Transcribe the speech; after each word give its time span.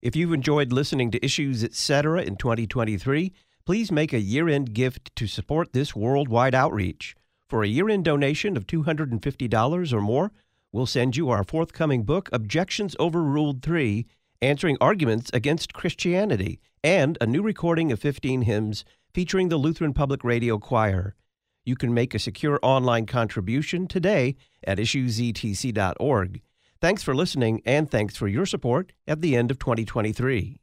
If 0.00 0.14
you've 0.14 0.32
enjoyed 0.32 0.70
listening 0.70 1.10
to 1.10 1.24
Issues 1.24 1.64
Etc. 1.64 2.22
in 2.22 2.36
2023, 2.36 3.32
please 3.66 3.90
make 3.90 4.12
a 4.12 4.20
year 4.20 4.48
end 4.48 4.72
gift 4.72 5.10
to 5.16 5.26
support 5.26 5.72
this 5.72 5.96
worldwide 5.96 6.54
outreach. 6.54 7.16
For 7.48 7.64
a 7.64 7.68
year 7.68 7.88
end 7.88 8.04
donation 8.04 8.56
of 8.56 8.68
$250 8.68 9.92
or 9.92 10.00
more, 10.00 10.30
we'll 10.70 10.86
send 10.86 11.16
you 11.16 11.30
our 11.30 11.42
forthcoming 11.42 12.04
book, 12.04 12.28
Objections 12.32 12.94
Overruled 13.00 13.60
3 13.60 14.06
Answering 14.40 14.76
Arguments 14.80 15.32
Against 15.32 15.74
Christianity, 15.74 16.60
and 16.84 17.18
a 17.20 17.26
new 17.26 17.42
recording 17.42 17.90
of 17.90 17.98
15 17.98 18.42
hymns 18.42 18.84
featuring 19.12 19.48
the 19.48 19.56
Lutheran 19.56 19.94
Public 19.94 20.22
Radio 20.22 20.58
Choir. 20.58 21.16
You 21.64 21.74
can 21.74 21.92
make 21.92 22.14
a 22.14 22.20
secure 22.20 22.60
online 22.62 23.06
contribution 23.06 23.88
today 23.88 24.36
at 24.62 24.78
issuesetc.org. 24.78 26.40
Thanks 26.80 27.02
for 27.02 27.12
listening, 27.12 27.60
and 27.64 27.90
thanks 27.90 28.16
for 28.16 28.28
your 28.28 28.46
support 28.46 28.92
at 29.08 29.20
the 29.20 29.34
end 29.34 29.50
of 29.50 29.58
2023. 29.58 30.60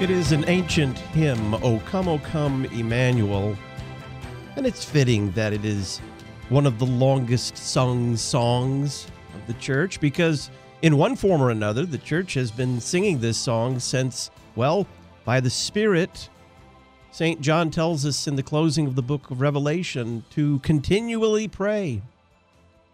It 0.00 0.10
is 0.10 0.32
an 0.32 0.46
ancient 0.48 0.98
hymn, 0.98 1.52
O 1.56 1.80
come, 1.84 2.08
O 2.08 2.18
come, 2.18 2.64
Emmanuel, 2.64 3.58
and 4.56 4.66
it's 4.66 4.86
fitting 4.86 5.32
that 5.32 5.52
it 5.52 5.66
is 5.66 5.98
one 6.48 6.64
of 6.64 6.78
the 6.78 6.86
longest 6.86 7.58
sung 7.58 8.16
songs 8.16 9.06
the 9.46 9.54
church 9.54 10.00
because, 10.00 10.50
in 10.82 10.96
one 10.96 11.16
form 11.16 11.42
or 11.42 11.50
another, 11.50 11.84
the 11.84 11.98
church 11.98 12.34
has 12.34 12.50
been 12.50 12.80
singing 12.80 13.20
this 13.20 13.38
song 13.38 13.78
since, 13.78 14.30
well, 14.56 14.86
by 15.24 15.40
the 15.40 15.50
Spirit, 15.50 16.28
St. 17.10 17.40
John 17.40 17.70
tells 17.70 18.06
us 18.06 18.26
in 18.26 18.36
the 18.36 18.42
closing 18.42 18.86
of 18.86 18.94
the 18.94 19.02
book 19.02 19.30
of 19.30 19.40
Revelation 19.40 20.24
to 20.30 20.58
continually 20.60 21.48
pray, 21.48 22.02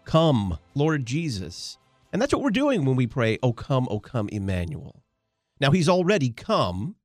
Come, 0.05 0.57
Lord 0.75 1.05
Jesus. 1.05 1.77
And 2.11 2.21
that's 2.21 2.33
what 2.33 2.41
we're 2.41 2.49
doing 2.49 2.85
when 2.85 2.95
we 2.95 3.07
pray, 3.07 3.37
O 3.43 3.53
come, 3.53 3.87
O 3.91 3.99
come, 3.99 4.27
Emmanuel. 4.29 5.03
Now, 5.59 5.71
he's 5.71 5.89
already 5.89 6.31
come 6.31 6.95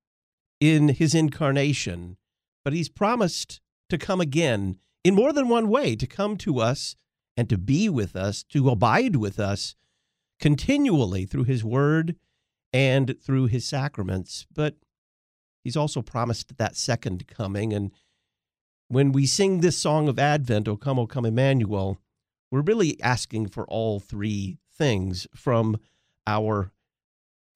in 0.60 0.88
his 0.88 1.14
incarnation, 1.14 2.16
but 2.64 2.72
he's 2.72 2.88
promised 2.88 3.60
to 3.90 3.98
come 3.98 4.20
again 4.20 4.78
in 5.02 5.14
more 5.14 5.32
than 5.32 5.48
one 5.48 5.68
way, 5.68 5.94
to 5.96 6.06
come 6.06 6.36
to 6.38 6.60
us 6.60 6.96
and 7.36 7.48
to 7.48 7.58
be 7.58 7.88
with 7.88 8.14
us, 8.16 8.42
to 8.44 8.70
abide 8.70 9.16
with 9.16 9.38
us 9.38 9.74
continually 10.40 11.24
through 11.24 11.44
his 11.44 11.64
word 11.64 12.16
and 12.72 13.16
through 13.22 13.46
his 13.46 13.64
sacraments. 13.64 14.46
But 14.52 14.76
he's 15.62 15.76
also 15.76 16.02
promised 16.02 16.56
that 16.56 16.76
second 16.76 17.26
coming. 17.26 17.72
And 17.72 17.90
when 18.88 19.12
we 19.12 19.26
sing 19.26 19.60
this 19.60 19.78
song 19.78 20.08
of 20.08 20.18
Advent, 20.18 20.68
O 20.68 20.76
come, 20.76 20.98
O 20.98 21.06
come, 21.06 21.24
Emmanuel, 21.26 21.98
we're 22.50 22.60
really 22.60 23.00
asking 23.02 23.48
for 23.48 23.64
all 23.66 24.00
three 24.00 24.58
things 24.76 25.26
from 25.34 25.78
our 26.26 26.70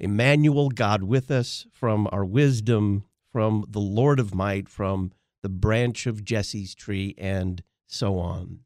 Emmanuel, 0.00 0.68
God 0.70 1.02
with 1.02 1.30
us, 1.30 1.66
from 1.72 2.08
our 2.12 2.24
wisdom, 2.24 3.04
from 3.32 3.64
the 3.68 3.80
Lord 3.80 4.20
of 4.20 4.34
might, 4.34 4.68
from 4.68 5.12
the 5.42 5.48
branch 5.48 6.06
of 6.06 6.24
Jesse's 6.24 6.74
tree, 6.74 7.14
and 7.18 7.62
so 7.86 8.18
on. 8.18 8.60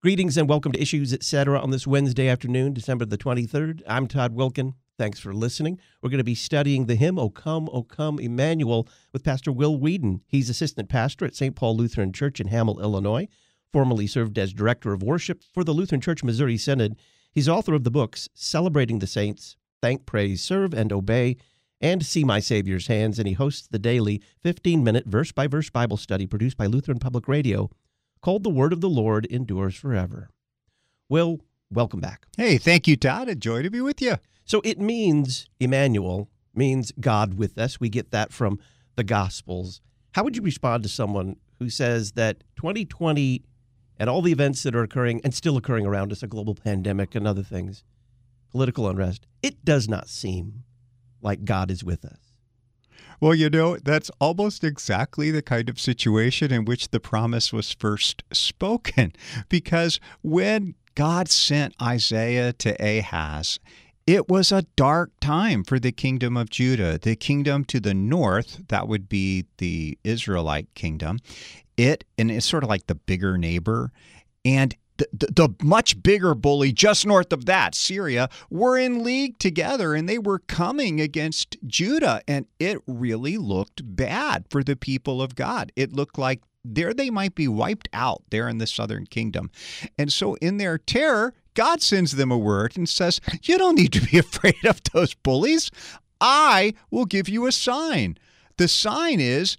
Greetings 0.00 0.36
and 0.36 0.48
welcome 0.48 0.70
to 0.70 0.80
Issues 0.80 1.12
Etc. 1.12 1.58
on 1.58 1.72
this 1.72 1.84
Wednesday 1.84 2.28
afternoon, 2.28 2.72
December 2.72 3.04
the 3.04 3.18
23rd. 3.18 3.82
I'm 3.84 4.06
Todd 4.06 4.32
Wilken. 4.32 4.74
Thanks 4.96 5.18
for 5.18 5.34
listening. 5.34 5.80
We're 6.00 6.10
going 6.10 6.18
to 6.18 6.24
be 6.24 6.36
studying 6.36 6.86
the 6.86 6.94
hymn, 6.94 7.18
O 7.18 7.30
Come, 7.30 7.68
O 7.72 7.82
Come, 7.82 8.20
Emmanuel, 8.20 8.86
with 9.12 9.24
Pastor 9.24 9.50
Will 9.50 9.76
Weedon. 9.76 10.20
He's 10.28 10.48
assistant 10.48 10.88
pastor 10.88 11.24
at 11.24 11.34
St. 11.34 11.56
Paul 11.56 11.76
Lutheran 11.76 12.12
Church 12.12 12.38
in 12.38 12.46
Hamel, 12.46 12.80
Illinois, 12.80 13.26
formerly 13.72 14.06
served 14.06 14.38
as 14.38 14.52
director 14.52 14.92
of 14.92 15.02
worship 15.02 15.42
for 15.52 15.64
the 15.64 15.72
Lutheran 15.72 16.00
Church 16.00 16.22
Missouri 16.22 16.58
Synod. 16.58 16.94
He's 17.32 17.48
author 17.48 17.74
of 17.74 17.82
the 17.82 17.90
books 17.90 18.28
Celebrating 18.34 19.00
the 19.00 19.08
Saints, 19.08 19.56
Thank, 19.82 20.06
Praise, 20.06 20.40
Serve, 20.40 20.74
and 20.74 20.92
Obey, 20.92 21.38
and 21.80 22.06
See 22.06 22.22
My 22.22 22.38
Savior's 22.38 22.86
Hands, 22.86 23.18
and 23.18 23.26
he 23.26 23.34
hosts 23.34 23.66
the 23.66 23.80
daily 23.80 24.22
15 24.44 24.84
minute 24.84 25.06
verse 25.06 25.32
by 25.32 25.48
verse 25.48 25.70
Bible 25.70 25.96
study 25.96 26.28
produced 26.28 26.56
by 26.56 26.66
Lutheran 26.66 27.00
Public 27.00 27.26
Radio 27.26 27.68
called 28.20 28.42
The 28.44 28.50
Word 28.50 28.72
of 28.72 28.80
the 28.80 28.88
Lord 28.88 29.26
Endures 29.26 29.76
Forever. 29.76 30.30
Will, 31.08 31.40
welcome 31.70 32.00
back. 32.00 32.26
Hey, 32.36 32.58
thank 32.58 32.86
you, 32.86 32.96
Todd. 32.96 33.28
A 33.28 33.34
joy 33.34 33.62
to 33.62 33.70
be 33.70 33.80
with 33.80 34.00
you. 34.02 34.16
So 34.44 34.60
it 34.64 34.80
means, 34.80 35.48
Emmanuel, 35.60 36.28
means 36.54 36.92
God 37.00 37.34
with 37.34 37.58
us. 37.58 37.80
We 37.80 37.88
get 37.88 38.10
that 38.10 38.32
from 38.32 38.58
the 38.96 39.04
Gospels. 39.04 39.80
How 40.12 40.24
would 40.24 40.36
you 40.36 40.42
respond 40.42 40.82
to 40.82 40.88
someone 40.88 41.36
who 41.58 41.70
says 41.70 42.12
that 42.12 42.42
2020 42.56 43.42
and 43.98 44.08
all 44.08 44.22
the 44.22 44.32
events 44.32 44.62
that 44.62 44.74
are 44.74 44.82
occurring 44.82 45.20
and 45.24 45.34
still 45.34 45.56
occurring 45.56 45.86
around 45.86 46.12
us, 46.12 46.22
a 46.22 46.26
global 46.26 46.54
pandemic 46.54 47.14
and 47.14 47.26
other 47.26 47.42
things, 47.42 47.84
political 48.50 48.88
unrest, 48.88 49.26
it 49.42 49.64
does 49.64 49.88
not 49.88 50.08
seem 50.08 50.64
like 51.20 51.44
God 51.44 51.70
is 51.70 51.84
with 51.84 52.04
us. 52.04 52.27
Well, 53.20 53.34
you 53.34 53.50
know, 53.50 53.76
that's 53.76 54.10
almost 54.20 54.62
exactly 54.62 55.30
the 55.30 55.42
kind 55.42 55.68
of 55.68 55.80
situation 55.80 56.52
in 56.52 56.64
which 56.64 56.90
the 56.90 57.00
promise 57.00 57.52
was 57.52 57.72
first 57.72 58.22
spoken. 58.32 59.12
Because 59.48 60.00
when 60.22 60.74
God 60.94 61.28
sent 61.28 61.74
Isaiah 61.80 62.52
to 62.54 62.76
Ahaz, 62.82 63.58
it 64.06 64.28
was 64.28 64.52
a 64.52 64.62
dark 64.76 65.10
time 65.20 65.64
for 65.64 65.78
the 65.78 65.92
kingdom 65.92 66.36
of 66.36 66.50
Judah. 66.50 66.98
The 66.98 67.16
kingdom 67.16 67.64
to 67.66 67.80
the 67.80 67.94
north, 67.94 68.62
that 68.68 68.88
would 68.88 69.08
be 69.08 69.46
the 69.58 69.98
Israelite 70.04 70.72
kingdom, 70.74 71.18
it, 71.76 72.04
and 72.16 72.30
it's 72.30 72.46
sort 72.46 72.62
of 72.62 72.68
like 72.68 72.86
the 72.86 72.94
bigger 72.94 73.36
neighbor, 73.36 73.92
and 74.44 74.74
the, 74.98 75.08
the, 75.12 75.48
much 75.62 76.02
bigger 76.02 76.34
bully 76.34 76.72
just 76.72 77.06
north 77.06 77.32
of 77.32 77.46
that, 77.46 77.74
Syria, 77.74 78.28
were 78.50 78.76
in 78.76 79.02
league 79.02 79.38
together 79.38 79.94
and 79.94 80.08
they 80.08 80.18
were 80.18 80.40
coming 80.40 81.00
against 81.00 81.56
Judah. 81.66 82.20
And 82.28 82.46
it 82.58 82.78
really 82.86 83.38
looked 83.38 83.82
bad 83.96 84.44
for 84.50 84.62
the 84.62 84.76
people 84.76 85.22
of 85.22 85.34
God. 85.34 85.72
It 85.76 85.92
looked 85.92 86.18
like 86.18 86.42
there 86.64 86.92
they 86.92 87.10
might 87.10 87.34
be 87.34 87.48
wiped 87.48 87.88
out 87.92 88.22
there 88.30 88.48
in 88.48 88.58
the 88.58 88.66
southern 88.66 89.06
kingdom. 89.06 89.50
And 89.96 90.12
so, 90.12 90.34
in 90.34 90.58
their 90.58 90.76
terror, 90.76 91.34
God 91.54 91.82
sends 91.82 92.12
them 92.12 92.30
a 92.30 92.38
word 92.38 92.76
and 92.76 92.88
says, 92.88 93.20
You 93.42 93.58
don't 93.58 93.76
need 93.76 93.92
to 93.94 94.00
be 94.00 94.18
afraid 94.18 94.64
of 94.64 94.82
those 94.92 95.14
bullies. 95.14 95.70
I 96.20 96.74
will 96.90 97.06
give 97.06 97.28
you 97.28 97.46
a 97.46 97.52
sign. 97.52 98.18
The 98.56 98.68
sign 98.68 99.20
is 99.20 99.56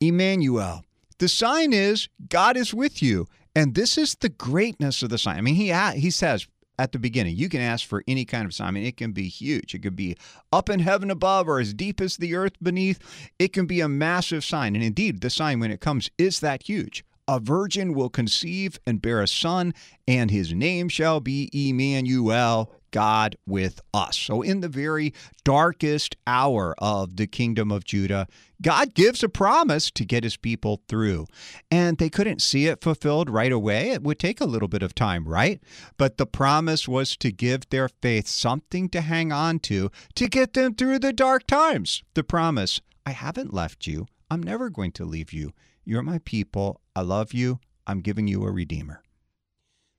Emmanuel. 0.00 0.84
The 1.18 1.28
sign 1.28 1.72
is 1.72 2.08
God 2.28 2.56
is 2.56 2.74
with 2.74 3.02
you. 3.02 3.26
And 3.56 3.74
this 3.74 3.96
is 3.96 4.14
the 4.14 4.28
greatness 4.28 5.02
of 5.02 5.08
the 5.08 5.16
sign. 5.16 5.38
I 5.38 5.40
mean, 5.40 5.54
he 5.54 5.72
he 5.98 6.10
says 6.10 6.46
at 6.78 6.92
the 6.92 6.98
beginning, 6.98 7.36
you 7.36 7.48
can 7.48 7.62
ask 7.62 7.86
for 7.86 8.04
any 8.06 8.26
kind 8.26 8.44
of 8.44 8.52
sign. 8.52 8.68
I 8.68 8.70
mean, 8.72 8.84
it 8.84 8.98
can 8.98 9.12
be 9.12 9.28
huge. 9.28 9.74
It 9.74 9.78
could 9.78 9.96
be 9.96 10.14
up 10.52 10.68
in 10.68 10.80
heaven 10.80 11.10
above 11.10 11.48
or 11.48 11.58
as 11.58 11.72
deep 11.72 12.00
as 12.02 12.18
the 12.18 12.34
earth 12.34 12.52
beneath. 12.62 12.98
It 13.38 13.54
can 13.54 13.64
be 13.64 13.80
a 13.80 13.88
massive 13.88 14.44
sign. 14.44 14.74
And 14.74 14.84
indeed, 14.84 15.22
the 15.22 15.30
sign 15.30 15.58
when 15.58 15.70
it 15.70 15.80
comes 15.80 16.10
is 16.18 16.40
that 16.40 16.64
huge. 16.64 17.02
A 17.26 17.40
virgin 17.40 17.94
will 17.94 18.10
conceive 18.10 18.78
and 18.86 19.02
bear 19.02 19.22
a 19.22 19.26
son, 19.26 19.74
and 20.06 20.30
his 20.30 20.52
name 20.52 20.88
shall 20.88 21.18
be 21.18 21.50
Emmanuel, 21.52 22.70
God 22.96 23.36
with 23.46 23.82
us. 23.92 24.16
So, 24.16 24.40
in 24.40 24.62
the 24.62 24.70
very 24.70 25.12
darkest 25.44 26.16
hour 26.26 26.74
of 26.78 27.16
the 27.16 27.26
kingdom 27.26 27.70
of 27.70 27.84
Judah, 27.84 28.26
God 28.62 28.94
gives 28.94 29.22
a 29.22 29.28
promise 29.28 29.90
to 29.90 30.06
get 30.06 30.24
his 30.24 30.38
people 30.38 30.80
through. 30.88 31.26
And 31.70 31.98
they 31.98 32.08
couldn't 32.08 32.40
see 32.40 32.68
it 32.68 32.80
fulfilled 32.80 33.28
right 33.28 33.52
away. 33.52 33.90
It 33.90 34.02
would 34.02 34.18
take 34.18 34.40
a 34.40 34.46
little 34.46 34.66
bit 34.66 34.82
of 34.82 34.94
time, 34.94 35.28
right? 35.28 35.60
But 35.98 36.16
the 36.16 36.24
promise 36.24 36.88
was 36.88 37.18
to 37.18 37.30
give 37.30 37.68
their 37.68 37.90
faith 37.90 38.28
something 38.28 38.88
to 38.88 39.02
hang 39.02 39.30
on 39.30 39.58
to 39.68 39.90
to 40.14 40.26
get 40.26 40.54
them 40.54 40.74
through 40.74 41.00
the 41.00 41.12
dark 41.12 41.46
times. 41.46 42.02
The 42.14 42.24
promise 42.24 42.80
I 43.04 43.10
haven't 43.10 43.52
left 43.52 43.86
you, 43.86 44.06
I'm 44.30 44.42
never 44.42 44.70
going 44.70 44.92
to 44.92 45.04
leave 45.04 45.34
you. 45.34 45.52
You're 45.84 46.00
my 46.00 46.20
people. 46.24 46.80
I 46.94 47.02
love 47.02 47.34
you. 47.34 47.60
I'm 47.86 48.00
giving 48.00 48.26
you 48.26 48.42
a 48.44 48.50
redeemer. 48.50 49.02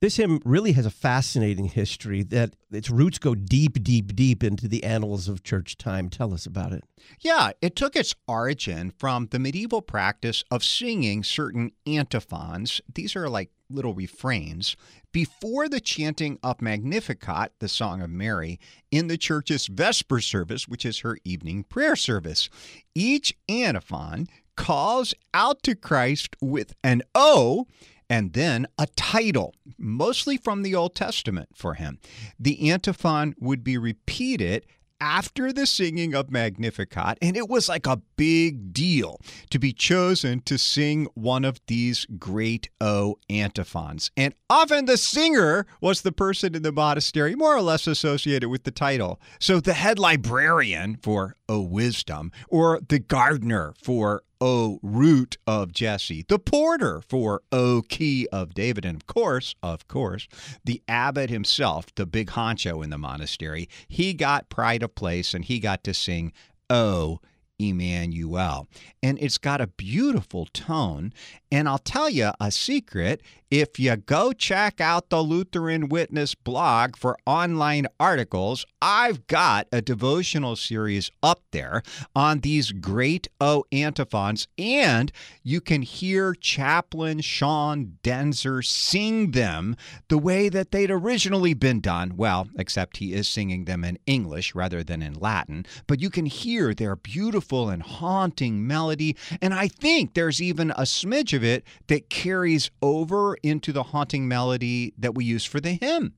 This 0.00 0.16
hymn 0.16 0.40
really 0.44 0.72
has 0.72 0.86
a 0.86 0.90
fascinating 0.90 1.64
history 1.64 2.22
that 2.22 2.54
its 2.70 2.88
roots 2.88 3.18
go 3.18 3.34
deep, 3.34 3.82
deep, 3.82 4.14
deep 4.14 4.44
into 4.44 4.68
the 4.68 4.84
annals 4.84 5.28
of 5.28 5.42
church 5.42 5.76
time. 5.76 6.08
Tell 6.08 6.32
us 6.32 6.46
about 6.46 6.72
it. 6.72 6.84
Yeah, 7.18 7.50
it 7.60 7.74
took 7.74 7.96
its 7.96 8.14
origin 8.28 8.92
from 8.96 9.26
the 9.32 9.40
medieval 9.40 9.82
practice 9.82 10.44
of 10.52 10.62
singing 10.62 11.24
certain 11.24 11.72
antiphons. 11.84 12.80
These 12.94 13.16
are 13.16 13.28
like 13.28 13.50
little 13.68 13.92
refrains 13.92 14.76
before 15.10 15.68
the 15.68 15.80
chanting 15.80 16.38
of 16.44 16.62
Magnificat, 16.62 17.54
the 17.58 17.68
Song 17.68 18.00
of 18.00 18.08
Mary, 18.08 18.60
in 18.92 19.08
the 19.08 19.18
church's 19.18 19.66
Vesper 19.66 20.20
service, 20.20 20.68
which 20.68 20.86
is 20.86 21.00
her 21.00 21.18
evening 21.24 21.64
prayer 21.64 21.96
service. 21.96 22.48
Each 22.94 23.36
antiphon 23.48 24.28
calls 24.56 25.12
out 25.34 25.62
to 25.64 25.74
Christ 25.74 26.36
with 26.40 26.72
an 26.84 27.02
O 27.16 27.66
and 28.08 28.32
then 28.32 28.66
a 28.78 28.86
title, 28.96 29.54
mostly 29.76 30.36
from 30.36 30.62
the 30.62 30.74
Old 30.74 30.94
Testament 30.94 31.50
for 31.54 31.74
him. 31.74 31.98
The 32.38 32.70
antiphon 32.70 33.34
would 33.38 33.62
be 33.62 33.78
repeated 33.78 34.66
after 35.00 35.52
the 35.52 35.66
singing 35.66 36.14
of 36.14 36.30
Magnificat, 36.30 37.18
and 37.22 37.36
it 37.36 37.48
was 37.48 37.68
like 37.68 37.86
a 37.86 38.00
big 38.16 38.72
deal 38.72 39.20
to 39.50 39.58
be 39.58 39.72
chosen 39.72 40.40
to 40.40 40.58
sing 40.58 41.06
one 41.14 41.44
of 41.44 41.60
these 41.66 42.06
great 42.18 42.68
O 42.80 43.16
antiphons. 43.30 44.10
And 44.16 44.34
often 44.50 44.86
the 44.86 44.96
singer 44.96 45.66
was 45.80 46.02
the 46.02 46.12
person 46.12 46.54
in 46.54 46.62
the 46.62 46.72
monastery 46.72 47.34
more 47.34 47.56
or 47.56 47.62
less 47.62 47.86
associated 47.86 48.48
with 48.48 48.64
the 48.64 48.70
title. 48.70 49.20
So 49.38 49.60
the 49.60 49.74
head 49.74 49.98
librarian 49.98 50.96
for 50.96 51.36
O 51.48 51.60
wisdom, 51.60 52.32
or 52.48 52.80
the 52.86 52.98
gardener 52.98 53.74
for 53.80 54.22
O 54.40 54.78
root 54.82 55.36
of 55.46 55.72
Jesse, 55.72 56.24
the 56.28 56.38
porter 56.38 57.00
for 57.00 57.42
O 57.50 57.82
key 57.88 58.28
of 58.32 58.54
David, 58.54 58.84
and 58.84 58.96
of 58.96 59.06
course, 59.06 59.54
of 59.62 59.88
course, 59.88 60.28
the 60.64 60.82
abbot 60.88 61.30
himself, 61.30 61.86
the 61.94 62.06
big 62.06 62.30
honcho 62.30 62.82
in 62.82 62.90
the 62.90 62.98
monastery, 62.98 63.68
he 63.88 64.14
got 64.14 64.48
pride 64.48 64.82
of 64.82 64.94
place 64.94 65.34
and 65.34 65.44
he 65.44 65.58
got 65.58 65.82
to 65.84 65.94
sing 65.94 66.32
O 66.70 67.20
Emmanuel. 67.58 68.68
And 69.02 69.18
it's 69.20 69.38
got 69.38 69.60
a 69.60 69.66
beautiful 69.66 70.46
tone. 70.46 71.12
And 71.50 71.68
I'll 71.68 71.78
tell 71.78 72.10
you 72.10 72.30
a 72.40 72.50
secret 72.50 73.22
if 73.50 73.78
you 73.78 73.96
go 73.96 74.32
check 74.32 74.78
out 74.78 75.08
the 75.08 75.22
Lutheran 75.22 75.88
Witness 75.88 76.34
blog 76.34 76.96
for 76.96 77.16
online 77.24 77.86
articles, 77.98 78.66
I've 78.82 79.26
got 79.26 79.66
a 79.72 79.80
devotional 79.80 80.54
series 80.54 81.10
up 81.22 81.40
there 81.50 81.82
on 82.14 82.40
these 82.40 82.72
great 82.72 83.28
O 83.40 83.64
antiphons, 83.72 84.48
and 84.58 85.10
you 85.42 85.62
can 85.62 85.80
hear 85.80 86.34
Chaplain 86.34 87.22
Sean 87.22 87.98
Denzer 88.02 88.62
sing 88.62 89.30
them 89.30 89.76
the 90.08 90.18
way 90.18 90.50
that 90.50 90.70
they'd 90.70 90.90
originally 90.90 91.54
been 91.54 91.80
done. 91.80 92.18
Well, 92.18 92.48
except 92.58 92.98
he 92.98 93.14
is 93.14 93.28
singing 93.28 93.64
them 93.64 93.82
in 93.82 93.98
English 94.04 94.54
rather 94.54 94.84
than 94.84 95.00
in 95.00 95.14
Latin, 95.14 95.64
but 95.86 96.00
you 96.00 96.10
can 96.10 96.26
hear 96.26 96.74
their 96.74 96.96
beautiful 96.96 97.70
and 97.70 97.82
haunting 97.82 98.66
melody, 98.66 99.16
and 99.40 99.54
I 99.54 99.68
think 99.68 100.12
there's 100.12 100.42
even 100.42 100.70
a 100.72 100.82
smidge 100.82 101.37
of 101.38 101.44
it 101.44 101.64
that 101.86 102.10
carries 102.10 102.70
over 102.82 103.36
into 103.42 103.72
the 103.72 103.82
haunting 103.82 104.28
melody 104.28 104.92
that 104.98 105.14
we 105.14 105.24
use 105.24 105.46
for 105.46 105.60
the 105.60 105.72
hymn. 105.72 106.12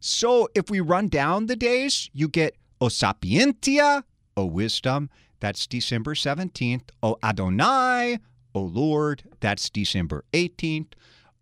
So 0.00 0.48
if 0.54 0.68
we 0.68 0.80
run 0.80 1.08
down 1.08 1.46
the 1.46 1.54
days, 1.54 2.10
you 2.12 2.26
get 2.28 2.56
O 2.80 2.88
Sapientia, 2.88 4.02
O 4.36 4.44
Wisdom, 4.46 5.08
that's 5.40 5.66
December 5.66 6.14
17th. 6.14 6.88
O 7.02 7.16
Adonai, 7.22 8.18
O 8.54 8.60
Lord, 8.60 9.22
that's 9.40 9.70
December 9.70 10.24
18th. 10.32 10.94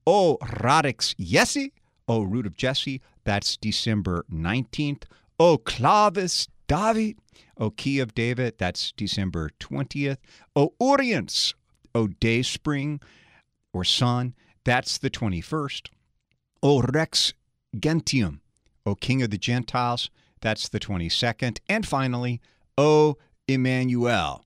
O 0.06 0.38
Radix 0.60 1.14
Jesse, 1.18 1.72
O 2.08 2.22
Root 2.22 2.46
of 2.46 2.56
Jesse, 2.56 3.00
that's 3.24 3.56
December 3.56 4.24
19th. 4.32 5.04
O 5.38 5.56
Clavis 5.58 6.48
David, 6.66 7.18
O 7.58 7.70
Key 7.70 8.00
of 8.00 8.14
David, 8.14 8.54
that's 8.58 8.92
December 8.92 9.50
20th. 9.60 10.18
O 10.56 10.72
Oriens, 10.80 11.54
O 11.94 12.06
Day 12.06 12.42
Spring 12.42 13.00
or 13.72 13.84
Sun, 13.84 14.34
that's 14.64 14.98
the 14.98 15.10
21st. 15.10 15.88
O 16.62 16.82
Rex 16.82 17.34
Gentium, 17.78 18.40
O 18.86 18.94
King 18.94 19.22
of 19.22 19.30
the 19.30 19.38
Gentiles, 19.38 20.10
that's 20.40 20.68
the 20.68 20.80
22nd. 20.80 21.58
And 21.68 21.86
finally, 21.86 22.40
O 22.76 23.16
Emmanuel, 23.48 24.44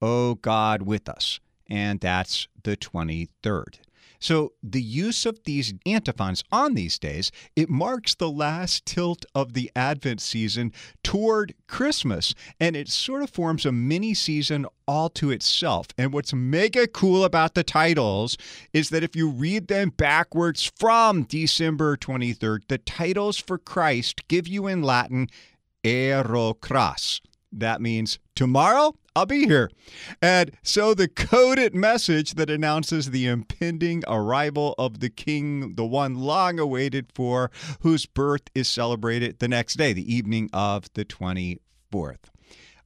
O 0.00 0.34
God 0.36 0.82
with 0.82 1.08
us, 1.08 1.40
and 1.68 2.00
that's 2.00 2.48
the 2.62 2.76
23rd. 2.76 3.76
So 4.22 4.52
the 4.62 4.80
use 4.80 5.26
of 5.26 5.40
these 5.42 5.74
antiphons 5.84 6.44
on 6.52 6.74
these 6.74 6.96
days, 6.96 7.32
it 7.56 7.68
marks 7.68 8.14
the 8.14 8.30
last 8.30 8.86
tilt 8.86 9.26
of 9.34 9.54
the 9.54 9.68
Advent 9.74 10.20
season 10.20 10.72
toward 11.02 11.54
Christmas, 11.66 12.32
and 12.60 12.76
it 12.76 12.88
sort 12.88 13.24
of 13.24 13.30
forms 13.30 13.66
a 13.66 13.72
mini 13.72 14.14
season 14.14 14.64
all 14.86 15.10
to 15.10 15.32
itself. 15.32 15.88
And 15.98 16.12
what's 16.12 16.32
mega 16.32 16.86
cool 16.86 17.24
about 17.24 17.54
the 17.54 17.64
titles 17.64 18.38
is 18.72 18.90
that 18.90 19.02
if 19.02 19.16
you 19.16 19.28
read 19.28 19.66
them 19.66 19.90
backwards 19.90 20.70
from 20.76 21.24
December 21.24 21.96
23rd, 21.96 22.68
the 22.68 22.78
titles 22.78 23.38
for 23.38 23.58
Christ 23.58 24.28
give 24.28 24.46
you 24.46 24.68
in 24.68 24.82
Latin 24.82 25.30
ero 25.82 26.54
cras. 26.54 27.20
That 27.50 27.80
means 27.80 28.20
tomorrow 28.36 28.94
I'll 29.14 29.26
be 29.26 29.46
here. 29.46 29.70
And 30.22 30.52
so 30.62 30.94
the 30.94 31.08
coded 31.08 31.74
message 31.74 32.34
that 32.34 32.48
announces 32.48 33.10
the 33.10 33.26
impending 33.26 34.02
arrival 34.06 34.74
of 34.78 35.00
the 35.00 35.10
king, 35.10 35.74
the 35.74 35.84
one 35.84 36.14
long 36.14 36.58
awaited 36.58 37.08
for, 37.14 37.50
whose 37.80 38.06
birth 38.06 38.42
is 38.54 38.68
celebrated 38.68 39.38
the 39.38 39.48
next 39.48 39.74
day, 39.74 39.92
the 39.92 40.14
evening 40.14 40.48
of 40.54 40.90
the 40.94 41.04
24th. 41.04 42.30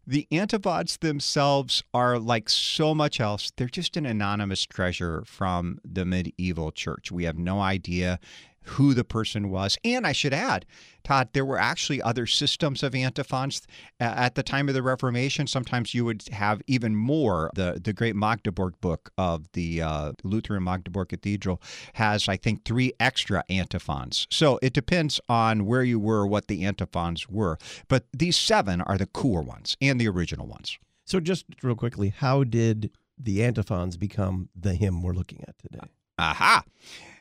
The 0.08 0.28
antiphons 0.31 0.99
themselves 0.99 1.82
are 1.93 2.19
like 2.19 2.49
so 2.49 2.94
much 2.94 3.20
else. 3.20 3.52
They're 3.56 3.67
just 3.67 3.96
an 3.96 4.06
anonymous 4.06 4.64
treasure 4.64 5.25
from 5.26 5.78
the 5.84 6.05
medieval 6.05 6.70
church. 6.70 7.11
We 7.11 7.25
have 7.25 7.38
no 7.38 7.61
idea 7.61 8.20
who 8.66 8.94
the 8.94 9.04
person 9.04 9.50
was. 9.50 9.76
And 9.84 10.06
I 10.06 10.12
should 10.12 10.34
add, 10.34 10.66
Todd, 11.04 11.28
there 11.32 11.44
were 11.44 11.58
actually 11.58 12.02
other 12.02 12.26
systems 12.26 12.82
of 12.82 12.94
antiphons 12.94 13.62
at 14.00 14.34
the 14.34 14.42
time 14.42 14.68
of 14.68 14.74
the 14.74 14.82
Reformation. 14.82 15.46
Sometimes 15.46 15.94
you 15.94 16.04
would 16.04 16.24
have 16.32 16.62
even 16.66 16.96
more. 16.96 17.50
The 17.54 17.80
the 17.82 17.92
great 17.92 18.16
Magdeburg 18.16 18.80
book 18.80 19.10
of 19.16 19.50
the 19.52 19.82
uh, 19.82 20.12
Lutheran 20.24 20.64
Magdeburg 20.64 21.08
Cathedral 21.08 21.60
has, 21.94 22.28
I 22.28 22.36
think, 22.36 22.64
three 22.64 22.92
extra 22.98 23.44
antiphons. 23.48 24.26
So 24.30 24.58
it 24.62 24.72
depends 24.72 25.20
on 25.28 25.66
where 25.66 25.84
you 25.84 25.98
were, 26.00 26.26
what 26.26 26.48
the 26.48 26.64
antiphons 26.64 27.28
were. 27.28 27.58
But 27.88 28.06
these 28.12 28.36
seven 28.36 28.80
are 28.80 28.98
the 28.98 29.06
core 29.06 29.42
ones 29.42 29.76
and 29.80 30.00
the 30.00 30.08
original 30.08 30.46
ones. 30.46 30.78
So 31.04 31.20
just 31.20 31.44
real 31.62 31.76
quickly, 31.76 32.08
how 32.08 32.42
did 32.42 32.90
the 33.16 33.44
antiphons 33.44 33.96
become 33.96 34.48
the 34.54 34.74
hymn 34.74 35.02
we're 35.02 35.12
looking 35.12 35.44
at 35.46 35.56
today? 35.58 35.86
Aha. 36.18 36.64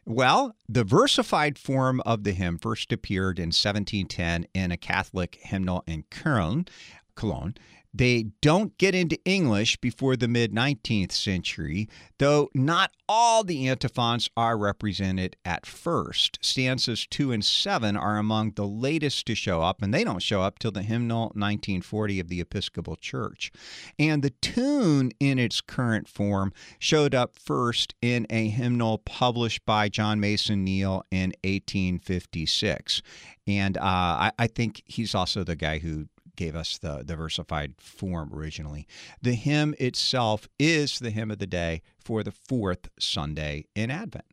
Well, 0.08 0.56
the 0.70 0.84
versified 0.84 1.58
form 1.58 2.00
of 2.06 2.24
the 2.24 2.34
hymn 2.34 2.60
first 2.60 2.92
appeared 2.94 3.40
in 3.40 3.48
1710 3.48 4.46
in 4.54 4.72
a 4.72 4.78
Catholic 4.78 5.40
hymnal 5.42 5.84
in 5.88 6.04
Köln, 6.12 6.68
Cologne. 7.16 7.56
They 7.98 8.24
don't 8.42 8.78
get 8.78 8.94
into 8.94 9.18
English 9.24 9.78
before 9.78 10.18
the 10.18 10.28
mid 10.28 10.52
19th 10.52 11.14
century, 11.14 11.88
though 12.18 12.50
not 12.54 12.92
all 13.08 13.46
the 13.46 13.70
antiphons 13.70 14.30
are 14.36 14.58
represented 14.58 15.38
at 15.46 15.66
first. 15.66 16.38
Stanzas 16.42 17.08
2 17.08 17.32
and 17.32 17.46
7 17.46 17.96
are 17.96 18.18
among 18.18 18.52
the 18.52 18.68
latest 18.68 19.26
to 19.28 19.36
show 19.36 19.62
up, 19.62 19.82
and 19.82 19.94
they 19.94 20.04
don't 20.04 20.22
show 20.22 20.42
up 20.42 20.60
till 20.60 20.72
the 20.72 20.82
hymnal 20.82 21.28
1940 21.36 22.20
of 22.20 22.28
the 22.28 22.42
Episcopal 22.42 22.98
Church. 22.98 23.50
And 23.98 24.22
the 24.22 24.32
tune 24.42 25.12
in 25.22 25.40
its 25.40 25.62
current 25.62 26.10
form 26.10 26.52
showed 26.80 27.16
up 27.16 27.38
first 27.40 27.96
in 28.02 28.28
a 28.30 28.50
hymnal 28.50 28.98
published 28.98 29.66
by 29.66 29.88
John 29.88 30.20
Mason 30.20 30.66
Neale 30.66 31.06
in 31.12 31.32
1856. 31.46 33.02
And 33.48 33.78
uh, 33.78 33.82
I, 33.82 34.32
I 34.38 34.48
think 34.48 34.84
he's 34.86 35.16
also 35.16 35.46
the 35.46 35.56
guy 35.56 35.78
who 35.80 36.08
gave 36.36 36.56
us 36.56 36.78
the, 36.78 37.04
diversified 37.04 37.76
form 37.80 38.32
originally. 38.34 38.88
The 39.22 39.34
hymn 39.34 39.76
itself 39.80 40.48
is 40.60 41.00
the 41.00 41.12
hymn 41.12 41.32
of 41.32 41.40
the 41.40 41.48
day 41.48 41.82
for 41.98 42.24
the 42.24 42.32
fourth 42.32 42.90
Sunday 43.00 43.66
in 43.76 43.92
Advent. 43.92 44.26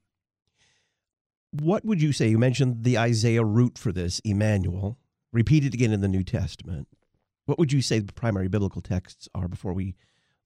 What 1.51 1.85
would 1.85 2.01
you 2.01 2.13
say? 2.13 2.29
You 2.29 2.39
mentioned 2.39 2.85
the 2.85 2.99
Isaiah 2.99 3.45
root 3.45 3.77
for 3.77 3.93
this, 3.93 4.21
Emmanuel, 4.21 4.99
repeated 5.33 5.75
again 5.75 5.93
in 5.93 6.01
the 6.01 6.09
New 6.09 6.25
Testament. 6.25 6.89
What 7.45 7.59
would 7.59 7.73
you 7.73 7.83
say 7.83 7.99
the 7.99 8.13
primary 8.13 8.49
biblical 8.49 8.81
texts 8.81 9.29
are 9.35 9.49
before 9.49 9.73
we 9.73 9.97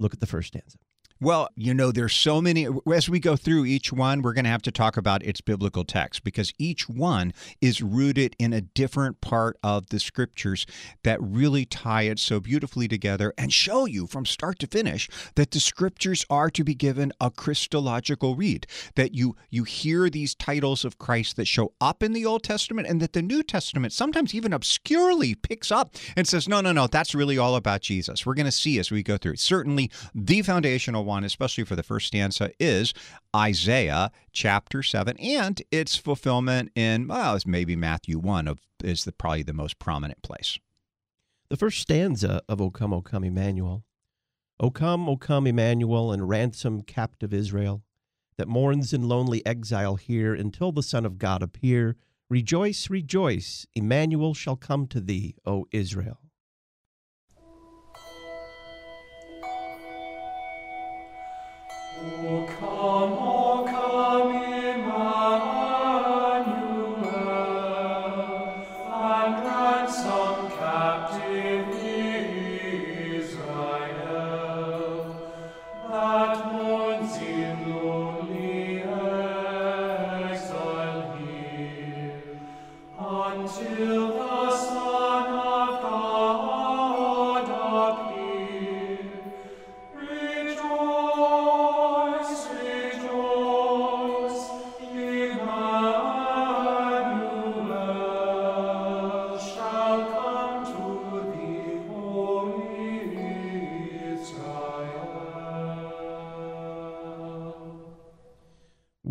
look 0.00 0.12
at 0.12 0.20
the 0.20 0.26
first 0.26 0.48
stanza? 0.48 0.78
Well, 1.18 1.48
you 1.56 1.72
know, 1.72 1.92
there's 1.92 2.14
so 2.14 2.42
many. 2.42 2.68
As 2.92 3.08
we 3.08 3.20
go 3.20 3.36
through 3.36 3.64
each 3.64 3.90
one, 3.90 4.20
we're 4.20 4.34
going 4.34 4.44
to 4.44 4.50
have 4.50 4.62
to 4.62 4.70
talk 4.70 4.98
about 4.98 5.22
its 5.22 5.40
biblical 5.40 5.82
text 5.82 6.24
because 6.24 6.52
each 6.58 6.90
one 6.90 7.32
is 7.62 7.80
rooted 7.80 8.36
in 8.38 8.52
a 8.52 8.60
different 8.60 9.22
part 9.22 9.56
of 9.62 9.88
the 9.88 9.98
scriptures 9.98 10.66
that 11.04 11.22
really 11.22 11.64
tie 11.64 12.02
it 12.02 12.18
so 12.18 12.38
beautifully 12.38 12.86
together 12.86 13.32
and 13.38 13.50
show 13.50 13.86
you 13.86 14.06
from 14.06 14.26
start 14.26 14.58
to 14.58 14.66
finish 14.66 15.08
that 15.36 15.52
the 15.52 15.60
scriptures 15.60 16.26
are 16.28 16.50
to 16.50 16.62
be 16.62 16.74
given 16.74 17.12
a 17.18 17.30
Christological 17.30 18.36
read. 18.36 18.66
That 18.94 19.14
you 19.14 19.36
you 19.48 19.64
hear 19.64 20.10
these 20.10 20.34
titles 20.34 20.84
of 20.84 20.98
Christ 20.98 21.36
that 21.36 21.46
show 21.46 21.72
up 21.80 22.02
in 22.02 22.12
the 22.12 22.26
Old 22.26 22.42
Testament 22.42 22.88
and 22.88 23.00
that 23.00 23.14
the 23.14 23.22
New 23.22 23.42
Testament 23.42 23.94
sometimes 23.94 24.34
even 24.34 24.52
obscurely 24.52 25.34
picks 25.34 25.72
up 25.72 25.96
and 26.14 26.28
says, 26.28 26.46
no, 26.46 26.60
no, 26.60 26.72
no, 26.72 26.86
that's 26.86 27.14
really 27.14 27.38
all 27.38 27.56
about 27.56 27.80
Jesus. 27.80 28.26
We're 28.26 28.34
going 28.34 28.44
to 28.44 28.52
see 28.52 28.78
as 28.78 28.90
we 28.90 29.02
go 29.02 29.16
through. 29.16 29.36
Certainly, 29.36 29.90
the 30.14 30.42
foundational 30.42 31.05
one, 31.06 31.24
especially 31.24 31.64
for 31.64 31.76
the 31.76 31.82
first 31.82 32.08
stanza, 32.08 32.50
is 32.60 32.92
Isaiah 33.34 34.10
chapter 34.32 34.82
7 34.82 35.16
and 35.18 35.62
its 35.70 35.96
fulfillment 35.96 36.70
in, 36.74 37.08
well, 37.08 37.34
it's 37.34 37.46
maybe 37.46 37.76
Matthew 37.76 38.18
1 38.18 38.46
of 38.48 38.58
is 38.84 39.04
the, 39.04 39.12
probably 39.12 39.42
the 39.42 39.54
most 39.54 39.78
prominent 39.78 40.22
place. 40.22 40.58
The 41.48 41.56
first 41.56 41.80
stanza 41.80 42.42
of 42.48 42.60
O 42.60 42.70
Come, 42.70 42.92
O 42.92 43.00
Come, 43.00 43.24
Emmanuel. 43.24 43.84
O 44.58 44.70
come, 44.70 45.08
O 45.08 45.16
come, 45.16 45.46
Emmanuel, 45.46 46.12
and 46.12 46.28
ransom 46.28 46.82
captive 46.82 47.32
Israel, 47.32 47.82
that 48.36 48.48
mourns 48.48 48.92
in 48.92 49.08
lonely 49.08 49.44
exile 49.46 49.96
here 49.96 50.34
until 50.34 50.72
the 50.72 50.82
Son 50.82 51.04
of 51.04 51.18
God 51.18 51.42
appear. 51.42 51.96
Rejoice, 52.28 52.90
rejoice, 52.90 53.66
Emmanuel 53.74 54.34
shall 54.34 54.56
come 54.56 54.86
to 54.88 55.00
thee, 55.00 55.36
O 55.44 55.66
Israel. 55.72 56.20
Oh, 62.08 62.44
come 62.46 63.16
come. 63.16 63.25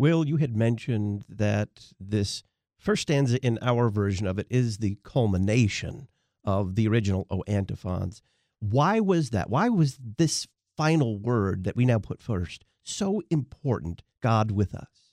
Will, 0.06 0.24
you 0.24 0.36
had 0.36 0.56
mentioned 0.56 1.24
that 1.28 1.90
this 1.98 2.44
first 2.78 3.02
stanza 3.02 3.44
in 3.44 3.58
our 3.60 3.88
version 3.88 4.28
of 4.28 4.38
it 4.38 4.46
is 4.48 4.78
the 4.78 4.96
culmination 5.02 6.06
of 6.44 6.76
the 6.76 6.86
original 6.86 7.26
O 7.28 7.42
antiphons. 7.48 8.22
Why 8.60 9.00
was 9.00 9.30
that? 9.30 9.50
Why 9.50 9.68
was 9.68 9.98
this 10.16 10.46
final 10.76 11.18
word 11.18 11.64
that 11.64 11.74
we 11.74 11.84
now 11.84 11.98
put 11.98 12.22
first 12.22 12.64
so 12.84 13.20
important, 13.30 14.04
God 14.22 14.52
with 14.52 14.76
us? 14.76 15.05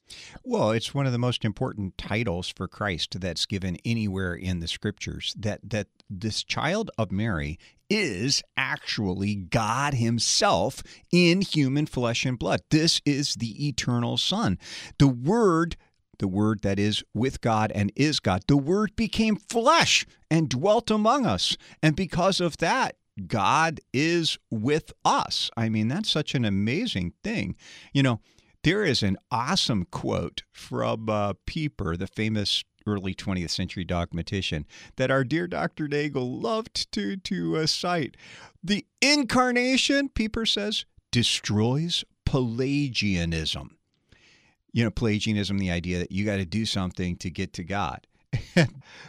Well, 0.44 0.72
it's 0.72 0.94
one 0.94 1.06
of 1.06 1.12
the 1.12 1.18
most 1.18 1.46
important 1.46 1.98
titles 1.98 2.50
for 2.50 2.68
Christ 2.68 3.20
that's 3.20 3.46
given 3.46 3.78
anywhere 3.86 4.36
in 4.36 4.60
the 4.60 4.68
scriptures. 4.68 5.34
That 5.38 5.62
that 5.70 5.88
this 6.10 6.44
child 6.44 6.92
of 6.98 7.12
Mary 7.12 7.58
is 7.90 8.42
actually 8.58 9.36
God 9.36 9.94
himself 9.96 10.84
in 11.12 11.42
human 11.42 11.86
flesh 11.86 12.26
and 12.26 12.38
blood. 12.38 12.62
This 12.70 13.02
is 13.06 13.36
the 13.36 13.68
eternal 13.68 14.18
Son. 14.18 14.58
The 14.98 15.08
word 15.08 15.78
the 16.20 16.28
word 16.28 16.62
that 16.62 16.80
is 16.80 17.04
with 17.14 17.42
God 17.42 17.72
and 17.74 17.92
is 17.96 18.20
God. 18.20 18.44
The 18.48 18.56
word 18.56 18.96
became 18.96 19.36
flesh 19.36 20.06
and 20.30 20.48
dwelt 20.48 20.92
among 20.92 21.26
us. 21.26 21.58
And 21.82 21.96
because 21.96 22.40
of 22.40 22.58
that, 22.58 22.96
God 23.28 23.82
is 23.94 24.38
with 24.50 24.94
us. 25.04 25.50
I 25.58 25.70
mean, 25.70 25.88
that's 25.88 26.10
such 26.12 26.34
an 26.36 26.46
amazing 26.46 27.14
thing. 27.24 27.56
You 27.94 28.04
know, 28.04 28.20
there 28.64 28.84
is 28.84 29.04
an 29.04 29.18
awesome 29.30 29.86
quote 29.92 30.44
from 30.52 31.10
uh, 31.10 31.34
Pieper, 31.46 31.98
the 31.98 32.08
famous 32.08 32.64
early 32.86 33.14
20th 33.14 33.50
century 33.50 33.84
dogmatician, 33.84 34.66
that 34.96 35.12
our 35.12 35.24
dear 35.24 35.48
Dr. 35.48 35.88
Nagel 35.88 36.40
loved 36.40 36.92
to, 36.94 37.18
to 37.18 37.58
uh, 37.58 37.66
cite. 37.66 38.18
The 38.64 38.86
incarnation, 39.02 40.10
Pieper 40.10 40.46
says, 40.46 40.86
destroys 41.12 42.04
Pelagianism. 42.26 43.78
You 44.72 44.84
know, 44.84 44.92
Pelagianism, 44.92 45.60
the 45.60 45.72
idea 45.72 46.00
that 46.00 46.12
you 46.12 46.26
got 46.26 46.38
to 46.38 46.46
do 46.46 46.66
something 46.66 47.16
to 47.18 47.30
get 47.30 47.54
to 47.54 47.64
God. 47.64 48.08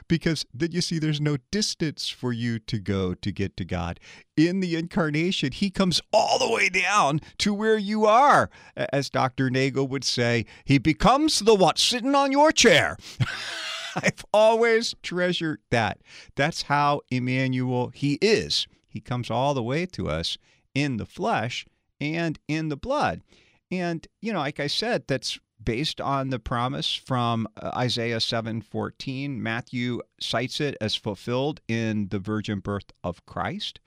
because 0.08 0.44
then 0.52 0.72
you 0.72 0.80
see 0.80 0.98
there's 0.98 1.20
no 1.20 1.36
distance 1.50 2.08
for 2.08 2.32
you 2.32 2.58
to 2.58 2.78
go 2.78 3.14
to 3.14 3.32
get 3.32 3.56
to 3.56 3.64
God. 3.64 4.00
In 4.36 4.60
the 4.60 4.76
incarnation, 4.76 5.52
he 5.52 5.70
comes 5.70 6.00
all 6.12 6.38
the 6.38 6.50
way 6.50 6.68
down 6.68 7.20
to 7.38 7.54
where 7.54 7.78
you 7.78 8.06
are. 8.06 8.50
As 8.76 9.10
Dr. 9.10 9.50
Nagel 9.50 9.88
would 9.88 10.04
say, 10.04 10.46
he 10.64 10.78
becomes 10.78 11.40
the 11.40 11.54
what 11.54 11.78
sitting 11.78 12.14
on 12.14 12.32
your 12.32 12.52
chair. 12.52 12.96
I've 13.96 14.24
always 14.32 14.94
treasured 15.02 15.60
that. 15.70 16.00
That's 16.34 16.62
how 16.62 17.02
Emmanuel 17.10 17.90
he 17.94 18.18
is. 18.20 18.66
He 18.88 19.00
comes 19.00 19.30
all 19.30 19.54
the 19.54 19.62
way 19.62 19.86
to 19.86 20.08
us 20.08 20.36
in 20.74 20.96
the 20.96 21.06
flesh 21.06 21.64
and 22.00 22.38
in 22.48 22.68
the 22.68 22.76
blood. 22.76 23.22
And 23.70 24.06
you 24.20 24.32
know, 24.32 24.40
like 24.40 24.60
I 24.60 24.66
said, 24.66 25.04
that's 25.06 25.38
based 25.64 26.00
on 26.00 26.30
the 26.30 26.38
promise 26.38 26.94
from 26.94 27.46
uh, 27.56 27.70
Isaiah 27.76 28.18
7:14. 28.18 29.38
Matthew 29.38 30.00
cites 30.20 30.60
it 30.60 30.76
as 30.80 30.94
fulfilled 30.94 31.60
in 31.68 32.08
the 32.08 32.18
virgin 32.18 32.60
birth 32.60 32.92
of 33.02 33.24
Christ. 33.26 33.80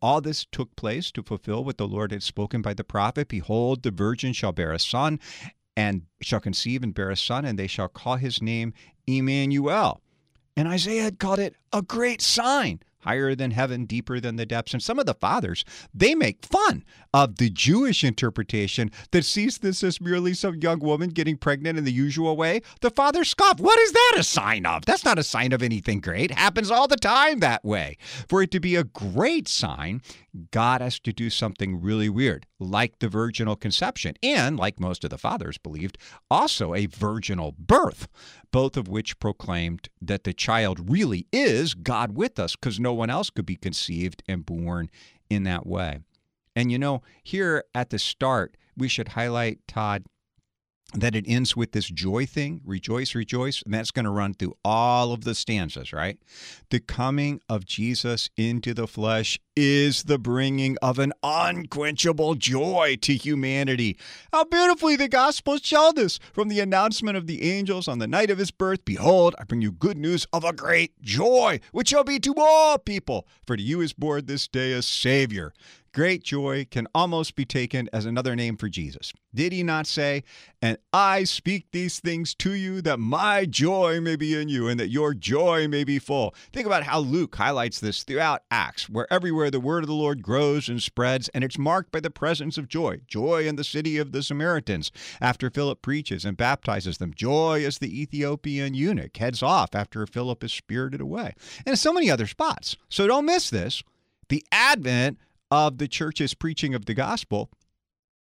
All 0.00 0.20
this 0.20 0.44
took 0.44 0.76
place 0.76 1.10
to 1.12 1.22
fulfill 1.22 1.64
what 1.64 1.78
the 1.78 1.88
Lord 1.88 2.12
had 2.12 2.22
spoken 2.22 2.62
by 2.62 2.74
the 2.74 2.84
prophet, 2.84 3.28
behold 3.28 3.82
the 3.82 3.90
virgin 3.90 4.32
shall 4.32 4.52
bear 4.52 4.72
a 4.72 4.78
son 4.78 5.18
and 5.76 6.02
shall 6.20 6.40
conceive 6.40 6.82
and 6.82 6.94
bear 6.94 7.10
a 7.10 7.16
son 7.16 7.44
and 7.44 7.58
they 7.58 7.66
shall 7.66 7.88
call 7.88 8.16
his 8.16 8.40
name 8.40 8.72
Emmanuel. 9.06 10.00
And 10.56 10.68
Isaiah 10.68 11.02
had 11.02 11.18
called 11.18 11.40
it 11.40 11.56
a 11.72 11.82
great 11.82 12.22
sign 12.22 12.80
higher 13.04 13.34
than 13.34 13.52
heaven, 13.52 13.84
deeper 13.84 14.20
than 14.20 14.36
the 14.36 14.46
depths. 14.46 14.74
And 14.74 14.82
some 14.82 14.98
of 14.98 15.06
the 15.06 15.14
fathers, 15.14 15.64
they 15.94 16.14
make 16.14 16.44
fun 16.44 16.84
of 17.12 17.36
the 17.36 17.50
Jewish 17.50 18.02
interpretation 18.02 18.90
that 19.12 19.24
sees 19.24 19.58
this 19.58 19.84
as 19.84 20.00
merely 20.00 20.34
some 20.34 20.56
young 20.56 20.80
woman 20.80 21.10
getting 21.10 21.36
pregnant 21.36 21.78
in 21.78 21.84
the 21.84 21.92
usual 21.92 22.36
way. 22.36 22.62
The 22.80 22.90
fathers 22.90 23.30
scoff. 23.30 23.60
What 23.60 23.78
is 23.78 23.92
that 23.92 24.14
a 24.18 24.24
sign 24.24 24.66
of? 24.66 24.84
That's 24.84 25.04
not 25.04 25.18
a 25.18 25.22
sign 25.22 25.52
of 25.52 25.62
anything 25.62 26.00
great. 26.00 26.30
It 26.30 26.38
happens 26.38 26.70
all 26.70 26.88
the 26.88 26.96
time 26.96 27.40
that 27.40 27.64
way. 27.64 27.96
For 28.28 28.42
it 28.42 28.50
to 28.50 28.60
be 28.60 28.76
a 28.76 28.84
great 28.84 29.48
sign, 29.48 30.02
God 30.50 30.80
has 30.80 30.98
to 31.00 31.12
do 31.12 31.30
something 31.30 31.80
really 31.80 32.08
weird, 32.08 32.46
like 32.58 32.98
the 32.98 33.08
virginal 33.08 33.56
conception, 33.56 34.14
and 34.22 34.58
like 34.58 34.80
most 34.80 35.04
of 35.04 35.10
the 35.10 35.18
fathers 35.18 35.58
believed, 35.58 35.96
also 36.30 36.74
a 36.74 36.86
virginal 36.86 37.54
birth, 37.58 38.08
both 38.50 38.76
of 38.76 38.88
which 38.88 39.18
proclaimed 39.20 39.88
that 40.00 40.24
the 40.24 40.32
child 40.32 40.90
really 40.90 41.26
is 41.32 41.74
God 41.74 42.16
with 42.16 42.38
us 42.38 42.56
because 42.56 42.80
no 42.80 42.92
one 42.92 43.10
else 43.10 43.30
could 43.30 43.46
be 43.46 43.56
conceived 43.56 44.22
and 44.26 44.44
born 44.44 44.90
in 45.30 45.44
that 45.44 45.66
way. 45.66 46.00
And 46.56 46.70
you 46.70 46.78
know, 46.78 47.02
here 47.22 47.64
at 47.74 47.90
the 47.90 47.98
start, 47.98 48.56
we 48.76 48.88
should 48.88 49.08
highlight, 49.08 49.60
Todd, 49.68 50.04
that 50.94 51.14
it 51.14 51.24
ends 51.26 51.56
with 51.56 51.72
this 51.72 51.88
joy 51.88 52.24
thing 52.24 52.60
rejoice, 52.64 53.14
rejoice. 53.14 53.62
And 53.62 53.74
that's 53.74 53.90
going 53.90 54.04
to 54.04 54.10
run 54.10 54.34
through 54.34 54.54
all 54.64 55.12
of 55.12 55.24
the 55.24 55.34
stanzas, 55.34 55.92
right? 55.92 56.18
The 56.70 56.80
coming 56.80 57.40
of 57.48 57.64
Jesus 57.64 58.30
into 58.36 58.74
the 58.74 58.86
flesh 58.86 59.38
is 59.56 60.04
the 60.04 60.18
bringing 60.18 60.76
of 60.82 60.98
an 60.98 61.12
unquenchable 61.22 62.34
joy 62.34 62.96
to 63.02 63.14
humanity. 63.14 63.96
How 64.32 64.44
beautifully 64.44 64.96
the 64.96 65.08
Gospels 65.08 65.60
show 65.62 65.92
this 65.94 66.18
from 66.32 66.48
the 66.48 66.60
announcement 66.60 67.16
of 67.16 67.26
the 67.26 67.50
angels 67.50 67.88
on 67.88 67.98
the 67.98 68.08
night 68.08 68.30
of 68.30 68.38
his 68.38 68.50
birth 68.50 68.84
Behold, 68.84 69.34
I 69.38 69.44
bring 69.44 69.62
you 69.62 69.72
good 69.72 69.96
news 69.96 70.26
of 70.32 70.44
a 70.44 70.52
great 70.52 71.00
joy, 71.02 71.60
which 71.72 71.88
shall 71.88 72.04
be 72.04 72.18
to 72.20 72.34
all 72.36 72.78
people. 72.78 73.26
For 73.46 73.56
to 73.56 73.62
you 73.62 73.80
is 73.80 73.92
born 73.92 74.26
this 74.26 74.48
day 74.48 74.72
a 74.72 74.82
Savior 74.82 75.52
Great 75.94 76.24
joy 76.24 76.66
can 76.68 76.88
almost 76.92 77.36
be 77.36 77.44
taken 77.44 77.88
as 77.92 78.04
another 78.04 78.34
name 78.34 78.56
for 78.56 78.68
Jesus. 78.68 79.12
Did 79.32 79.52
he 79.52 79.62
not 79.62 79.86
say, 79.86 80.24
And 80.60 80.76
I 80.92 81.22
speak 81.22 81.66
these 81.70 82.00
things 82.00 82.34
to 82.36 82.52
you 82.52 82.82
that 82.82 82.98
my 82.98 83.46
joy 83.46 84.00
may 84.00 84.16
be 84.16 84.34
in 84.34 84.48
you 84.48 84.66
and 84.66 84.80
that 84.80 84.90
your 84.90 85.14
joy 85.14 85.68
may 85.68 85.84
be 85.84 86.00
full? 86.00 86.34
Think 86.52 86.66
about 86.66 86.82
how 86.82 86.98
Luke 86.98 87.36
highlights 87.36 87.78
this 87.78 88.02
throughout 88.02 88.42
Acts, 88.50 88.88
where 88.88 89.06
everywhere 89.12 89.52
the 89.52 89.60
word 89.60 89.84
of 89.84 89.88
the 89.88 89.94
Lord 89.94 90.20
grows 90.20 90.68
and 90.68 90.82
spreads, 90.82 91.28
and 91.28 91.44
it's 91.44 91.58
marked 91.58 91.92
by 91.92 92.00
the 92.00 92.10
presence 92.10 92.58
of 92.58 92.66
joy. 92.66 93.00
Joy 93.06 93.46
in 93.46 93.54
the 93.54 93.62
city 93.62 93.96
of 93.96 94.10
the 94.10 94.24
Samaritans 94.24 94.90
after 95.20 95.48
Philip 95.48 95.80
preaches 95.80 96.24
and 96.24 96.36
baptizes 96.36 96.98
them. 96.98 97.14
Joy 97.14 97.64
as 97.64 97.78
the 97.78 98.02
Ethiopian 98.02 98.74
eunuch 98.74 99.16
heads 99.16 99.44
off 99.44 99.76
after 99.76 100.04
Philip 100.08 100.42
is 100.42 100.52
spirited 100.52 101.00
away. 101.00 101.34
And 101.64 101.78
so 101.78 101.92
many 101.92 102.10
other 102.10 102.26
spots. 102.26 102.76
So 102.88 103.06
don't 103.06 103.26
miss 103.26 103.48
this. 103.48 103.84
The 104.28 104.44
advent 104.50 105.18
of 105.54 105.78
the 105.78 105.86
church's 105.86 106.34
preaching 106.34 106.74
of 106.74 106.86
the 106.86 106.94
gospel 106.94 107.48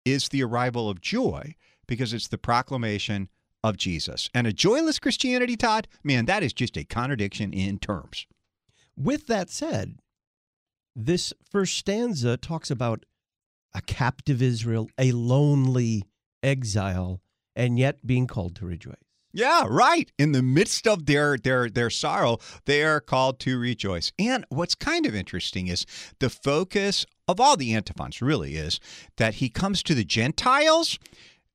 is 0.05 0.29
the 0.29 0.43
arrival 0.43 0.91
of 0.91 1.01
joy 1.01 1.55
because 1.87 2.13
it's 2.13 2.27
the 2.27 2.39
proclamation 2.39 3.29
of 3.63 3.77
Jesus. 3.77 4.29
And 4.35 4.49
a 4.49 4.53
joyless 4.53 4.99
Christianity, 4.99 5.57
Todd, 5.57 5.87
man, 6.03 6.25
that 6.27 6.43
is 6.43 6.53
just 6.53 6.77
a 6.77 6.83
contradiction 6.83 7.53
in 7.53 7.79
terms. 7.79 8.27
With 8.97 9.29
that 9.29 9.49
said, 9.49 10.01
this 10.97 11.33
first 11.49 11.77
stanza 11.77 12.37
talks 12.37 12.69
about 12.69 13.05
a 13.73 13.81
captive 13.81 14.43
Israel, 14.43 14.91
a 14.99 15.13
lonely 15.13 16.03
exile, 16.43 17.21
and 17.55 17.79
yet 17.79 18.05
being 18.05 18.27
called 18.27 18.57
to 18.57 18.67
rejoice. 18.67 18.97
Yeah, 19.33 19.65
right. 19.69 20.11
In 20.19 20.33
the 20.33 20.43
midst 20.43 20.87
of 20.87 21.07
their 21.07 21.37
their 21.37 21.71
their 21.71 21.91
sorrow, 21.91 22.39
they 22.65 22.83
are 22.83 23.01
called 23.01 23.39
to 23.41 23.59
rejoice. 23.59 24.13
And 24.19 24.45
what's 24.49 24.75
kind 24.75 25.07
of 25.07 25.15
interesting 25.15 25.69
is 25.69 25.87
the 26.19 26.31
focus 26.31 27.07
of 27.29 27.39
all 27.39 27.57
the 27.57 27.75
antiphons 27.75 28.21
really 28.21 28.57
is 28.57 28.81
that 29.17 29.35
he 29.35 29.49
comes 29.49 29.83
to 29.85 29.95
the 29.95 30.05
Gentiles. 30.05 30.99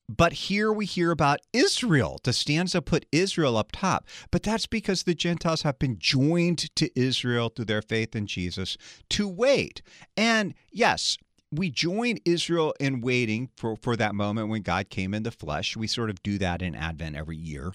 But 0.08 0.34
here 0.34 0.72
we 0.72 0.86
hear 0.86 1.10
about 1.10 1.40
Israel. 1.52 2.20
The 2.24 2.32
stanza 2.32 2.82
put 2.82 3.08
Israel 3.12 3.58
up 3.58 3.72
top. 3.72 4.06
But 4.30 4.44
that's 4.44 4.68
because 4.68 5.04
the 5.04 5.16
Gentiles 5.16 5.64
have 5.64 5.80
been 5.80 5.98
joined 5.98 6.74
to 6.76 6.92
Israel 6.98 7.50
through 7.50 7.66
their 7.66 7.82
faith 7.82 8.16
in 8.16 8.28
Jesus 8.28 8.78
to 9.10 9.28
wait. 9.28 9.82
And 10.16 10.54
yes, 10.72 11.18
we 11.56 11.70
join 11.70 12.18
Israel 12.26 12.74
in 12.80 13.02
waiting 13.02 13.50
for, 13.56 13.76
for 13.76 13.96
that 13.96 14.16
moment 14.16 14.50
when 14.50 14.62
God 14.62 14.90
came 14.90 15.14
in 15.14 15.24
the 15.24 15.32
flesh. 15.32 15.76
We 15.76 15.88
sort 15.88 16.10
of 16.10 16.22
do 16.24 16.38
that 16.38 16.62
in 16.62 16.76
Advent 16.76 17.16
every 17.16 17.38
year. 17.38 17.72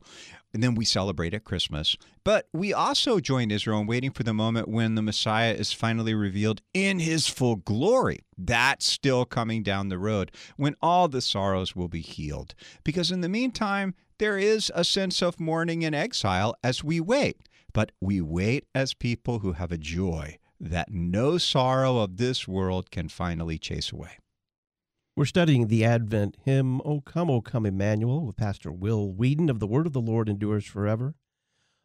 And 0.53 0.63
then 0.63 0.75
we 0.75 0.85
celebrate 0.85 1.35
at 1.35 1.45
Christmas. 1.45 1.97
But 2.25 2.49
we 2.53 2.73
also 2.73 3.21
join 3.21 3.51
Israel 3.51 3.81
in 3.81 3.87
waiting 3.87 4.11
for 4.11 4.25
the 4.25 4.35
moment 4.35 4.69
when 4.69 4.95
the 4.95 5.03
Messiah 5.03 5.53
is 5.53 5.73
finally 5.73 6.15
revealed 6.15 6.61
in 6.75 6.99
his 6.99 7.29
full 7.29 7.57
glory. 7.57 8.21
That's 8.37 8.87
still 8.87 9.25
coming 9.25 9.63
down 9.63 9.89
the 9.89 9.99
road 9.99 10.33
when 10.57 10.75
all 10.83 11.07
the 11.07 11.21
sorrows 11.21 11.77
will 11.77 11.89
be 11.89 12.01
healed. 12.01 12.55
Because 12.83 13.11
in 13.13 13.21
the 13.21 13.29
meantime, 13.29 13.95
there 14.19 14.39
is 14.39 14.73
a 14.75 14.85
sense 14.85 15.23
of 15.23 15.39
mourning 15.39 15.85
and 15.85 15.95
exile 15.95 16.55
as 16.65 16.83
we 16.83 17.01
wait. 17.01 17.37
But 17.73 17.93
we 18.01 18.21
wait 18.21 18.67
as 18.75 18.95
people 18.95 19.39
who 19.39 19.53
have 19.53 19.71
a 19.71 19.79
joy 19.79 20.40
that 20.61 20.93
no 20.93 21.39
sorrow 21.39 21.99
of 21.99 22.19
this 22.19 22.47
world 22.47 22.91
can 22.91 23.09
finally 23.09 23.59
chase 23.59 23.91
away. 23.91 24.19
We're 25.17 25.25
studying 25.25 25.67
the 25.67 25.85
Advent 25.85 26.37
hymn, 26.45 26.81
O 26.83 27.01
Come, 27.01 27.31
O 27.31 27.41
Come, 27.41 27.67
Emmanuel, 27.67 28.27
with 28.27 28.37
Pastor 28.37 28.71
Will 28.71 29.13
Weedon 29.13 29.51
of 29.51 29.59
the 29.59 29.67
Word 29.67 29.87
of 29.87 29.93
the 29.93 30.01
Lord 30.01 30.29
Endures 30.29 30.67
Forever. 30.67 31.15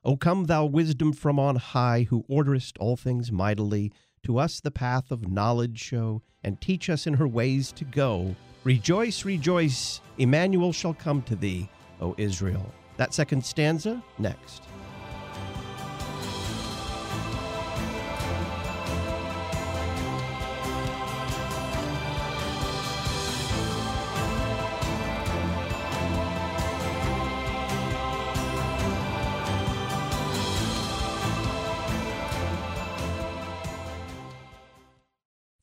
O 0.05 0.15
come, 0.15 0.45
thou 0.45 0.65
wisdom 0.65 1.13
from 1.13 1.39
on 1.39 1.55
high, 1.55 2.05
who 2.09 2.23
orderest 2.29 2.77
all 2.79 2.95
things 2.95 3.31
mightily, 3.31 3.91
to 4.21 4.37
us 4.37 4.59
the 4.59 4.69
path 4.69 5.09
of 5.09 5.31
knowledge 5.31 5.79
show, 5.79 6.21
and 6.43 6.61
teach 6.61 6.91
us 6.91 7.07
in 7.07 7.15
her 7.15 7.27
ways 7.27 7.71
to 7.71 7.83
go. 7.85 8.35
Rejoice, 8.63 9.25
rejoice, 9.25 10.01
Emmanuel 10.19 10.71
shall 10.71 10.93
come 10.93 11.23
to 11.23 11.35
thee. 11.35 11.67
O 12.01 12.13
Israel. 12.17 12.71
That 12.97 13.13
second 13.13 13.43
stanza 13.43 14.03
next. 14.19 14.61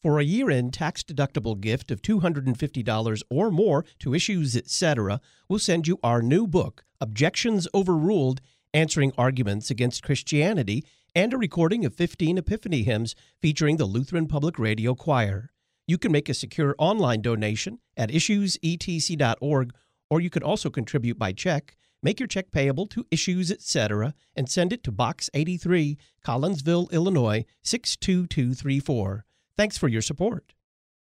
For 0.02 0.18
a 0.18 0.25
year 0.25 0.50
end 0.50 0.73
tax 0.73 1.04
deductible 1.04 1.61
gift 1.61 1.92
of 1.92 2.02
$250 2.02 3.23
or 3.30 3.50
more 3.52 3.85
to 4.00 4.14
Issues 4.14 4.56
Etc., 4.56 5.21
we'll 5.49 5.61
send 5.61 5.87
you 5.87 6.00
our 6.02 6.21
new 6.21 6.49
book, 6.49 6.82
Objections 7.00 7.68
Overruled 7.73 8.40
Answering 8.75 9.12
Arguments 9.16 9.71
Against 9.71 10.02
Christianity, 10.02 10.85
and 11.14 11.32
a 11.32 11.38
recording 11.38 11.85
of 11.85 11.94
15 11.94 12.38
Epiphany 12.38 12.82
hymns 12.82 13.14
featuring 13.40 13.76
the 13.76 13.85
Lutheran 13.85 14.26
Public 14.26 14.59
Radio 14.59 14.97
Choir. 14.97 15.52
You 15.87 15.99
can 15.99 16.11
make 16.11 16.28
a 16.28 16.35
secure 16.35 16.75
online 16.78 17.23
donation 17.23 17.78
at 17.97 18.11
issuesetc.org, 18.11 19.73
or 20.11 20.21
you 20.21 20.30
can 20.30 20.42
also 20.42 20.68
contribute 20.68 21.16
by 21.16 21.30
check. 21.30 21.76
Make 22.02 22.18
your 22.18 22.26
check 22.26 22.50
payable 22.50 22.88
to 22.88 23.06
Issues 23.12 23.52
Etc. 23.52 24.14
and 24.35 24.49
send 24.49 24.73
it 24.73 24.82
to 24.82 24.90
Box 24.90 25.30
83, 25.32 25.97
Collinsville, 26.26 26.90
Illinois 26.90 27.44
62234. 27.62 29.26
Thanks 29.56 29.76
for 29.76 29.88
your 29.88 30.02
support. 30.02 30.54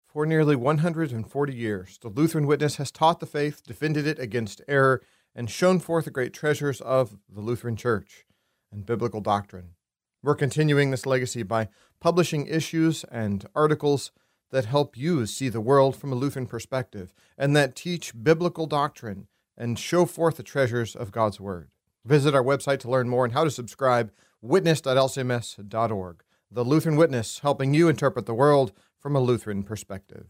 For 0.08 0.26
nearly 0.26 0.56
140 0.56 1.56
years, 1.56 2.00
the 2.02 2.10
Lutheran 2.10 2.48
Witness 2.48 2.78
has 2.78 2.92
taught 2.92 3.20
the 3.20 3.28
faith, 3.28 3.62
defended 3.66 4.08
it 4.08 4.18
against 4.18 4.62
error, 4.68 5.04
and 5.36 5.50
shown 5.50 5.80
forth 5.80 6.06
the 6.06 6.12
great 6.12 6.34
treasures 6.34 6.82
of 6.82 7.18
the 7.30 7.40
Lutheran 7.40 7.76
Church 7.76 8.26
and 8.72 8.86
biblical 8.86 9.22
doctrine. 9.22 9.76
We're 10.24 10.36
continuing 10.36 10.90
this 10.92 11.06
legacy 11.06 11.44
by 11.44 11.70
publishing 12.00 12.48
issues 12.48 13.04
and 13.06 13.46
articles 13.56 14.12
that 14.50 14.66
help 14.66 14.98
you 14.98 15.26
see 15.28 15.48
the 15.48 15.62
world 15.62 15.96
from 15.96 16.12
a 16.12 16.16
Lutheran 16.16 16.48
perspective 16.48 17.14
and 17.38 17.56
that 17.56 17.76
teach 17.76 18.12
biblical 18.22 18.66
doctrine 18.66 19.28
and 19.56 19.78
show 19.78 20.06
forth 20.06 20.38
the 20.38 20.44
treasures 20.44 20.96
of 20.96 21.12
God's 21.12 21.40
Word. 21.40 21.70
Visit 22.04 22.34
our 22.34 22.44
website 22.44 22.80
to 22.80 22.90
learn 22.90 23.08
more 23.08 23.24
and 23.24 23.34
how 23.34 23.44
to 23.44 23.52
subscribe, 23.52 24.12
witness.lcms.org 24.42 26.24
the 26.52 26.66
Lutheran 26.66 26.98
Witness, 26.98 27.40
helping 27.40 27.74
you 27.74 27.88
interpret 27.88 28.26
the 28.26 28.34
world 28.34 28.74
from 29.00 29.16
a 29.16 29.22
Lutheran 29.22 29.64
perspective. 29.64 30.28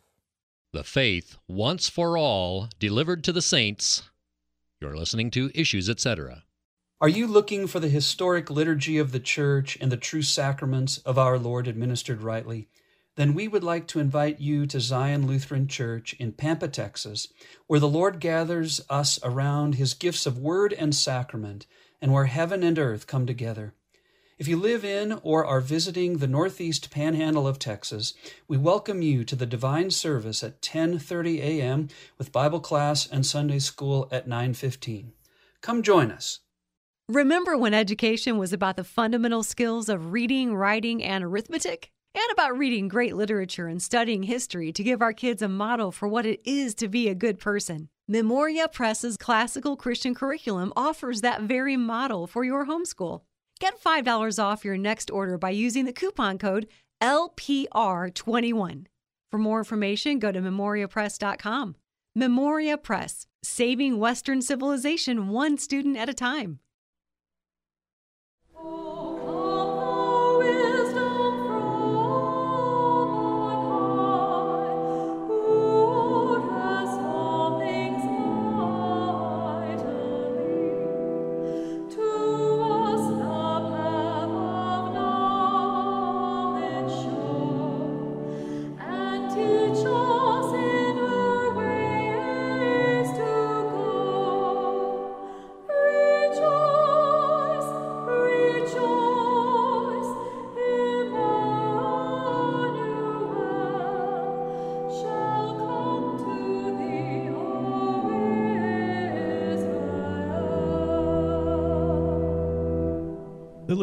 The 0.71 0.83
Faith 0.83 1.37
Once 1.47 1.89
for 1.89 2.15
All, 2.15 2.69
delivered 2.79 3.23
to 3.23 3.33
the 3.33 3.41
saints. 3.41 4.03
You're 4.79 4.95
listening 4.95 5.31
to 5.31 5.51
Issues, 5.55 5.89
etc. 5.89 6.43
Are 7.01 7.09
you 7.09 7.25
looking 7.25 7.65
for 7.65 7.79
the 7.79 7.89
historic 7.89 8.51
liturgy 8.51 8.99
of 8.99 9.11
the 9.11 9.19
Church 9.19 9.77
and 9.81 9.91
the 9.91 9.97
true 9.97 10.21
sacraments 10.21 10.99
of 10.99 11.17
our 11.17 11.39
Lord 11.39 11.67
administered 11.67 12.21
rightly? 12.21 12.69
Then 13.15 13.33
we 13.33 13.47
would 13.47 13.63
like 13.63 13.87
to 13.87 13.99
invite 13.99 14.39
you 14.39 14.67
to 14.67 14.79
Zion 14.79 15.25
Lutheran 15.25 15.67
Church 15.67 16.13
in 16.13 16.31
Pampa, 16.31 16.67
Texas, 16.67 17.27
where 17.65 17.79
the 17.79 17.89
Lord 17.89 18.19
gathers 18.19 18.79
us 18.89 19.19
around 19.23 19.75
his 19.75 19.95
gifts 19.95 20.27
of 20.27 20.37
word 20.37 20.71
and 20.73 20.95
sacrament, 20.95 21.65
and 21.99 22.13
where 22.13 22.25
heaven 22.25 22.61
and 22.63 22.77
earth 22.77 23.07
come 23.07 23.25
together. 23.25 23.73
If 24.37 24.47
you 24.47 24.57
live 24.57 24.83
in 24.83 25.19
or 25.23 25.45
are 25.45 25.61
visiting 25.61 26.17
the 26.17 26.27
northeast 26.27 26.89
panhandle 26.89 27.47
of 27.47 27.59
Texas, 27.59 28.13
we 28.47 28.57
welcome 28.57 29.01
you 29.01 29.23
to 29.25 29.35
the 29.35 29.45
divine 29.45 29.91
service 29.91 30.43
at 30.43 30.61
10:30 30.61 31.39
a.m. 31.39 31.89
with 32.17 32.31
Bible 32.31 32.59
class 32.59 33.07
and 33.07 33.25
Sunday 33.25 33.59
school 33.59 34.07
at 34.11 34.27
9:15. 34.27 35.11
Come 35.61 35.83
join 35.83 36.11
us. 36.11 36.39
Remember 37.07 37.57
when 37.57 37.73
education 37.73 38.37
was 38.37 38.53
about 38.53 38.77
the 38.77 38.83
fundamental 38.83 39.43
skills 39.43 39.89
of 39.89 40.11
reading, 40.11 40.55
writing, 40.55 41.03
and 41.03 41.23
arithmetic? 41.23 41.91
And 42.13 42.31
about 42.31 42.57
reading 42.57 42.87
great 42.87 43.15
literature 43.15 43.67
and 43.67 43.81
studying 43.81 44.23
history 44.23 44.73
to 44.73 44.83
give 44.83 45.01
our 45.01 45.13
kids 45.13 45.41
a 45.41 45.47
model 45.47 45.91
for 45.91 46.07
what 46.07 46.25
it 46.25 46.41
is 46.43 46.73
to 46.75 46.89
be 46.89 47.07
a 47.07 47.15
good 47.15 47.39
person. 47.39 47.89
Memoria 48.07 48.67
Press's 48.67 49.15
classical 49.15 49.77
Christian 49.77 50.13
curriculum 50.13 50.73
offers 50.75 51.21
that 51.21 51.43
very 51.43 51.77
model 51.77 52.27
for 52.27 52.43
your 52.43 52.65
homeschool. 52.65 53.21
Get 53.61 53.79
$5 53.79 54.43
off 54.43 54.65
your 54.65 54.75
next 54.75 55.11
order 55.11 55.37
by 55.37 55.51
using 55.51 55.85
the 55.85 55.93
coupon 55.93 56.39
code 56.39 56.67
LPR21. 56.99 58.87
For 59.31 59.37
more 59.37 59.59
information, 59.59 60.17
go 60.17 60.31
to 60.31 60.41
memoriapress.com. 60.41 61.75
Memoria 62.15 62.77
Press, 62.79 63.27
saving 63.43 63.99
Western 63.99 64.41
civilization 64.41 65.27
one 65.27 65.59
student 65.59 65.95
at 65.95 66.09
a 66.09 66.13
time. 66.15 66.57
The 68.51 69.00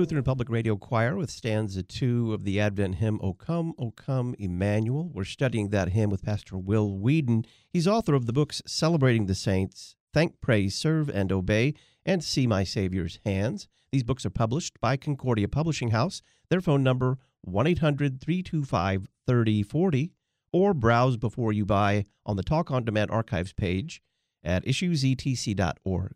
Lutheran 0.09 0.25
Public 0.25 0.49
Radio 0.49 0.75
Choir 0.75 1.16
with 1.16 1.31
stanza 1.31 1.83
two 1.83 2.33
of 2.33 2.44
the 2.44 2.59
Advent 2.59 2.94
hymn, 2.94 3.21
O 3.23 3.35
Come, 3.35 3.75
O 3.79 3.90
Come, 3.90 4.35
Emmanuel. 4.38 5.11
We're 5.12 5.25
studying 5.25 5.68
that 5.68 5.90
hymn 5.90 6.09
with 6.09 6.23
Pastor 6.23 6.57
Will 6.57 6.97
Weedon. 6.97 7.44
He's 7.68 7.87
author 7.87 8.14
of 8.14 8.25
the 8.25 8.33
books 8.33 8.62
Celebrating 8.66 9.27
the 9.27 9.35
Saints, 9.35 9.97
Thank, 10.14 10.40
Praise, 10.40 10.75
Serve, 10.75 11.11
and 11.11 11.31
Obey, 11.31 11.75
and 12.07 12.25
See 12.25 12.47
My 12.47 12.64
Savior's 12.64 13.18
Hands. 13.27 13.68
These 13.92 14.03
books 14.03 14.25
are 14.25 14.31
published 14.31 14.81
by 14.81 14.97
Concordia 14.97 15.47
Publishing 15.47 15.90
House. 15.90 16.23
Their 16.49 16.62
phone 16.62 16.83
number, 16.83 17.18
1 17.42 17.66
800 17.66 18.18
325 18.18 19.09
3040, 19.27 20.12
or 20.55 20.73
browse 20.73 21.18
before 21.18 21.53
you 21.53 21.66
buy 21.66 22.07
on 22.25 22.37
the 22.37 22.42
Talk 22.42 22.71
on 22.71 22.83
Demand 22.83 23.11
archives 23.11 23.53
page 23.53 24.01
at 24.42 24.64
issuesetc.org. 24.64 26.14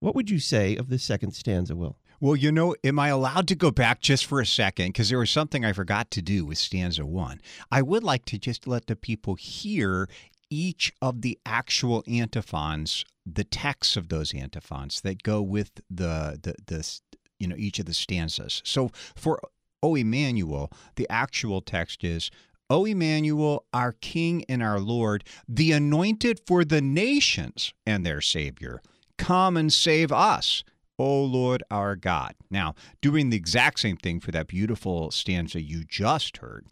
What 0.00 0.14
would 0.14 0.30
you 0.30 0.38
say 0.38 0.76
of 0.76 0.88
this 0.88 1.04
second 1.04 1.32
stanza, 1.32 1.76
Will? 1.76 1.98
Well, 2.22 2.36
you 2.36 2.52
know, 2.52 2.76
am 2.84 3.00
I 3.00 3.08
allowed 3.08 3.48
to 3.48 3.56
go 3.56 3.72
back 3.72 4.00
just 4.00 4.26
for 4.26 4.40
a 4.40 4.46
second? 4.46 4.90
Because 4.90 5.08
there 5.08 5.18
was 5.18 5.28
something 5.28 5.64
I 5.64 5.72
forgot 5.72 6.08
to 6.12 6.22
do 6.22 6.44
with 6.44 6.56
stanza 6.56 7.04
one. 7.04 7.40
I 7.68 7.82
would 7.82 8.04
like 8.04 8.24
to 8.26 8.38
just 8.38 8.68
let 8.68 8.86
the 8.86 8.94
people 8.94 9.34
hear 9.34 10.08
each 10.48 10.92
of 11.02 11.22
the 11.22 11.36
actual 11.44 12.04
antiphons, 12.06 13.04
the 13.26 13.42
texts 13.42 13.96
of 13.96 14.08
those 14.08 14.32
antiphons 14.34 15.00
that 15.00 15.24
go 15.24 15.42
with 15.42 15.72
the 15.90 16.38
the 16.40 16.54
the 16.64 17.00
you 17.40 17.48
know 17.48 17.56
each 17.58 17.80
of 17.80 17.86
the 17.86 17.92
stanzas. 17.92 18.62
So 18.64 18.92
for 19.16 19.40
O 19.82 19.96
Emmanuel, 19.96 20.70
the 20.94 21.08
actual 21.10 21.60
text 21.60 22.04
is 22.04 22.30
O 22.70 22.84
Emmanuel, 22.84 23.64
our 23.74 23.90
King 24.00 24.44
and 24.48 24.62
our 24.62 24.78
Lord, 24.78 25.24
the 25.48 25.72
anointed 25.72 26.38
for 26.46 26.64
the 26.64 26.80
nations 26.80 27.74
and 27.84 28.06
their 28.06 28.20
Savior, 28.20 28.80
come 29.18 29.56
and 29.56 29.72
save 29.72 30.12
us. 30.12 30.62
O 30.98 31.24
Lord 31.24 31.62
our 31.70 31.96
God. 31.96 32.34
Now, 32.50 32.74
doing 33.00 33.30
the 33.30 33.36
exact 33.36 33.80
same 33.80 33.96
thing 33.96 34.20
for 34.20 34.30
that 34.32 34.48
beautiful 34.48 35.10
stanza 35.10 35.60
you 35.60 35.84
just 35.84 36.38
heard. 36.38 36.66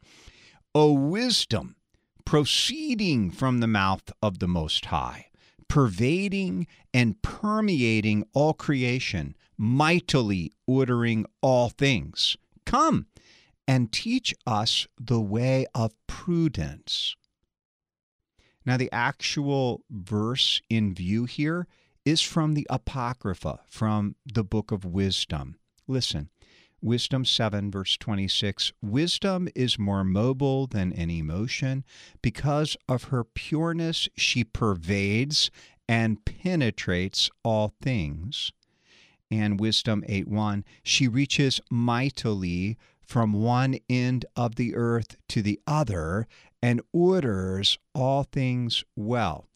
O 0.74 0.92
wisdom, 0.92 1.76
proceeding 2.24 3.30
from 3.30 3.58
the 3.58 3.66
mouth 3.66 4.12
of 4.22 4.38
the 4.38 4.48
Most 4.48 4.86
High, 4.86 5.26
pervading 5.68 6.66
and 6.94 7.20
permeating 7.22 8.24
all 8.32 8.54
creation, 8.54 9.36
mightily 9.56 10.52
ordering 10.66 11.26
all 11.40 11.70
things. 11.70 12.36
Come 12.66 13.06
and 13.66 13.92
teach 13.92 14.34
us 14.46 14.86
the 15.00 15.20
way 15.20 15.66
of 15.74 15.92
prudence. 16.06 17.16
Now, 18.66 18.76
the 18.76 18.92
actual 18.92 19.82
verse 19.90 20.60
in 20.68 20.94
view 20.94 21.24
here 21.24 21.66
is 22.10 22.20
from 22.20 22.54
the 22.54 22.66
Apocrypha, 22.68 23.60
from 23.68 24.16
the 24.26 24.42
book 24.42 24.72
of 24.72 24.84
wisdom. 24.84 25.54
Listen, 25.86 26.28
Wisdom 26.82 27.24
7, 27.24 27.70
verse 27.70 27.96
26 27.96 28.72
Wisdom 28.82 29.48
is 29.54 29.78
more 29.78 30.02
mobile 30.02 30.66
than 30.66 30.92
any 30.92 31.22
motion. 31.22 31.84
Because 32.20 32.76
of 32.88 33.04
her 33.04 33.22
pureness, 33.22 34.08
she 34.16 34.42
pervades 34.42 35.52
and 35.88 36.24
penetrates 36.24 37.30
all 37.44 37.74
things. 37.80 38.50
And 39.30 39.60
Wisdom 39.60 40.02
8 40.08 40.26
1, 40.26 40.64
she 40.82 41.06
reaches 41.06 41.60
mightily 41.70 42.76
from 43.06 43.32
one 43.32 43.78
end 43.88 44.24
of 44.34 44.56
the 44.56 44.74
earth 44.74 45.16
to 45.28 45.42
the 45.42 45.60
other 45.64 46.26
and 46.60 46.80
orders 46.92 47.78
all 47.94 48.24
things 48.24 48.82
well. 48.96 49.46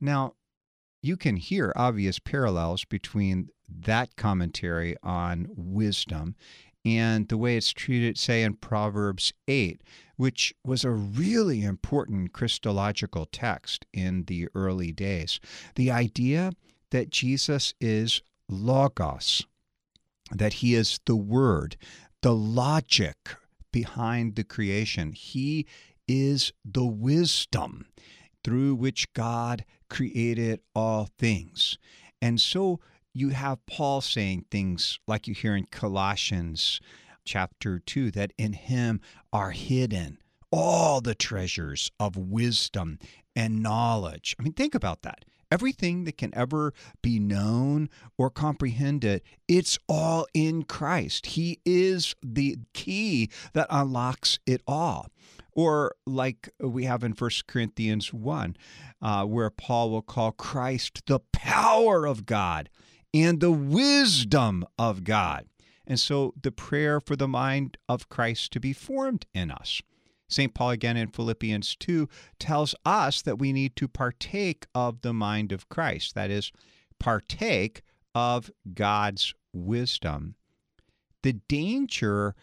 Now, 0.00 0.34
you 1.02 1.16
can 1.16 1.36
hear 1.36 1.72
obvious 1.76 2.18
parallels 2.18 2.84
between 2.84 3.48
that 3.68 4.16
commentary 4.16 4.96
on 5.02 5.46
wisdom 5.50 6.34
and 6.84 7.28
the 7.28 7.36
way 7.36 7.56
it's 7.56 7.72
treated, 7.72 8.16
say, 8.16 8.42
in 8.42 8.54
Proverbs 8.54 9.32
8, 9.48 9.82
which 10.16 10.54
was 10.64 10.84
a 10.84 10.90
really 10.90 11.62
important 11.62 12.32
Christological 12.32 13.26
text 13.26 13.84
in 13.92 14.24
the 14.24 14.48
early 14.54 14.92
days. 14.92 15.40
The 15.74 15.90
idea 15.90 16.52
that 16.90 17.10
Jesus 17.10 17.74
is 17.80 18.22
Logos, 18.48 19.46
that 20.30 20.54
he 20.54 20.74
is 20.74 21.00
the 21.04 21.16
Word, 21.16 21.76
the 22.22 22.34
logic 22.34 23.36
behind 23.72 24.36
the 24.36 24.44
creation. 24.44 25.12
He 25.12 25.66
is 26.08 26.52
the 26.64 26.84
wisdom 26.84 27.86
through 28.42 28.74
which 28.74 29.12
God 29.12 29.64
created 29.90 30.60
all 30.74 31.10
things. 31.18 31.76
And 32.22 32.40
so 32.40 32.80
you 33.12 33.30
have 33.30 33.66
Paul 33.66 34.00
saying 34.00 34.46
things 34.50 34.98
like 35.06 35.26
you 35.26 35.34
hear 35.34 35.54
in 35.54 35.66
Colossians 35.66 36.80
chapter 37.24 37.78
2 37.78 38.10
that 38.12 38.32
in 38.38 38.54
him 38.54 39.00
are 39.32 39.50
hidden 39.50 40.18
all 40.52 41.00
the 41.00 41.14
treasures 41.14 41.90
of 42.00 42.16
wisdom 42.16 42.98
and 43.36 43.62
knowledge. 43.62 44.34
I 44.38 44.42
mean, 44.42 44.52
think 44.52 44.74
about 44.74 45.02
that. 45.02 45.24
Everything 45.50 46.04
that 46.04 46.16
can 46.16 46.32
ever 46.34 46.72
be 47.02 47.18
known 47.18 47.88
or 48.16 48.30
comprehended, 48.30 49.22
it's 49.48 49.78
all 49.88 50.26
in 50.32 50.62
Christ. 50.62 51.26
He 51.26 51.60
is 51.64 52.14
the 52.22 52.58
key 52.72 53.30
that 53.52 53.66
unlocks 53.68 54.38
it 54.46 54.62
all. 54.66 55.08
Or, 55.52 55.94
like 56.06 56.50
we 56.60 56.84
have 56.84 57.02
in 57.04 57.12
1 57.12 57.30
Corinthians 57.46 58.12
1, 58.12 58.56
uh, 59.02 59.24
where 59.24 59.50
Paul 59.50 59.90
will 59.90 60.02
call 60.02 60.32
Christ 60.32 61.02
the 61.06 61.20
power 61.32 62.06
of 62.06 62.26
God 62.26 62.68
and 63.12 63.40
the 63.40 63.50
wisdom 63.50 64.64
of 64.78 65.04
God. 65.04 65.46
And 65.86 65.98
so 65.98 66.34
the 66.40 66.52
prayer 66.52 67.00
for 67.00 67.16
the 67.16 67.28
mind 67.28 67.76
of 67.88 68.08
Christ 68.08 68.52
to 68.52 68.60
be 68.60 68.72
formed 68.72 69.26
in 69.34 69.50
us. 69.50 69.82
St. 70.28 70.54
Paul, 70.54 70.70
again 70.70 70.96
in 70.96 71.08
Philippians 71.08 71.74
2, 71.76 72.08
tells 72.38 72.74
us 72.84 73.20
that 73.22 73.40
we 73.40 73.52
need 73.52 73.74
to 73.76 73.88
partake 73.88 74.66
of 74.74 75.00
the 75.02 75.12
mind 75.12 75.50
of 75.50 75.68
Christ. 75.68 76.14
That 76.14 76.30
is, 76.30 76.52
partake 77.00 77.82
of 78.14 78.50
God's 78.72 79.34
wisdom. 79.52 80.36
The 81.22 81.32
danger 81.32 82.36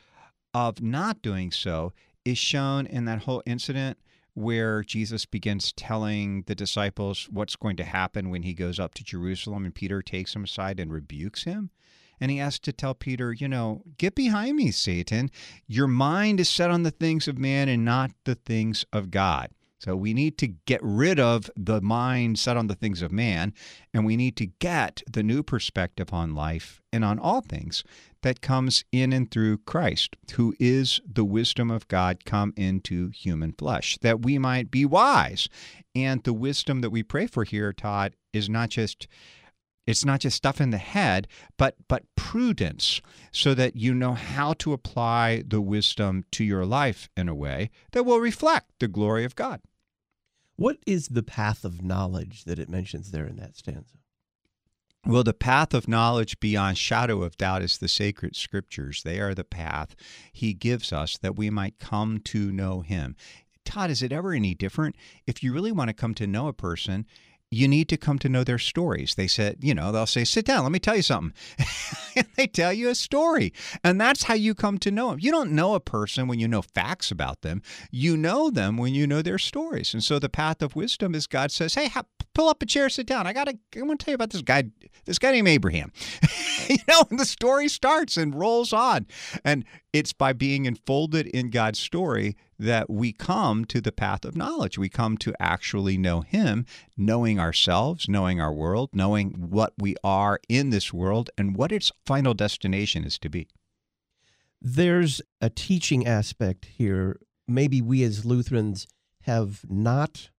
of 0.54 0.82
not 0.82 1.22
doing 1.22 1.52
so 1.52 1.94
is 2.28 2.38
shown 2.38 2.86
in 2.86 3.06
that 3.06 3.24
whole 3.24 3.42
incident 3.46 3.98
where 4.34 4.84
Jesus 4.84 5.26
begins 5.26 5.72
telling 5.72 6.44
the 6.44 6.54
disciples 6.54 7.28
what's 7.32 7.56
going 7.56 7.78
to 7.78 7.84
happen 7.84 8.30
when 8.30 8.44
he 8.44 8.54
goes 8.54 8.80
up 8.80 8.94
to 8.96 9.04
Jerusalem, 9.04 9.64
and 9.64 9.74
Peter 9.74 10.02
takes 10.02 10.36
him 10.36 10.44
aside 10.44 10.80
and 10.80 10.92
rebukes 10.92 11.46
him. 11.46 11.72
And 12.20 12.30
he 12.30 12.38
has 12.38 12.60
to 12.60 12.74
tell 12.74 12.94
Peter, 12.94 13.32
you 13.32 13.48
know, 13.48 13.84
get 13.98 14.14
behind 14.14 14.58
me, 14.58 14.72
Satan. 14.72 15.32
Your 15.68 15.88
mind 15.88 16.40
is 16.40 16.50
set 16.50 16.70
on 16.70 16.84
the 16.84 16.92
things 16.92 17.28
of 17.28 17.38
man 17.38 17.70
and 17.70 17.86
not 17.86 18.12
the 18.26 18.36
things 18.36 18.86
of 18.92 19.10
God. 19.10 19.50
So 19.80 19.96
we 19.96 20.14
need 20.14 20.38
to 20.40 20.48
get 20.48 20.80
rid 20.82 21.20
of 21.20 21.52
the 21.56 21.82
mind 21.82 22.40
set 22.40 22.58
on 22.58 22.68
the 22.68 22.76
things 22.76 23.02
of 23.02 23.12
man, 23.12 23.54
and 23.94 24.06
we 24.06 24.18
need 24.18 24.36
to 24.38 24.48
get 24.48 25.04
the 25.12 25.22
new 25.22 25.44
perspective 25.44 26.12
on 26.12 26.34
life 26.34 26.82
and 26.92 27.06
on 27.06 27.20
all 27.20 27.42
things 27.42 27.84
that 28.24 28.42
comes 28.42 28.84
in 28.92 29.14
and 29.14 29.30
through 29.30 29.60
Christ, 29.60 30.16
who 30.34 30.56
is 30.60 31.00
the 31.06 31.24
wisdom 31.24 31.70
of 31.70 31.88
God 31.88 32.26
come 32.26 32.54
into 32.58 33.10
human 33.10 33.54
flesh, 33.54 33.98
that 34.02 34.24
we 34.24 34.40
might 34.40 34.72
be 34.72 34.84
wise. 34.84 35.48
And 35.94 36.24
the 36.24 36.34
wisdom 36.34 36.82
that 36.82 36.90
we 36.90 37.04
pray 37.04 37.28
for 37.28 37.44
here, 37.44 37.72
Todd, 37.72 38.16
is 38.34 38.50
not 38.50 38.70
just 38.70 39.08
it's 39.88 40.06
not 40.06 40.20
just 40.20 40.38
stuff 40.38 40.62
in 40.62 40.70
the 40.70 40.78
head, 40.78 41.28
but 41.58 41.76
but 41.88 42.04
prudence, 42.16 43.02
so 43.32 43.54
that 43.56 43.76
you 43.76 43.96
know 43.96 44.14
how 44.14 44.54
to 44.54 44.74
apply 44.74 45.44
the 45.48 45.62
wisdom 45.62 46.26
to 46.32 46.44
your 46.44 46.66
life 46.66 47.10
in 47.16 47.30
a 47.30 47.36
way 47.36 47.72
that 47.94 48.06
will 48.06 48.20
reflect 48.20 48.70
the 48.80 48.88
glory 48.88 49.24
of 49.24 49.36
God. 49.36 49.62
What 50.58 50.78
is 50.86 51.08
the 51.08 51.24
path 51.24 51.64
of 51.64 51.82
knowledge 51.82 52.44
that 52.44 52.60
it 52.60 52.70
mentions 52.70 53.12
there 53.12 53.26
in 53.26 53.38
that 53.38 53.56
stanza? 53.56 53.98
Well, 55.06 55.24
the 55.24 55.34
path 55.34 55.74
of 55.74 55.88
knowledge 55.88 56.40
beyond 56.42 56.78
shadow 56.78 57.22
of 57.22 57.38
doubt 57.38 57.62
is 57.62 57.78
the 57.78 57.88
sacred 57.88 58.36
scriptures. 58.36 59.04
They 59.04 59.22
are 59.22 59.34
the 59.34 59.46
path 59.46 59.96
he 60.34 60.54
gives 60.54 60.92
us 60.92 61.18
that 61.20 61.38
we 61.38 61.50
might 61.50 61.80
come 61.80 62.20
to 62.26 62.52
know 62.52 62.82
him. 62.82 63.16
Todd, 63.64 63.90
is 63.90 64.02
it 64.02 64.12
ever 64.12 64.34
any 64.34 64.54
different? 64.54 64.96
If 65.26 65.44
you 65.44 65.54
really 65.54 65.72
want 65.72 65.90
to 65.90 65.94
come 65.94 66.14
to 66.16 66.28
know 66.28 66.48
a 66.48 66.54
person, 66.54 67.06
you 67.50 67.68
need 67.68 67.88
to 67.90 67.98
come 67.98 68.20
to 68.20 68.30
know 68.30 68.44
their 68.44 68.58
stories. 68.58 69.16
They 69.16 69.28
said, 69.28 69.58
you 69.62 69.74
know, 69.74 69.92
they'll 69.92 70.06
say, 70.06 70.26
sit 70.26 70.46
down, 70.46 70.64
let 70.64 70.72
me 70.72 70.80
tell 70.80 70.98
you 70.98 71.02
something. 71.02 71.34
they 72.36 72.48
tell 72.48 72.74
you 72.74 72.90
a 72.90 72.96
story. 72.96 73.54
And 73.84 74.02
that's 74.02 74.24
how 74.24 74.34
you 74.34 74.54
come 74.54 74.78
to 74.80 74.92
know 74.92 75.12
them. 75.12 75.20
You 75.22 75.32
don't 75.32 75.52
know 75.52 75.74
a 75.74 75.80
person 75.80 76.28
when 76.28 76.40
you 76.40 76.48
know 76.48 76.62
facts 76.62 77.10
about 77.10 77.42
them. 77.42 77.62
You 77.90 78.18
know 78.18 78.50
them 78.50 78.76
when 78.76 78.94
you 78.94 79.08
know 79.08 79.22
their 79.22 79.38
stories. 79.38 79.94
And 79.94 80.04
so 80.04 80.20
the 80.20 80.30
path 80.30 80.62
of 80.62 80.76
wisdom 80.76 81.16
is 81.16 81.26
God 81.26 81.52
says, 81.52 81.76
hey, 81.76 81.90
pull 82.34 82.50
up 82.50 82.62
a 82.62 82.66
chair, 82.66 82.90
sit 82.90 83.08
down. 83.08 83.26
I 83.26 83.34
got 83.34 83.48
to, 83.48 83.58
I 83.78 83.82
want 83.82 84.00
to 84.02 84.06
tell 84.06 84.12
you 84.12 84.16
about 84.16 84.32
this 84.32 84.42
guy, 84.42 84.64
this 85.06 85.18
guy 85.18 85.32
named 85.32 85.48
Abraham. 85.48 85.94
you 86.70 86.78
know, 86.88 87.04
and 87.10 87.20
the 87.20 87.26
story 87.26 87.70
starts 87.70 88.18
and 88.18 88.36
rolls 88.36 88.74
on. 88.74 89.08
And 89.46 89.64
it's 89.94 90.12
by 90.12 90.34
being 90.34 90.66
enfolded 90.66 91.28
in 91.28 91.50
God's 91.50 91.80
story 91.80 92.36
that 92.60 92.90
we 92.90 93.14
come 93.14 93.66
to 93.66 93.80
the 93.80 93.92
path 93.92 94.26
of 94.26 94.36
knowledge. 94.36 94.78
We 94.78 94.90
come 94.90 95.18
to 95.20 95.34
actually 95.40 95.98
know 95.98 96.22
Him, 96.22 96.66
knowing 96.96 97.40
ourselves, 97.40 98.10
knowing 98.10 98.42
our 98.42 98.54
world, 98.54 98.90
knowing 98.94 99.50
what 99.50 99.74
we 99.78 99.96
are 100.04 100.40
in 100.50 100.70
this 100.70 100.92
world, 100.92 101.30
and 101.38 101.56
what 101.56 101.72
its 101.72 101.92
final 102.06 102.34
destination 102.34 103.04
is 103.04 103.20
to 103.20 103.30
be. 103.30 103.48
There's 104.62 105.22
a 105.40 105.50
teaching 105.50 106.08
aspect 106.08 106.66
here. 106.66 107.20
Maybe 107.48 107.82
we 107.82 108.04
as 108.04 108.26
Lutherans 108.26 108.88
have 109.22 109.62
not 109.70 110.30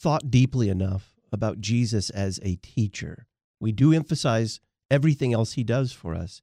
thought 0.00 0.30
deeply 0.30 0.68
enough 0.68 1.14
about 1.32 1.60
Jesus 1.60 2.10
as 2.10 2.40
a 2.42 2.56
teacher. 2.56 3.26
We 3.60 3.72
do 3.72 3.92
emphasize 3.92 4.60
everything 4.90 5.34
else 5.34 5.52
he 5.52 5.64
does 5.64 5.92
for 5.92 6.14
us, 6.14 6.42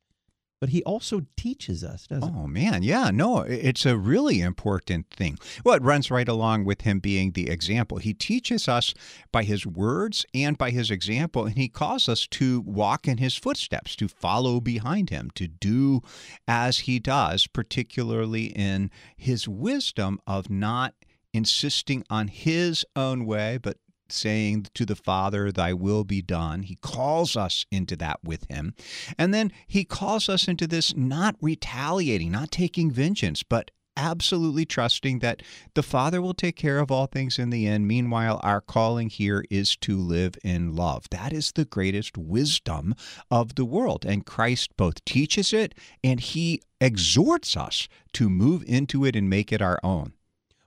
but 0.63 0.69
he 0.69 0.81
also 0.83 1.25
teaches 1.35 1.83
us, 1.83 2.07
doesn't 2.07 2.33
oh, 2.33 2.47
man. 2.47 2.83
Yeah. 2.83 3.11
No, 3.11 3.39
it's 3.39 3.85
a 3.85 3.97
really 3.97 4.39
important 4.39 5.09
thing. 5.09 5.37
Well, 5.65 5.75
it 5.75 5.83
runs 5.83 6.09
right 6.09 6.29
along 6.29 6.63
with 6.63 6.83
him 6.83 6.99
being 6.99 7.31
the 7.31 7.49
example. 7.49 7.97
He 7.97 8.13
teaches 8.13 8.69
us 8.69 8.93
by 9.29 9.43
his 9.43 9.67
words 9.67 10.25
and 10.33 10.57
by 10.57 10.69
his 10.69 10.89
example, 10.89 11.43
and 11.43 11.57
he 11.57 11.67
calls 11.67 12.07
us 12.07 12.27
to 12.27 12.61
walk 12.61 13.09
in 13.09 13.17
his 13.17 13.35
footsteps, 13.35 13.93
to 13.97 14.07
follow 14.07 14.61
behind 14.61 15.09
him, 15.09 15.31
to 15.35 15.49
do 15.49 15.99
as 16.47 16.79
he 16.79 16.97
does, 16.97 17.45
particularly 17.45 18.45
in 18.45 18.89
his 19.17 19.49
wisdom 19.49 20.17
of 20.25 20.49
not 20.49 20.93
insisting 21.33 22.05
on 22.09 22.29
his 22.29 22.85
own 22.95 23.25
way, 23.25 23.57
but 23.61 23.75
saying 24.13 24.67
to 24.73 24.85
the 24.85 24.95
Father, 24.95 25.51
Thy 25.51 25.73
will 25.73 26.03
be 26.03 26.21
done. 26.21 26.63
He 26.63 26.75
calls 26.75 27.35
us 27.35 27.65
into 27.71 27.95
that 27.97 28.19
with 28.23 28.49
Him. 28.49 28.75
And 29.17 29.33
then 29.33 29.51
He 29.67 29.83
calls 29.83 30.29
us 30.29 30.47
into 30.47 30.67
this 30.67 30.95
not 30.95 31.35
retaliating, 31.41 32.31
not 32.31 32.51
taking 32.51 32.91
vengeance, 32.91 33.43
but 33.43 33.71
absolutely 33.95 34.65
trusting 34.65 35.19
that 35.19 35.41
the 35.73 35.83
Father 35.83 36.21
will 36.21 36.33
take 36.33 36.55
care 36.55 36.79
of 36.79 36.91
all 36.91 37.07
things 37.07 37.37
in 37.37 37.49
the 37.49 37.67
end. 37.67 37.87
Meanwhile, 37.87 38.39
our 38.43 38.61
calling 38.61 39.09
here 39.09 39.43
is 39.49 39.75
to 39.77 39.97
live 39.97 40.35
in 40.43 40.75
love. 40.75 41.05
That 41.11 41.33
is 41.33 41.51
the 41.51 41.65
greatest 41.65 42.17
wisdom 42.17 42.95
of 43.29 43.55
the 43.55 43.65
world. 43.65 44.05
And 44.05 44.25
Christ 44.25 44.75
both 44.77 45.03
teaches 45.05 45.53
it 45.53 45.75
and 46.03 46.19
He 46.19 46.61
exhorts 46.81 47.55
us 47.55 47.87
to 48.13 48.29
move 48.29 48.63
into 48.67 49.05
it 49.05 49.15
and 49.15 49.29
make 49.29 49.51
it 49.51 49.61
our 49.61 49.79
own. 49.83 50.13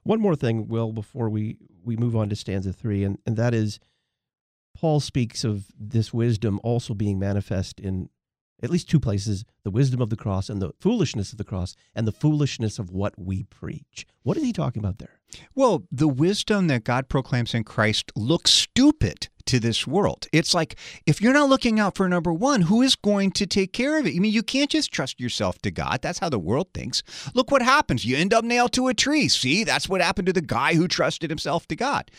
One 0.03 0.21
more 0.21 0.37
thing, 0.37 0.69
Will, 0.69 0.93
before 0.93 1.29
we, 1.29 1.57
we 1.87 1.95
move 1.95 2.15
on 2.15 2.29
to 2.29 2.35
stanza 2.35 2.71
three, 2.71 3.03
and, 3.03 3.17
and 3.25 3.35
that 3.37 3.53
is 3.53 3.79
Paul 4.75 4.99
speaks 4.99 5.43
of 5.43 5.65
this 5.79 6.13
wisdom 6.13 6.59
also 6.63 6.93
being 6.93 7.17
manifest 7.17 7.79
in 7.79 8.09
at 8.61 8.69
least 8.69 8.89
two 8.89 8.99
places 8.99 9.43
the 9.63 9.71
wisdom 9.71 10.01
of 10.01 10.09
the 10.09 10.15
cross 10.15 10.49
and 10.49 10.61
the 10.61 10.71
foolishness 10.79 11.31
of 11.31 11.37
the 11.37 11.43
cross 11.43 11.75
and 11.95 12.07
the 12.07 12.11
foolishness 12.11 12.77
of 12.77 12.91
what 12.91 13.13
we 13.17 13.43
preach. 13.43 14.05
What 14.21 14.37
is 14.37 14.43
he 14.43 14.53
talking 14.53 14.79
about 14.79 14.99
there? 14.99 15.16
Well, 15.55 15.83
the 15.91 16.07
wisdom 16.07 16.67
that 16.67 16.83
God 16.83 17.09
proclaims 17.09 17.53
in 17.53 17.63
Christ 17.63 18.11
looks 18.15 18.51
stupid 18.51 19.27
to 19.47 19.59
this 19.59 19.87
world. 19.87 20.27
It's 20.31 20.53
like 20.53 20.77
if 21.05 21.21
you're 21.21 21.33
not 21.33 21.49
looking 21.49 21.79
out 21.79 21.95
for 21.95 22.07
number 22.07 22.33
one, 22.33 22.63
who 22.63 22.81
is 22.81 22.95
going 22.95 23.31
to 23.31 23.47
take 23.47 23.73
care 23.73 23.97
of 23.97 24.05
it? 24.05 24.15
I 24.15 24.19
mean, 24.19 24.33
you 24.33 24.43
can't 24.43 24.69
just 24.69 24.91
trust 24.91 25.19
yourself 25.19 25.59
to 25.59 25.71
God. 25.71 26.01
That's 26.01 26.19
how 26.19 26.29
the 26.29 26.39
world 26.39 26.67
thinks. 26.73 27.01
Look 27.33 27.49
what 27.49 27.61
happens. 27.61 28.05
You 28.05 28.17
end 28.17 28.33
up 28.33 28.43
nailed 28.43 28.73
to 28.73 28.87
a 28.87 28.93
tree. 28.93 29.27
See, 29.29 29.63
that's 29.63 29.89
what 29.89 30.01
happened 30.01 30.27
to 30.27 30.33
the 30.33 30.41
guy 30.41 30.75
who 30.75 30.87
trusted 30.87 31.29
himself 31.29 31.67
to 31.67 31.75
God. 31.75 32.11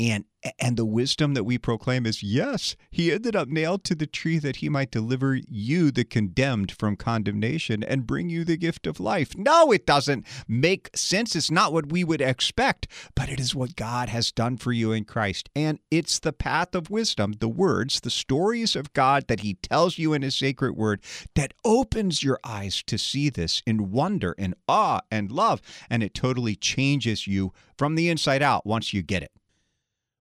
And 0.00 0.24
and 0.60 0.76
the 0.76 0.84
wisdom 0.84 1.34
that 1.34 1.42
we 1.42 1.58
proclaim 1.58 2.06
is 2.06 2.22
yes, 2.22 2.76
he 2.92 3.10
ended 3.10 3.34
up 3.34 3.48
nailed 3.48 3.82
to 3.84 3.96
the 3.96 4.06
tree 4.06 4.38
that 4.38 4.56
he 4.56 4.68
might 4.68 4.92
deliver 4.92 5.34
you, 5.34 5.90
the 5.90 6.04
condemned, 6.04 6.70
from 6.70 6.94
condemnation 6.94 7.82
and 7.82 8.06
bring 8.06 8.30
you 8.30 8.44
the 8.44 8.56
gift 8.56 8.86
of 8.86 9.00
life. 9.00 9.36
No, 9.36 9.72
it 9.72 9.84
doesn't 9.84 10.24
make 10.46 10.96
sense. 10.96 11.34
It's 11.34 11.50
not 11.50 11.72
what 11.72 11.90
we 11.90 12.04
would 12.04 12.20
expect, 12.20 12.86
but 13.16 13.28
it 13.28 13.40
is 13.40 13.56
what 13.56 13.74
God 13.74 14.08
has 14.08 14.30
done 14.30 14.56
for 14.56 14.70
you 14.70 14.92
in 14.92 15.04
Christ. 15.04 15.50
And 15.56 15.80
it's 15.90 16.20
the 16.20 16.32
path 16.32 16.76
of 16.76 16.90
wisdom, 16.90 17.32
the 17.40 17.48
words, 17.48 18.00
the 18.00 18.10
stories 18.10 18.76
of 18.76 18.92
God 18.92 19.26
that 19.26 19.40
he 19.40 19.54
tells 19.54 19.98
you 19.98 20.12
in 20.12 20.22
his 20.22 20.36
sacred 20.36 20.76
word 20.76 21.02
that 21.34 21.54
opens 21.64 22.22
your 22.22 22.38
eyes 22.44 22.84
to 22.84 22.98
see 22.98 23.28
this 23.28 23.60
in 23.66 23.90
wonder 23.90 24.36
and 24.38 24.54
awe 24.68 25.00
and 25.10 25.32
love. 25.32 25.60
And 25.90 26.04
it 26.04 26.14
totally 26.14 26.54
changes 26.54 27.26
you 27.26 27.52
from 27.76 27.96
the 27.96 28.08
inside 28.08 28.42
out 28.42 28.64
once 28.64 28.94
you 28.94 29.02
get 29.02 29.24
it. 29.24 29.32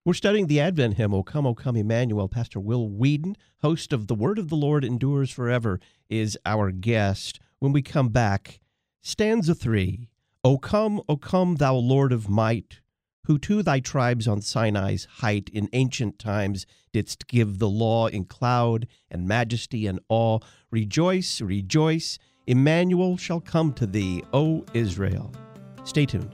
We're 0.07 0.13
studying 0.13 0.47
the 0.47 0.61
Advent 0.61 0.93
hymn, 0.93 1.13
O 1.13 1.21
Come, 1.21 1.45
O 1.45 1.53
Come, 1.53 1.75
Emmanuel. 1.75 2.29
Pastor 2.29 2.61
Will 2.61 2.87
Weedon, 2.87 3.35
host 3.61 3.91
of 3.91 4.07
The 4.07 4.15
Word 4.15 4.39
of 4.39 4.47
the 4.47 4.55
Lord 4.55 4.85
Endures 4.85 5.29
Forever, 5.29 5.81
is 6.09 6.37
our 6.45 6.71
guest. 6.71 7.41
When 7.59 7.73
we 7.73 7.81
come 7.81 8.07
back, 8.07 8.61
stanza 9.01 9.53
three 9.53 10.07
O 10.45 10.59
come, 10.59 11.01
O 11.09 11.17
come, 11.17 11.55
thou 11.55 11.75
Lord 11.75 12.13
of 12.13 12.29
might, 12.29 12.79
who 13.25 13.37
to 13.39 13.61
thy 13.61 13.81
tribes 13.81 14.29
on 14.29 14.39
Sinai's 14.39 15.03
height 15.19 15.49
in 15.51 15.67
ancient 15.73 16.19
times 16.19 16.65
didst 16.93 17.27
give 17.27 17.59
the 17.59 17.67
law 17.67 18.07
in 18.07 18.23
cloud 18.23 18.87
and 19.11 19.27
majesty 19.27 19.87
and 19.87 19.99
awe. 20.07 20.39
Rejoice, 20.71 21.41
rejoice, 21.41 22.17
Emmanuel 22.45 23.17
shall 23.17 23.41
come 23.41 23.73
to 23.73 23.85
thee, 23.85 24.23
O 24.31 24.63
Israel. 24.73 25.33
Stay 25.83 26.05
tuned. 26.05 26.33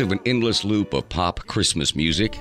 Of 0.00 0.12
an 0.12 0.20
endless 0.24 0.64
loop 0.64 0.94
of 0.94 1.10
pop 1.10 1.46
Christmas 1.46 1.94
music? 1.94 2.40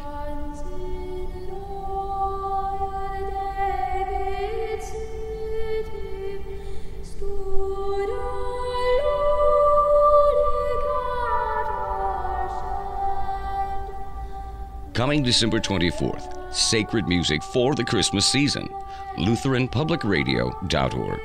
Coming 14.94 15.22
December 15.22 15.60
24th, 15.60 16.56
sacred 16.56 17.10
music 17.10 17.44
for 17.44 17.76
the 17.76 17.84
Christmas 17.84 18.26
season. 18.26 18.70
LutheranPublicRadio.org. 19.18 21.20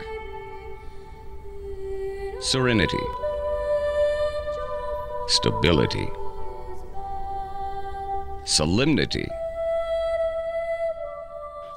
Serenity. 2.43 2.99
Stability. 5.29 6.09
Solemnity. 8.45 9.27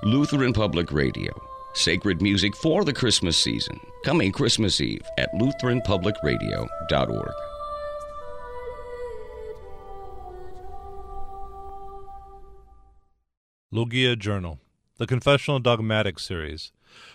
Lutheran 0.04 0.52
Public 0.52 0.92
Radio. 0.92 1.32
Sacred 1.76 2.22
music 2.22 2.54
for 2.58 2.84
the 2.84 2.92
Christmas 2.92 3.38
season. 3.38 3.80
Coming 4.04 4.34
Christmas 4.34 4.82
Eve 4.82 5.08
at 5.18 5.34
LutheranPublicRadio.org. 5.36 7.32
Logia 13.72 14.18
Journal, 14.18 14.60
the 14.98 15.08
Confessional 15.08 15.60
Dogmatic 15.60 16.20
Series. 16.20 16.74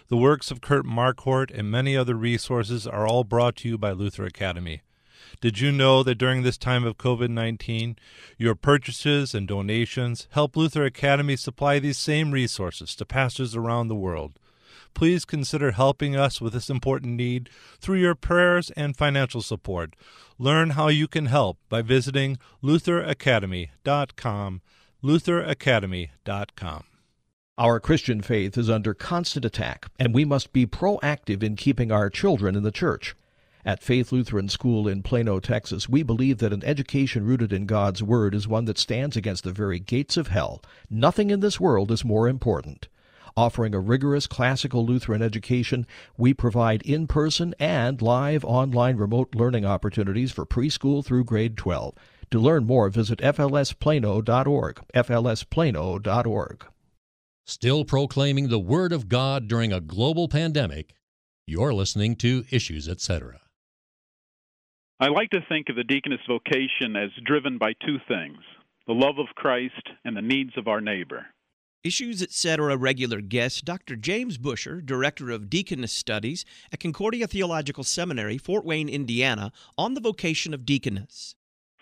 The 0.08 0.16
works 0.16 0.50
of 0.50 0.62
Kurt 0.62 0.86
Marquart 0.86 1.50
and 1.50 1.70
many 1.70 1.94
other 1.94 2.14
resources 2.14 2.86
are 2.86 3.06
all 3.06 3.24
brought 3.24 3.56
to 3.56 3.68
you 3.68 3.76
by 3.76 3.92
Luther 3.92 4.24
Academy. 4.24 4.80
Did 5.40 5.60
you 5.60 5.72
know 5.72 6.02
that 6.02 6.16
during 6.16 6.42
this 6.42 6.58
time 6.58 6.84
of 6.84 6.98
COVID 6.98 7.30
19, 7.30 7.96
your 8.38 8.54
purchases 8.54 9.34
and 9.34 9.48
donations 9.48 10.28
help 10.30 10.56
Luther 10.56 10.84
Academy 10.84 11.36
supply 11.36 11.78
these 11.78 11.98
same 11.98 12.30
resources 12.30 12.94
to 12.96 13.04
pastors 13.04 13.56
around 13.56 13.88
the 13.88 13.94
world? 13.94 14.38
Please 14.94 15.24
consider 15.24 15.70
helping 15.70 16.14
us 16.14 16.40
with 16.40 16.52
this 16.52 16.68
important 16.68 17.14
need 17.14 17.48
through 17.78 17.98
your 17.98 18.14
prayers 18.14 18.70
and 18.72 18.96
financial 18.96 19.40
support. 19.40 19.94
Learn 20.38 20.70
how 20.70 20.88
you 20.88 21.08
can 21.08 21.26
help 21.26 21.58
by 21.68 21.80
visiting 21.82 22.38
lutheracademy.com 22.62 24.60
lutheracademy.com. 25.02 26.84
Our 27.58 27.80
Christian 27.80 28.22
faith 28.22 28.56
is 28.56 28.70
under 28.70 28.94
constant 28.94 29.44
attack, 29.44 29.86
and 29.98 30.14
we 30.14 30.24
must 30.24 30.52
be 30.52 30.66
proactive 30.66 31.42
in 31.42 31.56
keeping 31.56 31.92
our 31.92 32.08
children 32.08 32.56
in 32.56 32.62
the 32.62 32.70
church. 32.70 33.14
At 33.64 33.80
Faith 33.80 34.10
Lutheran 34.10 34.48
School 34.48 34.88
in 34.88 35.04
Plano, 35.04 35.38
Texas, 35.38 35.88
we 35.88 36.02
believe 36.02 36.38
that 36.38 36.52
an 36.52 36.64
education 36.64 37.24
rooted 37.24 37.52
in 37.52 37.66
God's 37.66 38.02
Word 38.02 38.34
is 38.34 38.48
one 38.48 38.64
that 38.64 38.76
stands 38.76 39.16
against 39.16 39.44
the 39.44 39.52
very 39.52 39.78
gates 39.78 40.16
of 40.16 40.26
hell. 40.26 40.60
Nothing 40.90 41.30
in 41.30 41.38
this 41.38 41.60
world 41.60 41.92
is 41.92 42.04
more 42.04 42.26
important. 42.26 42.88
Offering 43.36 43.72
a 43.72 43.78
rigorous 43.78 44.26
classical 44.26 44.84
Lutheran 44.84 45.22
education, 45.22 45.86
we 46.16 46.34
provide 46.34 46.82
in 46.82 47.06
person 47.06 47.54
and 47.60 48.02
live 48.02 48.44
online 48.44 48.96
remote 48.96 49.32
learning 49.32 49.64
opportunities 49.64 50.32
for 50.32 50.44
preschool 50.44 51.04
through 51.04 51.22
grade 51.22 51.56
12. 51.56 51.94
To 52.32 52.40
learn 52.40 52.66
more, 52.66 52.88
visit 52.88 53.20
flsplano.org. 53.20 54.80
flsplano.org. 54.92 56.64
Still 57.46 57.84
proclaiming 57.84 58.48
the 58.48 58.58
Word 58.58 58.92
of 58.92 59.08
God 59.08 59.46
during 59.46 59.72
a 59.72 59.80
global 59.80 60.26
pandemic, 60.26 60.94
you're 61.46 61.72
listening 61.72 62.16
to 62.16 62.44
Issues, 62.50 62.88
etc. 62.88 63.41
I 65.02 65.08
like 65.08 65.30
to 65.30 65.44
think 65.48 65.68
of 65.68 65.74
the 65.74 65.82
deaconess 65.82 66.20
vocation 66.28 66.94
as 66.94 67.10
driven 67.24 67.58
by 67.58 67.72
two 67.84 67.96
things 68.06 68.38
the 68.86 68.92
love 68.92 69.18
of 69.18 69.34
Christ 69.34 69.90
and 70.04 70.16
the 70.16 70.22
needs 70.22 70.52
of 70.56 70.68
our 70.68 70.80
neighbor. 70.80 71.26
Issues 71.82 72.22
Etc. 72.22 72.76
regular 72.76 73.20
guest 73.20 73.64
Dr. 73.64 73.96
James 73.96 74.38
Bushur, 74.38 74.80
Director 74.86 75.32
of 75.32 75.50
Deaconess 75.50 75.92
Studies 75.92 76.44
at 76.72 76.78
Concordia 76.78 77.26
Theological 77.26 77.82
Seminary, 77.82 78.38
Fort 78.38 78.64
Wayne, 78.64 78.88
Indiana, 78.88 79.50
on 79.76 79.94
the 79.94 80.00
vocation 80.00 80.54
of 80.54 80.64
deaconess. 80.64 81.34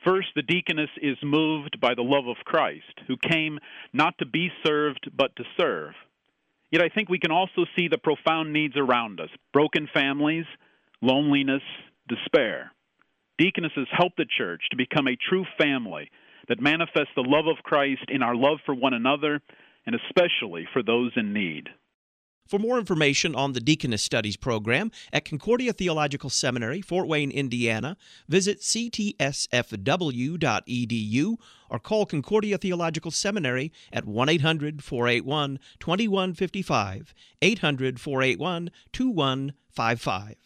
First, 0.02 0.28
the 0.34 0.40
deaconess 0.40 0.88
is 1.02 1.18
moved 1.22 1.78
by 1.78 1.94
the 1.94 2.00
love 2.00 2.26
of 2.26 2.38
Christ, 2.46 3.02
who 3.06 3.18
came 3.18 3.58
not 3.92 4.16
to 4.20 4.24
be 4.24 4.48
served, 4.64 5.10
but 5.14 5.36
to 5.36 5.44
serve. 5.58 5.92
Yet 6.70 6.80
I 6.80 6.88
think 6.88 7.10
we 7.10 7.18
can 7.18 7.32
also 7.32 7.66
see 7.76 7.86
the 7.86 7.98
profound 7.98 8.54
needs 8.54 8.78
around 8.78 9.20
us 9.20 9.28
broken 9.52 9.90
families, 9.92 10.46
loneliness, 11.02 11.62
despair. 12.08 12.72
Deaconesses 13.40 13.88
help 13.96 14.12
the 14.18 14.26
church 14.36 14.60
to 14.70 14.76
become 14.76 15.08
a 15.08 15.16
true 15.16 15.46
family 15.58 16.10
that 16.48 16.60
manifests 16.60 17.14
the 17.16 17.24
love 17.26 17.46
of 17.46 17.64
Christ 17.64 18.04
in 18.08 18.22
our 18.22 18.36
love 18.36 18.58
for 18.66 18.74
one 18.74 18.92
another 18.92 19.40
and 19.86 19.96
especially 19.96 20.68
for 20.74 20.82
those 20.82 21.12
in 21.16 21.32
need. 21.32 21.70
For 22.46 22.58
more 22.58 22.78
information 22.78 23.34
on 23.34 23.54
the 23.54 23.60
Deaconess 23.60 24.02
Studies 24.02 24.36
program 24.36 24.90
at 25.10 25.24
Concordia 25.24 25.72
Theological 25.72 26.28
Seminary, 26.28 26.82
Fort 26.82 27.08
Wayne, 27.08 27.30
Indiana, 27.30 27.96
visit 28.28 28.60
ctsfw.edu 28.60 29.36
or 31.70 31.78
call 31.78 32.04
Concordia 32.04 32.58
Theological 32.58 33.10
Seminary 33.10 33.72
at 33.90 34.04
1 34.04 34.28
800 34.28 34.84
481 34.84 35.58
2155, 35.78 37.14
800 37.40 38.00
481 38.00 38.70
2155. 38.92 40.36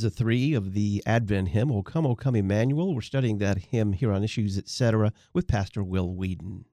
Stanza 0.00 0.16
three 0.16 0.54
of 0.54 0.72
the 0.72 1.02
Advent 1.04 1.48
hymn, 1.48 1.70
O 1.70 1.82
Come, 1.82 2.06
O 2.06 2.16
Come 2.16 2.34
Emmanuel. 2.34 2.94
We're 2.94 3.02
studying 3.02 3.36
that 3.36 3.58
hymn 3.58 3.92
here 3.92 4.10
on 4.10 4.24
Issues, 4.24 4.56
etc., 4.56 5.12
with 5.34 5.46
Pastor 5.46 5.84
Will 5.84 6.14
Weedon. 6.14 6.64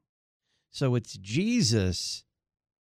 So 0.69 0.95
it's 0.95 1.17
Jesus 1.17 2.23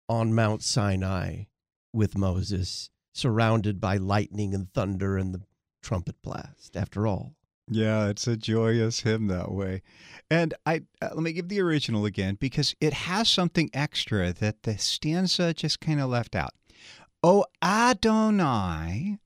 on 0.09 0.35
Mount 0.35 0.61
Sinai 0.61 1.45
with 1.93 2.17
Moses, 2.17 2.89
surrounded 3.13 3.79
by 3.79 3.95
lightning 3.95 4.53
and 4.53 4.69
thunder 4.73 5.15
and 5.17 5.33
the 5.33 5.43
trumpet 5.81 6.21
blast, 6.21 6.75
after 6.75 7.07
all. 7.07 7.35
Yeah, 7.69 8.09
it's 8.09 8.27
a 8.27 8.35
joyous 8.35 8.99
hymn 8.99 9.27
that 9.27 9.49
way. 9.49 9.81
And 10.29 10.53
I 10.65 10.81
uh, 11.01 11.11
let 11.13 11.23
me 11.23 11.31
give 11.31 11.47
the 11.47 11.61
original 11.61 12.03
again 12.03 12.35
because 12.37 12.75
it 12.81 12.91
has 12.91 13.29
something 13.29 13.69
extra 13.73 14.33
that 14.33 14.63
the 14.63 14.77
stanza 14.77 15.53
just 15.53 15.79
kind 15.79 16.01
of 16.01 16.09
left 16.09 16.35
out. 16.35 16.51
O 17.23 17.45
Adonai, 17.61 19.19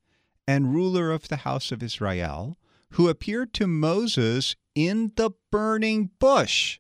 and 0.48 0.74
ruler 0.74 1.12
of 1.12 1.28
the 1.28 1.38
house 1.38 1.72
of 1.72 1.84
Israel, 1.84 2.58
who 2.92 3.10
appeared 3.10 3.54
to 3.56 3.68
Moses 3.68 4.56
in 4.76 5.12
the 5.16 5.32
burning 5.52 6.12
bush 6.20 6.80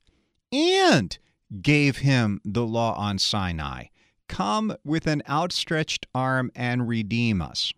and 0.51 1.17
gave 1.61 1.97
him 1.97 2.39
the 2.45 2.65
law 2.65 2.93
on 2.95 3.19
Sinai. 3.19 3.85
Come 4.27 4.75
with 4.83 5.07
an 5.07 5.23
outstretched 5.29 6.05
arm 6.13 6.51
and 6.55 6.87
redeem 6.87 7.41
us. 7.41 7.73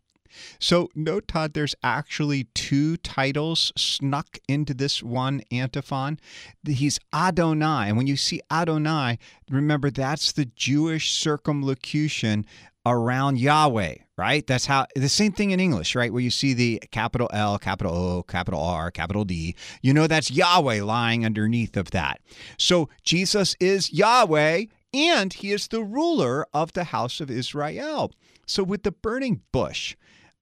So, 0.59 0.89
note, 0.95 1.27
Todd, 1.27 1.53
there's 1.53 1.75
actually 1.83 2.45
two 2.53 2.97
titles 2.97 3.73
snuck 3.75 4.37
into 4.47 4.73
this 4.73 5.01
one 5.01 5.41
antiphon. 5.51 6.19
He's 6.65 6.99
Adonai. 7.13 7.89
And 7.89 7.97
when 7.97 8.07
you 8.07 8.15
see 8.15 8.41
Adonai, 8.51 9.17
remember 9.49 9.89
that's 9.89 10.31
the 10.31 10.45
Jewish 10.45 11.11
circumlocution 11.11 12.45
around 12.85 13.39
Yahweh, 13.39 13.95
right? 14.19 14.45
That's 14.45 14.65
how 14.65 14.85
the 14.95 15.07
same 15.07 15.31
thing 15.31 15.51
in 15.51 15.59
English, 15.61 15.95
right? 15.95 16.11
Where 16.11 16.21
you 16.21 16.29
see 16.29 16.53
the 16.53 16.83
capital 16.91 17.29
L, 17.31 17.57
capital 17.57 17.95
O, 17.95 18.23
capital 18.23 18.61
R, 18.61 18.91
capital 18.91 19.23
D. 19.23 19.55
You 19.81 19.93
know 19.93 20.07
that's 20.07 20.29
Yahweh 20.29 20.83
lying 20.83 21.25
underneath 21.25 21.77
of 21.77 21.91
that. 21.91 22.19
So 22.57 22.89
Jesus 23.03 23.55
is 23.61 23.93
Yahweh 23.93 24.65
and 24.93 25.33
he 25.33 25.51
is 25.51 25.69
the 25.69 25.83
ruler 25.83 26.45
of 26.53 26.73
the 26.73 26.83
house 26.83 27.21
of 27.21 27.31
Israel. 27.31 28.11
So 28.45 28.61
with 28.61 28.83
the 28.83 28.91
burning 28.91 29.41
bush, 29.53 29.95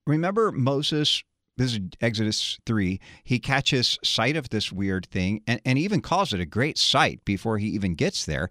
remember 0.06 0.50
Moses 0.50 1.22
this 1.56 1.72
is 1.72 1.80
Exodus 2.00 2.60
3. 2.66 3.00
He 3.24 3.40
catches 3.40 3.98
sight 4.04 4.36
of 4.36 4.48
this 4.50 4.70
weird 4.70 5.06
thing 5.10 5.42
and, 5.48 5.60
and 5.64 5.76
even 5.76 6.00
calls 6.00 6.32
it 6.32 6.38
a 6.38 6.46
great 6.46 6.78
sight 6.78 7.24
before 7.24 7.58
he 7.58 7.66
even 7.70 7.94
gets 7.94 8.24
there. 8.24 8.48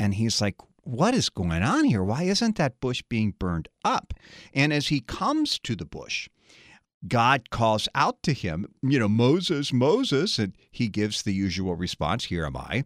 And 0.00 0.14
he's 0.14 0.40
like, 0.40 0.56
what 0.88 1.12
is 1.12 1.28
going 1.28 1.62
on 1.62 1.84
here? 1.84 2.02
Why 2.02 2.22
isn't 2.22 2.56
that 2.56 2.80
bush 2.80 3.02
being 3.10 3.34
burned 3.38 3.68
up? 3.84 4.14
And 4.54 4.72
as 4.72 4.88
he 4.88 5.00
comes 5.00 5.58
to 5.60 5.76
the 5.76 5.84
bush, 5.84 6.30
God 7.06 7.50
calls 7.50 7.88
out 7.94 8.22
to 8.22 8.32
him, 8.32 8.66
you 8.82 8.98
know, 8.98 9.08
Moses, 9.08 9.70
Moses, 9.70 10.38
and 10.38 10.56
he 10.70 10.88
gives 10.88 11.22
the 11.22 11.34
usual 11.34 11.76
response, 11.76 12.24
"Here 12.24 12.46
am 12.46 12.56
I." 12.56 12.84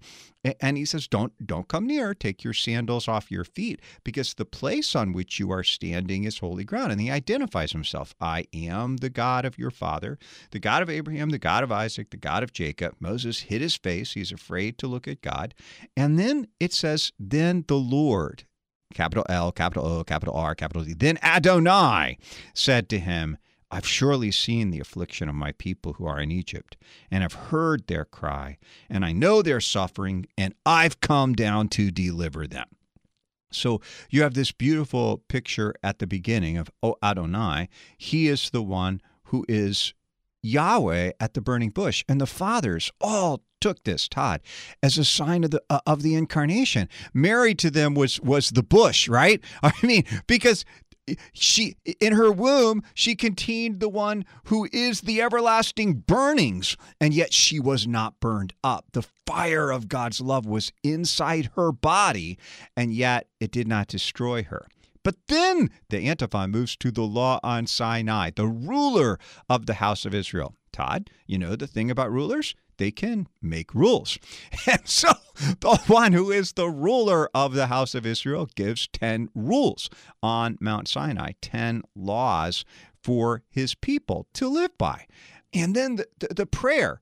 And 0.61 0.77
he 0.77 0.85
says, 0.85 1.07
"Don't 1.07 1.33
don't 1.47 1.69
come 1.69 1.87
near. 1.87 2.15
Take 2.15 2.43
your 2.43 2.53
sandals 2.53 3.07
off 3.07 3.31
your 3.31 3.45
feet, 3.45 3.81
because 4.03 4.35
the 4.35 4.45
place 4.45 4.97
on 4.97 5.13
which 5.13 5.39
you 5.39 5.51
are 5.53 5.63
standing 5.63 6.25
is 6.25 6.39
holy 6.39 6.65
ground." 6.65 6.91
And 6.91 7.01
he 7.01 7.11
identifies 7.11 7.73
himself, 7.73 8.15
"I 8.21 8.47
am 8.53 8.97
the 8.97 9.11
God 9.11 9.45
of 9.45 9.57
your 9.57 9.71
father, 9.71 10.19
the 10.51 10.59
God 10.59 10.83
of 10.83 10.91
Abraham, 10.91 11.31
the 11.31 11.39
God 11.39 11.63
of 11.63 11.71
Isaac, 11.71 12.11
the 12.11 12.17
God 12.17 12.43
of 12.43 12.53
Jacob." 12.53 12.97
Moses 12.99 13.41
hid 13.41 13.61
his 13.61 13.77
face; 13.77 14.15
he's 14.15 14.33
afraid 14.33 14.79
to 14.79 14.89
look 14.89 15.07
at 15.07 15.23
God. 15.23 15.55
And 15.97 16.19
then 16.19 16.49
it 16.59 16.73
says, 16.73 17.13
"Then 17.21 17.65
the 17.69 17.79
Lord." 17.79 18.45
Capital 18.93 19.25
L, 19.29 19.53
capital 19.53 19.87
O, 19.87 20.05
capital 20.05 20.35
R, 20.35 20.55
capital 20.55 20.85
D. 20.85 20.93
Then 20.93 21.19
Adonai 21.23 22.19
said 22.53 22.89
to 22.91 22.99
him, 22.99 23.39
I've 23.73 23.87
surely 23.87 24.31
seen 24.31 24.71
the 24.71 24.81
affliction 24.81 25.31
of 25.31 25.35
my 25.35 25.53
people 25.53 25.95
who 25.95 26.07
are 26.07 26.21
in 26.21 26.31
Egypt, 26.31 26.77
and 27.11 27.23
have 27.23 27.33
heard 27.33 27.87
their 27.87 28.05
cry, 28.05 28.59
and 28.91 29.03
I 29.03 29.13
know 29.13 29.41
their 29.41 29.63
suffering, 29.63 30.27
and 30.37 30.55
I've 30.67 31.01
come 31.01 31.33
down 31.33 31.69
to 31.71 31.91
deliver 31.91 32.47
them. 32.47 32.67
So 33.51 33.81
you 34.11 34.23
have 34.23 34.35
this 34.35 34.53
beautiful 34.53 35.23
picture 35.29 35.75
at 35.83 35.99
the 35.99 36.07
beginning 36.07 36.59
of 36.59 36.71
O 36.83 36.97
Adonai. 37.03 37.71
He 37.97 38.29
is 38.29 38.51
the 38.51 38.63
one 38.63 39.01
who 39.25 39.47
is 39.49 39.95
Yahweh 40.43 41.13
at 41.19 41.35
the 41.35 41.41
burning 41.41 41.71
bush, 41.71 42.05
and 42.09 42.21
the 42.21 42.27
fathers 42.27 42.91
all 43.01 43.43
took 43.63 43.85
this 43.85 44.09
Todd 44.09 44.41
as 44.83 44.99
a 44.99 45.05
sign 45.05 45.45
of 45.45 45.53
the 45.53 45.63
uh, 45.71 45.81
of 45.87 46.03
the 46.03 46.15
incarnation. 46.15 46.89
Mary 47.15 47.55
to 47.55 47.71
them 47.71 47.95
was 47.95 48.21
was 48.21 48.51
the 48.51 48.63
bush, 48.63 49.09
right? 49.09 49.41
I 49.63 49.73
mean, 49.83 50.05
because 50.27 50.65
she 51.33 51.77
in 52.01 52.13
her 52.13 52.31
womb 52.31 52.83
she 52.95 53.15
contained 53.15 53.81
the 53.81 53.89
one 53.89 54.25
who 54.45 54.69
is 54.73 55.03
the 55.03 55.21
everlasting 55.21 55.95
burnings 55.95 56.77
and 57.01 57.13
yet 57.13 57.33
she 57.33 57.59
was 57.59 57.87
not 57.87 58.21
burned 58.21 58.53
up. 58.63 58.87
The 58.93 59.07
fire 59.27 59.71
of 59.71 59.89
god's 59.89 60.21
love 60.21 60.47
was 60.47 60.73
inside 60.83 61.51
her 61.57 61.73
body 61.73 62.39
and 62.77 62.93
yet 62.93 63.27
it 63.41 63.51
did 63.51 63.67
not 63.67 63.89
destroy 63.89 64.45
her 64.45 64.67
but 65.03 65.17
then 65.29 65.71
the 65.89 66.09
antiphon 66.09 66.51
moves 66.51 66.77
to 66.77 66.91
the 66.91 67.03
law 67.03 67.39
on 67.43 67.67
sinai 67.67 68.31
the 68.35 68.47
ruler 68.47 69.19
of 69.49 69.67
the 69.67 69.75
house 69.75 70.05
of 70.05 70.15
israel 70.15 70.55
todd 70.73 71.11
you 71.27 71.39
know 71.39 71.57
the 71.57 71.67
thing 71.67 71.91
about 71.91 72.11
rulers 72.11 72.55
they 72.83 72.91
can 72.91 73.29
make 73.41 73.75
rules. 73.75 74.19
And 74.67 74.87
so 74.89 75.13
the 75.61 75.77
one 75.87 76.13
who 76.13 76.31
is 76.31 76.53
the 76.53 76.69
ruler 76.69 77.31
of 77.35 77.55
the 77.55 77.69
house 77.69 77.95
of 77.95 78.05
Israel 78.05 78.49
gives 78.55 78.89
10 78.89 79.29
rules 79.35 79.89
on 80.23 80.59
Mount 80.61 80.89
Sinai, 80.89 81.33
10 81.41 81.83
laws 81.95 82.65
for 83.03 83.43
his 83.51 83.75
people 83.75 84.27
to 84.35 84.49
live 84.49 84.77
by. 84.79 85.07
And 85.55 85.75
then 85.77 85.97
the, 85.97 86.07
the, 86.19 86.35
the 86.35 86.47
prayer, 86.47 87.01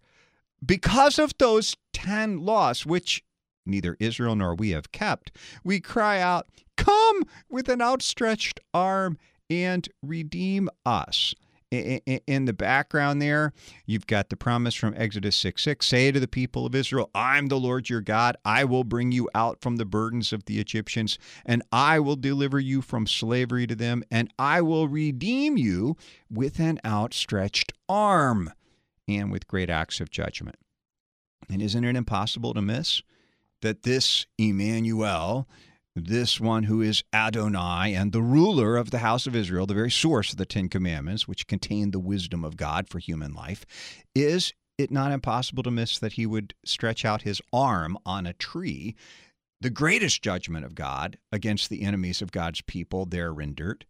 because 0.65 1.19
of 1.19 1.33
those 1.39 1.77
10 1.93 2.39
laws, 2.39 2.87
which 2.87 3.23
neither 3.71 3.97
Israel 4.01 4.37
nor 4.37 4.55
we 4.55 4.71
have 4.71 4.93
kept, 4.93 5.33
we 5.65 5.81
cry 5.81 6.21
out, 6.21 6.47
Come 6.77 7.25
with 7.49 7.69
an 7.69 7.81
outstretched 7.81 8.61
arm 8.75 9.19
and 9.49 9.89
redeem 10.03 10.69
us 10.85 11.35
in 11.71 12.47
the 12.47 12.53
background 12.53 13.23
there, 13.23 13.53
you've 13.87 14.09
got 14.09 14.29
the 14.29 14.37
promise 14.37 14.75
from 14.75 14.95
Exodus 14.97 15.37
6 15.37 15.63
6 15.63 15.87
Say 15.87 16.11
to 16.11 16.19
the 16.19 16.27
people 16.27 16.67
of 16.67 16.75
Israel, 16.75 17.11
I'm 17.15 17.47
the 17.47 17.61
Lord 17.61 17.89
your 17.89 18.01
God. 18.01 18.37
I 18.45 18.65
will 18.65 18.83
bring 18.83 19.13
you 19.13 19.29
out 19.35 19.61
from 19.61 19.77
the 19.77 19.85
burdens 19.85 20.33
of 20.33 20.47
the 20.47 20.59
Egyptians, 20.59 21.19
and 21.47 21.63
I 21.71 22.01
will 22.01 22.17
deliver 22.17 22.59
you 22.59 22.83
from 22.83 23.07
slavery 23.07 23.69
to 23.69 23.77
them, 23.77 24.03
and 24.11 24.33
I 24.39 24.63
will 24.63 24.89
redeem 24.89 25.57
you 25.57 25.97
with 26.29 26.59
an 26.59 26.81
outstretched 26.85 27.73
arm 27.89 28.53
and 29.07 29.31
with 29.31 29.47
great 29.47 29.71
acts 29.71 30.01
of 30.01 30.11
judgment. 30.11 30.57
And 31.49 31.63
isn't 31.63 31.85
it 31.85 31.97
impossible 31.97 32.53
to 32.55 32.63
miss 32.63 33.03
that 33.63 33.83
this 33.83 34.27
Emmanuel 34.39 35.49
this 35.97 36.41
one 36.41 36.65
who 36.65 36.81
is 36.81 37.03
Adonai 37.13 37.95
and 37.95 38.13
the 38.13 38.23
ruler 38.23 38.77
of 38.77 38.91
the 38.91 38.99
house 38.99 39.27
of 39.27 39.35
Israel, 39.35 39.67
the 39.67 39.75
very 39.75 39.91
source 39.91 40.33
of 40.33 40.39
the 40.39 40.47
Ten 40.47 40.69
Commandments, 40.69 41.27
which 41.27 41.47
contain 41.47 41.91
the 41.91 41.99
wisdom 41.99 42.45
of 42.45 42.57
God 42.57 42.89
for 42.89 42.99
human 42.99 43.35
life, 43.35 43.67
is 44.15 44.55
it 44.79 44.91
not 44.91 45.13
impossible 45.13 45.63
to 45.65 45.71
miss 45.71 45.99
that 45.99 46.15
he 46.15 46.27
would 46.27 46.55
stretch 46.65 47.05
out 47.05 47.23
his 47.23 47.43
arm 47.53 47.99
on 48.07 48.27
a 48.27 48.33
tree, 48.33 48.95
the 49.61 49.71
greatest 49.71 50.23
judgment 50.23 50.65
of 50.65 50.75
God 50.75 51.19
against 51.33 51.69
the 51.69 51.83
enemies 51.83 52.23
of 52.23 52.33
God's 52.33 52.63
people 52.63 53.05
there 53.05 53.33
rendered, 53.33 53.85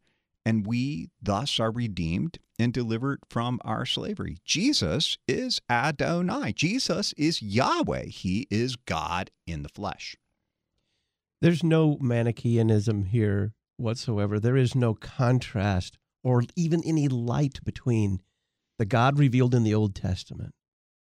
and 0.45 0.67
we 0.67 1.11
thus 1.23 1.61
are 1.61 1.71
redeemed 1.71 2.39
and 2.59 2.73
delivered 2.73 3.21
from 3.29 3.61
our 3.65 3.87
slavery. 3.87 4.39
Jesus 4.45 5.19
is 5.27 5.61
Adonai. 5.71 6.53
Jesus 6.53 7.13
is 7.15 7.43
Yahweh. 7.43 8.07
He 8.07 8.47
is 8.51 8.77
God 8.77 9.31
in 9.47 9.63
the 9.63 9.69
flesh. 9.69 10.17
There's 11.41 11.65
no 11.65 11.97
Manichaeanism 12.01 13.05
here 13.07 13.53
whatsoever. 13.77 14.39
There 14.39 14.57
is 14.57 14.75
no 14.75 14.95
contrast 14.95 15.99
or 16.23 16.43
even 16.55 16.83
any 16.85 17.09
light 17.09 17.61
between 17.65 18.21
the 18.79 18.85
God 18.85 19.19
revealed 19.19 19.55
in 19.55 19.63
the 19.63 19.75
Old 19.75 19.95
Testament 19.95 20.55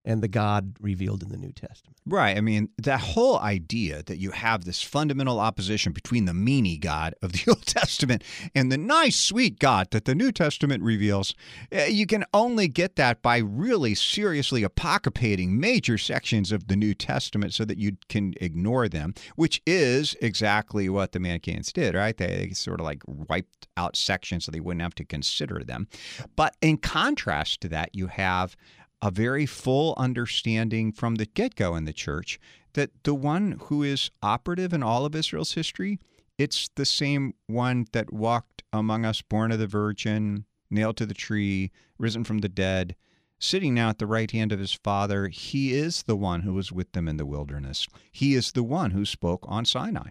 and 0.05 0.23
the 0.23 0.29
God 0.29 0.77
revealed 0.81 1.23
in 1.23 1.29
the 1.29 1.37
New 1.37 1.53
Testament. 1.53 1.97
Right. 2.05 2.37
I 2.37 2.41
mean, 2.41 2.71
that 2.79 3.01
whole 3.01 3.39
idea 3.39 4.03
that 4.05 4.19
you 4.19 4.33
have 4.33 4.65
this 4.65 4.83
fundamental 4.83 5.39
opposition 5.39 5.93
between 5.93 6.25
the 6.25 6.33
meanie 6.33 6.81
God 6.81 7.15
of 7.23 7.33
the 7.33 7.45
Old 7.49 7.65
Testament 7.65 8.25
and 8.55 8.73
the 8.73 8.79
nice, 8.79 9.17
sweet 9.17 9.61
God 9.61 9.89
that 9.93 10.05
the 10.05 10.15
New 10.15 10.33
Testament 10.33 10.83
reveals, 10.83 11.35
eh, 11.71 11.87
you 11.87 12.07
can 12.07 12.25
only 12.35 12.67
get 12.67 12.97
that 12.97 13.23
by 13.23 13.39
really 13.39 13.95
seriously 13.95 14.65
apocapating 14.65 15.61
major 15.61 15.97
sections 15.97 16.51
of 16.51 16.67
the 16.67 16.77
New 16.77 16.95
Testament 16.95 17.55
so 17.55 17.65
that 17.65 17.79
you 17.79 17.97
can 18.09 18.35
ignore 18.41 18.89
them, 18.89 19.15
which 19.37 19.63
is 19.65 20.17
exactly 20.21 20.89
what 20.89 21.13
the 21.13 21.21
Manichaeans 21.21 21.73
did, 21.73 21.95
right? 21.95 22.17
They 22.17 22.51
sort 22.51 22.81
of 22.81 22.85
like 22.85 23.03
wiped 23.07 23.69
out 23.77 23.97
sections 23.97 24.45
so 24.45 24.53
they 24.53 24.61
wouldn't 24.61 24.83
have 24.83 24.95
to 24.97 25.05
consider 25.05 25.63
them. 25.63 25.87
But 26.35 26.57
in 26.61 26.79
contrast 26.79 27.61
to 27.61 27.69
that, 27.69 27.91
you 27.95 28.09
have 28.09 28.57
a 29.03 29.11
very 29.11 29.45
full 29.45 29.95
understanding 29.99 30.93
from 30.93 31.17
the 31.17 31.27
get 31.27 31.57
go 31.57 31.75
in 31.75 31.85
the 31.85 31.93
church 31.93 32.39
that 32.75 32.91
the 33.03 33.15
one 33.15 33.59
who 33.65 33.83
is 33.83 34.11
operative 34.23 34.73
in 34.73 34.83
all 34.83 35.05
of 35.05 35.15
Israel's 35.15 35.53
history, 35.53 35.99
it's 36.39 36.71
the 36.77 36.87
same 36.87 37.35
one 37.49 37.85
that 37.93 38.13
walked 38.13 38.63
among 38.73 39.05
us, 39.05 39.21
born 39.21 39.51
of 39.51 39.59
the 39.59 39.67
Virgin, 39.67 40.47
nailed 40.71 40.97
to 40.97 41.05
the 41.05 41.15
tree, 41.15 41.71
risen 41.99 42.25
from 42.25 42.39
the 42.39 42.49
dead, 42.49 42.95
sitting 43.39 43.75
now 43.75 43.89
at 43.89 43.99
the 43.99 44.07
right 44.07 44.31
hand 44.31 44.53
of 44.53 44.61
his 44.61 44.73
Father. 44.73 45.29
He 45.29 45.75
is 45.75 46.05
the 46.05 46.17
one 46.17 46.43
who 46.43 46.55
was 46.55 46.73
with 46.73 46.93
them 46.93 47.09
in 47.09 47.17
the 47.17 47.27
wilderness. 47.27 47.89
He 48.13 48.35
is 48.35 48.53
the 48.53 48.63
one 48.63 48.93
who 48.93 49.05
spoke 49.05 49.45
on 49.49 49.65
Sinai. 49.65 50.11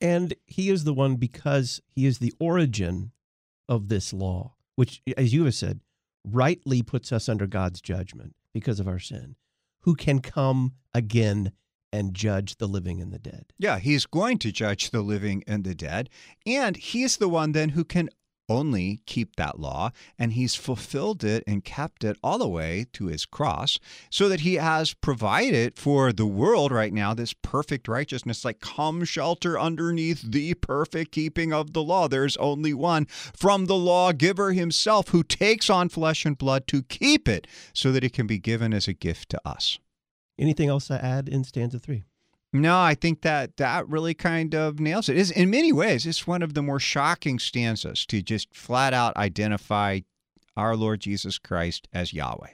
And 0.00 0.34
he 0.46 0.68
is 0.68 0.84
the 0.84 0.92
one 0.92 1.16
because 1.16 1.80
he 1.94 2.04
is 2.04 2.18
the 2.18 2.34
origin 2.38 3.12
of 3.68 3.88
this 3.88 4.12
law, 4.12 4.54
which, 4.76 5.00
as 5.16 5.32
you 5.32 5.46
have 5.46 5.54
said, 5.54 5.80
rightly 6.26 6.82
puts 6.82 7.12
us 7.12 7.28
under 7.28 7.46
God's 7.46 7.80
judgment 7.80 8.34
because 8.52 8.80
of 8.80 8.88
our 8.88 8.98
sin, 8.98 9.36
who 9.80 9.94
can 9.94 10.20
come 10.20 10.72
again 10.92 11.52
and 11.92 12.14
judge 12.14 12.56
the 12.56 12.66
living 12.66 13.00
and 13.00 13.12
the 13.12 13.18
dead. 13.18 13.46
Yeah, 13.58 13.78
he's 13.78 14.06
going 14.06 14.38
to 14.38 14.52
judge 14.52 14.90
the 14.90 15.02
living 15.02 15.44
and 15.46 15.64
the 15.64 15.74
dead. 15.74 16.10
And 16.44 16.76
he's 16.76 17.16
the 17.16 17.28
one 17.28 17.52
then 17.52 17.70
who 17.70 17.84
can 17.84 18.10
only 18.48 19.00
keep 19.06 19.36
that 19.36 19.58
law, 19.58 19.90
and 20.18 20.32
he's 20.32 20.54
fulfilled 20.54 21.24
it 21.24 21.42
and 21.46 21.64
kept 21.64 22.04
it 22.04 22.16
all 22.22 22.38
the 22.38 22.48
way 22.48 22.86
to 22.92 23.06
his 23.06 23.26
cross, 23.26 23.78
so 24.10 24.28
that 24.28 24.40
he 24.40 24.54
has 24.54 24.94
provided 24.94 25.78
for 25.78 26.12
the 26.12 26.26
world 26.26 26.72
right 26.72 26.92
now 26.92 27.14
this 27.14 27.32
perfect 27.32 27.88
righteousness, 27.88 28.44
like 28.44 28.60
come 28.60 29.04
shelter 29.04 29.58
underneath 29.58 30.22
the 30.22 30.54
perfect 30.54 31.12
keeping 31.12 31.52
of 31.52 31.72
the 31.72 31.82
law. 31.82 32.08
There's 32.08 32.36
only 32.36 32.74
one 32.74 33.06
from 33.06 33.66
the 33.66 33.76
lawgiver 33.76 34.52
himself 34.52 35.08
who 35.08 35.22
takes 35.22 35.68
on 35.68 35.88
flesh 35.88 36.24
and 36.24 36.38
blood 36.38 36.66
to 36.68 36.82
keep 36.82 37.28
it, 37.28 37.46
so 37.72 37.92
that 37.92 38.04
it 38.04 38.12
can 38.12 38.26
be 38.26 38.38
given 38.38 38.72
as 38.72 38.88
a 38.88 38.92
gift 38.92 39.28
to 39.30 39.40
us. 39.44 39.78
Anything 40.38 40.68
else 40.68 40.88
to 40.88 41.04
add 41.04 41.28
in 41.28 41.44
stanza 41.44 41.78
three? 41.78 42.04
No, 42.52 42.78
I 42.78 42.94
think 42.94 43.22
that 43.22 43.56
that 43.56 43.88
really 43.88 44.14
kind 44.14 44.54
of 44.54 44.80
nails. 44.80 45.08
It's, 45.08 45.30
in 45.30 45.50
many 45.50 45.72
ways, 45.72 46.06
it's 46.06 46.26
one 46.26 46.42
of 46.42 46.54
the 46.54 46.62
more 46.62 46.80
shocking 46.80 47.38
stanzas 47.38 48.06
to 48.06 48.22
just 48.22 48.54
flat 48.54 48.94
out 48.94 49.16
identify 49.16 50.00
our 50.56 50.76
Lord 50.76 51.00
Jesus 51.00 51.38
Christ 51.38 51.88
as 51.92 52.12
Yahweh. 52.12 52.50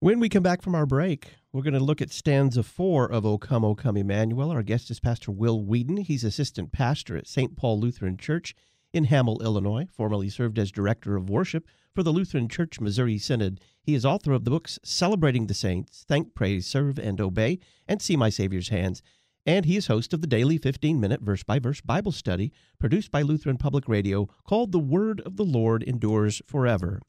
When 0.00 0.20
we 0.20 0.28
come 0.28 0.42
back 0.42 0.62
from 0.62 0.74
our 0.74 0.86
break, 0.86 1.34
we're 1.52 1.62
going 1.62 1.74
to 1.74 1.80
look 1.80 2.00
at 2.00 2.10
stanza 2.10 2.62
four 2.62 3.10
of 3.10 3.26
O 3.26 3.38
Come, 3.38 3.64
O 3.64 3.74
Come 3.74 3.96
Emmanuel. 3.96 4.50
Our 4.50 4.62
guest 4.62 4.90
is 4.90 5.00
Pastor 5.00 5.30
Will 5.30 5.62
Weedon. 5.62 5.98
He's 5.98 6.24
assistant 6.24 6.72
pastor 6.72 7.16
at 7.16 7.26
St. 7.26 7.56
Paul 7.56 7.80
Lutheran 7.80 8.16
Church 8.16 8.54
in 8.92 9.04
Hamel, 9.04 9.42
Illinois, 9.42 9.86
formerly 9.92 10.28
served 10.28 10.58
as 10.58 10.70
director 10.70 11.16
of 11.16 11.30
worship 11.30 11.66
for 11.94 12.02
the 12.02 12.12
Lutheran 12.12 12.48
Church 12.48 12.80
Missouri 12.80 13.18
Synod. 13.18 13.60
He 13.82 13.94
is 13.94 14.04
author 14.04 14.32
of 14.32 14.44
the 14.44 14.50
books 14.50 14.78
Celebrating 14.82 15.46
the 15.46 15.54
Saints, 15.54 16.04
Thank, 16.06 16.34
Praise, 16.34 16.66
Serve, 16.66 16.98
and 16.98 17.20
Obey, 17.20 17.58
and 17.88 18.00
See 18.00 18.16
My 18.16 18.30
Savior's 18.30 18.68
Hands. 18.68 19.02
And 19.46 19.64
he 19.64 19.76
is 19.76 19.86
host 19.86 20.12
of 20.12 20.20
the 20.20 20.26
daily 20.26 20.58
15 20.58 21.00
minute 21.00 21.22
verse 21.22 21.42
by 21.42 21.58
verse 21.58 21.80
Bible 21.80 22.12
study 22.12 22.52
produced 22.78 23.10
by 23.10 23.22
Lutheran 23.22 23.56
Public 23.56 23.88
Radio 23.88 24.28
called 24.46 24.70
The 24.70 24.78
Word 24.78 25.20
of 25.22 25.36
the 25.36 25.44
Lord 25.44 25.82
Endures 25.82 26.42
Forever. 26.46 27.00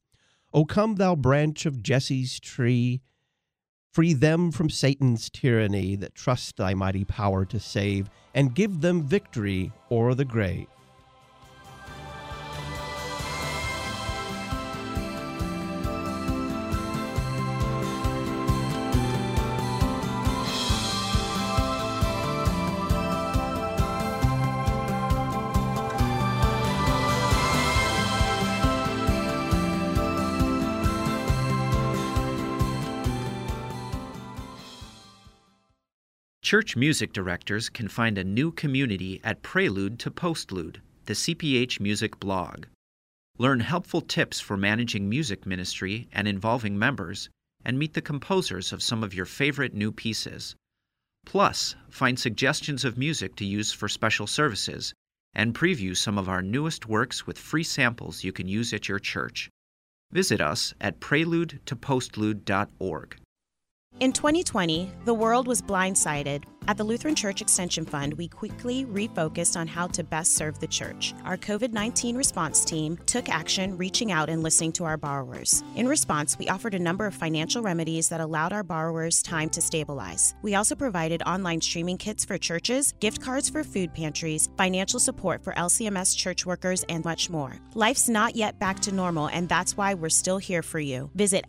O 0.54 0.66
come, 0.66 0.96
thou 0.96 1.16
branch 1.16 1.66
of 1.66 1.84
Jesse's 1.84 2.40
tree, 2.40 3.02
free 3.92 4.14
them 4.14 4.52
from 4.52 4.70
Satan's 4.70 5.30
tyranny 5.30 5.96
that 5.98 6.16
trust 6.16 6.58
thy 6.58 6.74
mighty 6.74 7.06
power 7.06 7.46
to 7.46 7.60
save, 7.60 8.10
and 8.34 8.56
give 8.56 8.82
them 8.82 9.04
victory 9.04 9.72
o'er 9.92 10.16
the 10.16 10.26
grave. 10.26 10.68
Church 36.52 36.76
music 36.76 37.14
directors 37.14 37.70
can 37.70 37.88
find 37.88 38.18
a 38.18 38.26
new 38.26 38.52
community 38.52 39.22
at 39.24 39.42
Prelude 39.42 39.98
to 40.00 40.12
Postlude, 40.12 40.82
the 41.06 41.14
CPH 41.14 41.80
Music 41.80 42.20
blog. 42.20 42.66
Learn 43.38 43.62
helpful 43.62 44.02
tips 44.02 44.42
for 44.42 44.58
managing 44.58 45.08
music 45.08 45.46
ministry 45.46 46.10
and 46.12 46.28
involving 46.28 46.78
members, 46.78 47.30
and 47.64 47.80
meet 47.80 47.94
the 47.94 48.02
composers 48.02 48.74
of 48.74 48.84
some 48.84 49.02
of 49.02 49.14
your 49.14 49.26
favorite 49.26 49.74
new 49.74 49.94
pieces. 49.94 50.58
Plus, 51.26 51.78
find 51.90 52.20
suggestions 52.20 52.84
of 52.84 52.98
music 52.98 53.38
to 53.38 53.46
use 53.46 53.72
for 53.72 53.88
special 53.88 54.28
services 54.28 54.94
and 55.34 55.56
preview 55.56 55.96
some 55.96 56.18
of 56.18 56.28
our 56.28 56.42
newest 56.42 56.86
works 56.86 57.26
with 57.26 57.40
free 57.40 57.64
samples 57.64 58.26
you 58.26 58.34
can 58.34 58.50
use 58.50 58.74
at 58.74 58.90
your 58.90 59.00
church. 59.00 59.50
Visit 60.12 60.42
us 60.42 60.74
at 60.82 61.00
preludetopostlude.org. 61.00 63.16
In 64.02 64.12
2020, 64.14 64.92
the 65.06 65.14
world 65.14 65.46
was 65.46 65.62
blindsided. 65.62 66.46
At 66.68 66.76
the 66.76 66.84
Lutheran 66.84 67.14
Church 67.14 67.40
Extension 67.40 67.86
Fund, 67.86 68.16
we 68.16 68.28
quickly 68.28 68.84
refocused 68.86 69.56
on 69.56 69.68
how 69.68 69.86
to 69.90 70.04
best 70.04 70.34
serve 70.34 70.60
the 70.60 70.66
church. 70.66 71.14
Our 71.24 71.38
COVID 71.38 71.72
19 71.72 72.16
response 72.16 72.66
team 72.66 72.98
took 73.06 73.30
action, 73.30 73.78
reaching 73.78 74.12
out 74.12 74.28
and 74.28 74.42
listening 74.42 74.72
to 74.74 74.86
our 74.86 74.98
borrowers. 74.98 75.64
In 75.76 75.88
response, 75.88 76.36
we 76.40 76.48
offered 76.50 76.74
a 76.74 76.80
number 76.80 77.06
of 77.06 77.14
financial 77.14 77.62
remedies 77.62 78.10
that 78.10 78.22
allowed 78.22 78.54
our 78.54 78.64
borrowers 78.64 79.22
time 79.22 79.52
to 79.52 79.62
stabilize. 79.62 80.34
We 80.42 80.56
also 80.56 80.74
provided 80.74 81.22
online 81.22 81.62
streaming 81.62 82.00
kits 82.00 82.26
for 82.26 82.40
churches, 82.40 82.96
gift 83.02 83.22
cards 83.22 83.52
for 83.52 83.64
food 83.64 83.94
pantries, 83.94 84.50
financial 84.58 85.00
support 85.00 85.44
for 85.44 85.54
LCMS 85.54 86.18
church 86.18 86.44
workers, 86.44 86.84
and 86.90 87.06
much 87.06 87.30
more. 87.30 87.56
Life's 87.76 88.10
not 88.10 88.36
yet 88.36 88.58
back 88.58 88.80
to 88.80 88.92
normal, 88.92 89.28
and 89.28 89.48
that's 89.48 89.78
why 89.78 89.94
we're 89.94 90.10
still 90.10 90.40
here 90.40 90.64
for 90.64 90.80
you. 90.80 91.12
Visit 91.14 91.46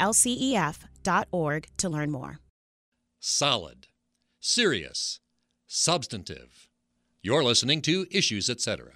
lcef.org 1.03 1.69
to 1.79 1.89
learn 1.89 2.11
more 2.11 2.39
solid, 3.21 3.87
serious, 4.41 5.21
substantive. 5.67 6.69
You're 7.23 7.45
listening 7.45 7.81
to 7.83 8.07
Issues, 8.11 8.51
etc. 8.51 8.95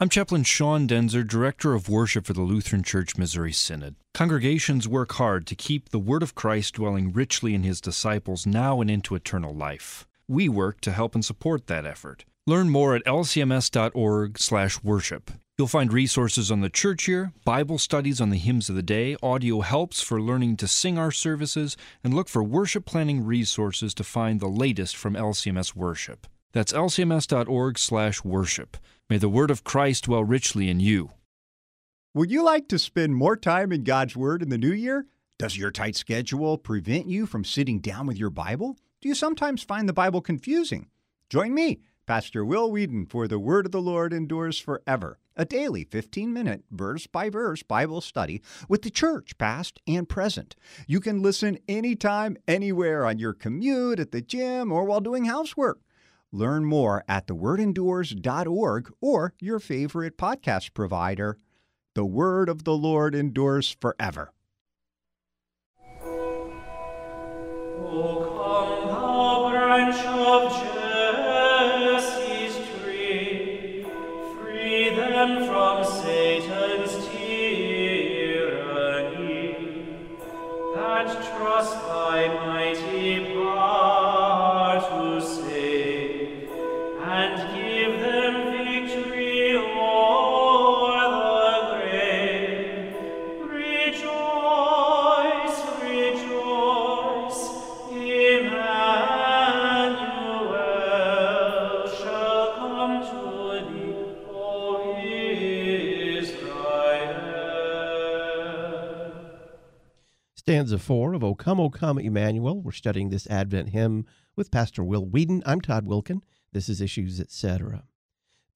I'm 0.00 0.10
Chaplain 0.10 0.44
Sean 0.44 0.86
Daenzer, 0.86 1.26
Director 1.26 1.74
of 1.74 1.88
Worship 1.88 2.26
for 2.26 2.34
the 2.34 2.42
Lutheran 2.42 2.82
Church 2.82 3.16
Missouri 3.16 3.52
Synod. 3.52 3.96
Congregations 4.12 4.86
work 4.86 5.12
hard 5.12 5.46
to 5.46 5.54
keep 5.54 5.88
the 5.88 5.98
Word 5.98 6.22
of 6.22 6.34
Christ 6.34 6.74
dwelling 6.74 7.10
richly 7.12 7.54
in 7.54 7.62
His 7.62 7.80
disciples 7.80 8.46
now 8.46 8.82
and 8.82 8.90
into 8.90 9.14
eternal 9.14 9.54
life. 9.54 10.06
We 10.28 10.46
work 10.48 10.82
to 10.82 10.92
help 10.92 11.14
and 11.14 11.24
support 11.24 11.68
that 11.68 11.86
effort. 11.86 12.26
Learn 12.46 12.68
more 12.68 12.94
at 12.94 13.04
lcms.org/worship. 13.06 15.30
You'll 15.58 15.66
find 15.66 15.92
resources 15.92 16.52
on 16.52 16.60
the 16.60 16.70
church 16.70 17.08
year, 17.08 17.32
Bible 17.44 17.78
studies 17.78 18.20
on 18.20 18.30
the 18.30 18.38
hymns 18.38 18.68
of 18.68 18.76
the 18.76 18.82
day, 18.82 19.16
audio 19.20 19.60
helps 19.60 20.00
for 20.00 20.22
learning 20.22 20.56
to 20.58 20.68
sing 20.68 20.96
our 20.96 21.10
services, 21.10 21.76
and 22.04 22.14
look 22.14 22.28
for 22.28 22.44
worship 22.44 22.86
planning 22.86 23.24
resources 23.24 23.92
to 23.94 24.04
find 24.04 24.38
the 24.38 24.46
latest 24.46 24.96
from 24.96 25.16
LCMS 25.16 25.74
worship. 25.74 26.28
That's 26.52 26.72
lcms.org/worship. 26.72 28.76
May 29.10 29.18
the 29.18 29.28
word 29.28 29.50
of 29.50 29.64
Christ 29.64 30.04
dwell 30.04 30.22
richly 30.22 30.70
in 30.70 30.78
you. 30.78 31.10
Would 32.14 32.30
you 32.30 32.44
like 32.44 32.68
to 32.68 32.78
spend 32.78 33.16
more 33.16 33.36
time 33.36 33.72
in 33.72 33.82
God's 33.82 34.16
Word 34.16 34.42
in 34.42 34.50
the 34.50 34.58
new 34.58 34.72
year? 34.72 35.06
Does 35.40 35.56
your 35.56 35.72
tight 35.72 35.96
schedule 35.96 36.56
prevent 36.56 37.08
you 37.08 37.26
from 37.26 37.44
sitting 37.44 37.80
down 37.80 38.06
with 38.06 38.16
your 38.16 38.30
Bible? 38.30 38.76
Do 39.00 39.08
you 39.08 39.14
sometimes 39.16 39.64
find 39.64 39.88
the 39.88 39.92
Bible 39.92 40.20
confusing? 40.20 40.86
Join 41.28 41.52
me, 41.52 41.80
Pastor 42.06 42.44
Will 42.44 42.70
Weedon, 42.70 43.06
for 43.06 43.26
the 43.26 43.40
Word 43.40 43.66
of 43.66 43.72
the 43.72 43.82
Lord 43.82 44.12
endures 44.12 44.60
forever 44.60 45.18
a 45.38 45.44
daily 45.44 45.84
15 45.84 46.32
minute 46.32 46.64
verse 46.70 47.06
by 47.06 47.30
verse 47.30 47.62
Bible 47.62 48.00
study 48.00 48.42
with 48.68 48.82
the 48.82 48.90
church, 48.90 49.38
past 49.38 49.80
and 49.86 50.08
present. 50.08 50.56
You 50.86 51.00
can 51.00 51.22
listen 51.22 51.58
anytime, 51.68 52.36
anywhere 52.48 53.06
on 53.06 53.18
your 53.18 53.32
commute, 53.32 54.00
at 54.00 54.10
the 54.10 54.20
gym, 54.20 54.72
or 54.72 54.84
while 54.84 55.00
doing 55.00 55.26
housework. 55.26 55.78
Learn 56.32 56.64
more 56.64 57.04
at 57.08 57.26
thewordendures.org 57.28 58.92
or 59.00 59.32
your 59.40 59.60
favorite 59.60 60.18
podcast 60.18 60.74
provider. 60.74 61.38
The 61.94 62.04
word 62.04 62.48
of 62.48 62.64
the 62.64 62.76
Lord 62.76 63.14
endures 63.14 63.76
forever. 63.80 64.32
O 67.80 68.24
come, 68.36 68.88
thou 68.88 69.50
branch 69.50 70.04
of 70.04 70.77
stanza 110.58 110.76
four 110.76 111.14
of 111.14 111.22
O 111.22 111.36
Come, 111.36 111.60
O 111.60 111.70
Come, 111.70 112.00
Emmanuel. 112.00 112.60
We're 112.60 112.72
studying 112.72 113.10
this 113.10 113.28
Advent 113.28 113.68
hymn 113.68 114.04
with 114.34 114.50
Pastor 114.50 114.82
Will 114.82 115.06
Weedon. 115.06 115.40
I'm 115.46 115.60
Todd 115.60 115.86
Wilken. 115.86 116.20
This 116.52 116.68
is 116.68 116.80
Issues, 116.80 117.20
etc. 117.20 117.84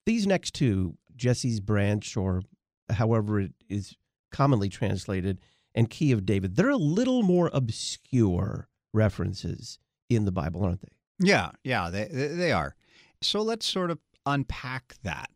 These 0.04 0.26
next 0.26 0.52
two, 0.52 0.96
Jesse's 1.14 1.60
branch, 1.60 2.16
or 2.16 2.42
however 2.90 3.38
it 3.38 3.52
is 3.68 3.94
commonly 4.32 4.68
translated, 4.68 5.38
and 5.76 5.88
Key 5.88 6.10
of 6.10 6.26
David, 6.26 6.56
they're 6.56 6.70
a 6.70 6.76
little 6.76 7.22
more 7.22 7.50
obscure 7.52 8.66
references 8.92 9.78
in 10.10 10.24
the 10.24 10.32
Bible, 10.32 10.64
aren't 10.64 10.80
they? 10.80 10.88
Yeah, 11.20 11.50
yeah, 11.62 11.88
they 11.88 12.06
they 12.06 12.50
are. 12.50 12.74
So 13.20 13.42
let's 13.42 13.64
sort 13.64 13.92
of 13.92 14.00
unpack 14.26 14.96
that. 15.04 15.30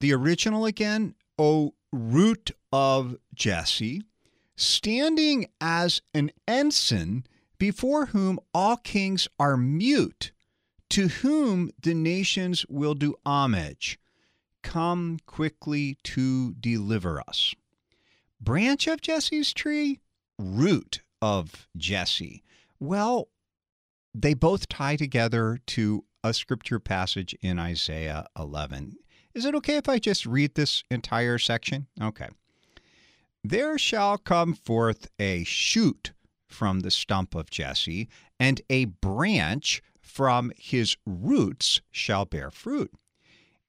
The 0.00 0.14
original 0.14 0.64
again, 0.64 1.14
O 1.38 1.74
root 1.92 2.52
of 2.72 3.16
Jesse, 3.34 4.04
standing 4.56 5.46
as 5.60 6.00
an 6.14 6.30
ensign 6.48 7.24
before 7.58 8.06
whom 8.06 8.38
all 8.52 8.76
kings 8.76 9.28
are 9.38 9.56
mute, 9.56 10.32
to 10.90 11.08
whom 11.08 11.70
the 11.80 11.94
nations 11.94 12.66
will 12.68 12.94
do 12.94 13.14
homage. 13.24 13.98
Come 14.62 15.18
quickly 15.26 15.96
to 16.04 16.54
deliver 16.54 17.22
us. 17.28 17.54
Branch 18.40 18.86
of 18.88 19.00
Jesse's 19.00 19.52
tree, 19.52 20.00
root 20.38 21.00
of 21.22 21.68
Jesse. 21.76 22.42
Well, 22.78 23.28
they 24.14 24.34
both 24.34 24.68
tie 24.68 24.96
together 24.96 25.58
to 25.66 26.04
a 26.24 26.34
scripture 26.34 26.80
passage 26.80 27.34
in 27.40 27.58
Isaiah 27.58 28.26
11. 28.38 28.96
Is 29.34 29.44
it 29.44 29.54
okay 29.54 29.76
if 29.76 29.88
I 29.88 29.98
just 29.98 30.26
read 30.26 30.54
this 30.54 30.82
entire 30.90 31.38
section? 31.38 31.86
Okay. 32.00 32.28
There 33.48 33.78
shall 33.78 34.18
come 34.18 34.54
forth 34.54 35.06
a 35.20 35.44
shoot 35.44 36.10
from 36.48 36.80
the 36.80 36.90
stump 36.90 37.36
of 37.36 37.48
Jesse, 37.48 38.08
and 38.40 38.60
a 38.68 38.86
branch 38.86 39.84
from 40.00 40.50
his 40.56 40.96
roots 41.06 41.80
shall 41.92 42.24
bear 42.24 42.50
fruit. 42.50 42.92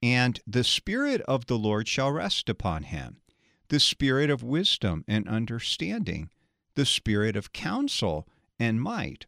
And 0.02 0.40
the 0.44 0.64
Spirit 0.64 1.20
of 1.28 1.46
the 1.46 1.56
Lord 1.56 1.86
shall 1.86 2.10
rest 2.10 2.48
upon 2.48 2.82
him 2.82 3.20
the 3.68 3.78
Spirit 3.78 4.30
of 4.30 4.42
wisdom 4.42 5.04
and 5.06 5.28
understanding, 5.28 6.28
the 6.74 6.84
Spirit 6.84 7.36
of 7.36 7.52
counsel 7.52 8.26
and 8.58 8.82
might, 8.82 9.26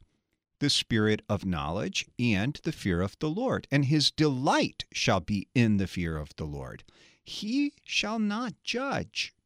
the 0.59 0.71
Spirit 0.71 1.23
of 1.29 1.45
knowledge 1.45 2.07
and 2.19 2.59
the 2.65 2.73
fear 2.73 3.03
of 3.03 3.17
the 3.21 3.31
Lord. 3.31 3.69
And 3.71 3.85
his 3.85 4.11
delight 4.11 4.85
shall 4.93 5.21
be 5.21 5.47
in 5.55 5.77
the 5.77 5.87
fear 5.87 6.17
of 6.17 6.35
the 6.35 6.45
Lord. 6.45 6.83
He 7.23 7.75
shall 7.85 8.19
not 8.19 8.55
judge 8.65 9.33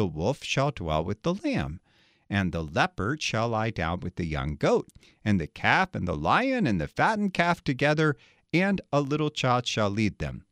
The 0.00 0.06
wolf 0.06 0.42
shall 0.42 0.70
dwell 0.70 1.04
with 1.04 1.24
the 1.24 1.34
lamb, 1.34 1.78
and 2.30 2.52
the 2.52 2.64
leopard 2.64 3.20
shall 3.20 3.50
lie 3.50 3.68
down 3.68 4.00
with 4.00 4.16
the 4.16 4.24
young 4.24 4.56
goat, 4.56 4.88
and 5.22 5.38
the 5.38 5.46
calf 5.46 5.94
and 5.94 6.08
the 6.08 6.16
lion 6.16 6.66
and 6.66 6.80
the 6.80 6.88
fattened 6.88 7.34
calf 7.34 7.62
together, 7.62 8.16
and 8.50 8.80
a 8.94 9.02
little 9.02 9.28
child 9.28 9.66
shall 9.66 9.90
lead 9.90 10.18
them. 10.18 10.46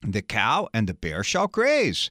The 0.00 0.22
cow 0.22 0.70
and 0.72 0.88
the 0.88 0.94
bear 0.94 1.22
shall 1.22 1.48
graze. 1.48 2.10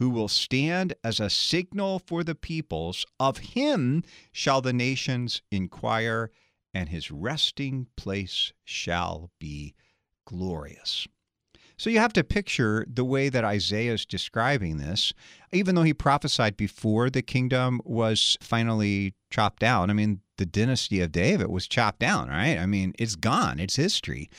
who 0.00 0.08
will 0.10 0.28
stand 0.28 0.94
as 1.04 1.20
a 1.20 1.28
signal 1.28 1.98
for 1.98 2.24
the 2.24 2.34
peoples. 2.34 3.04
Of 3.20 3.36
him 3.38 4.02
shall 4.32 4.62
the 4.62 4.72
nations 4.72 5.42
inquire, 5.52 6.30
and 6.72 6.88
his 6.88 7.10
resting 7.10 7.86
place 7.96 8.54
shall 8.64 9.30
be 9.38 9.74
glorious. 10.24 11.06
So 11.76 11.90
you 11.90 11.98
have 11.98 12.14
to 12.14 12.24
picture 12.24 12.86
the 12.90 13.04
way 13.04 13.28
that 13.28 13.44
Isaiah 13.44 13.92
is 13.92 14.06
describing 14.06 14.78
this, 14.78 15.12
even 15.52 15.74
though 15.74 15.82
he 15.82 15.94
prophesied 15.94 16.56
before 16.56 17.10
the 17.10 17.22
kingdom 17.22 17.80
was 17.84 18.38
finally 18.40 19.14
chopped 19.30 19.60
down. 19.60 19.90
I 19.90 19.92
mean, 19.92 20.20
the 20.40 20.46
dynasty 20.46 21.02
of 21.02 21.12
David 21.12 21.48
was 21.48 21.68
chopped 21.68 21.98
down, 21.98 22.28
right? 22.30 22.56
I 22.56 22.64
mean, 22.64 22.94
it's 22.98 23.14
gone, 23.14 23.60
it's 23.60 23.76
history. 23.76 24.30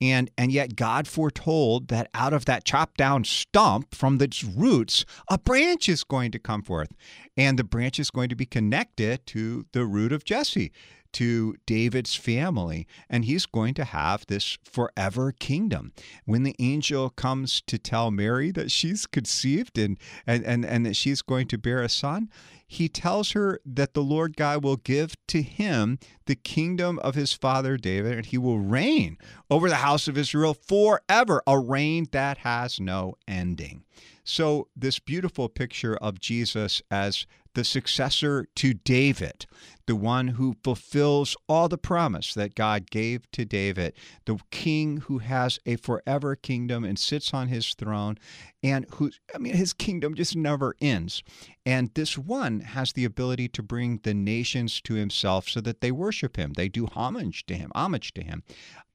And 0.00 0.30
and 0.38 0.50
yet 0.50 0.76
God 0.76 1.06
foretold 1.06 1.88
that 1.88 2.08
out 2.14 2.32
of 2.32 2.46
that 2.46 2.64
chopped 2.64 2.96
down 2.96 3.24
stump 3.24 3.94
from 3.94 4.20
its 4.20 4.42
roots, 4.42 5.04
a 5.28 5.36
branch 5.36 5.90
is 5.90 6.04
going 6.04 6.32
to 6.32 6.38
come 6.38 6.62
forth. 6.62 6.88
And 7.36 7.58
the 7.58 7.64
branch 7.64 8.00
is 8.00 8.10
going 8.10 8.30
to 8.30 8.34
be 8.34 8.46
connected 8.46 9.26
to 9.26 9.66
the 9.72 9.84
root 9.84 10.10
of 10.10 10.24
Jesse 10.24 10.72
to 11.12 11.54
David's 11.66 12.14
family, 12.14 12.86
and 13.10 13.26
he's 13.26 13.44
going 13.44 13.74
to 13.74 13.84
have 13.84 14.24
this 14.26 14.56
forever 14.64 15.32
kingdom. 15.32 15.92
When 16.24 16.42
the 16.42 16.56
angel 16.58 17.10
comes 17.10 17.60
to 17.66 17.78
tell 17.78 18.10
Mary 18.10 18.50
that 18.52 18.70
she's 18.70 19.06
conceived 19.06 19.76
and, 19.76 19.98
and, 20.26 20.44
and, 20.44 20.64
and 20.64 20.86
that 20.86 20.96
she's 20.96 21.20
going 21.20 21.48
to 21.48 21.58
bear 21.58 21.82
a 21.82 21.90
son, 21.90 22.30
he 22.72 22.88
tells 22.88 23.32
her 23.32 23.60
that 23.66 23.92
the 23.92 24.02
Lord 24.02 24.34
God 24.34 24.64
will 24.64 24.76
give 24.76 25.14
to 25.26 25.42
him 25.42 25.98
the 26.24 26.34
kingdom 26.34 26.98
of 27.00 27.14
his 27.14 27.34
father 27.34 27.76
David, 27.76 28.16
and 28.16 28.24
he 28.24 28.38
will 28.38 28.60
reign 28.60 29.18
over 29.50 29.68
the 29.68 29.76
house 29.76 30.08
of 30.08 30.16
Israel 30.16 30.54
forever, 30.54 31.42
a 31.46 31.58
reign 31.58 32.06
that 32.12 32.38
has 32.38 32.80
no 32.80 33.16
ending. 33.28 33.84
So, 34.24 34.68
this 34.74 34.98
beautiful 34.98 35.50
picture 35.50 35.96
of 35.96 36.18
Jesus 36.18 36.80
as 36.90 37.26
the 37.54 37.64
successor 37.64 38.46
to 38.56 38.72
David, 38.72 39.44
the 39.86 39.96
one 39.96 40.28
who 40.28 40.56
fulfills 40.64 41.36
all 41.48 41.68
the 41.68 41.76
promise 41.76 42.32
that 42.32 42.54
God 42.54 42.90
gave 42.90 43.30
to 43.32 43.44
David, 43.44 43.92
the 44.24 44.38
king 44.50 44.98
who 44.98 45.18
has 45.18 45.58
a 45.66 45.76
forever 45.76 46.36
kingdom 46.36 46.84
and 46.84 46.98
sits 46.98 47.34
on 47.34 47.48
his 47.48 47.74
throne, 47.74 48.16
and 48.62 48.86
who, 48.94 49.10
I 49.34 49.38
mean, 49.38 49.54
his 49.54 49.72
kingdom 49.72 50.14
just 50.14 50.36
never 50.36 50.74
ends. 50.80 51.22
And 51.66 51.90
this 51.94 52.16
one 52.16 52.60
has 52.60 52.92
the 52.92 53.04
ability 53.04 53.48
to 53.48 53.62
bring 53.62 54.00
the 54.02 54.14
nations 54.14 54.80
to 54.82 54.94
himself 54.94 55.48
so 55.48 55.60
that 55.62 55.80
they 55.80 55.90
worship 55.90 56.36
him, 56.36 56.52
they 56.54 56.68
do 56.68 56.86
homage 56.86 57.44
to 57.46 57.54
him, 57.54 57.72
homage 57.74 58.14
to 58.14 58.22
him. 58.22 58.42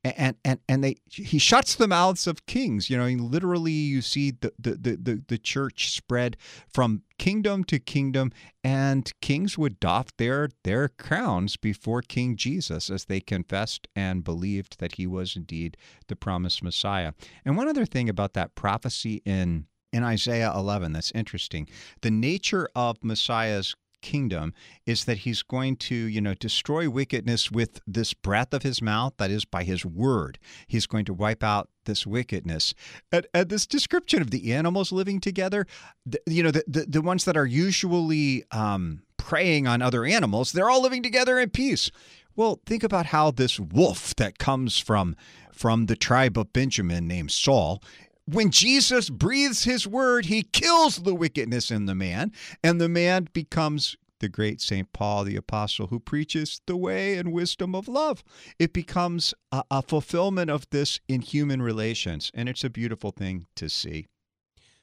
And 0.03 0.37
and 0.45 0.59
and 0.69 0.83
they 0.83 0.97
he 1.09 1.37
shuts 1.37 1.75
the 1.75 1.87
mouths 1.87 2.27
of 2.27 2.45
kings. 2.45 2.89
You 2.89 2.97
know 2.97 3.07
literally 3.07 3.73
you 3.73 4.01
see 4.01 4.31
the, 4.31 4.53
the 4.57 4.75
the 4.75 5.23
the 5.27 5.37
church 5.37 5.91
spread 5.91 6.37
from 6.71 7.01
kingdom 7.17 7.65
to 7.65 7.79
kingdom 7.79 8.31
and 8.67 9.13
kings 9.21 9.57
would 9.57 9.79
doff 9.79 10.07
their 10.17 10.49
their 10.65 10.89
crowns 10.89 11.55
before 11.55 12.01
king 12.01 12.35
jesus 12.35 12.89
as 12.89 13.05
they 13.05 13.21
confessed 13.21 13.87
and 13.95 14.25
believed 14.25 14.77
that 14.79 14.95
he 14.95 15.07
was 15.07 15.37
indeed 15.37 15.77
the 16.07 16.15
promised 16.17 16.61
messiah. 16.61 17.13
And 17.45 17.55
one 17.55 17.69
other 17.69 17.85
thing 17.85 18.09
about 18.09 18.33
that 18.33 18.55
prophecy 18.55 19.21
in 19.23 19.67
in 19.93 20.03
Isaiah 20.03 20.51
11 20.53 20.91
that's 20.91 21.11
interesting. 21.11 21.69
The 22.01 22.11
nature 22.11 22.67
of 22.75 23.01
messiah's 23.05 23.73
kingdom 24.07 24.53
is 24.85 25.03
that 25.03 25.19
he's 25.19 25.43
going 25.43 25.75
to, 25.75 25.93
you 25.93 26.21
know, 26.21 26.33
destroy 26.33 26.89
wickedness 26.89 27.51
with 27.51 27.81
this 27.85 28.13
breath 28.13 28.53
of 28.53 28.63
his 28.63 28.81
mouth, 28.81 29.13
that 29.17 29.29
is 29.29 29.43
by 29.43 29.65
his 29.65 29.85
word. 29.85 30.39
He's 30.65 30.87
going 30.87 31.03
to 31.05 31.13
wipe 31.13 31.43
out 31.43 31.67
this 31.83 32.07
wickedness. 32.07 32.73
And, 33.11 33.27
and 33.33 33.49
this 33.49 33.67
description 33.67 34.21
of 34.21 34.31
the 34.31 34.53
animals 34.53 34.93
living 34.93 35.19
together, 35.19 35.67
the, 36.05 36.21
you 36.25 36.41
know, 36.41 36.51
the, 36.51 36.63
the, 36.67 36.85
the, 36.87 37.01
ones 37.01 37.25
that 37.25 37.35
are 37.35 37.45
usually 37.45 38.45
um, 38.51 39.01
preying 39.17 39.67
on 39.67 39.81
other 39.81 40.05
animals, 40.05 40.53
they're 40.53 40.69
all 40.69 40.81
living 40.81 41.03
together 41.03 41.37
in 41.37 41.49
peace. 41.49 41.91
Well, 42.33 42.61
think 42.65 42.83
about 42.83 43.07
how 43.07 43.31
this 43.31 43.59
wolf 43.59 44.15
that 44.15 44.37
comes 44.37 44.79
from 44.79 45.17
from 45.51 45.87
the 45.87 45.95
tribe 45.95 46.37
of 46.37 46.53
Benjamin 46.53 47.07
named 47.07 47.31
Saul 47.31 47.81
when 48.27 48.51
Jesus 48.51 49.09
breathes 49.09 49.63
his 49.63 49.87
word, 49.87 50.25
he 50.25 50.43
kills 50.43 50.97
the 50.97 51.15
wickedness 51.15 51.71
in 51.71 51.85
the 51.85 51.95
man, 51.95 52.33
and 52.61 52.79
the 52.79 52.89
man 52.89 53.29
becomes 53.31 53.95
the 54.19 54.27
great 54.27 54.59
St. 54.59 54.91
Paul 54.91 55.23
the 55.23 55.35
Apostle, 55.35 55.87
who 55.87 55.99
preaches 55.99 56.59
the 56.65 56.75
way 56.75 57.15
and 57.15 57.31
wisdom 57.31 57.73
of 57.73 57.87
love. 57.87 58.23
It 58.59 58.73
becomes 58.73 59.33
a, 59.51 59.63
a 59.71 59.81
fulfillment 59.81 60.49
of 60.49 60.69
this 60.71 60.99
in 61.07 61.21
human 61.21 61.61
relations, 61.61 62.31
and 62.33 62.49
it's 62.49 62.63
a 62.63 62.69
beautiful 62.69 63.11
thing 63.11 63.45
to 63.55 63.69
see. 63.69 64.07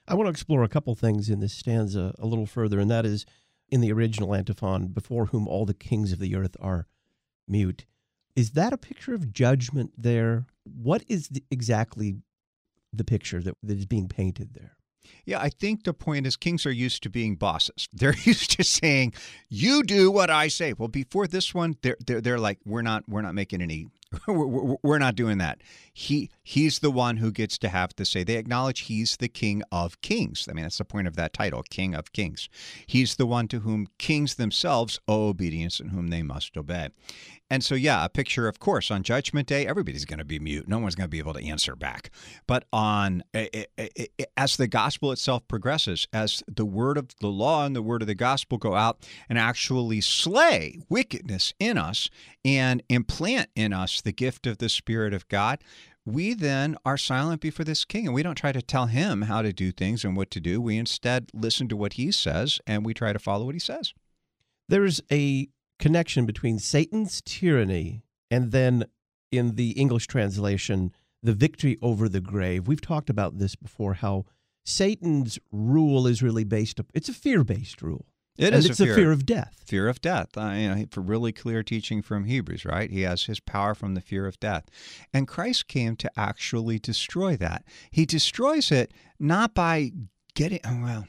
I 0.07 0.15
want 0.15 0.27
to 0.27 0.31
explore 0.31 0.63
a 0.63 0.69
couple 0.69 0.95
things 0.95 1.29
in 1.29 1.41
this 1.41 1.55
stanza 1.55 2.15
a 2.19 2.27
little 2.27 2.47
further, 2.47 2.79
and 2.79 2.91
that 2.91 3.05
is 3.05 3.27
in 3.69 3.81
the 3.81 3.93
original 3.93 4.35
antiphon, 4.35 4.89
before 4.89 5.27
whom 5.27 5.49
all 5.49 5.67
the 5.67 5.75
kings 5.75 6.13
of 6.13 6.19
the 6.19 6.35
earth 6.37 6.57
are 6.61 6.87
mute. 7.49 7.85
Is 8.37 8.53
that 8.53 8.73
a 8.73 8.79
picture 8.79 9.15
of 9.15 9.33
judgment 9.33 9.93
there? 9.99 10.47
What 10.65 11.05
is 11.09 11.29
the, 11.29 11.43
exactly 11.51 12.17
the 12.99 13.05
picture 13.05 13.43
that, 13.43 13.57
that 13.63 13.79
is 13.79 13.87
being 13.87 14.09
painted 14.09 14.55
there? 14.55 14.77
Yeah, 15.27 15.41
I 15.41 15.49
think 15.49 15.85
the 15.85 15.95
point 15.95 16.27
is 16.27 16.37
kings 16.37 16.67
are 16.67 16.73
used 16.73 17.03
to 17.03 17.11
being 17.11 17.37
bosses. 17.37 17.89
They're 17.93 18.17
used 18.25 18.53
to 18.53 18.65
saying, 18.65 19.15
"You 19.49 19.83
do 19.83 20.11
what 20.11 20.31
I 20.31 20.49
say." 20.49 20.73
Well, 20.73 20.89
before 20.89 21.27
this 21.27 21.55
one, 21.55 21.77
they're 21.83 21.97
they're, 22.07 22.21
they're 22.21 22.39
like, 22.39 22.59
"We're 22.65 22.83
not 22.83 23.05
we're 23.09 23.23
not 23.23 23.35
making 23.35 23.61
any 23.63 23.89
we're, 24.29 24.99
not 24.99 25.15
doing 25.15 25.39
that. 25.39 25.61
He 25.93 26.31
he's 26.43 26.81
the 26.81 26.91
one 26.91 27.17
who 27.17 27.31
gets 27.31 27.59
to 27.59 27.69
have 27.69 27.95
to 27.97 28.05
say. 28.05 28.25
They 28.25 28.37
acknowledge 28.37 28.81
he's 28.81 29.17
the 29.17 29.29
king 29.29 29.63
of 29.71 30.01
kings. 30.01 30.47
I 30.49 30.53
mean, 30.53 30.65
that's 30.65 30.79
the 30.79 30.85
point 30.85 31.07
of 31.07 31.17
that 31.17 31.33
title, 31.33 31.63
King 31.71 31.95
of 31.95 32.13
Kings. 32.13 32.49
He's 32.87 33.17
the 33.17 33.27
one 33.27 33.49
to 33.49 33.61
whom 33.61 33.89
kings 33.99 34.35
themselves 34.35 34.99
owe 35.09 35.29
obedience 35.29 35.81
and 35.81 35.91
whom 35.91 36.09
they 36.09 36.23
must 36.23 36.57
obey. 36.57 36.89
And 37.51 37.63
so, 37.63 37.75
yeah, 37.75 38.05
a 38.05 38.09
picture, 38.09 38.49
of 38.49 38.59
course, 38.59 38.91
on 38.91 39.03
Judgment 39.03 39.47
Day, 39.47 39.67
everybody's 39.67 40.07
going 40.07 40.19
to 40.19 40.25
be 40.25 40.39
mute. 40.39 40.67
No 40.67 40.79
one's 40.79 40.95
going 40.95 41.05
to 41.05 41.11
be 41.11 41.19
able 41.19 41.35
to 41.35 41.47
answer 41.47 41.77
back. 41.77 42.11
But 42.47 42.65
on 42.73 43.23
eh, 43.35 43.49
eh, 43.53 43.89
eh, 43.99 44.07
as 44.37 44.57
the 44.57 44.67
gospel 44.67 45.13
itself 45.13 45.47
progresses, 45.47 46.09
as 46.13 46.43
the 46.49 46.65
word 46.65 46.97
of 46.97 47.09
the 47.21 47.29
law 47.29 47.67
and 47.67 47.77
the 47.77 47.83
word 47.83 48.01
of 48.01 48.09
the 48.09 48.15
gospel 48.15 48.57
go 48.57 48.75
out 48.75 49.07
and 49.29 49.39
actually 49.39 50.01
slay 50.01 50.79
wickedness 50.89 51.53
in 51.61 51.77
us 51.77 52.09
and 52.45 52.83
implant 52.89 53.51
in 53.55 53.73
us 53.73 54.01
the 54.05 54.13
gift 54.13 54.47
of 54.47 54.59
the 54.59 54.69
Spirit 54.69 55.13
of 55.13 55.29
God, 55.29 55.63
we 56.07 56.35
then 56.35 56.77
are 56.85 56.99
silent 56.99 57.41
before 57.41 57.65
this 57.65 57.85
king 57.85 58.07
and 58.07 58.15
we 58.15 58.23
don't 58.23 58.35
try 58.35 58.53
to 58.53 58.63
tell 58.63 58.87
him 58.87 59.23
how 59.23 59.43
to 59.43 59.53
do 59.53 59.73
things 59.73 60.05
and 60.05 60.17
what 60.17 60.31
to 60.31 60.41
do. 60.41 60.61
We 60.61 60.77
instead 60.77 61.31
listen 61.33 61.67
to 61.69 61.77
what 61.77 61.95
he 61.95 62.13
says 62.13 62.61
and 62.67 62.85
we 62.85 62.95
try 62.95 63.13
to 63.13 63.19
follow 63.19 63.47
what 63.47 63.55
he 63.55 63.59
says. 63.59 63.95
There's 64.69 65.01
a 65.11 65.49
connection 65.79 66.27
between 66.27 66.59
Satan's 66.59 67.23
tyranny 67.25 68.03
and 68.31 68.53
then 68.53 68.85
in 69.33 69.57
the 69.57 69.71
English 69.73 70.07
translation, 70.07 70.93
the 71.23 71.33
victory 71.33 71.79
over 71.83 72.09
the 72.09 72.21
grave. 72.21 72.69
We've 72.69 72.81
talked 72.81 73.11
about 73.11 73.39
this 73.39 73.57
before 73.57 73.95
how 73.95 74.27
Satan's 74.65 75.39
rule 75.51 76.07
is 76.07 76.23
really 76.23 76.45
based 76.45 76.81
up 76.81 76.87
it's 76.95 77.09
a 77.09 77.15
fear-based 77.15 77.83
rule. 77.83 78.07
It 78.37 78.47
and 78.47 78.57
is 78.57 78.67
it's 78.67 78.81
a 78.81 78.85
a 78.85 78.87
fear. 78.87 78.95
fear 78.97 79.13
of 79.13 79.25
death. 79.25 79.63
Fear 79.65 79.89
of 79.89 80.01
death. 80.01 80.37
Uh, 80.37 80.51
you 80.51 80.69
know, 80.69 80.85
for 80.91 81.01
really 81.01 81.33
clear 81.33 81.63
teaching 81.63 82.03
from 82.03 82.25
Hebrews, 82.25 82.65
right? 82.65 82.91
He 82.91 83.03
has 83.03 83.25
his 83.25 83.39
power 83.39 83.75
from 83.75 83.95
the 83.95 84.01
fear 84.01 84.27
of 84.27 84.41
death. 84.41 84.65
And 85.13 85.29
Christ 85.29 85.69
came 85.69 85.95
to 85.97 86.11
actually 86.17 86.79
destroy 86.79 87.37
that. 87.37 87.65
He 87.91 88.05
destroys 88.05 88.73
it 88.73 88.93
not 89.21 89.55
by 89.55 89.93
getting, 90.35 90.61
oh, 90.65 90.81
well, 90.83 91.07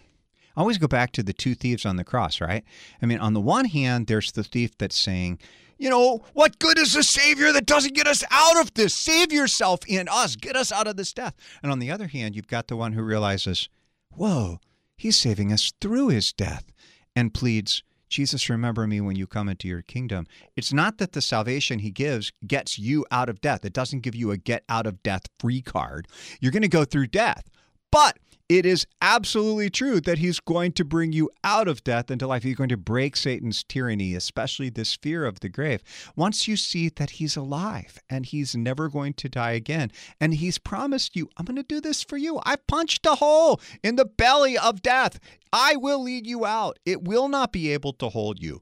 I 0.55 0.61
always 0.61 0.77
go 0.77 0.87
back 0.87 1.11
to 1.13 1.23
the 1.23 1.33
two 1.33 1.55
thieves 1.55 1.85
on 1.85 1.95
the 1.95 2.03
cross, 2.03 2.39
right? 2.39 2.63
I 3.01 3.05
mean, 3.05 3.19
on 3.19 3.33
the 3.33 3.41
one 3.41 3.65
hand, 3.65 4.07
there's 4.07 4.31
the 4.31 4.43
thief 4.43 4.77
that's 4.77 4.97
saying, 4.97 5.39
you 5.77 5.89
know, 5.89 6.23
what 6.33 6.59
good 6.59 6.77
is 6.77 6.95
a 6.95 7.03
Savior 7.03 7.51
that 7.51 7.65
doesn't 7.65 7.95
get 7.95 8.07
us 8.07 8.23
out 8.31 8.61
of 8.61 8.73
this? 8.75 8.93
Save 8.93 9.33
yourself 9.33 9.79
in 9.87 10.07
us, 10.09 10.35
get 10.35 10.55
us 10.55 10.71
out 10.71 10.87
of 10.87 10.95
this 10.95 11.11
death. 11.11 11.35
And 11.61 11.71
on 11.71 11.79
the 11.79 11.91
other 11.91 12.07
hand, 12.07 12.35
you've 12.35 12.47
got 12.47 12.67
the 12.67 12.77
one 12.77 12.93
who 12.93 13.01
realizes, 13.01 13.67
whoa, 14.11 14.59
he's 14.95 15.17
saving 15.17 15.51
us 15.51 15.73
through 15.81 16.09
his 16.09 16.31
death 16.31 16.71
and 17.15 17.33
pleads, 17.33 17.83
Jesus, 18.09 18.49
remember 18.49 18.85
me 18.87 19.01
when 19.01 19.15
you 19.15 19.27
come 19.27 19.49
into 19.49 19.67
your 19.67 19.81
kingdom. 19.81 20.27
It's 20.55 20.71
not 20.71 20.99
that 20.99 21.13
the 21.13 21.21
salvation 21.21 21.79
he 21.79 21.91
gives 21.91 22.31
gets 22.45 22.77
you 22.77 23.05
out 23.11 23.29
of 23.29 23.41
death. 23.41 23.65
It 23.65 23.73
doesn't 23.73 24.01
give 24.01 24.15
you 24.15 24.31
a 24.31 24.37
get 24.37 24.63
out 24.69 24.85
of 24.85 25.01
death 25.03 25.23
free 25.39 25.61
card. 25.61 26.07
You're 26.39 26.51
going 26.51 26.61
to 26.61 26.67
go 26.67 26.85
through 26.85 27.07
death. 27.07 27.49
But 27.91 28.17
it 28.47 28.65
is 28.65 28.85
absolutely 29.01 29.69
true 29.69 29.99
that 30.01 30.19
he's 30.19 30.39
going 30.39 30.71
to 30.73 30.85
bring 30.85 31.11
you 31.11 31.31
out 31.43 31.67
of 31.67 31.83
death 31.83 32.11
into 32.11 32.27
life. 32.27 32.43
He's 32.43 32.55
going 32.55 32.69
to 32.69 32.77
break 32.77 33.15
Satan's 33.15 33.63
tyranny, 33.63 34.13
especially 34.13 34.69
this 34.69 34.95
fear 34.95 35.25
of 35.25 35.39
the 35.39 35.49
grave. 35.49 35.81
Once 36.15 36.47
you 36.47 36.55
see 36.55 36.89
that 36.89 37.11
he's 37.11 37.35
alive 37.35 37.99
and 38.07 38.25
he's 38.25 38.55
never 38.55 38.87
going 38.87 39.13
to 39.13 39.29
die 39.29 39.53
again, 39.53 39.91
and 40.21 40.35
he's 40.35 40.59
promised 40.59 41.15
you, 41.15 41.29
I'm 41.37 41.45
going 41.45 41.55
to 41.55 41.63
do 41.63 41.81
this 41.81 42.03
for 42.03 42.17
you. 42.17 42.39
I 42.45 42.57
punched 42.67 43.05
a 43.07 43.15
hole 43.15 43.59
in 43.83 43.95
the 43.95 44.05
belly 44.05 44.57
of 44.57 44.83
death. 44.83 45.19
I 45.51 45.75
will 45.75 46.03
lead 46.03 46.27
you 46.27 46.45
out. 46.45 46.77
It 46.85 47.03
will 47.03 47.27
not 47.27 47.51
be 47.51 47.71
able 47.71 47.93
to 47.93 48.09
hold 48.09 48.43
you. 48.43 48.59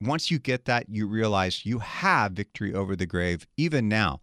Once 0.00 0.30
you 0.30 0.38
get 0.38 0.64
that, 0.66 0.88
you 0.88 1.06
realize 1.06 1.66
you 1.66 1.78
have 1.80 2.32
victory 2.32 2.72
over 2.72 2.96
the 2.96 3.06
grave, 3.06 3.46
even 3.56 3.88
now. 3.88 4.20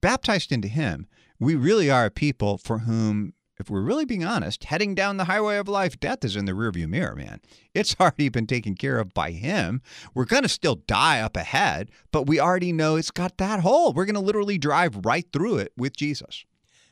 Baptized 0.00 0.52
into 0.52 0.68
him, 0.68 1.06
we 1.38 1.54
really 1.56 1.90
are 1.90 2.06
a 2.06 2.10
people 2.10 2.58
for 2.58 2.78
whom 2.78 3.32
if 3.62 3.70
we're 3.70 3.80
really 3.80 4.04
being 4.04 4.24
honest, 4.24 4.64
heading 4.64 4.92
down 4.92 5.18
the 5.18 5.26
highway 5.26 5.56
of 5.56 5.68
life, 5.68 6.00
death 6.00 6.24
is 6.24 6.34
in 6.34 6.46
the 6.46 6.52
rearview 6.52 6.88
mirror, 6.88 7.14
man. 7.14 7.40
It's 7.74 7.94
already 8.00 8.28
been 8.28 8.48
taken 8.48 8.74
care 8.74 8.98
of 8.98 9.14
by 9.14 9.30
Him. 9.30 9.80
We're 10.14 10.24
going 10.24 10.42
to 10.42 10.48
still 10.48 10.74
die 10.74 11.20
up 11.20 11.36
ahead, 11.36 11.92
but 12.10 12.26
we 12.26 12.40
already 12.40 12.72
know 12.72 12.96
it's 12.96 13.12
got 13.12 13.38
that 13.38 13.60
hole. 13.60 13.92
We're 13.92 14.04
going 14.04 14.16
to 14.16 14.20
literally 14.20 14.58
drive 14.58 15.06
right 15.06 15.24
through 15.32 15.58
it 15.58 15.72
with 15.76 15.96
Jesus. 15.96 16.44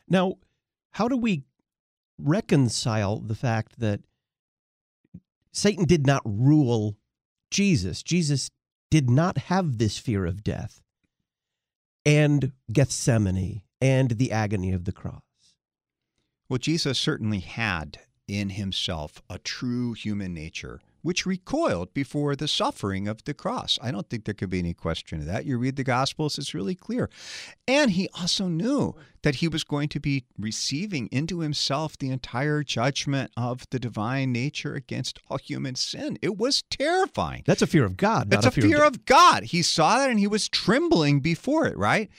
Now, 0.09 0.35
how 0.93 1.09
do 1.09 1.17
we 1.17 1.43
reconcile 2.19 3.19
the 3.19 3.35
fact 3.35 3.81
that 3.81 4.01
Satan 5.53 5.87
did 5.87 6.07
not 6.07 6.23
rule 6.25 6.97
Jesus? 7.51 8.05
Jesus 8.05 8.53
did 8.93 9.11
not 9.11 9.39
have 9.39 9.79
this 9.79 9.99
fear 9.99 10.25
of 10.25 10.45
death 10.45 10.81
and 12.07 12.53
Gethsemane 12.73 13.63
and 13.81 14.13
the 14.13 14.31
agony 14.31 14.73
of 14.73 14.85
the 14.85 14.93
cross. 14.93 15.30
Well, 16.51 16.59
Jesus 16.59 16.99
certainly 16.99 17.39
had 17.39 18.01
in 18.27 18.51
himself 18.51 19.23
a 19.31 19.39
true 19.39 19.93
human 19.93 20.35
nature, 20.35 20.81
which 21.01 21.25
recoiled 21.25 21.95
before 21.95 22.35
the 22.35 22.49
suffering 22.49 23.07
of 23.07 23.23
the 23.23 23.35
cross. 23.35 23.79
I 23.81 23.93
don't 23.93 24.11
think 24.11 24.25
there 24.25 24.35
could 24.35 24.51
be 24.51 24.59
any 24.59 24.75
question 24.75 25.21
of 25.21 25.27
that. 25.27 25.47
You 25.47 25.59
read 25.59 25.77
the 25.77 25.85
Gospels, 25.85 26.39
it's 26.39 26.53
really 26.53 26.75
clear. 26.75 27.09
And 27.69 27.93
he 27.93 28.09
also 28.19 28.49
knew 28.49 28.97
that 29.23 29.37
he 29.37 29.47
was 29.47 29.63
going 29.63 29.91
to 29.91 30.01
be 30.01 30.25
receiving 30.37 31.07
into 31.13 31.39
himself 31.39 31.97
the 31.97 32.11
entire 32.11 32.65
judgment 32.65 33.31
of 33.37 33.65
the 33.71 33.79
divine 33.79 34.33
nature 34.33 34.75
against 34.75 35.21
all 35.29 35.39
human 35.39 35.77
sin. 35.77 36.19
It 36.21 36.37
was 36.37 36.65
terrifying. 36.69 37.45
That's 37.47 37.63
a 37.63 37.69
fear 37.69 37.85
of 37.85 37.97
God. 37.97 38.35
It's 38.35 38.45
a 38.45 38.51
fear, 38.51 38.83
of, 38.83 38.95
of 38.95 39.05
God. 39.05 39.45
He 39.45 39.63
saw 39.63 39.99
that 39.99 40.11
and 40.11 40.19
he 40.19 40.27
was 40.27 40.49
trembling 40.49 41.21
before 41.21 41.69
it, 41.69 41.79
right? 41.79 42.11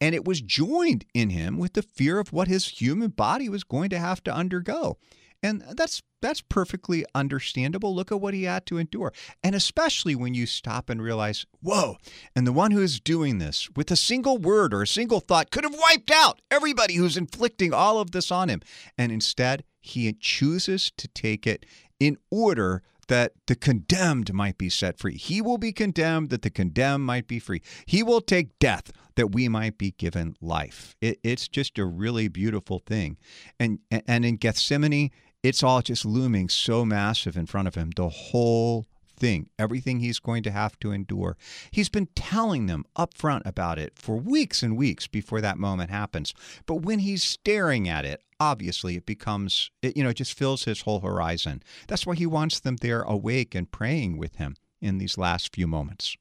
And 0.00 0.14
it 0.14 0.24
was 0.24 0.40
joined 0.40 1.04
in 1.14 1.30
him 1.30 1.58
with 1.58 1.74
the 1.74 1.82
fear 1.82 2.18
of 2.18 2.32
what 2.32 2.48
his 2.48 2.80
human 2.80 3.10
body 3.10 3.48
was 3.48 3.64
going 3.64 3.90
to 3.90 3.98
have 3.98 4.22
to 4.24 4.34
undergo. 4.34 4.96
And 5.42 5.62
that's 5.72 6.02
that's 6.22 6.42
perfectly 6.42 7.06
understandable. 7.14 7.94
Look 7.94 8.12
at 8.12 8.20
what 8.20 8.34
he 8.34 8.44
had 8.44 8.66
to 8.66 8.76
endure. 8.76 9.12
And 9.42 9.54
especially 9.54 10.14
when 10.14 10.34
you 10.34 10.44
stop 10.44 10.90
and 10.90 11.00
realize, 11.00 11.46
whoa, 11.62 11.96
and 12.36 12.46
the 12.46 12.52
one 12.52 12.72
who 12.72 12.82
is 12.82 13.00
doing 13.00 13.38
this 13.38 13.70
with 13.74 13.90
a 13.90 13.96
single 13.96 14.36
word 14.36 14.74
or 14.74 14.82
a 14.82 14.86
single 14.86 15.20
thought 15.20 15.50
could 15.50 15.64
have 15.64 15.78
wiped 15.78 16.10
out 16.10 16.42
everybody 16.50 16.96
who's 16.96 17.16
inflicting 17.16 17.72
all 17.72 18.00
of 18.00 18.10
this 18.10 18.30
on 18.30 18.50
him. 18.50 18.60
And 18.98 19.10
instead, 19.10 19.64
he 19.80 20.12
chooses 20.12 20.92
to 20.98 21.08
take 21.08 21.46
it 21.46 21.64
in 21.98 22.18
order 22.30 22.82
that 23.08 23.32
the 23.46 23.56
condemned 23.56 24.32
might 24.32 24.56
be 24.56 24.68
set 24.68 24.98
free. 24.98 25.16
He 25.16 25.40
will 25.40 25.58
be 25.58 25.72
condemned 25.72 26.30
that 26.30 26.42
the 26.42 26.50
condemned 26.50 27.04
might 27.04 27.26
be 27.26 27.38
free. 27.38 27.62
He 27.86 28.02
will 28.02 28.20
take 28.20 28.58
death 28.58 28.92
that 29.20 29.34
we 29.34 29.50
might 29.50 29.76
be 29.76 29.90
given 29.90 30.34
life. 30.40 30.96
It, 31.02 31.20
it's 31.22 31.46
just 31.46 31.78
a 31.78 31.84
really 31.84 32.28
beautiful 32.28 32.78
thing. 32.78 33.18
And 33.58 33.80
and 33.90 34.24
in 34.24 34.36
Gethsemane, 34.36 35.10
it's 35.42 35.62
all 35.62 35.82
just 35.82 36.06
looming 36.06 36.48
so 36.48 36.86
massive 36.86 37.36
in 37.36 37.44
front 37.44 37.68
of 37.68 37.74
him. 37.74 37.90
The 37.94 38.08
whole 38.08 38.86
thing, 39.18 39.50
everything 39.58 40.00
he's 40.00 40.20
going 40.20 40.42
to 40.44 40.50
have 40.50 40.78
to 40.78 40.90
endure. 40.90 41.36
He's 41.70 41.90
been 41.90 42.08
telling 42.16 42.64
them 42.64 42.86
up 42.96 43.12
front 43.12 43.42
about 43.44 43.78
it 43.78 43.92
for 43.98 44.16
weeks 44.16 44.62
and 44.62 44.74
weeks 44.74 45.06
before 45.06 45.42
that 45.42 45.58
moment 45.58 45.90
happens. 45.90 46.32
But 46.64 46.76
when 46.76 47.00
he's 47.00 47.22
staring 47.22 47.90
at 47.90 48.06
it, 48.06 48.22
obviously 48.40 48.96
it 48.96 49.04
becomes, 49.04 49.70
it, 49.82 49.98
you 49.98 50.02
know, 50.02 50.08
it 50.08 50.16
just 50.16 50.32
fills 50.32 50.64
his 50.64 50.80
whole 50.80 51.00
horizon. 51.00 51.62
That's 51.88 52.06
why 52.06 52.14
he 52.14 52.24
wants 52.24 52.58
them 52.58 52.76
there 52.76 53.02
awake 53.02 53.54
and 53.54 53.70
praying 53.70 54.16
with 54.16 54.36
him 54.36 54.56
in 54.80 54.96
these 54.96 55.18
last 55.18 55.54
few 55.54 55.66
moments. 55.66 56.16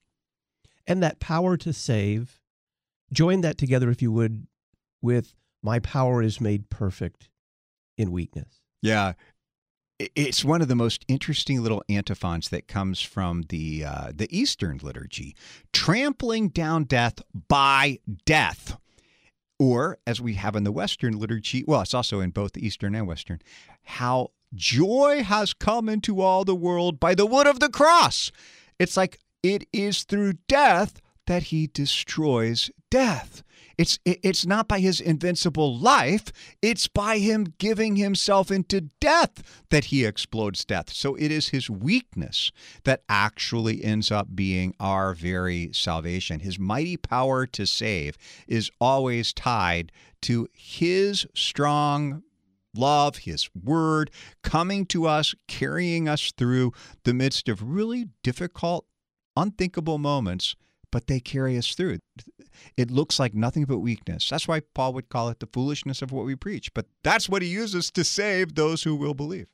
And 0.86 1.02
that 1.02 1.22
power 1.22 1.56
to 1.56 1.72
save, 1.72 2.42
join 3.12 3.42
that 3.42 3.58
together, 3.58 3.90
if 3.90 4.02
you 4.02 4.12
would, 4.12 4.48
with 5.02 5.36
my 5.62 5.80
power 5.80 6.22
is 6.22 6.40
made 6.40 6.70
perfect 6.70 7.30
in 7.98 8.12
weakness. 8.12 8.62
Yeah, 8.82 9.14
it's 10.00 10.46
one 10.46 10.62
of 10.62 10.70
the 10.70 10.76
most 10.76 11.04
interesting 11.08 11.62
little 11.62 11.84
antiphons 11.90 12.50
that 12.50 12.68
comes 12.68 13.02
from 13.02 13.44
the 13.50 13.84
uh, 13.84 14.12
the 14.16 14.28
Eastern 14.36 14.80
liturgy, 14.82 15.36
trampling 15.74 16.50
down 16.50 16.86
death 16.86 17.22
by 17.50 18.00
death, 18.26 18.78
or 19.60 19.98
as 20.08 20.22
we 20.22 20.36
have 20.36 20.56
in 20.56 20.64
the 20.64 20.72
Western 20.72 21.20
liturgy. 21.20 21.66
Well, 21.68 21.82
it's 21.82 21.94
also 21.94 22.22
in 22.22 22.30
both 22.30 22.58
Eastern 22.58 22.96
and 22.96 23.08
Western. 23.08 23.40
How 23.84 24.32
joy 24.56 25.24
has 25.24 25.54
come 25.54 25.90
into 25.90 26.22
all 26.22 26.46
the 26.46 26.56
world 26.56 27.00
by 27.00 27.14
the 27.14 27.26
wood 27.26 27.48
of 27.48 27.60
the 27.60 27.70
cross. 27.70 28.32
It's 28.80 28.96
like 28.96 29.20
it 29.44 29.68
is 29.74 30.04
through 30.04 30.34
death 30.48 31.02
that 31.28 31.44
he 31.44 31.68
destroys 31.68 32.72
death. 32.90 33.44
It's 33.78 33.98
it's 34.04 34.46
not 34.46 34.68
by 34.68 34.82
his 34.82 35.00
invincible 35.00 35.78
life, 35.78 36.34
it's 36.62 36.90
by 36.90 37.20
him 37.20 37.54
giving 37.60 37.96
himself 37.96 38.52
into 38.52 38.90
death 39.00 39.64
that 39.70 39.86
he 39.86 40.04
explodes 40.04 40.66
death. 40.66 40.92
So 40.92 41.16
it 41.16 41.32
is 41.32 41.50
his 41.50 41.70
weakness 41.70 42.52
that 42.84 43.04
actually 43.08 43.82
ends 43.82 44.12
up 44.12 44.36
being 44.36 44.76
our 44.82 45.14
very 45.14 45.70
salvation. 45.72 46.42
His 46.42 46.60
mighty 46.60 46.98
power 46.98 47.46
to 47.48 47.66
save 47.66 48.18
is 48.50 48.70
always 48.82 49.32
tied 49.32 49.94
to 50.24 50.50
his 50.54 51.26
strong 51.34 52.24
love, 52.76 53.20
His 53.20 53.50
Word 53.56 54.12
coming 54.44 54.86
to 54.88 55.08
us, 55.08 55.34
carrying 55.48 56.08
us 56.08 56.32
through 56.32 56.74
the 57.04 57.14
midst 57.14 57.50
of 57.50 57.64
really 57.64 58.10
difficult, 58.24 58.86
unthinkable 59.36 59.98
moments, 59.98 60.56
but 60.92 61.08
they 61.08 61.20
carry 61.20 61.58
us 61.58 61.74
through. 61.74 62.00
It 62.78 62.92
looks 62.92 63.20
like 63.20 63.34
nothing 63.34 63.66
but 63.66 63.80
weakness. 63.80 64.30
That's 64.30 64.48
why 64.48 64.62
Paul 64.74 64.94
would 64.94 65.10
call 65.10 65.30
it 65.30 65.40
the 65.40 65.48
foolishness 65.48 66.02
of 66.02 66.12
what 66.12 66.26
we 66.26 66.36
preach, 66.36 66.74
but 66.74 66.88
that's 67.04 67.30
what 67.30 67.42
he 67.42 67.48
uses 67.48 67.92
to 67.92 68.04
save 68.04 68.56
those 68.56 68.84
who 68.84 68.96
will 68.96 69.14
believe. 69.14 69.48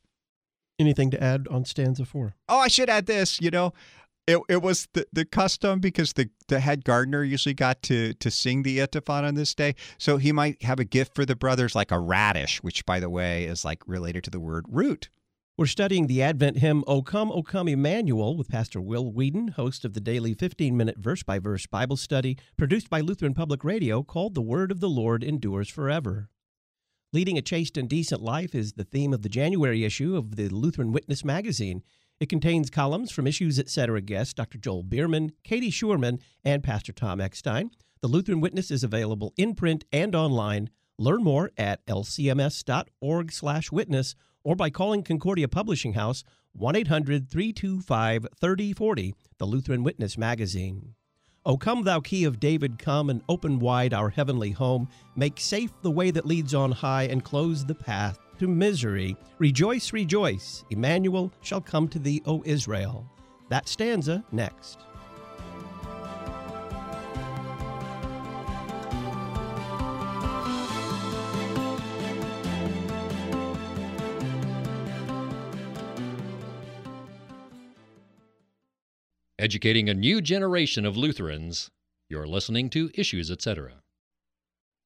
Anything 0.77 1.11
to 1.11 1.23
add 1.23 1.47
on 1.49 1.65
stanza 1.65 2.05
four? 2.05 2.35
Oh, 2.49 2.59
I 2.59 2.67
should 2.67 2.89
add 2.89 3.05
this. 3.05 3.39
You 3.39 3.49
know, 3.49 3.73
it, 4.27 4.39
it 4.49 4.61
was 4.61 4.87
the, 4.93 5.05
the 5.13 5.23
custom 5.23 5.79
because 5.79 6.13
the, 6.13 6.29
the 6.47 6.59
head 6.59 6.83
gardener 6.83 7.23
usually 7.23 7.53
got 7.53 7.81
to 7.83 8.13
to 8.15 8.31
sing 8.31 8.63
the 8.63 8.81
antiphon 8.81 9.23
on 9.23 9.35
this 9.35 9.53
day. 9.53 9.75
So 9.97 10.17
he 10.17 10.31
might 10.31 10.63
have 10.63 10.79
a 10.79 10.85
gift 10.85 11.15
for 11.15 11.25
the 11.25 11.35
brothers 11.35 11.75
like 11.75 11.91
a 11.91 11.99
radish, 11.99 12.61
which 12.63 12.85
by 12.85 12.99
the 12.99 13.09
way 13.09 13.45
is 13.45 13.63
like 13.63 13.83
related 13.87 14.23
to 14.25 14.31
the 14.31 14.39
word 14.39 14.65
root. 14.67 15.09
We're 15.57 15.67
studying 15.67 16.07
the 16.07 16.21
Advent 16.21 16.57
hymn 16.57 16.83
O 16.85 17.01
Come, 17.01 17.31
O 17.31 17.41
Come 17.41 17.69
Emmanuel 17.69 18.35
with 18.35 18.49
Pastor 18.49 18.81
Will 18.81 19.13
Weedon, 19.13 19.47
host 19.47 19.85
of 19.85 19.93
the 19.93 20.01
daily 20.01 20.33
15 20.33 20.75
minute 20.75 20.97
verse 20.97 21.23
by 21.23 21.39
verse 21.39 21.65
Bible 21.65 21.95
study 21.95 22.37
produced 22.57 22.89
by 22.89 22.99
Lutheran 22.99 23.33
Public 23.33 23.63
Radio 23.63 24.03
called 24.03 24.35
The 24.35 24.41
Word 24.41 24.69
of 24.69 24.81
the 24.81 24.89
Lord 24.89 25.23
Endures 25.23 25.69
Forever. 25.69 26.27
Leading 27.13 27.37
a 27.37 27.41
chaste 27.41 27.77
and 27.77 27.87
decent 27.87 28.21
life 28.21 28.53
is 28.53 28.73
the 28.73 28.83
theme 28.83 29.13
of 29.13 29.21
the 29.21 29.29
January 29.29 29.85
issue 29.85 30.17
of 30.17 30.35
the 30.35 30.49
Lutheran 30.49 30.91
Witness 30.91 31.23
magazine. 31.23 31.83
It 32.19 32.27
contains 32.27 32.69
columns 32.69 33.13
from 33.13 33.25
Issues 33.25 33.57
Etc. 33.57 34.01
guests 34.01 34.33
Dr. 34.33 34.57
Joel 34.57 34.83
Biermann, 34.83 35.31
Katie 35.45 35.71
Schuermann, 35.71 36.19
and 36.43 36.65
Pastor 36.65 36.91
Tom 36.91 37.21
Eckstein. 37.21 37.71
The 38.01 38.09
Lutheran 38.09 38.41
Witness 38.41 38.71
is 38.71 38.83
available 38.83 39.33
in 39.37 39.55
print 39.55 39.85
and 39.93 40.15
online. 40.15 40.69
Learn 40.99 41.23
more 41.23 41.51
at 41.57 41.85
lcms.org/witness 41.85 44.15
or 44.45 44.55
by 44.55 44.69
calling 44.69 45.03
Concordia 45.03 45.49
Publishing 45.49 45.91
House 45.93 46.23
1-800-325-3040, 46.57 49.13
the 49.37 49.45
Lutheran 49.45 49.83
Witness 49.83 50.17
magazine. 50.17 50.95
O 51.45 51.57
come, 51.57 51.83
thou 51.83 51.99
key 51.99 52.23
of 52.23 52.39
David, 52.39 52.79
come 52.79 53.09
and 53.09 53.21
open 53.27 53.59
wide 53.59 53.93
our 53.93 54.09
heavenly 54.09 54.51
home. 54.51 54.87
Make 55.15 55.39
safe 55.39 55.71
the 55.81 55.91
way 55.91 56.11
that 56.11 56.25
leads 56.25 56.55
on 56.55 56.71
high 56.71 57.03
and 57.03 57.23
close 57.23 57.65
the 57.65 57.75
path 57.75 58.17
to 58.39 58.47
misery. 58.47 59.15
Rejoice, 59.37 59.93
rejoice. 59.93 60.63
Emmanuel 60.69 61.31
shall 61.41 61.61
come 61.61 61.87
to 61.89 61.99
thee, 61.99 62.21
O 62.25 62.41
Israel. 62.45 63.05
That 63.49 63.67
stanza 63.67 64.23
next. 64.31 64.79
Educating 79.45 79.87
a 79.87 79.93
new 79.93 80.21
generation 80.21 80.87
of 80.87 80.97
Lutherans. 80.97 81.69
You're 82.09 82.25
listening 82.25 82.67
to 82.71 82.89
Issues, 82.95 83.29
etc. 83.29 83.73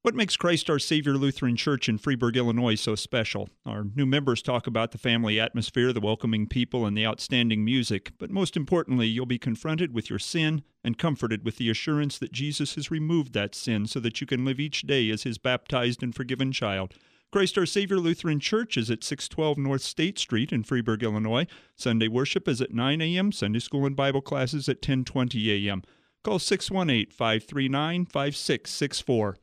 What 0.02 0.14
makes 0.14 0.36
Christ 0.36 0.68
Our 0.68 0.78
Savior 0.78 1.14
Lutheran 1.14 1.56
Church 1.56 1.88
in 1.88 1.98
Freeburg, 1.98 2.36
Illinois 2.36 2.74
so 2.74 2.94
special? 2.94 3.48
Our 3.64 3.84
new 3.84 4.04
members 4.04 4.42
talk 4.42 4.66
about 4.66 4.92
the 4.92 4.98
family 4.98 5.40
atmosphere, 5.40 5.94
the 5.94 6.00
welcoming 6.02 6.46
people, 6.46 6.84
and 6.84 6.94
the 6.94 7.06
outstanding 7.06 7.64
music, 7.64 8.12
but 8.18 8.30
most 8.30 8.54
importantly, 8.54 9.06
you'll 9.06 9.24
be 9.24 9.38
confronted 9.38 9.94
with 9.94 10.10
your 10.10 10.18
sin 10.18 10.62
and 10.84 10.98
comforted 10.98 11.42
with 11.42 11.56
the 11.56 11.70
assurance 11.70 12.18
that 12.18 12.30
Jesus 12.30 12.74
has 12.74 12.90
removed 12.90 13.32
that 13.32 13.54
sin 13.54 13.86
so 13.86 13.98
that 14.00 14.20
you 14.20 14.26
can 14.26 14.44
live 14.44 14.60
each 14.60 14.82
day 14.82 15.08
as 15.08 15.22
His 15.22 15.38
baptized 15.38 16.02
and 16.02 16.14
forgiven 16.14 16.52
child. 16.52 16.92
Christ 17.32 17.56
Our 17.56 17.66
Savior 17.66 17.98
Lutheran 17.98 18.40
Church 18.40 18.76
is 18.76 18.90
at 18.90 19.04
612 19.04 19.56
North 19.56 19.82
State 19.82 20.18
Street 20.18 20.50
in 20.50 20.64
Freeburg, 20.64 21.02
Illinois. 21.02 21.46
Sunday 21.76 22.08
worship 22.08 22.48
is 22.48 22.60
at 22.60 22.74
9 22.74 23.00
a.m., 23.00 23.30
Sunday 23.30 23.60
school 23.60 23.86
and 23.86 23.94
Bible 23.94 24.20
classes 24.20 24.68
at 24.68 24.78
1020 24.78 25.68
a.m. 25.68 25.84
Call 26.24 26.40
618 26.40 27.12
539 27.12 28.06
5664. 28.06 29.36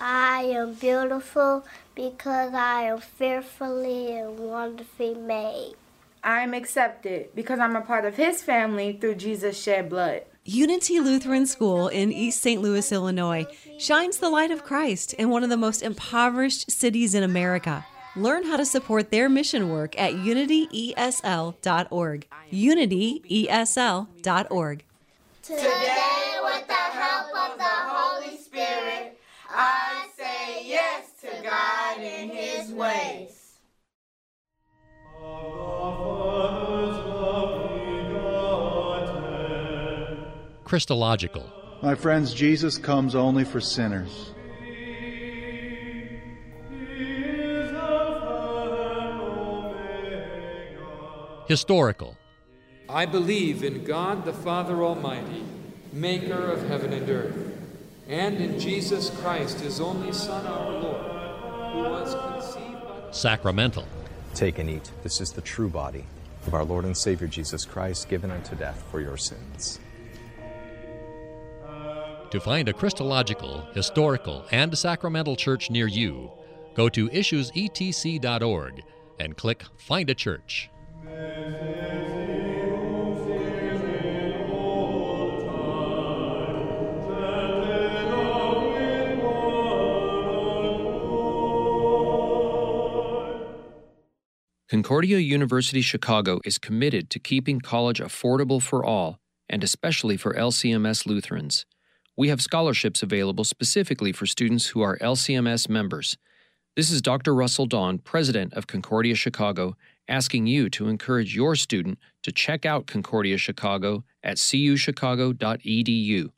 I 0.00 0.42
am 0.44 0.72
beautiful 0.72 1.66
because 1.94 2.54
I 2.54 2.84
am 2.84 2.98
fearfully 2.98 4.16
and 4.16 4.38
wonderfully 4.38 5.14
made. 5.14 5.74
I'm 6.24 6.54
accepted 6.54 7.34
because 7.34 7.58
I'm 7.58 7.76
a 7.76 7.82
part 7.82 8.06
of 8.06 8.16
his 8.16 8.42
family 8.42 8.94
through 8.94 9.16
Jesus' 9.16 9.62
shed 9.62 9.90
blood. 9.90 10.22
Unity 10.48 11.00
Lutheran 11.00 11.44
School 11.44 11.88
in 11.88 12.12
East 12.12 12.40
St. 12.40 12.62
Louis, 12.62 12.92
Illinois, 12.92 13.46
shines 13.78 14.18
the 14.18 14.28
light 14.28 14.52
of 14.52 14.62
Christ 14.62 15.12
in 15.14 15.28
one 15.28 15.42
of 15.42 15.50
the 15.50 15.56
most 15.56 15.82
impoverished 15.82 16.70
cities 16.70 17.16
in 17.16 17.24
America. 17.24 17.84
Learn 18.14 18.44
how 18.44 18.56
to 18.56 18.64
support 18.64 19.10
their 19.10 19.28
mission 19.28 19.70
work 19.70 19.98
at 19.98 20.12
unityesl.org. 20.12 22.28
Unityesl.org. 22.52 24.84
Today, 25.42 26.36
with 26.44 26.66
the 26.68 26.74
help 26.74 27.50
of 27.50 27.58
the 27.58 27.64
Holy 27.64 28.36
Spirit, 28.36 29.18
I 29.50 30.06
say 30.16 30.64
yes 30.64 31.10
to 31.22 31.42
God 31.42 31.98
in 32.00 32.30
His 32.30 32.70
ways. 32.70 33.15
Christological. 40.66 41.48
My 41.80 41.94
friends, 41.94 42.34
Jesus 42.34 42.76
comes 42.76 43.14
only 43.14 43.44
for 43.44 43.60
sinners. 43.60 44.32
Historical. 51.46 52.16
I 52.88 53.06
believe 53.06 53.62
in 53.62 53.84
God 53.84 54.24
the 54.24 54.32
Father 54.32 54.82
Almighty, 54.82 55.44
maker 55.92 56.50
of 56.50 56.66
heaven 56.66 56.92
and 56.92 57.08
earth, 57.08 57.36
and 58.08 58.38
in 58.38 58.58
Jesus 58.58 59.10
Christ, 59.20 59.60
his 59.60 59.80
only 59.80 60.12
Son, 60.12 60.44
our 60.48 60.72
Lord, 60.72 61.74
who 61.74 61.78
was 61.78 62.12
conceived 62.12 62.82
by. 62.82 63.12
Sacramental. 63.12 63.86
Take 64.34 64.58
and 64.58 64.68
eat. 64.68 64.90
This 65.04 65.20
is 65.20 65.30
the 65.30 65.42
true 65.42 65.68
body 65.68 66.06
of 66.44 66.54
our 66.54 66.64
Lord 66.64 66.84
and 66.84 66.96
Savior 66.96 67.28
Jesus 67.28 67.64
Christ, 67.64 68.08
given 68.08 68.32
unto 68.32 68.56
death 68.56 68.82
for 68.90 69.00
your 69.00 69.16
sins. 69.16 69.78
To 72.36 72.40
find 72.40 72.68
a 72.68 72.72
Christological, 72.74 73.66
historical, 73.72 74.44
and 74.50 74.76
sacramental 74.76 75.36
church 75.36 75.70
near 75.70 75.86
you, 75.86 76.30
go 76.74 76.90
to 76.90 77.08
issuesetc.org 77.08 78.82
and 79.18 79.34
click 79.38 79.64
Find 79.78 80.10
a 80.10 80.14
Church. 80.14 80.68
Concordia 94.68 95.16
University 95.16 95.80
Chicago 95.80 96.40
is 96.44 96.58
committed 96.58 97.08
to 97.08 97.18
keeping 97.18 97.60
college 97.62 98.00
affordable 98.00 98.60
for 98.60 98.84
all, 98.84 99.20
and 99.48 99.64
especially 99.64 100.18
for 100.18 100.34
LCMS 100.34 101.06
Lutherans. 101.06 101.64
We 102.16 102.28
have 102.28 102.40
scholarships 102.40 103.02
available 103.02 103.44
specifically 103.44 104.10
for 104.10 104.24
students 104.24 104.68
who 104.68 104.80
are 104.80 104.96
LCMS 104.98 105.68
members. 105.68 106.16
This 106.74 106.90
is 106.90 107.02
Dr. 107.02 107.34
Russell 107.34 107.66
Dawn, 107.66 107.98
president 107.98 108.54
of 108.54 108.66
Concordia 108.66 109.14
Chicago, 109.14 109.76
asking 110.08 110.46
you 110.46 110.70
to 110.70 110.88
encourage 110.88 111.36
your 111.36 111.54
student 111.56 111.98
to 112.22 112.32
check 112.32 112.64
out 112.64 112.86
Concordia 112.86 113.36
Chicago 113.36 114.02
at 114.22 114.38
cuchicago.edu. 114.38 116.30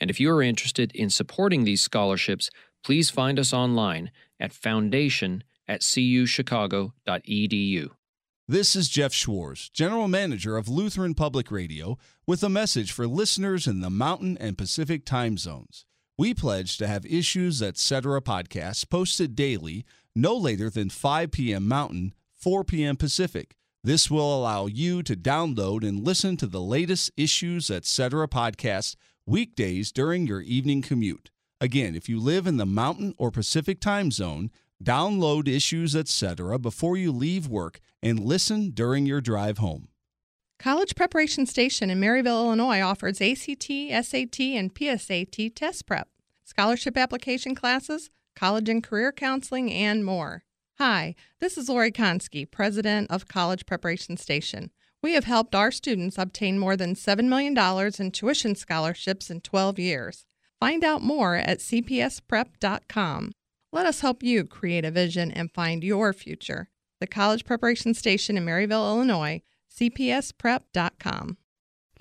And 0.00 0.10
if 0.10 0.20
you 0.20 0.30
are 0.30 0.42
interested 0.42 0.92
in 0.92 1.08
supporting 1.08 1.64
these 1.64 1.82
scholarships, 1.82 2.50
please 2.84 3.08
find 3.08 3.38
us 3.38 3.54
online 3.54 4.10
at 4.38 4.52
foundation 4.52 5.44
at 5.66 5.80
cuchicago.edu. 5.80 7.90
This 8.48 8.74
is 8.74 8.88
Jeff 8.88 9.12
Schwartz, 9.12 9.68
General 9.68 10.08
Manager 10.08 10.56
of 10.56 10.68
Lutheran 10.68 11.14
Public 11.14 11.52
Radio, 11.52 11.96
with 12.26 12.42
a 12.42 12.48
message 12.48 12.90
for 12.90 13.06
listeners 13.06 13.68
in 13.68 13.82
the 13.82 13.88
Mountain 13.88 14.36
and 14.40 14.58
Pacific 14.58 15.04
time 15.06 15.38
zones. 15.38 15.86
We 16.18 16.34
pledge 16.34 16.76
to 16.78 16.88
have 16.88 17.06
Issues 17.06 17.62
Etc. 17.62 18.20
podcasts 18.20 18.88
posted 18.88 19.36
daily, 19.36 19.84
no 20.16 20.36
later 20.36 20.68
than 20.70 20.90
5 20.90 21.30
p.m. 21.30 21.68
Mountain, 21.68 22.14
4 22.32 22.64
p.m. 22.64 22.96
Pacific, 22.96 23.54
This 23.84 24.10
will 24.10 24.36
allow 24.36 24.66
you 24.66 25.04
to 25.04 25.14
download 25.14 25.86
and 25.86 26.04
listen 26.04 26.36
to 26.38 26.48
the 26.48 26.60
latest 26.60 27.12
Issues 27.16 27.70
Etc. 27.70 28.26
podcast 28.26 28.96
weekdays 29.24 29.92
during 29.92 30.26
your 30.26 30.40
evening 30.40 30.82
commute. 30.82 31.30
Again, 31.60 31.94
if 31.94 32.08
you 32.08 32.18
live 32.18 32.48
in 32.48 32.56
the 32.56 32.66
Mountain 32.66 33.14
or 33.18 33.30
Pacific 33.30 33.80
time 33.80 34.10
zone, 34.10 34.50
download 34.84 35.48
Issues 35.48 35.94
Etc. 35.96 36.58
before 36.58 36.96
you 36.96 37.12
leave 37.12 37.48
work 37.48 37.80
and 38.02 38.20
listen 38.20 38.70
during 38.70 39.06
your 39.06 39.20
drive 39.20 39.58
home. 39.58 39.88
College 40.58 40.94
Preparation 40.94 41.44
Station 41.44 41.90
in 41.90 42.00
Maryville, 42.00 42.44
Illinois 42.44 42.80
offers 42.80 43.20
ACT, 43.20 43.66
SAT, 43.66 44.40
and 44.40 44.72
PSAT 44.72 45.54
test 45.54 45.86
prep, 45.86 46.08
scholarship 46.44 46.96
application 46.96 47.54
classes, 47.54 48.10
college 48.36 48.68
and 48.68 48.82
career 48.82 49.10
counseling, 49.10 49.72
and 49.72 50.04
more. 50.04 50.44
Hi, 50.78 51.14
this 51.40 51.58
is 51.58 51.68
Lori 51.68 51.90
Konski, 51.90 52.48
President 52.48 53.10
of 53.10 53.28
College 53.28 53.66
Preparation 53.66 54.16
Station. 54.16 54.70
We 55.02 55.14
have 55.14 55.24
helped 55.24 55.54
our 55.54 55.72
students 55.72 56.16
obtain 56.16 56.58
more 56.58 56.76
than 56.76 56.94
$7 56.94 57.24
million 57.24 57.58
in 57.98 58.10
tuition 58.12 58.54
scholarships 58.54 59.30
in 59.30 59.40
12 59.40 59.78
years. 59.80 60.26
Find 60.60 60.84
out 60.84 61.02
more 61.02 61.34
at 61.34 61.58
cpsprep.com. 61.58 63.32
Let 63.74 63.86
us 63.86 64.00
help 64.00 64.22
you 64.22 64.44
create 64.44 64.84
a 64.84 64.90
vision 64.90 65.32
and 65.32 65.50
find 65.50 65.82
your 65.82 66.12
future. 66.12 66.68
The 67.00 67.06
College 67.06 67.46
Preparation 67.46 67.94
Station 67.94 68.36
in 68.36 68.44
Maryville, 68.44 68.86
Illinois, 68.86 69.40
cpsprep.com. 69.74 71.38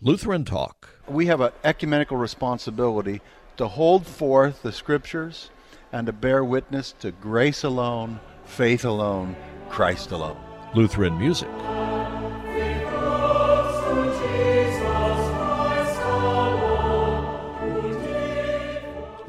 Lutheran 0.01 0.43
Talk. 0.43 0.89
We 1.07 1.28
have 1.28 1.39
an 1.39 1.53
ecumenical 1.63 2.17
responsibility 2.17 3.22
to 3.55 3.69
hold 3.69 4.05
forth 4.05 4.63
the 4.63 4.74
scriptures 4.74 5.49
and 5.93 6.07
to 6.07 6.13
bear 6.13 6.43
witness 6.43 6.93
to 6.99 7.11
grace 7.11 7.63
alone, 7.63 8.19
faith 8.43 8.84
alone, 8.84 9.38
Christ 9.69 10.11
alone. 10.11 10.38
Lutheran 10.76 11.17
Music. 11.17 11.49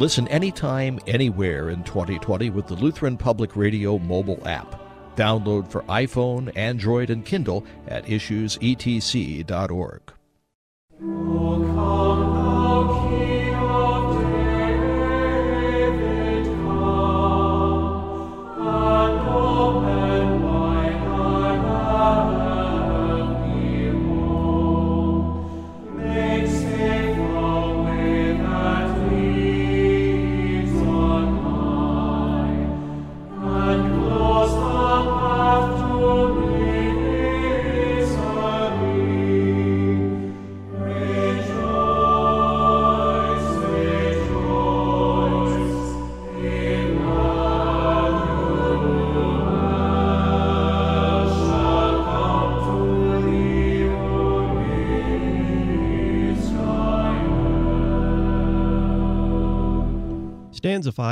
Listen 0.03 0.27
anytime, 0.27 0.99
anywhere 1.07 1.71
in 1.71 1.85
2020 1.85 2.51
with 2.51 2.67
the 2.67 2.75
Lutheran 2.75 3.17
Public 3.17 3.55
Radio 3.55 4.01
mobile 4.01 4.43
app. 4.49 4.81
Download 5.15 5.71
for 5.71 5.83
iPhone, 5.83 6.51
Android, 6.57 7.09
and 7.09 7.25
Kindle 7.25 7.65
at 7.87 8.07
issuesetc.org. 8.07 10.03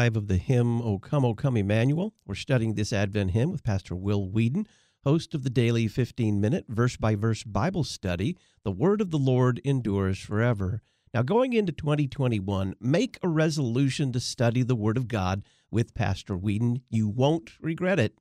5 0.01 0.16
of 0.16 0.28
the 0.28 0.38
hymn 0.38 0.80
O 0.80 0.98
Come, 0.98 1.26
O 1.26 1.34
Come 1.34 1.59
Emmanuel. 1.59 2.14
We're 2.26 2.34
studying 2.34 2.72
this 2.72 2.90
Advent 2.90 3.32
hymn 3.32 3.51
with 3.51 3.62
Pastor 3.62 3.94
Will 3.94 4.30
Weedon, 4.30 4.66
host 5.05 5.34
of 5.34 5.42
the 5.42 5.51
daily 5.51 5.88
15 5.88 6.40
minute 6.40 6.64
verse 6.68 6.96
by 6.96 7.14
verse 7.14 7.42
Bible 7.42 7.84
study. 7.84 8.34
The 8.64 8.72
Word 8.72 9.03
of 9.03 9.11
the 9.11 9.18
Lord 9.18 9.61
endures 9.62 10.18
forever. 10.18 10.80
Now, 11.12 11.20
going 11.20 11.53
into 11.53 11.72
2021, 11.72 12.76
make 12.80 13.18
a 13.22 13.28
resolution 13.28 14.11
to 14.12 14.20
study 14.20 14.62
the 14.62 14.74
Word 14.74 14.96
of 14.96 15.07
God 15.07 15.42
with 15.70 15.92
Pastor 15.92 16.34
Weedon. 16.34 16.80
You 16.88 17.07
won't 17.07 17.51
regret 17.61 18.01
it. 18.01 18.16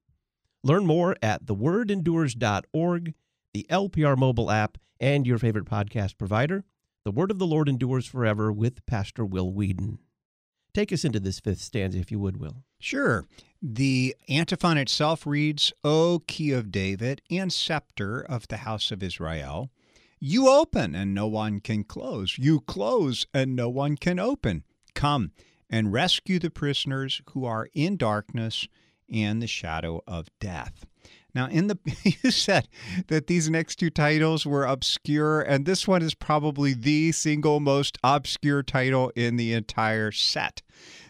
Learn 0.61 0.85
more 0.85 1.15
at 1.21 1.45
thewordendures.org, 1.45 3.13
the 3.53 3.67
LPR 3.69 4.17
mobile 4.17 4.51
app, 4.51 4.77
and 4.99 5.25
your 5.25 5.37
favorite 5.37 5.63
podcast 5.63 6.17
provider. 6.17 6.65
The 7.05 7.11
Word 7.11 7.31
of 7.31 7.39
the 7.39 7.47
Lord 7.47 7.69
endures 7.69 8.05
forever 8.05 8.51
with 8.51 8.85
Pastor 8.85 9.25
Will 9.25 9.53
Weedon. 9.53 9.99
Take 10.73 10.93
us 10.93 11.03
into 11.03 11.19
this 11.19 11.39
fifth 11.39 11.61
stanza, 11.61 11.97
if 11.97 12.11
you 12.11 12.19
would, 12.19 12.37
Will. 12.37 12.63
Sure. 12.79 13.25
The 13.61 14.15
antiphon 14.29 14.77
itself 14.77 15.27
reads, 15.27 15.73
O 15.83 16.21
key 16.27 16.51
of 16.51 16.71
David 16.71 17.21
and 17.29 17.51
scepter 17.51 18.21
of 18.21 18.47
the 18.47 18.57
house 18.57 18.91
of 18.91 19.03
Israel, 19.03 19.69
you 20.19 20.47
open 20.49 20.95
and 20.95 21.13
no 21.13 21.27
one 21.27 21.59
can 21.59 21.83
close. 21.83 22.37
You 22.37 22.61
close 22.61 23.25
and 23.33 23.55
no 23.55 23.69
one 23.69 23.97
can 23.97 24.19
open. 24.19 24.63
Come 24.93 25.31
and 25.69 25.93
rescue 25.93 26.39
the 26.39 26.49
prisoners 26.49 27.21
who 27.31 27.45
are 27.45 27.69
in 27.73 27.97
darkness 27.97 28.67
and 29.11 29.41
the 29.41 29.47
shadow 29.47 30.01
of 30.07 30.27
death. 30.39 30.85
Now, 31.35 31.47
in 31.47 31.67
the 31.67 31.77
you 32.23 32.31
said 32.31 32.67
that 33.07 33.27
these 33.27 33.49
next 33.49 33.77
two 33.77 33.89
titles 33.89 34.45
were 34.45 34.65
obscure, 34.65 35.41
and 35.41 35.65
this 35.65 35.87
one 35.87 36.01
is 36.01 36.13
probably 36.13 36.73
the 36.73 37.11
single 37.11 37.59
most 37.59 37.97
obscure 38.03 38.63
title 38.63 39.11
in 39.15 39.35
the 39.35 39.53
entire 39.53 40.11
set. 40.11 40.61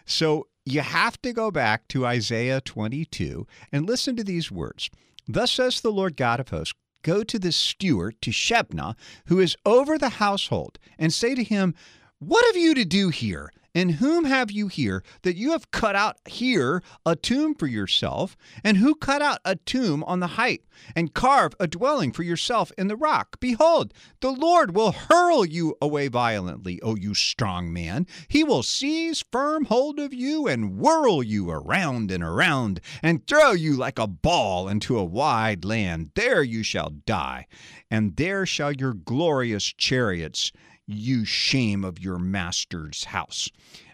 So 0.04 0.48
you 0.64 0.80
have 0.80 1.20
to 1.22 1.32
go 1.32 1.50
back 1.50 1.88
to 1.88 2.06
Isaiah 2.06 2.60
22 2.60 3.46
and 3.72 3.86
listen 3.86 4.16
to 4.16 4.24
these 4.24 4.50
words. 4.50 4.90
Thus 5.26 5.52
says 5.52 5.80
the 5.80 5.92
Lord 5.92 6.16
God 6.16 6.40
of 6.40 6.48
hosts. 6.48 6.74
Go 7.02 7.22
to 7.24 7.38
the 7.38 7.52
steward, 7.52 8.20
to 8.20 8.30
Shebna, 8.30 8.94
who 9.26 9.38
is 9.38 9.56
over 9.64 9.96
the 9.96 10.10
household, 10.10 10.78
and 10.98 11.12
say 11.12 11.34
to 11.34 11.42
him, 11.42 11.74
What 12.18 12.44
have 12.44 12.56
you 12.56 12.74
to 12.74 12.84
do 12.84 13.08
here? 13.08 13.50
And 13.74 13.92
whom 13.92 14.24
have 14.24 14.50
you 14.50 14.66
here 14.66 15.04
that 15.22 15.36
you 15.36 15.52
have 15.52 15.70
cut 15.70 15.94
out 15.94 16.16
here 16.26 16.82
a 17.06 17.14
tomb 17.14 17.54
for 17.54 17.68
yourself? 17.68 18.36
And 18.64 18.78
who 18.78 18.94
cut 18.94 19.22
out 19.22 19.38
a 19.44 19.56
tomb 19.56 20.02
on 20.04 20.20
the 20.20 20.26
height 20.26 20.62
and 20.96 21.14
carve 21.14 21.54
a 21.60 21.66
dwelling 21.66 22.12
for 22.12 22.22
yourself 22.22 22.72
in 22.76 22.88
the 22.88 22.96
rock? 22.96 23.38
Behold, 23.38 23.94
the 24.20 24.32
Lord 24.32 24.74
will 24.74 24.92
hurl 24.92 25.44
you 25.44 25.76
away 25.80 26.08
violently, 26.08 26.80
O 26.82 26.96
you 26.96 27.14
strong 27.14 27.72
man. 27.72 28.06
He 28.28 28.42
will 28.42 28.64
seize 28.64 29.24
firm 29.30 29.66
hold 29.66 30.00
of 30.00 30.12
you 30.12 30.48
and 30.48 30.76
whirl 30.78 31.22
you 31.22 31.50
around 31.50 32.10
and 32.10 32.24
around 32.24 32.80
and 33.02 33.26
throw 33.26 33.52
you 33.52 33.76
like 33.76 33.98
a 33.98 34.08
ball 34.08 34.68
into 34.68 34.98
a 34.98 35.04
wide 35.04 35.64
land. 35.64 36.10
There 36.14 36.42
you 36.42 36.64
shall 36.64 36.90
die, 36.90 37.46
and 37.90 38.16
there 38.16 38.46
shall 38.46 38.72
your 38.72 38.94
glorious 38.94 39.64
chariots 39.64 40.50
you 40.92 41.24
shame 41.24 41.84
of 41.84 41.98
your 41.98 42.18
master's 42.18 43.04
house. 43.04 43.50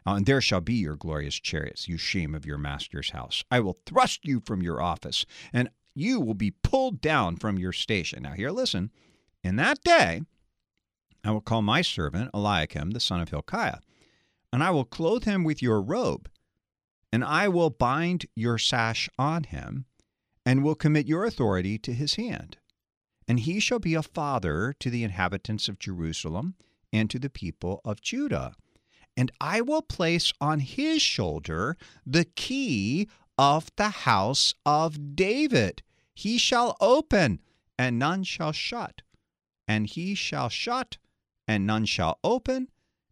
Uh, 0.07 0.15
and 0.15 0.27
there 0.27 0.41
shall 0.41 0.61
be 0.61 0.75
your 0.75 0.97
glorious 0.97 1.35
chariots, 1.35 1.89
you 1.89 1.99
shame 1.99 2.35
of 2.35 2.47
your 2.47 2.59
master's 2.59 3.11
house. 3.11 3.45
I 3.51 3.61
will 3.61 3.79
thrust 3.87 4.25
you 4.25 4.41
from 4.45 4.63
your 4.63 4.81
office, 4.81 5.27
and 5.53 5.71
you 5.95 6.21
will 6.21 6.35
be 6.35 6.53
pulled 6.63 7.01
down 7.01 7.37
from 7.37 7.59
your 7.59 7.73
station. 7.73 8.23
Now, 8.23 8.33
here, 8.33 8.51
listen. 8.51 8.91
In 9.43 9.57
that 9.57 9.83
day, 9.83 10.23
I 11.25 11.31
will 11.31 11.41
call 11.41 11.63
my 11.63 11.83
servant 11.83 12.31
Eliakim, 12.33 12.93
the 12.93 13.01
son 13.01 13.21
of 13.21 13.31
Hilkiah, 13.31 13.79
and 14.53 14.63
I 14.63 14.71
will 14.71 14.85
clothe 14.85 15.25
him 15.25 15.43
with 15.43 15.63
your 15.63 15.83
robe, 15.83 16.29
and 17.13 17.25
I 17.25 17.49
will 17.49 17.71
bind 17.71 18.27
your 18.35 18.59
sash 18.59 19.09
on 19.19 19.45
him, 19.45 19.87
and 20.45 20.63
will 20.63 20.77
commit 20.77 21.07
your 21.07 21.25
authority 21.25 21.79
to 21.79 21.93
his 21.93 22.15
hand. 22.15 22.59
And 23.27 23.41
he 23.41 23.59
shall 23.59 23.81
be 23.81 23.95
a 23.95 24.03
father 24.03 24.73
to 24.79 24.89
the 24.89 25.03
inhabitants 25.03 25.69
of 25.69 25.81
Jerusalem 25.81 26.55
and 26.97 27.11
to 27.11 27.19
the 27.19 27.31
people 27.31 27.81
of 27.85 28.01
Judah. 28.01 28.55
And 29.17 29.31
I 29.41 29.61
will 29.61 29.83
place 29.83 30.33
on 30.41 30.61
his 30.61 31.01
shoulder 31.01 31.77
the 32.07 32.25
key 32.25 33.09
of 33.39 33.71
the 33.77 33.89
house 33.89 34.55
of 34.65 35.17
David. 35.17 35.83
He 36.15 36.39
shall 36.39 36.77
open, 36.81 37.41
and 37.79 37.99
none 37.99 38.25
shall 38.25 38.53
shut. 38.53 39.03
And 39.69 39.87
he 39.87 40.15
shall 40.15 40.49
shut, 40.49 40.99
and 41.47 41.67
none 41.67 41.85
shall 41.85 42.19
open. 42.23 42.69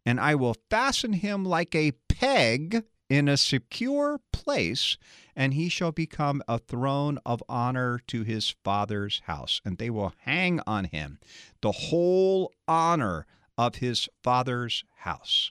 And 0.06 0.20
I 0.20 0.34
will 0.34 0.56
fasten 0.70 1.14
him 1.14 1.44
like 1.44 1.74
a 1.74 1.92
peg 2.08 2.84
in 3.08 3.28
a 3.28 3.36
secure 3.36 4.20
place, 4.32 4.96
and 5.36 5.54
he 5.54 5.68
shall 5.68 5.92
become 5.92 6.42
a 6.48 6.58
throne 6.58 7.18
of 7.24 7.42
honor 7.48 8.00
to 8.06 8.22
his 8.22 8.54
father's 8.64 9.22
house. 9.26 9.60
And 9.64 9.78
they 9.78 9.90
will 9.90 10.14
hang 10.20 10.60
on 10.66 10.84
him 10.84 11.18
the 11.60 11.72
whole 11.72 12.52
honor 12.66 13.26
of 13.58 13.76
his 13.76 14.08
father's 14.22 14.84
house. 14.96 15.50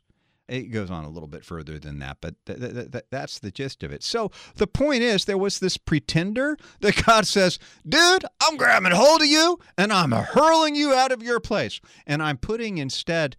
it 0.50 0.72
goes 0.72 0.92
on 0.92 1.06
a 1.06 1.10
little 1.10 1.28
bit 1.30 1.46
further 1.46 1.80
than 1.80 2.00
that, 2.00 2.18
but 2.20 2.36
th- 2.46 2.60
th- 2.60 2.92
th- 2.92 3.06
that's 3.10 3.40
the 3.40 3.50
gist 3.50 3.82
of 3.82 3.92
it. 3.94 4.04
So 4.04 4.30
the 4.56 4.68
point 4.68 5.02
is, 5.02 5.24
there 5.26 5.38
was 5.38 5.60
this 5.60 5.78
pretender 5.78 6.58
that 6.82 7.02
God 7.08 7.26
says, 7.26 7.60
"Dude, 7.88 8.26
I'm 8.42 8.58
grabbing 8.58 8.92
hold 8.92 9.22
of 9.22 9.28
you 9.28 9.58
and 9.78 9.92
I'm 9.94 10.12
hurling 10.12 10.76
you 10.76 10.94
out 10.94 11.12
of 11.14 11.24
your 11.24 11.40
place, 11.40 11.80
and 12.06 12.22
I'm 12.22 12.38
putting 12.38 12.78
instead." 12.78 13.36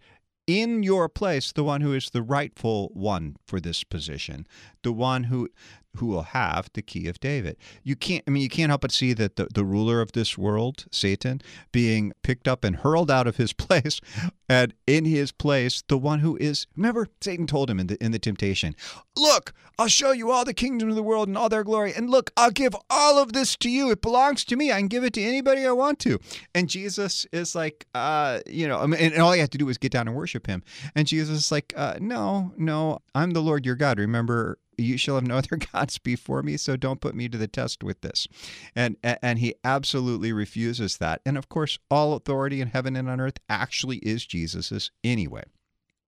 In 0.47 0.83
your 0.83 1.09
place, 1.09 1.51
the 1.51 1.63
one 1.63 1.81
who 1.81 1.93
is 1.93 2.11
the 2.11 2.21
rightful 2.21 2.89
one 2.93 3.35
for 3.47 3.59
this 3.59 3.83
position, 3.83 4.45
the 4.85 4.93
one 4.93 5.25
who 5.25 5.49
who 5.97 6.07
will 6.07 6.23
have 6.23 6.69
the 6.73 6.81
key 6.81 7.07
of 7.07 7.19
David. 7.19 7.57
You 7.83 7.95
can't 7.95 8.23
I 8.27 8.31
mean 8.31 8.43
you 8.43 8.49
can't 8.49 8.69
help 8.69 8.81
but 8.81 8.91
see 8.91 9.13
that 9.13 9.35
the, 9.35 9.47
the 9.53 9.65
ruler 9.65 9.99
of 9.99 10.11
this 10.11 10.37
world, 10.37 10.85
Satan, 10.91 11.41
being 11.71 12.13
picked 12.21 12.47
up 12.47 12.63
and 12.63 12.75
hurled 12.75 13.09
out 13.09 13.27
of 13.27 13.37
his 13.37 13.51
place, 13.65 13.99
and 14.47 14.73
in 14.85 15.05
his 15.05 15.31
place, 15.31 15.83
the 15.87 15.97
one 15.97 16.19
who 16.19 16.37
is 16.37 16.67
remember, 16.75 17.07
Satan 17.19 17.47
told 17.47 17.69
him 17.69 17.79
in 17.79 17.87
the 17.87 18.03
in 18.03 18.11
the 18.11 18.19
temptation, 18.19 18.75
Look, 19.17 19.53
I'll 19.79 19.87
show 19.87 20.11
you 20.11 20.31
all 20.31 20.45
the 20.45 20.53
kingdoms 20.53 20.91
of 20.91 20.95
the 20.95 21.03
world 21.03 21.27
and 21.27 21.37
all 21.37 21.49
their 21.49 21.63
glory. 21.63 21.93
And 21.93 22.09
look, 22.09 22.31
I'll 22.37 22.51
give 22.51 22.75
all 22.89 23.17
of 23.17 23.33
this 23.33 23.55
to 23.57 23.69
you. 23.69 23.89
It 23.91 24.01
belongs 24.01 24.45
to 24.45 24.55
me. 24.55 24.71
I 24.71 24.77
can 24.77 24.87
give 24.87 25.03
it 25.03 25.13
to 25.13 25.23
anybody 25.23 25.65
I 25.65 25.71
want 25.71 25.99
to. 25.99 26.19
And 26.53 26.69
Jesus 26.69 27.25
is 27.31 27.55
like, 27.55 27.87
uh, 27.95 28.39
you 28.45 28.67
know, 28.67 28.79
I 28.79 28.85
mean, 28.85 28.99
and 28.99 29.21
all 29.21 29.35
you 29.35 29.41
have 29.41 29.49
to 29.51 29.57
do 29.57 29.67
is 29.69 29.77
get 29.77 29.91
down 29.91 30.07
and 30.07 30.15
worship 30.15 30.47
him. 30.47 30.63
And 30.95 31.07
Jesus 31.07 31.37
is 31.45 31.51
like, 31.51 31.73
uh, 31.75 31.95
no, 31.99 32.53
no, 32.57 32.99
I'm 33.13 33.31
the 33.31 33.41
Lord 33.41 33.65
your 33.65 33.75
God. 33.75 33.99
Remember, 33.99 34.59
you 34.77 34.97
shall 34.97 35.15
have 35.15 35.27
no 35.27 35.37
other 35.37 35.57
gods 35.57 35.97
before 35.97 36.43
me 36.43 36.57
so 36.57 36.75
don't 36.75 37.01
put 37.01 37.15
me 37.15 37.29
to 37.29 37.37
the 37.37 37.47
test 37.47 37.83
with 37.83 38.01
this. 38.01 38.27
And 38.75 38.97
and 39.03 39.39
he 39.39 39.55
absolutely 39.63 40.33
refuses 40.33 40.97
that. 40.97 41.21
And 41.25 41.37
of 41.37 41.49
course 41.49 41.79
all 41.89 42.13
authority 42.13 42.61
in 42.61 42.69
heaven 42.69 42.95
and 42.95 43.09
on 43.09 43.19
earth 43.19 43.37
actually 43.49 43.97
is 43.97 44.25
jesus's 44.25 44.91
anyway. 45.03 45.43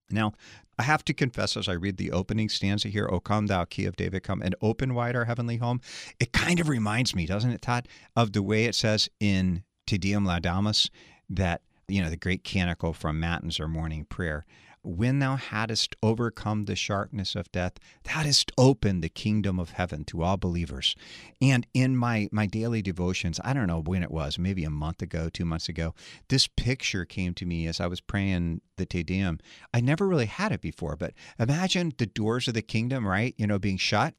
Now 0.10 0.34
I 0.80 0.84
have 0.84 1.04
to 1.06 1.14
confess, 1.14 1.58
as 1.58 1.68
I 1.68 1.74
read 1.74 1.98
the 1.98 2.12
opening 2.12 2.50
stanza 2.50 2.90
here, 2.90 3.10
O 3.12 3.20
come, 3.20 3.48
thou 3.48 3.66
key 3.66 3.86
of 3.86 3.96
David, 3.96 4.24
come 4.24 4.42
and 4.42 4.56
open 4.62 4.94
wide 4.94 5.16
our 5.16 5.26
heavenly 5.26 5.58
home, 5.58 5.82
it 6.20 6.34
kind 6.34 6.60
of 6.60 6.70
reminds 6.70 7.16
me, 7.16 7.26
doesn't 7.26 7.50
it, 7.50 7.62
Todd, 7.62 7.88
of 8.16 8.34
the 8.34 8.44
way 8.44 8.66
it 8.66 8.76
says 8.76 9.10
in 9.20 9.64
Te 9.88 9.98
Deum 9.98 10.26
Laudamus 10.26 10.90
that, 11.30 11.62
you 11.88 12.02
know, 12.02 12.10
the 12.10 12.18
great 12.18 12.44
canticle 12.44 12.94
from 12.94 13.20
Matins 13.20 13.60
or 13.60 13.68
morning 13.68 14.06
prayer, 14.06 14.46
when 14.88 15.20
thou 15.20 15.36
hadst 15.36 15.96
overcome 16.02 16.66
the 16.66 16.76
sharpness 16.76 17.36
of 17.36 17.52
death, 17.52 17.74
thou 18.04 18.22
hadst 18.22 18.52
opened 18.58 19.04
the 19.04 19.10
kingdom 19.10 19.60
of 19.60 19.72
heaven 19.72 20.06
to 20.06 20.24
all 20.24 20.38
believers. 20.38 20.96
And 21.42 21.68
in 21.74 21.96
my 21.98 22.30
my 22.32 22.46
daily 22.46 22.82
devotions, 22.82 23.40
I 23.44 23.54
don't 23.54 23.68
know 23.68 23.82
when 23.82 24.04
it 24.04 24.12
was, 24.12 24.40
maybe 24.40 24.64
a 24.64 24.70
month 24.70 25.02
ago, 25.02 25.30
two 25.30 25.46
months 25.46 25.68
ago, 25.68 25.94
this 26.30 26.48
picture 26.48 27.06
came 27.06 27.34
to 27.36 27.46
me 27.46 27.68
as 27.68 27.80
I 27.80 27.88
was 27.88 28.02
praying 28.02 28.62
the 28.78 28.86
Te 28.86 29.04
Deum. 29.04 29.40
I 29.74 29.82
never 29.82 30.08
really 30.08 30.26
had 30.26 30.52
it 30.52 30.62
before, 30.62 30.96
but 30.96 31.14
imagine 31.38 31.94
the 31.98 32.06
doors 32.06 32.48
of 32.48 32.54
the 32.54 32.62
kingdom, 32.62 33.06
right? 33.06 33.36
You 33.38 33.48
know, 33.48 33.60
being 33.60 33.78
shut. 33.78 34.14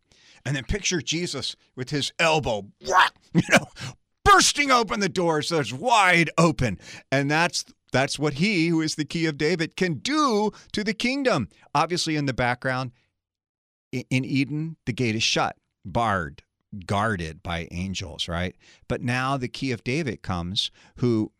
And 0.45 0.55
then 0.55 0.65
picture 0.65 1.01
Jesus 1.01 1.57
with 1.77 1.91
his 1.91 2.13
elbow, 2.19 2.67
you 2.81 3.43
know, 3.51 3.67
bursting 4.25 4.71
open 4.71 5.01
the 5.01 5.09
doors 5.09 5.49
so 5.49 5.59
it's 5.59 5.73
wide 5.73 6.31
open. 6.37 6.79
And 7.11 7.31
that's 7.31 7.65
that's 7.93 8.19
what 8.19 8.35
he, 8.35 8.69
who 8.69 8.81
is 8.81 8.95
the 8.95 9.05
key 9.05 9.27
of 9.27 9.39
David, 9.39 9.77
can 9.77 9.95
do 9.95 10.51
to 10.73 10.85
the 10.85 10.95
kingdom. 10.95 11.49
Obviously, 11.75 12.17
in 12.17 12.27
the 12.27 12.35
background, 12.35 12.93
in 13.93 14.25
Eden, 14.25 14.77
the 14.87 14.93
gate 14.93 15.15
is 15.15 15.23
shut, 15.23 15.57
barred, 15.85 16.43
guarded 16.87 17.43
by 17.43 17.69
angels, 17.71 18.29
right? 18.29 18.55
But 18.87 19.03
now 19.03 19.37
the 19.37 19.49
key 19.49 19.73
of 19.73 19.85
David 19.85 20.23
comes, 20.23 20.71
who 20.97 21.33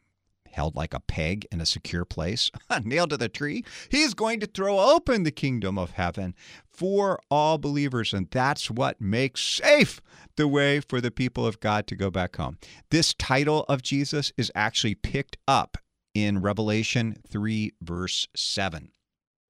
held 0.51 0.75
like 0.75 0.95
a 0.95 1.01
peg 1.01 1.47
in 1.53 1.61
a 1.61 1.67
secure 1.67 2.05
place, 2.05 2.51
nailed 2.83 3.11
to 3.11 3.17
the 3.17 3.29
tree. 3.29 3.65
He's 3.91 4.15
going 4.15 4.41
to 4.41 4.47
throw 4.47 4.79
open 4.79 5.23
the 5.23 5.31
kingdom 5.31 5.79
of 5.79 5.93
heaven 5.93 6.35
for 6.69 7.21
all 7.31 7.59
believers. 7.59 8.13
And 8.13 8.29
that's 8.31 8.71
what 8.71 9.01
makes 9.01 9.43
safe 9.43 10.01
the 10.37 10.49
way 10.49 10.81
for 10.81 11.01
the 11.01 11.11
people 11.11 11.47
of 11.47 11.61
God 11.61 11.87
to 11.89 11.97
go 11.97 12.11
back 12.11 12.37
home. 12.37 12.59
This 12.91 13.15
title 13.15 13.65
of 13.69 13.83
Jesus 13.83 14.33
is 14.37 14.51
actually 14.55 14.95
picked 14.95 15.37
up 15.47 15.79
in 16.25 16.41
Revelation 16.41 17.17
3, 17.29 17.73
verse 17.83 18.27
7. 18.35 18.91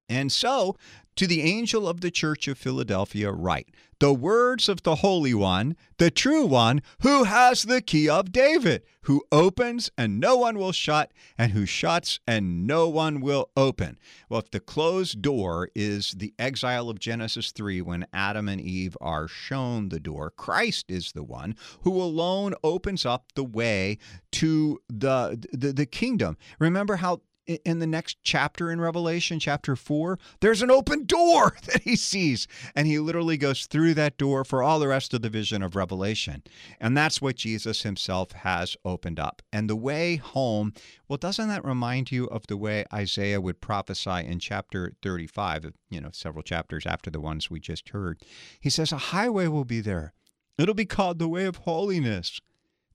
And 0.09 0.33
so, 0.33 0.77
to 1.19 1.27
the 1.27 1.43
angel 1.43 1.89
of 1.89 2.01
the 2.01 2.13
church 2.13 2.47
of 2.47 2.57
Philadelphia, 2.57 3.33
write 3.33 3.75
the 3.99 4.15
words 4.15 4.69
of 4.69 4.85
the 4.85 4.97
Holy 4.97 5.35
One, 5.35 5.77
the 5.97 6.13
true 6.13 6.47
One, 6.47 6.81
who 7.01 7.25
has 7.25 7.65
the 7.65 7.83
key 7.83 8.09
of 8.09 8.31
David, 8.31 8.85
who 9.03 9.25
opens 9.33 9.91
and 9.99 10.21
no 10.21 10.37
one 10.37 10.57
will 10.57 10.71
shut, 10.71 11.11
and 11.37 11.51
who 11.51 11.67
shuts 11.67 12.21
and 12.25 12.67
no 12.69 12.89
one 12.89 13.21
will 13.21 13.51
open. 13.57 13.99
Well, 14.29 14.39
if 14.39 14.53
the 14.53 14.61
closed 14.61 15.21
door 15.21 15.71
is 15.75 16.13
the 16.13 16.35
exile 16.39 16.89
of 16.89 17.01
Genesis 17.01 17.51
3 17.51 17.81
when 17.81 18.07
Adam 18.13 18.49
and 18.49 18.61
Eve 18.61 18.97
are 19.01 19.27
shown 19.27 19.89
the 19.89 19.99
door, 19.99 20.31
Christ 20.31 20.89
is 20.89 21.11
the 21.11 21.25
one 21.25 21.57
who 21.83 22.01
alone 22.01 22.55
opens 22.63 23.05
up 23.05 23.33
the 23.35 23.45
way 23.45 23.99
to 24.33 24.81
the, 24.89 25.45
the, 25.53 25.73
the 25.73 25.87
kingdom. 25.87 26.37
Remember 26.61 26.97
how 26.97 27.23
in 27.49 27.79
the 27.79 27.87
next 27.87 28.19
chapter 28.23 28.71
in 28.71 28.81
Revelation, 28.81 29.41
chapter 29.41 29.75
4, 29.75 30.19
there's 30.41 30.61
an 30.61 30.71
open 30.71 31.05
door 31.05 31.57
that 31.67 31.83
he 31.83 31.97
sees. 31.97 32.47
And 32.75 32.87
he 32.87 32.99
literally 32.99 33.37
goes 33.37 33.67
through 33.67 33.95
that 33.95 34.19
door 34.19 34.45
for 34.45 34.63
all 34.63 34.79
the 34.79 34.89
rest 34.89 35.15
of 35.15 35.23
the 35.23 35.31
vision 35.31 35.63
of 35.63 35.75
Revelation. 35.75 36.43
And 36.79 36.97
that's 36.97 37.23
what 37.23 37.37
Jesus 37.37 37.83
himself 37.83 38.33
has 38.33 38.77
opened 38.85 39.19
up. 39.19 39.43
And 39.53 39.69
the 39.69 39.77
way 39.77 40.17
home, 40.17 40.75
well, 41.09 41.17
doesn't 41.17 41.49
that 41.49 41.65
remind 41.65 42.13
you 42.13 42.27
of 42.27 42.47
the 42.47 42.57
way 42.57 42.85
Isaiah 42.93 43.41
would 43.41 43.61
prophesy 43.61 44.11
in 44.27 44.39
chapter 44.39 44.93
35, 45.03 45.73
you 45.89 46.01
know, 46.01 46.11
several 46.13 46.43
chapters 46.43 46.87
after 46.87 47.11
the 47.11 47.21
ones 47.21 47.51
we 47.51 47.61
just 47.61 47.89
heard? 47.91 48.21
He 48.61 48.71
says, 48.71 48.93
A 48.93 48.99
highway 48.99 49.47
will 49.47 49.65
be 49.65 49.81
there. 49.81 50.13
It'll 50.59 50.75
be 50.75 50.85
called 50.85 51.19
the 51.19 51.29
way 51.29 51.45
of 51.45 51.57
holiness. 51.57 52.41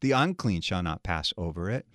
The 0.01 0.11
unclean 0.11 0.61
shall 0.61 0.83
not 0.83 1.01
pass 1.01 1.33
over 1.37 1.69
it. 1.69 1.87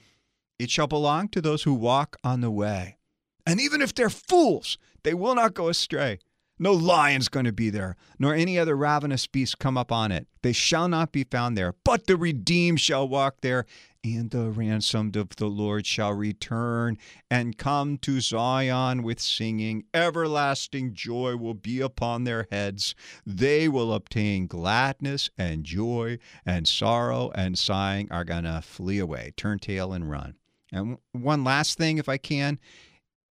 It 0.59 0.70
shall 0.70 0.88
belong 0.88 1.28
to 1.28 1.40
those 1.40 1.62
who 1.62 1.72
walk 1.72 2.16
on 2.24 2.40
the 2.40 2.50
way. 2.50 2.98
And 3.46 3.61
even 3.61 3.80
if 3.80 3.94
they're 3.94 4.11
fools, 4.11 4.76
they 5.04 5.14
will 5.14 5.34
not 5.34 5.54
go 5.54 5.68
astray. 5.68 6.18
No 6.59 6.72
lion's 6.72 7.28
going 7.28 7.44
to 7.46 7.52
be 7.52 7.70
there, 7.70 7.94
nor 8.18 8.34
any 8.34 8.59
other 8.59 8.76
ravenous 8.76 9.28
beast 9.28 9.61
come 9.61 9.78
up 9.78 9.92
on 9.92 10.11
it. 10.11 10.26
They 10.42 10.52
shall 10.52 10.88
not 10.88 11.12
be 11.12 11.22
found 11.22 11.56
there, 11.56 11.74
but 11.84 12.09
the 12.09 12.16
redeemed 12.16 12.80
shall 12.80 13.09
walk 13.09 13.42
there, 13.42 13.64
and 14.02 14.30
the 14.30 14.50
ransomed 14.50 15.14
of 15.14 15.36
the 15.36 15.46
Lord 15.46 15.86
shall 15.86 16.12
return 16.12 16.98
and 17.30 17.56
come 17.56 17.96
to 17.98 18.20
Zion 18.20 19.04
with 19.04 19.20
singing. 19.20 19.84
Everlasting 19.94 20.94
joy 20.94 21.36
will 21.36 21.54
be 21.54 21.80
upon 21.80 22.24
their 22.24 22.48
heads. 22.50 22.96
They 23.24 23.68
will 23.68 23.92
obtain 23.92 24.48
gladness 24.48 25.30
and 25.38 25.62
joy, 25.62 26.18
and 26.44 26.66
sorrow 26.66 27.30
and 27.36 27.56
sighing 27.56 28.11
are 28.11 28.24
going 28.24 28.44
to 28.44 28.62
flee 28.62 28.98
away. 28.98 29.32
Turn 29.36 29.61
tail 29.61 29.92
and 29.92 30.11
run. 30.11 30.34
And 30.72 30.98
one 31.12 31.44
last 31.44 31.78
thing, 31.78 31.98
if 31.98 32.08
I 32.08 32.18
can, 32.18 32.58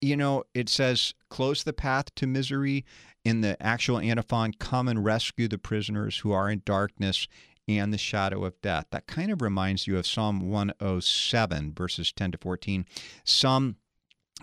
you 0.01 0.17
know, 0.17 0.45
it 0.55 0.69
says, 0.69 1.15
close 1.29 1.65
the 1.65 1.73
path 1.73 2.15
to 2.17 2.27
misery. 2.27 2.85
In 3.25 3.41
the 3.43 3.61
actual 3.63 3.99
antiphon, 3.99 4.55
come 4.59 4.89
and 4.89 5.05
rescue 5.05 5.49
the 5.49 5.59
prisoners 5.59 6.19
who 6.19 6.33
are 6.33 6.49
in 6.49 6.63
darkness 6.65 7.29
and 7.67 7.93
the 7.93 7.99
shadow 7.99 8.45
of 8.45 8.61
death. 8.63 8.87
That 8.91 9.07
kind 9.07 9.31
of 9.31 9.43
reminds 9.43 9.87
you 9.87 9.99
of 9.99 10.07
Psalm 10.07 10.49
107, 10.49 11.75
verses 11.75 12.13
10 12.13 12.33
to 12.33 12.39
14. 12.39 12.87
Some 13.25 13.77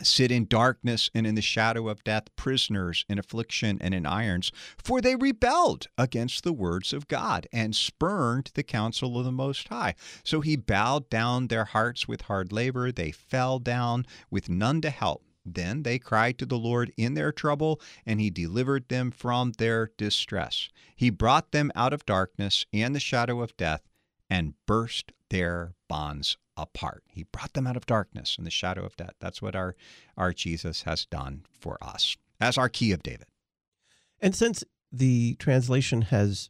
sit 0.04 0.32
in 0.32 0.46
darkness 0.46 1.10
and 1.14 1.26
in 1.26 1.36
the 1.36 1.41
shadow 1.41 1.88
of 1.88 2.04
death, 2.04 2.24
prisoners 2.36 3.06
in 3.08 3.18
affliction 3.18 3.78
and 3.82 3.93
in 3.93 4.06
irons, 4.06 4.52
for 4.78 5.02
they 5.02 5.16
rebelled 5.16 5.88
against 5.98 6.43
the 6.43 6.54
words 6.54 6.93
of 6.93 7.08
God 7.08 7.48
and 7.54 7.76
spurned 7.76 8.52
the 8.56 8.64
counsel 8.64 9.18
of 9.18 9.26
the 9.26 9.32
Most 9.32 9.68
High. 9.70 9.96
So 10.24 10.41
he 10.41 10.56
bowed 10.56 11.10
down 11.10 11.48
their 11.48 11.66
hearts 11.66 12.08
with 12.08 12.22
hard 12.22 12.52
labor. 12.52 12.91
They 12.91 13.12
fell 13.12 13.60
down 13.60 14.06
with 14.30 14.50
none 14.50 14.82
to 14.82 14.89
help. 14.89 15.24
Then 15.46 15.84
they 15.84 16.00
cried 16.00 16.39
to 16.39 16.46
the 16.46 16.58
Lord 16.58 16.91
in 16.98 17.14
their 17.14 17.32
trouble, 17.32 17.80
and 18.06 18.20
he 18.20 18.32
delivered 18.32 18.89
them 18.89 19.12
from 19.12 19.52
their 19.54 19.91
distress. 19.98 20.70
He 20.96 21.12
brought 21.12 21.52
them 21.52 21.72
out 21.76 21.93
of 21.93 22.06
darkness 22.06 22.66
and 22.74 22.96
the 22.96 23.00
shadow 23.00 23.41
of 23.41 23.56
death 23.56 23.84
and 24.30 24.56
burst 24.66 25.12
their 25.30 25.76
bonds 25.88 26.38
apart. 26.58 27.03
He 27.08 27.24
brought 27.24 27.53
them 27.53 27.68
out 27.68 27.78
of 27.78 27.86
darkness 27.86 28.36
and 28.38 28.45
the 28.45 28.51
shadow 28.51 28.86
of 28.86 28.95
death. 28.95 29.16
That's 29.20 29.41
what 29.41 29.56
our, 29.56 29.76
our 30.18 30.34
Jesus 30.34 30.84
has 30.84 31.06
done 31.06 31.45
for 31.51 31.78
us 31.82 32.18
as 32.39 32.58
our 32.58 32.70
key 32.70 32.91
of 32.91 33.03
David. 33.03 33.28
And 34.20 34.36
since 34.36 34.64
the 34.91 35.36
translation 35.36 36.03
has 36.03 36.49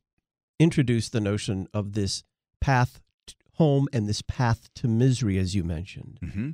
introduced 0.59 1.11
the 1.11 1.21
notion 1.21 1.67
of 1.73 1.93
this 1.93 2.23
path 2.61 3.01
home 3.53 3.87
and 3.93 4.07
this 4.07 4.21
path 4.21 4.69
to 4.75 4.87
misery, 4.87 5.37
as 5.37 5.55
you 5.55 5.63
mentioned, 5.63 6.19
mm-hmm. 6.21 6.49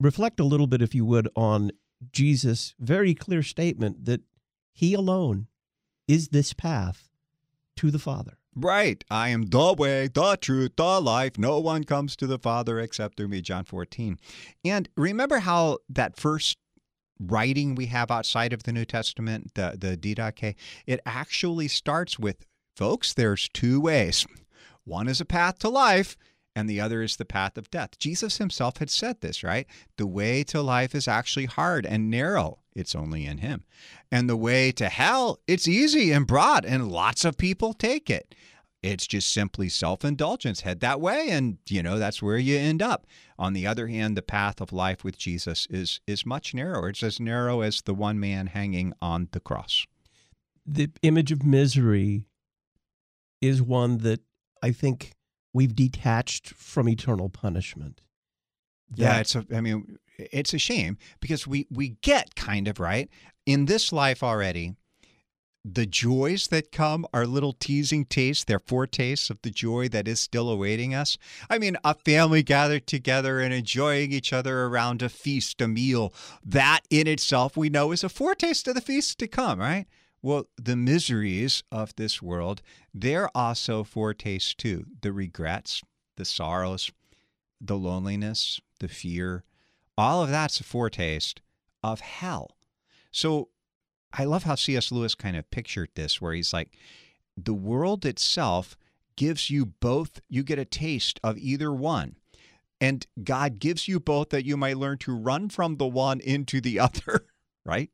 reflect 0.00 0.40
a 0.40 0.44
little 0.44 0.66
bit, 0.66 0.82
if 0.82 0.94
you 0.94 1.04
would, 1.04 1.28
on 1.36 1.70
Jesus' 2.12 2.74
very 2.78 3.14
clear 3.14 3.42
statement 3.42 4.04
that 4.04 4.22
he 4.72 4.94
alone 4.94 5.46
is 6.06 6.28
this 6.28 6.52
path 6.52 7.08
to 7.76 7.90
the 7.90 7.98
Father. 7.98 8.38
Right. 8.56 9.02
I 9.10 9.30
am 9.30 9.46
the 9.46 9.74
way, 9.76 10.08
the 10.08 10.36
truth, 10.40 10.72
the 10.76 11.00
life. 11.00 11.38
No 11.38 11.58
one 11.58 11.84
comes 11.84 12.14
to 12.16 12.26
the 12.26 12.38
Father 12.38 12.78
except 12.78 13.16
through 13.16 13.28
me. 13.28 13.40
John 13.40 13.64
14. 13.64 14.18
And 14.64 14.88
remember 14.96 15.38
how 15.38 15.78
that 15.88 16.16
first 16.16 16.58
writing 17.18 17.74
we 17.74 17.86
have 17.86 18.10
outside 18.10 18.52
of 18.52 18.62
the 18.62 18.72
New 18.72 18.84
Testament, 18.84 19.54
the, 19.54 19.76
the 19.78 19.96
Didache, 19.96 20.54
it 20.86 21.00
actually 21.04 21.68
starts 21.68 22.18
with 22.18 22.46
folks, 22.76 23.12
there's 23.12 23.48
two 23.48 23.80
ways. 23.80 24.26
One 24.84 25.08
is 25.08 25.20
a 25.20 25.24
path 25.24 25.58
to 25.60 25.68
life, 25.68 26.16
and 26.54 26.68
the 26.68 26.80
other 26.80 27.02
is 27.02 27.16
the 27.16 27.24
path 27.24 27.58
of 27.58 27.70
death. 27.70 27.98
Jesus 27.98 28.38
himself 28.38 28.78
had 28.78 28.90
said 28.90 29.20
this, 29.20 29.42
right? 29.42 29.66
The 29.96 30.06
way 30.06 30.44
to 30.44 30.62
life 30.62 30.94
is 30.94 31.08
actually 31.08 31.46
hard 31.46 31.84
and 31.84 32.10
narrow. 32.10 32.60
It's 32.74 32.94
only 32.94 33.26
in 33.26 33.38
him. 33.38 33.64
And 34.10 34.28
the 34.28 34.36
way 34.36 34.72
to 34.72 34.88
hell, 34.88 35.40
it's 35.46 35.68
easy 35.68 36.12
and 36.12 36.26
broad, 36.26 36.64
and 36.64 36.90
lots 36.90 37.24
of 37.24 37.36
people 37.38 37.72
take 37.72 38.10
it. 38.10 38.34
It's 38.82 39.06
just 39.06 39.32
simply 39.32 39.70
self 39.70 40.04
indulgence. 40.04 40.60
Head 40.60 40.80
that 40.80 41.00
way, 41.00 41.30
and 41.30 41.56
you 41.70 41.82
know 41.82 41.98
that's 41.98 42.22
where 42.22 42.36
you 42.36 42.58
end 42.58 42.82
up. 42.82 43.06
On 43.38 43.54
the 43.54 43.66
other 43.66 43.86
hand, 43.86 44.14
the 44.14 44.22
path 44.22 44.60
of 44.60 44.74
life 44.74 45.02
with 45.02 45.16
Jesus 45.16 45.66
is 45.70 46.00
is 46.06 46.26
much 46.26 46.52
narrower. 46.52 46.90
It's 46.90 47.02
as 47.02 47.18
narrow 47.18 47.62
as 47.62 47.80
the 47.80 47.94
one 47.94 48.20
man 48.20 48.48
hanging 48.48 48.92
on 49.00 49.28
the 49.32 49.40
cross. 49.40 49.86
The 50.66 50.90
image 51.02 51.32
of 51.32 51.46
misery 51.46 52.26
is 53.40 53.62
one 53.62 53.98
that 53.98 54.20
I 54.62 54.72
think 54.72 55.13
we've 55.54 55.74
detached 55.74 56.50
from 56.50 56.88
eternal 56.88 57.30
punishment. 57.30 58.02
Yeah, 58.94 59.20
it's 59.20 59.34
a, 59.34 59.46
I 59.54 59.62
mean, 59.62 59.98
it's 60.18 60.52
a 60.52 60.58
shame 60.58 60.98
because 61.20 61.46
we 61.46 61.66
we 61.70 61.96
get 62.02 62.34
kind 62.34 62.68
of 62.68 62.78
right 62.78 63.08
in 63.46 63.64
this 63.64 63.92
life 63.92 64.22
already 64.22 64.74
the 65.64 65.86
joys 65.86 66.48
that 66.48 66.70
come 66.70 67.06
are 67.14 67.26
little 67.26 67.54
teasing 67.54 68.04
tastes, 68.04 68.44
they're 68.44 68.58
foretastes 68.58 69.30
of 69.30 69.40
the 69.42 69.50
joy 69.50 69.88
that 69.88 70.06
is 70.06 70.20
still 70.20 70.50
awaiting 70.50 70.94
us. 70.94 71.16
I 71.48 71.58
mean, 71.58 71.78
a 71.82 71.94
family 71.94 72.42
gathered 72.42 72.86
together 72.86 73.40
and 73.40 73.54
enjoying 73.54 74.12
each 74.12 74.32
other 74.32 74.64
around 74.64 75.00
a 75.00 75.08
feast, 75.08 75.62
a 75.62 75.68
meal, 75.68 76.12
that 76.44 76.80
in 76.90 77.06
itself 77.06 77.56
we 77.56 77.70
know 77.70 77.92
is 77.92 78.04
a 78.04 78.10
foretaste 78.10 78.68
of 78.68 78.74
the 78.74 78.82
feast 78.82 79.18
to 79.20 79.26
come, 79.26 79.58
right? 79.58 79.86
Well, 80.24 80.46
the 80.56 80.74
miseries 80.74 81.64
of 81.70 81.94
this 81.96 82.22
world, 82.22 82.62
they're 82.94 83.28
also 83.36 83.84
foretastes 83.84 84.54
too. 84.54 84.86
The 85.02 85.12
regrets, 85.12 85.82
the 86.16 86.24
sorrows, 86.24 86.90
the 87.60 87.76
loneliness, 87.76 88.58
the 88.80 88.88
fear, 88.88 89.44
all 89.98 90.22
of 90.22 90.30
that's 90.30 90.60
a 90.60 90.64
foretaste 90.64 91.42
of 91.82 92.00
hell. 92.00 92.56
So 93.10 93.50
I 94.14 94.24
love 94.24 94.44
how 94.44 94.54
C.S. 94.54 94.90
Lewis 94.90 95.14
kind 95.14 95.36
of 95.36 95.50
pictured 95.50 95.90
this, 95.94 96.22
where 96.22 96.32
he's 96.32 96.54
like, 96.54 96.70
the 97.36 97.52
world 97.52 98.06
itself 98.06 98.78
gives 99.16 99.50
you 99.50 99.66
both, 99.66 100.22
you 100.30 100.42
get 100.42 100.58
a 100.58 100.64
taste 100.64 101.20
of 101.22 101.36
either 101.36 101.70
one. 101.70 102.16
And 102.80 103.06
God 103.22 103.58
gives 103.58 103.88
you 103.88 104.00
both 104.00 104.30
that 104.30 104.46
you 104.46 104.56
might 104.56 104.78
learn 104.78 104.96
to 105.00 105.14
run 105.14 105.50
from 105.50 105.76
the 105.76 105.86
one 105.86 106.20
into 106.20 106.62
the 106.62 106.80
other, 106.80 107.26
right? 107.66 107.90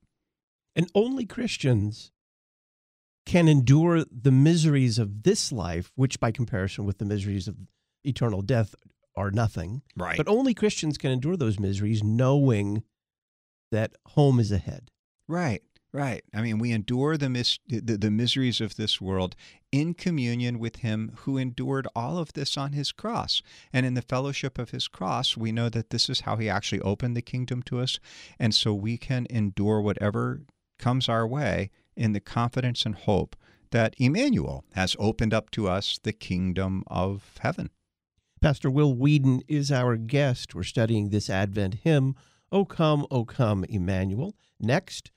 And 0.77 0.89
only 0.95 1.27
Christians 1.27 2.13
can 3.27 3.49
endure 3.49 4.05
the 4.05 4.33
miseries 4.33 4.99
of 4.99 5.23
this 5.23 5.53
life, 5.53 5.93
which 5.95 6.21
by 6.21 6.31
comparison 6.31 6.85
with 6.85 6.99
the 6.99 7.05
miseries 7.05 7.49
of 7.49 7.57
eternal 8.05 8.43
death 8.43 8.75
are 9.17 9.31
nothing. 9.31 9.83
Right. 9.97 10.17
But 10.17 10.29
only 10.29 10.55
Christians 10.55 10.99
can 10.99 11.11
endure 11.11 11.37
those 11.37 11.59
miseries 11.59 12.03
knowing 12.03 12.83
that 13.71 13.93
home 14.09 14.41
is 14.41 14.51
ahead. 14.51 14.91
Right. 15.29 15.63
Right. 15.93 16.23
I 16.33 16.41
mean, 16.41 16.59
we 16.59 16.71
endure 16.71 17.17
the, 17.17 17.29
mis- 17.29 17.59
the, 17.67 17.97
the 17.97 18.13
miseries 18.13 18.61
of 18.61 18.77
this 18.77 19.01
world 19.01 19.35
in 19.73 19.95
communion 19.95 20.61
with 20.61 20.77
Him 20.77 21.13
who 21.23 21.37
endured 21.37 21.89
all 21.97 22.19
of 22.19 22.33
this 22.33 22.57
on 22.57 22.73
His 22.73 22.93
cross. 22.93 23.43
And 23.73 23.85
in 23.85 23.95
the 23.95 24.03
fellowship 24.03 24.57
of 24.57 24.71
His 24.71 24.87
cross, 24.87 25.37
we 25.37 25.51
know 25.51 25.69
that 25.69 25.91
this 25.91 26.09
is 26.09 26.21
how 26.21 26.37
He 26.37 26.49
actually 26.49 26.81
opened 26.83 27.17
the 27.17 27.23
kingdom 27.23 27.61
to 27.65 27.81
us. 27.81 27.99
And 28.39 28.55
so 28.55 28.73
we 28.73 28.99
can 28.99 29.27
endure 29.31 29.81
whatever 29.81 30.43
comes 30.79 31.09
our 31.09 31.27
way 31.27 31.71
in 31.97 32.13
the 32.13 32.21
confidence 32.21 32.85
and 32.85 32.95
hope 32.95 33.37
that 33.71 33.95
Emmanuel 33.99 34.65
has 34.75 34.97
opened 34.99 35.33
up 35.33 35.51
to 35.51 35.69
us 35.69 35.99
the 36.03 36.13
kingdom 36.13 36.85
of 36.87 37.39
heaven. 37.41 37.71
Pastor 38.41 38.71
Will 38.71 38.95
Weedon 38.95 39.43
is 39.49 39.71
our 39.71 39.97
guest. 39.97 40.55
We're 40.55 40.63
studying 40.63 41.11
this 41.11 41.29
Advent 41.29 41.75
hymn, 41.83 42.17
O 42.51 42.65
come, 42.65 43.07
O 43.11 43.25
come, 43.25 43.65
Emmanuel. 43.65 44.35
Next, 44.59 45.11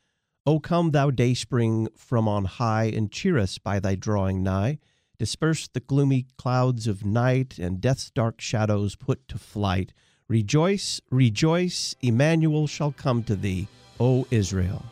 O 0.46 0.60
come, 0.60 0.92
thou 0.92 1.10
dayspring 1.10 1.88
from 1.96 2.28
on 2.28 2.46
high, 2.46 2.86
and 2.86 3.12
cheer 3.12 3.38
us 3.38 3.58
by 3.58 3.80
thy 3.80 3.96
drawing 3.96 4.44
nigh. 4.44 4.80
Disperse 5.18 5.70
the 5.70 5.80
gloomy 5.80 6.26
clouds 6.38 6.86
of 6.86 7.06
night, 7.06 7.58
and 7.58 7.80
death's 7.80 8.12
dark 8.12 8.42
shadows 8.42 8.96
put 8.96 9.28
to 9.30 9.38
flight. 9.38 9.94
Rejoice, 10.28 11.00
rejoice, 11.10 11.96
Emmanuel 12.02 12.68
shall 12.68 12.92
come 12.92 13.24
to 13.24 13.36
thee, 13.36 13.68
O 14.00 14.28
Israel. 14.32 14.84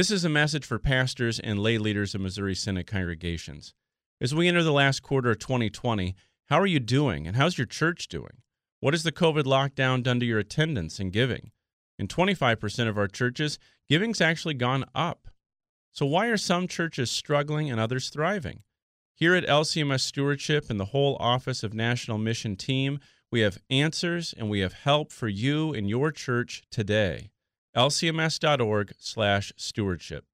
This 0.00 0.10
is 0.10 0.24
a 0.24 0.30
message 0.30 0.64
for 0.64 0.78
pastors 0.78 1.38
and 1.38 1.58
lay 1.58 1.76
leaders 1.76 2.14
of 2.14 2.22
Missouri 2.22 2.54
Synod 2.54 2.86
congregations. 2.86 3.74
As 4.18 4.34
we 4.34 4.48
enter 4.48 4.62
the 4.62 4.72
last 4.72 5.02
quarter 5.02 5.30
of 5.30 5.40
2020, 5.40 6.16
how 6.46 6.58
are 6.58 6.66
you 6.66 6.80
doing 6.80 7.26
and 7.26 7.36
how's 7.36 7.58
your 7.58 7.66
church 7.66 8.08
doing? 8.08 8.40
What 8.80 8.94
has 8.94 9.02
the 9.02 9.12
COVID 9.12 9.42
lockdown 9.42 10.02
done 10.02 10.18
to 10.20 10.24
your 10.24 10.38
attendance 10.38 11.00
and 11.00 11.12
giving? 11.12 11.50
In 11.98 12.08
25% 12.08 12.88
of 12.88 12.96
our 12.96 13.08
churches, 13.08 13.58
giving's 13.90 14.22
actually 14.22 14.54
gone 14.54 14.86
up. 14.94 15.28
So 15.92 16.06
why 16.06 16.28
are 16.28 16.38
some 16.38 16.66
churches 16.66 17.10
struggling 17.10 17.70
and 17.70 17.78
others 17.78 18.08
thriving? 18.08 18.62
Here 19.14 19.34
at 19.34 19.44
LCMS 19.44 20.00
Stewardship 20.00 20.70
and 20.70 20.80
the 20.80 20.86
whole 20.96 21.18
Office 21.20 21.62
of 21.62 21.74
National 21.74 22.16
Mission 22.16 22.56
team, 22.56 23.00
we 23.30 23.40
have 23.40 23.58
answers 23.68 24.32
and 24.34 24.48
we 24.48 24.60
have 24.60 24.72
help 24.72 25.12
for 25.12 25.28
you 25.28 25.74
and 25.74 25.90
your 25.90 26.10
church 26.10 26.62
today 26.70 27.32
lcms.org/stewardship. 27.74 30.24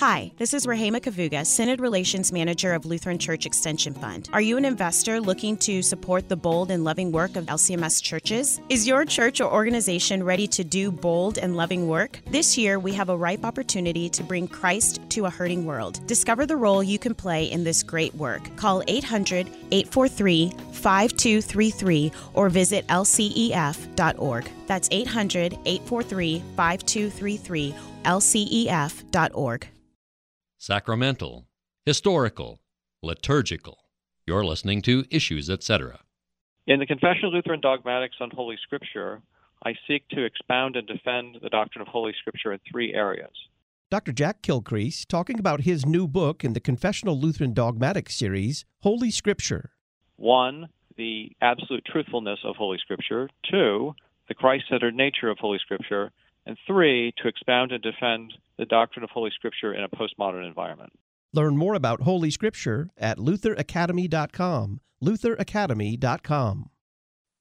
Hi, 0.00 0.32
this 0.38 0.54
is 0.54 0.64
Rahema 0.64 0.98
Kavuga, 0.98 1.44
Synod 1.44 1.78
Relations 1.78 2.32
Manager 2.32 2.72
of 2.72 2.86
Lutheran 2.86 3.18
Church 3.18 3.44
Extension 3.44 3.92
Fund. 3.92 4.30
Are 4.32 4.40
you 4.40 4.56
an 4.56 4.64
investor 4.64 5.20
looking 5.20 5.58
to 5.58 5.82
support 5.82 6.26
the 6.26 6.36
bold 6.36 6.70
and 6.70 6.84
loving 6.84 7.12
work 7.12 7.36
of 7.36 7.44
LCMS 7.44 8.02
churches? 8.02 8.62
Is 8.70 8.88
your 8.88 9.04
church 9.04 9.42
or 9.42 9.52
organization 9.52 10.22
ready 10.22 10.46
to 10.46 10.64
do 10.64 10.90
bold 10.90 11.36
and 11.36 11.54
loving 11.54 11.86
work? 11.86 12.22
This 12.30 12.56
year, 12.56 12.78
we 12.78 12.94
have 12.94 13.10
a 13.10 13.16
ripe 13.16 13.44
opportunity 13.44 14.08
to 14.08 14.22
bring 14.22 14.48
Christ 14.48 15.02
to 15.10 15.26
a 15.26 15.30
hurting 15.30 15.66
world. 15.66 16.00
Discover 16.06 16.46
the 16.46 16.56
role 16.56 16.82
you 16.82 16.98
can 16.98 17.14
play 17.14 17.44
in 17.44 17.62
this 17.62 17.82
great 17.82 18.14
work. 18.14 18.40
Call 18.56 18.82
800 18.88 19.48
843 19.70 20.50
5233 20.72 22.10
or 22.32 22.48
visit 22.48 22.86
lcef.org. 22.86 24.50
That's 24.66 24.88
800 24.90 25.58
843 25.66 26.42
5233, 26.56 27.74
lcef.org. 28.04 29.68
Sacramental, 30.62 31.46
historical, 31.86 32.60
liturgical. 33.02 33.78
You're 34.26 34.44
listening 34.44 34.82
to 34.82 35.06
Issues, 35.10 35.48
etc. 35.48 36.00
In 36.66 36.80
the 36.80 36.84
Confessional 36.84 37.32
Lutheran 37.32 37.62
Dogmatics 37.62 38.16
on 38.20 38.30
Holy 38.30 38.58
Scripture, 38.62 39.22
I 39.64 39.72
seek 39.88 40.06
to 40.10 40.22
expound 40.22 40.76
and 40.76 40.86
defend 40.86 41.38
the 41.42 41.48
doctrine 41.48 41.80
of 41.80 41.88
Holy 41.88 42.12
Scripture 42.20 42.52
in 42.52 42.58
three 42.70 42.92
areas. 42.92 43.30
Dr. 43.90 44.12
Jack 44.12 44.42
Kilcrease 44.42 45.06
talking 45.06 45.38
about 45.38 45.62
his 45.62 45.86
new 45.86 46.06
book 46.06 46.44
in 46.44 46.52
the 46.52 46.60
Confessional 46.60 47.18
Lutheran 47.18 47.54
Dogmatics 47.54 48.14
series, 48.14 48.66
Holy 48.82 49.10
Scripture. 49.10 49.70
One, 50.16 50.68
the 50.98 51.32
absolute 51.40 51.86
truthfulness 51.90 52.40
of 52.44 52.56
Holy 52.56 52.76
Scripture. 52.76 53.30
Two, 53.50 53.94
the 54.28 54.34
Christ 54.34 54.64
centered 54.68 54.94
nature 54.94 55.30
of 55.30 55.38
Holy 55.38 55.58
Scripture 55.58 56.12
and 56.50 56.58
three, 56.66 57.14
to 57.22 57.28
expound 57.28 57.70
and 57.70 57.80
defend 57.82 58.34
the 58.58 58.64
doctrine 58.66 59.04
of 59.04 59.10
Holy 59.10 59.30
Scripture 59.30 59.72
in 59.72 59.84
a 59.84 59.88
postmodern 59.88 60.46
environment. 60.46 60.92
Learn 61.32 61.56
more 61.56 61.74
about 61.74 62.02
Holy 62.02 62.30
Scripture 62.30 62.90
at 62.98 63.18
lutheracademy.com. 63.18 64.80
lutheracademy.com. 65.02 66.70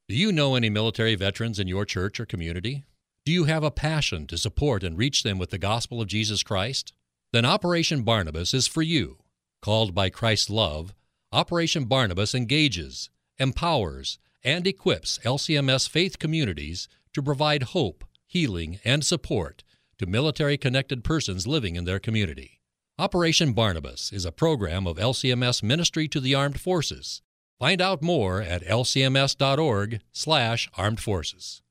Do 0.07 0.15
you 0.15 0.31
know 0.31 0.55
any 0.55 0.69
military 0.69 1.15
veterans 1.15 1.59
in 1.59 1.67
your 1.67 1.85
church 1.85 2.19
or 2.19 2.25
community? 2.25 2.85
Do 3.25 3.31
you 3.31 3.45
have 3.45 3.63
a 3.63 3.71
passion 3.71 4.27
to 4.27 4.37
support 4.37 4.83
and 4.83 4.97
reach 4.97 5.23
them 5.23 5.39
with 5.39 5.49
the 5.49 5.57
gospel 5.57 6.01
of 6.01 6.07
Jesus 6.07 6.43
Christ? 6.43 6.93
Then 7.33 7.45
Operation 7.45 8.03
Barnabas 8.03 8.53
is 8.53 8.67
for 8.67 8.81
you. 8.81 9.17
Called 9.61 9.93
by 9.93 10.09
Christ's 10.09 10.49
love, 10.49 10.93
Operation 11.31 11.85
Barnabas 11.85 12.33
engages, 12.33 13.09
empowers, 13.37 14.19
and 14.43 14.65
equips 14.65 15.19
LCMS 15.25 15.89
faith 15.89 16.17
communities 16.17 16.87
to 17.13 17.21
provide 17.21 17.63
hope, 17.63 18.03
healing, 18.29 18.79
and 18.85 19.03
support 19.03 19.63
to 19.97 20.05
military 20.05 20.57
connected 20.57 21.03
persons 21.03 21.47
living 21.47 21.75
in 21.75 21.85
their 21.85 21.99
community. 21.99 22.61
Operation 22.97 23.53
Barnabas 23.53 24.13
is 24.13 24.23
a 24.23 24.31
program 24.31 24.85
of 24.85 24.97
LCMS 24.97 25.63
Ministry 25.63 26.07
to 26.07 26.19
the 26.19 26.35
Armed 26.35 26.61
Forces. 26.61 27.23
Find 27.57 27.81
out 27.81 28.03
more 28.03 28.39
at 28.41 28.63
lcms.org/armed 28.63 30.99
forces. 30.99 31.61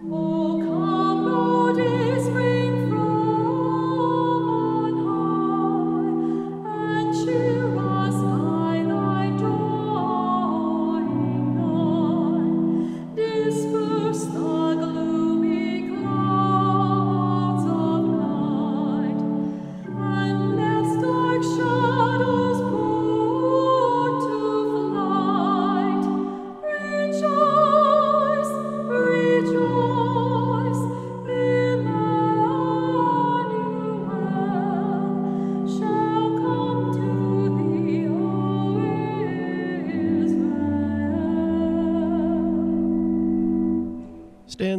Oh, 0.00 0.42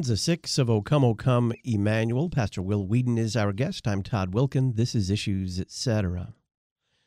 Stanza 0.03 0.17
six 0.21 0.57
of 0.57 0.69
O 0.69 0.81
Come, 0.81 1.05
O 1.05 1.15
Come, 1.15 1.53
Emmanuel. 1.63 2.29
Pastor 2.29 2.61
Will 2.61 2.85
Weedon 2.85 3.17
is 3.17 3.37
our 3.37 3.53
guest. 3.53 3.87
I'm 3.87 4.03
Todd 4.03 4.33
Wilken. 4.33 4.75
This 4.75 4.95
is 4.95 5.09
Issues, 5.09 5.61
etc. 5.61 6.33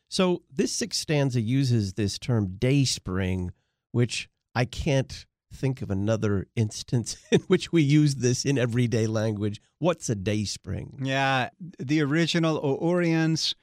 So 0.08 0.44
this 0.50 0.72
sixth 0.72 1.02
stanza 1.02 1.42
uses 1.42 1.92
this 1.92 2.18
term 2.18 2.56
day 2.56 2.86
spring, 2.86 3.52
which 3.92 4.30
I 4.54 4.64
can't 4.64 5.26
think 5.52 5.82
of 5.82 5.90
another 5.90 6.46
instance 6.56 7.18
in 7.30 7.40
which 7.48 7.70
we 7.70 7.82
use 7.82 8.14
this 8.14 8.46
in 8.46 8.56
everyday 8.56 9.06
language. 9.06 9.60
What's 9.78 10.08
a 10.08 10.14
day 10.14 10.44
spring? 10.44 10.98
Yeah, 11.02 11.50
the 11.78 12.00
original 12.00 12.56
O 12.62 12.78
Oriens, 12.78 13.54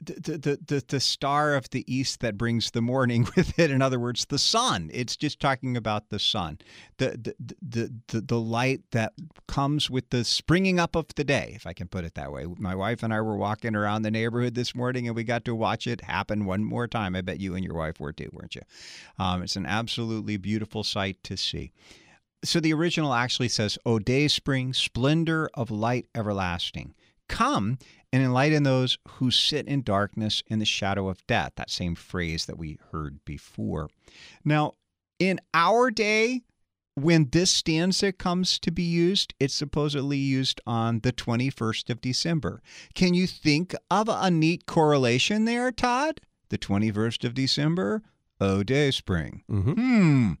the, 0.00 0.38
the, 0.38 0.58
the, 0.66 0.84
the 0.86 1.00
star 1.00 1.54
of 1.54 1.70
the 1.70 1.84
east 1.92 2.20
that 2.20 2.38
brings 2.38 2.70
the 2.70 2.82
morning 2.82 3.26
with 3.36 3.58
it. 3.58 3.70
In 3.70 3.82
other 3.82 3.98
words, 3.98 4.26
the 4.26 4.38
sun. 4.38 4.90
It's 4.92 5.16
just 5.16 5.40
talking 5.40 5.76
about 5.76 6.10
the 6.10 6.18
sun, 6.18 6.58
the 6.98 7.34
the, 7.38 7.56
the, 7.60 7.94
the, 8.08 8.20
the 8.20 8.40
light 8.40 8.82
that 8.92 9.12
comes 9.46 9.90
with 9.90 10.10
the 10.10 10.24
springing 10.24 10.78
up 10.78 10.96
of 10.96 11.06
the 11.16 11.24
day, 11.24 11.52
if 11.54 11.66
I 11.66 11.72
can 11.72 11.88
put 11.88 12.04
it 12.04 12.14
that 12.14 12.32
way. 12.32 12.46
My 12.58 12.74
wife 12.74 13.02
and 13.02 13.12
I 13.12 13.20
were 13.20 13.36
walking 13.36 13.74
around 13.74 14.02
the 14.02 14.10
neighborhood 14.10 14.54
this 14.54 14.74
morning 14.74 15.06
and 15.06 15.16
we 15.16 15.24
got 15.24 15.44
to 15.46 15.54
watch 15.54 15.86
it 15.86 16.02
happen 16.02 16.44
one 16.44 16.64
more 16.64 16.86
time. 16.86 17.16
I 17.16 17.20
bet 17.20 17.40
you 17.40 17.54
and 17.54 17.64
your 17.64 17.74
wife 17.74 18.00
were 18.00 18.12
too, 18.12 18.30
weren't 18.32 18.54
you? 18.54 18.62
Um, 19.18 19.42
it's 19.42 19.56
an 19.56 19.66
absolutely 19.66 20.36
beautiful 20.36 20.84
sight 20.84 21.22
to 21.24 21.36
see. 21.36 21.72
So 22.44 22.60
the 22.60 22.72
original 22.72 23.14
actually 23.14 23.48
says, 23.48 23.78
O 23.84 23.98
day 23.98 24.28
spring, 24.28 24.72
splendor 24.72 25.50
of 25.54 25.70
light 25.70 26.06
everlasting. 26.14 26.94
Come 27.28 27.78
and 28.12 28.22
enlighten 28.22 28.62
those 28.62 28.98
who 29.08 29.30
sit 29.30 29.66
in 29.66 29.82
darkness 29.82 30.42
in 30.46 30.58
the 30.58 30.64
shadow 30.64 31.08
of 31.08 31.26
death. 31.26 31.52
That 31.56 31.70
same 31.70 31.94
phrase 31.94 32.46
that 32.46 32.58
we 32.58 32.78
heard 32.90 33.24
before. 33.24 33.88
Now, 34.44 34.74
in 35.18 35.40
our 35.52 35.90
day, 35.90 36.42
when 36.94 37.28
this 37.30 37.50
stanza 37.50 38.12
comes 38.12 38.58
to 38.60 38.70
be 38.70 38.82
used, 38.82 39.34
it's 39.38 39.54
supposedly 39.54 40.16
used 40.16 40.60
on 40.66 41.00
the 41.00 41.12
21st 41.12 41.90
of 41.90 42.00
December. 42.00 42.62
Can 42.94 43.14
you 43.14 43.26
think 43.26 43.74
of 43.90 44.08
a 44.08 44.30
neat 44.30 44.66
correlation 44.66 45.44
there, 45.44 45.70
Todd? 45.70 46.20
The 46.48 46.58
21st 46.58 47.24
of 47.24 47.34
December? 47.34 48.02
Oh, 48.40 48.62
day 48.62 48.90
spring. 48.90 49.42
Mm-hmm. 49.50 49.72
Hmm. 49.72 50.32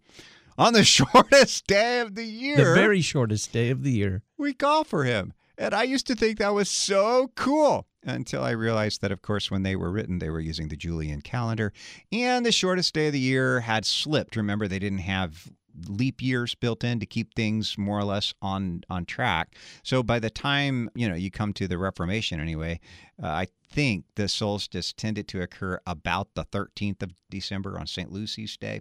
On 0.56 0.72
the 0.72 0.84
shortest 0.84 1.66
day 1.66 2.00
of 2.00 2.14
the 2.14 2.24
year. 2.24 2.56
The 2.56 2.74
very 2.74 3.00
shortest 3.00 3.52
day 3.52 3.70
of 3.70 3.82
the 3.82 3.92
year. 3.92 4.22
we 4.36 4.52
call 4.52 4.84
for 4.84 5.04
him. 5.04 5.32
And 5.58 5.74
I 5.74 5.82
used 5.82 6.06
to 6.06 6.14
think 6.14 6.38
that 6.38 6.54
was 6.54 6.70
so 6.70 7.32
cool 7.34 7.86
until 8.04 8.44
I 8.44 8.50
realized 8.50 9.00
that, 9.02 9.10
of 9.10 9.22
course, 9.22 9.50
when 9.50 9.64
they 9.64 9.74
were 9.74 9.90
written, 9.90 10.20
they 10.20 10.30
were 10.30 10.40
using 10.40 10.68
the 10.68 10.76
Julian 10.76 11.20
calendar. 11.20 11.72
And 12.12 12.46
the 12.46 12.52
shortest 12.52 12.94
day 12.94 13.08
of 13.08 13.12
the 13.12 13.18
year 13.18 13.60
had 13.60 13.84
slipped. 13.84 14.36
Remember, 14.36 14.68
they 14.68 14.78
didn't 14.78 14.98
have 14.98 15.50
leap 15.86 16.22
years 16.22 16.54
built 16.54 16.82
in 16.82 17.00
to 17.00 17.06
keep 17.06 17.34
things 17.34 17.78
more 17.78 17.98
or 17.98 18.04
less 18.04 18.34
on 18.42 18.82
on 18.90 19.04
track. 19.04 19.54
So 19.82 20.02
by 20.02 20.18
the 20.18 20.30
time 20.30 20.90
you 20.94 21.08
know 21.08 21.14
you 21.14 21.30
come 21.30 21.52
to 21.54 21.68
the 21.68 21.78
Reformation, 21.78 22.40
anyway, 22.40 22.80
uh, 23.22 23.28
I 23.28 23.46
think 23.70 24.04
the 24.14 24.28
solstice 24.28 24.92
tended 24.92 25.28
to 25.28 25.42
occur 25.42 25.78
about 25.86 26.28
the 26.34 26.44
13th 26.44 27.02
of 27.02 27.12
December 27.30 27.78
on 27.78 27.86
St. 27.86 28.10
Lucy's 28.10 28.56
Day. 28.56 28.80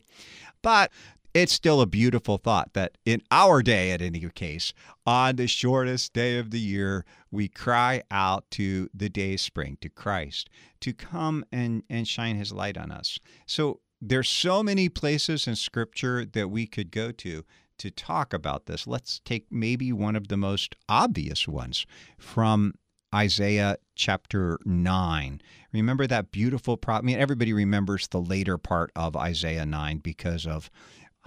But 0.62 0.92
it's 1.38 1.54
still 1.54 1.82
a 1.82 1.86
beautiful 1.86 2.38
thought 2.38 2.74
that 2.74 2.98
in 3.06 3.22
our 3.32 3.62
day, 3.62 3.92
at 3.92 4.02
any 4.02 4.28
case, 4.30 4.74
on 5.06 5.36
the 5.36 5.48
shortest 5.48 6.14
day 6.14 6.40
of 6.40 6.52
the 6.52 6.60
year, 6.60 7.06
we 7.32 7.48
cry 7.48 8.02
out 8.10 8.50
to 8.52 8.90
the 8.94 9.10
day 9.10 9.38
spring, 9.38 9.78
to 9.82 9.90
Christ, 9.90 10.50
to 10.82 10.94
come 10.94 11.46
and, 11.52 11.84
and 11.90 12.08
shine 12.08 12.38
his 12.38 12.52
light 12.52 12.78
on 12.78 12.92
us. 12.92 13.20
So 13.46 13.82
there's 14.02 14.30
so 14.30 14.64
many 14.64 14.90
places 14.90 15.48
in 15.48 15.56
scripture 15.56 16.26
that 16.26 16.50
we 16.50 16.66
could 16.66 16.92
go 16.92 17.12
to 17.12 17.44
to 17.78 17.92
talk 17.92 18.34
about 18.34 18.66
this. 18.66 18.88
Let's 18.88 19.20
take 19.24 19.46
maybe 19.52 19.94
one 19.94 20.16
of 20.16 20.30
the 20.30 20.38
most 20.38 20.76
obvious 20.90 21.48
ones 21.48 21.86
from 22.18 22.74
Isaiah 23.14 23.78
chapter 23.96 24.60
9. 24.66 25.42
Remember 25.72 26.08
that 26.08 26.32
beautiful 26.32 26.78
prop? 26.78 27.04
I 27.04 27.06
mean, 27.06 27.20
everybody 27.20 27.54
remembers 27.54 28.08
the 28.08 28.22
later 28.22 28.58
part 28.58 28.92
of 28.96 29.16
Isaiah 29.16 29.66
9 29.66 30.00
because 30.00 30.46
of 30.46 30.70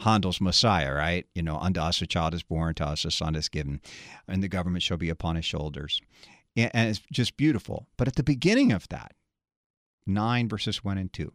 Handel's 0.00 0.40
Messiah, 0.40 0.92
right? 0.92 1.26
You 1.34 1.42
know, 1.42 1.58
unto 1.58 1.80
us 1.80 2.02
a 2.02 2.06
child 2.06 2.34
is 2.34 2.42
born, 2.42 2.74
to 2.74 2.86
us 2.86 3.04
a 3.04 3.10
son 3.10 3.34
is 3.34 3.48
given, 3.48 3.80
and 4.26 4.42
the 4.42 4.48
government 4.48 4.82
shall 4.82 4.96
be 4.96 5.08
upon 5.08 5.36
his 5.36 5.44
shoulders. 5.44 6.00
And 6.56 6.70
and 6.74 6.90
it's 6.90 7.02
just 7.12 7.36
beautiful. 7.36 7.86
But 7.96 8.08
at 8.08 8.16
the 8.16 8.22
beginning 8.22 8.72
of 8.72 8.88
that, 8.88 9.12
9 10.06 10.48
verses 10.48 10.82
1 10.82 10.98
and 10.98 11.12
2. 11.12 11.32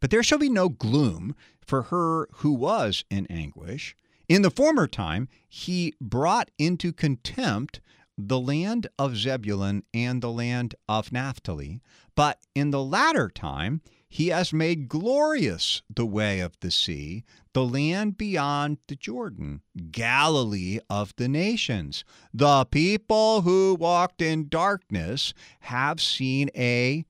But 0.00 0.10
there 0.10 0.22
shall 0.22 0.38
be 0.38 0.50
no 0.50 0.68
gloom 0.68 1.34
for 1.60 1.82
her 1.84 2.28
who 2.36 2.52
was 2.52 3.04
in 3.10 3.26
anguish. 3.26 3.96
In 4.28 4.42
the 4.42 4.50
former 4.50 4.86
time, 4.86 5.28
he 5.48 5.94
brought 6.00 6.50
into 6.58 6.92
contempt 6.92 7.80
the 8.16 8.38
land 8.38 8.88
of 8.98 9.16
Zebulun 9.16 9.84
and 9.94 10.20
the 10.20 10.30
land 10.30 10.74
of 10.88 11.12
Naphtali. 11.12 11.80
But 12.14 12.40
in 12.54 12.70
the 12.70 12.82
latter 12.82 13.28
time, 13.28 13.80
he 14.08 14.28
has 14.28 14.52
made 14.52 14.88
glorious 14.88 15.82
the 15.94 16.06
way 16.06 16.40
of 16.40 16.58
the 16.60 16.70
sea, 16.70 17.24
the 17.52 17.64
land 17.64 18.16
beyond 18.16 18.78
the 18.86 18.96
Jordan, 18.96 19.60
Galilee 19.90 20.78
of 20.88 21.14
the 21.16 21.28
nations. 21.28 22.04
The 22.32 22.64
people 22.64 23.42
who 23.42 23.76
walked 23.78 24.22
in 24.22 24.48
darkness 24.48 25.34
have 25.60 26.00
seen 26.00 26.50
a 26.56 27.04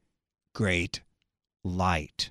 great 0.55 1.03
light. 1.63 2.31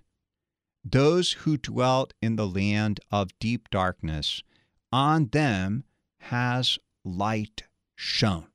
Those 0.84 1.34
who 1.34 1.57
dwelt 1.57 2.14
in 2.22 2.35
the 2.35 2.48
land 2.48 2.99
of 3.10 3.38
deep 3.39 3.69
darkness, 3.69 4.44
on 4.91 5.27
them 5.27 5.85
has 6.19 6.77
light 7.06 7.64
shone. 7.95 8.48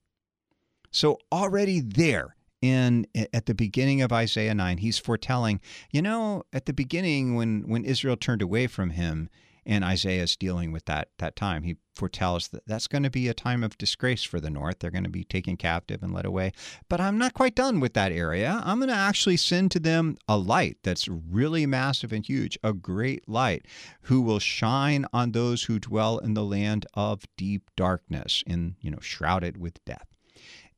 So 0.90 1.18
already 1.30 1.80
there 1.80 2.36
in 2.62 3.06
at 3.34 3.46
the 3.46 3.54
beginning 3.54 4.00
of 4.00 4.12
Isaiah 4.12 4.54
9, 4.54 4.78
he's 4.78 4.98
foretelling, 4.98 5.60
you 5.90 6.00
know, 6.00 6.44
at 6.52 6.66
the 6.66 6.72
beginning 6.72 7.34
when 7.34 7.62
when 7.66 7.84
Israel 7.84 8.16
turned 8.16 8.40
away 8.40 8.68
from 8.68 8.90
him 8.90 9.28
and 9.66 9.84
Isaiah 9.84 10.22
is 10.22 10.36
dealing 10.36 10.72
with 10.72 10.84
that 10.86 11.08
that 11.18 11.36
time, 11.36 11.64
he 11.64 11.76
foretells 11.94 12.48
that 12.48 12.66
that's 12.66 12.86
going 12.86 13.02
to 13.02 13.10
be 13.10 13.28
a 13.28 13.34
time 13.34 13.62
of 13.62 13.78
disgrace 13.78 14.24
for 14.24 14.40
the 14.40 14.50
north. 14.50 14.78
They're 14.78 14.90
going 14.90 15.04
to 15.04 15.10
be 15.10 15.24
taken 15.24 15.56
captive 15.56 16.02
and 16.02 16.12
led 16.12 16.24
away. 16.24 16.52
But 16.88 17.00
I'm 17.00 17.18
not 17.18 17.34
quite 17.34 17.54
done 17.54 17.80
with 17.80 17.94
that 17.94 18.12
area. 18.12 18.60
I'm 18.64 18.78
going 18.78 18.88
to 18.88 18.94
actually 18.94 19.36
send 19.36 19.70
to 19.72 19.80
them 19.80 20.16
a 20.26 20.38
light 20.38 20.78
that's 20.82 21.06
really 21.08 21.66
massive 21.66 22.12
and 22.12 22.26
huge, 22.26 22.58
a 22.62 22.72
great 22.72 23.28
light 23.28 23.66
who 24.02 24.20
will 24.20 24.38
shine 24.38 25.04
on 25.12 25.32
those 25.32 25.64
who 25.64 25.78
dwell 25.78 26.18
in 26.18 26.34
the 26.34 26.44
land 26.44 26.86
of 26.94 27.24
deep 27.36 27.70
darkness, 27.76 28.42
in, 28.46 28.76
you 28.80 28.90
know, 28.90 29.00
shrouded 29.00 29.56
with 29.56 29.84
death. 29.84 30.11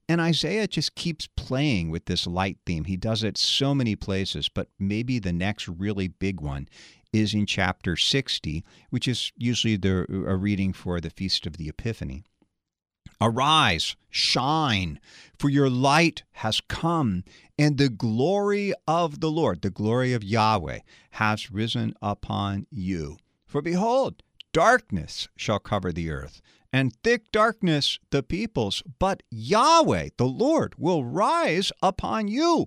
And 0.09 0.21
Isaiah 0.21 0.67
just 0.67 0.95
keeps 0.95 1.29
playing 1.35 1.91
with 1.91 2.05
this 2.05 2.27
light 2.27 2.59
theme. 2.67 2.85
He 2.85 2.97
does 2.97 3.23
it 3.23 3.39
so 3.39 3.75
many 3.75 3.97
places, 3.97 4.49
but 4.49 4.69
maybe 4.79 5.19
the 5.19 5.33
next 5.33 5.67
really 5.67 6.09
big 6.09 6.41
one 6.41 6.69
is 7.13 7.33
in 7.33 7.47
chapter 7.47 7.97
60, 7.97 8.65
which 8.91 9.09
is 9.09 9.33
usually 9.37 9.77
the, 9.77 10.05
a 10.27 10.37
reading 10.37 10.73
for 10.73 11.01
the 11.01 11.11
Feast 11.11 11.47
of 11.47 11.57
the 11.57 11.69
Epiphany. 11.69 12.25
Arise, 13.21 13.97
shine, 14.11 14.99
for 15.39 15.49
your 15.49 15.71
light 15.71 16.25
has 16.33 16.61
come, 16.61 17.23
and 17.59 17.79
the 17.79 17.89
glory 17.89 18.75
of 18.89 19.21
the 19.21 19.31
Lord, 19.31 19.63
the 19.63 19.71
glory 19.71 20.13
of 20.13 20.25
Yahweh, 20.25 20.81
has 21.13 21.51
risen 21.51 21.95
upon 22.03 22.67
you. 22.71 23.17
For 23.47 23.63
behold, 23.63 24.23
darkness 24.53 25.29
shall 25.37 25.61
cover 25.61 25.93
the 25.93 26.11
earth, 26.11 26.43
and 26.75 26.93
thick 27.05 27.31
darkness 27.31 28.01
the 28.11 28.21
peoples. 28.21 28.83
But 28.99 29.23
Yahweh, 29.31 30.09
the 30.17 30.27
Lord, 30.27 30.75
will 30.77 31.05
rise 31.05 31.71
upon 31.81 32.27
you, 32.27 32.67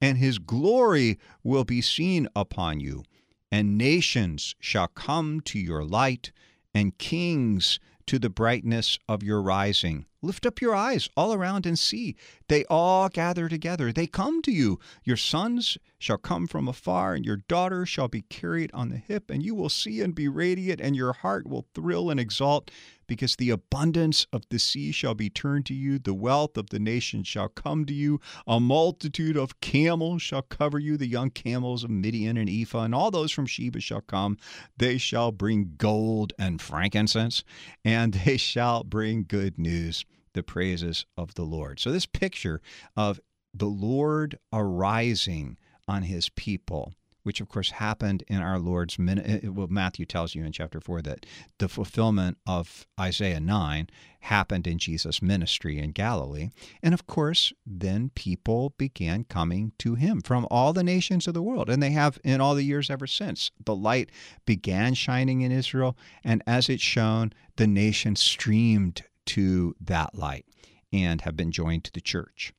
and 0.00 0.16
his 0.16 0.38
glory 0.38 1.18
will 1.42 1.64
be 1.64 1.80
seen 1.80 2.28
upon 2.36 2.78
you. 2.78 3.02
And 3.50 3.76
nations 3.76 4.54
shall 4.60 4.86
come 4.86 5.40
to 5.40 5.58
your 5.58 5.82
light, 5.82 6.30
and 6.72 6.96
kings 6.98 7.80
to 8.06 8.20
the 8.20 8.30
brightness 8.30 8.96
of 9.08 9.24
your 9.24 9.42
rising. 9.42 10.06
Lift 10.20 10.46
up 10.46 10.60
your 10.60 10.74
eyes 10.74 11.08
all 11.16 11.32
around 11.32 11.64
and 11.64 11.78
see. 11.78 12.16
They 12.48 12.64
all 12.64 13.08
gather 13.08 13.48
together. 13.48 13.92
They 13.92 14.08
come 14.08 14.42
to 14.42 14.50
you. 14.50 14.80
Your 15.04 15.16
sons 15.16 15.78
shall 15.96 16.18
come 16.18 16.48
from 16.48 16.66
afar, 16.66 17.14
and 17.14 17.24
your 17.24 17.36
daughters 17.48 17.88
shall 17.88 18.08
be 18.08 18.22
carried 18.22 18.72
on 18.74 18.88
the 18.88 18.96
hip, 18.96 19.30
and 19.30 19.44
you 19.44 19.54
will 19.54 19.68
see 19.68 20.00
and 20.00 20.16
be 20.16 20.26
radiant, 20.26 20.80
and 20.80 20.96
your 20.96 21.12
heart 21.12 21.46
will 21.46 21.66
thrill 21.72 22.10
and 22.10 22.18
exalt, 22.18 22.68
because 23.06 23.36
the 23.36 23.50
abundance 23.50 24.26
of 24.32 24.42
the 24.50 24.58
sea 24.58 24.90
shall 24.90 25.14
be 25.14 25.30
turned 25.30 25.66
to 25.66 25.74
you. 25.74 26.00
The 26.00 26.14
wealth 26.14 26.56
of 26.56 26.70
the 26.70 26.80
nations 26.80 27.28
shall 27.28 27.48
come 27.48 27.84
to 27.86 27.94
you. 27.94 28.20
A 28.46 28.58
multitude 28.58 29.36
of 29.36 29.60
camels 29.60 30.20
shall 30.20 30.42
cover 30.42 30.80
you. 30.80 30.96
The 30.96 31.06
young 31.06 31.30
camels 31.30 31.84
of 31.84 31.90
Midian 31.90 32.36
and 32.36 32.50
Ephah, 32.50 32.82
and 32.82 32.94
all 32.94 33.12
those 33.12 33.30
from 33.30 33.46
Sheba 33.46 33.80
shall 33.80 34.02
come. 34.02 34.36
They 34.76 34.98
shall 34.98 35.30
bring 35.30 35.74
gold 35.78 36.32
and 36.40 36.60
frankincense, 36.60 37.44
and 37.84 38.14
they 38.24 38.36
shall 38.36 38.82
bring 38.82 39.24
good 39.28 39.58
news 39.58 40.04
the 40.38 40.42
praises 40.44 41.04
of 41.16 41.34
the 41.34 41.42
Lord. 41.42 41.80
So, 41.80 41.90
this 41.90 42.06
picture 42.06 42.62
of 42.96 43.20
the 43.52 43.66
Lord 43.66 44.38
arising 44.52 45.56
on 45.88 46.04
his 46.04 46.28
people, 46.28 46.94
which 47.24 47.40
of 47.40 47.48
course 47.48 47.72
happened 47.72 48.22
in 48.28 48.40
our 48.40 48.60
Lord's, 48.60 48.96
eh, 49.00 49.14
eh, 49.42 49.48
well, 49.48 49.66
Matthew 49.66 50.06
tells 50.06 50.36
you 50.36 50.44
in 50.44 50.52
chapter 50.52 50.80
4 50.80 51.02
that 51.02 51.26
the 51.58 51.68
fulfillment 51.68 52.38
of 52.46 52.86
Isaiah 53.00 53.40
9 53.40 53.88
happened 54.20 54.68
in 54.68 54.78
Jesus' 54.78 55.20
ministry 55.20 55.78
in 55.78 55.90
Galilee. 55.90 56.50
And 56.84 56.94
of 56.94 57.08
course, 57.08 57.52
then 57.66 58.12
people 58.14 58.74
began 58.78 59.24
coming 59.24 59.72
to 59.78 59.96
him 59.96 60.20
from 60.20 60.46
all 60.52 60.72
the 60.72 60.84
nations 60.84 61.26
of 61.26 61.34
the 61.34 61.42
world, 61.42 61.68
and 61.68 61.82
they 61.82 61.90
have 61.90 62.20
in 62.22 62.40
all 62.40 62.54
the 62.54 62.62
years 62.62 62.90
ever 62.90 63.08
since. 63.08 63.50
The 63.64 63.74
light 63.74 64.10
began 64.46 64.94
shining 64.94 65.40
in 65.40 65.50
Israel, 65.50 65.96
and 66.22 66.44
as 66.46 66.68
it 66.68 66.80
shone, 66.80 67.32
the 67.56 67.66
nation 67.66 68.14
streamed 68.14 69.02
to 69.28 69.74
that 69.80 70.14
light 70.14 70.46
and 70.92 71.20
have 71.22 71.36
been 71.36 71.52
joined 71.52 71.84
to 71.84 71.92
the 71.92 72.00
church. 72.00 72.52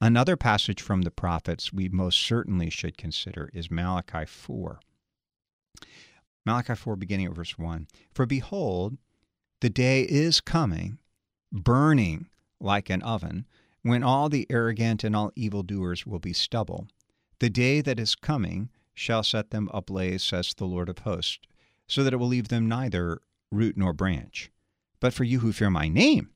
Another 0.00 0.36
passage 0.36 0.80
from 0.80 1.02
the 1.02 1.10
prophets 1.10 1.72
we 1.72 1.88
most 1.88 2.18
certainly 2.18 2.70
should 2.70 2.96
consider 2.96 3.50
is 3.52 3.70
Malachi 3.70 4.24
4. 4.24 4.80
Malachi 6.46 6.74
4, 6.74 6.96
beginning 6.96 7.26
at 7.26 7.34
verse 7.34 7.58
1. 7.58 7.86
For 8.14 8.24
behold, 8.24 8.96
the 9.60 9.68
day 9.68 10.02
is 10.02 10.40
coming, 10.40 10.98
burning 11.52 12.28
like 12.60 12.88
an 12.88 13.02
oven, 13.02 13.46
when 13.82 14.02
all 14.02 14.30
the 14.30 14.46
arrogant 14.48 15.04
and 15.04 15.14
all 15.14 15.32
evildoers 15.36 16.06
will 16.06 16.18
be 16.18 16.32
stubble. 16.32 16.88
The 17.38 17.50
day 17.50 17.82
that 17.82 18.00
is 18.00 18.14
coming 18.14 18.70
shall 18.94 19.22
set 19.22 19.50
them 19.50 19.68
ablaze, 19.72 20.22
says 20.22 20.54
the 20.54 20.64
Lord 20.64 20.88
of 20.88 21.00
hosts, 21.00 21.40
so 21.86 22.02
that 22.04 22.14
it 22.14 22.18
will 22.18 22.26
leave 22.26 22.48
them 22.48 22.68
neither 22.68 23.20
root 23.50 23.76
nor 23.76 23.92
branch. 23.92 24.50
But 25.00 25.14
for 25.14 25.24
you 25.24 25.40
who 25.40 25.52
fear 25.52 25.70
my 25.70 25.88
name, 25.88 26.30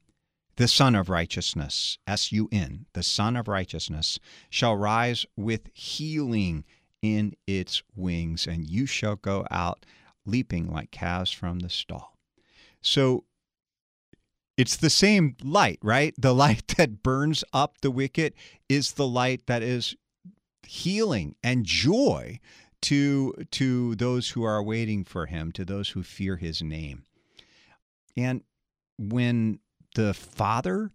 the 0.57 0.69
Sun 0.69 0.95
of 0.95 1.09
Righteousness, 1.09 1.99
S 2.07 2.32
U 2.32 2.49
N, 2.53 2.86
the 2.93 3.03
Sun 3.03 3.36
of 3.36 3.49
Righteousness, 3.49 4.19
shall 4.51 4.77
rise 4.77 5.27
with 5.36 5.69
healing 5.74 6.65
in 7.03 7.35
its 7.47 7.82
wings, 7.95 8.47
and 8.47 8.65
you 8.69 8.86
shall 8.86 9.16
go 9.16 9.47
out 9.51 9.85
leaping 10.24 10.73
like 10.73 10.91
calves 10.91 11.31
from 11.31 11.59
the 11.59 11.69
stall. 11.69 12.16
So 12.81 13.24
it's 14.57 14.77
the 14.77 14.91
same 14.91 15.36
light, 15.43 15.78
right? 15.82 16.15
The 16.16 16.35
light 16.45 16.69
that 16.77 17.03
burns 17.03 17.45
up 17.53 17.81
the 17.81 17.91
wicked 17.91 18.35
is 18.69 18.93
the 18.93 19.07
light 19.07 19.47
that 19.47 19.62
is 19.62 19.97
healing 20.66 21.35
and 21.43 21.66
joy 21.66 22.41
to 22.81 23.35
to 23.51 23.95
those 23.97 24.31
who 24.31 24.45
are 24.45 24.62
waiting 24.62 25.05
for 25.05 25.27
him, 25.27 25.53
to 25.53 25.65
those 25.65 25.91
who 25.91 26.03
fear 26.03 26.36
his 26.36 26.62
name. 26.62 27.05
And 28.16 28.43
when 28.99 29.59
the 29.95 30.15
father 30.15 30.91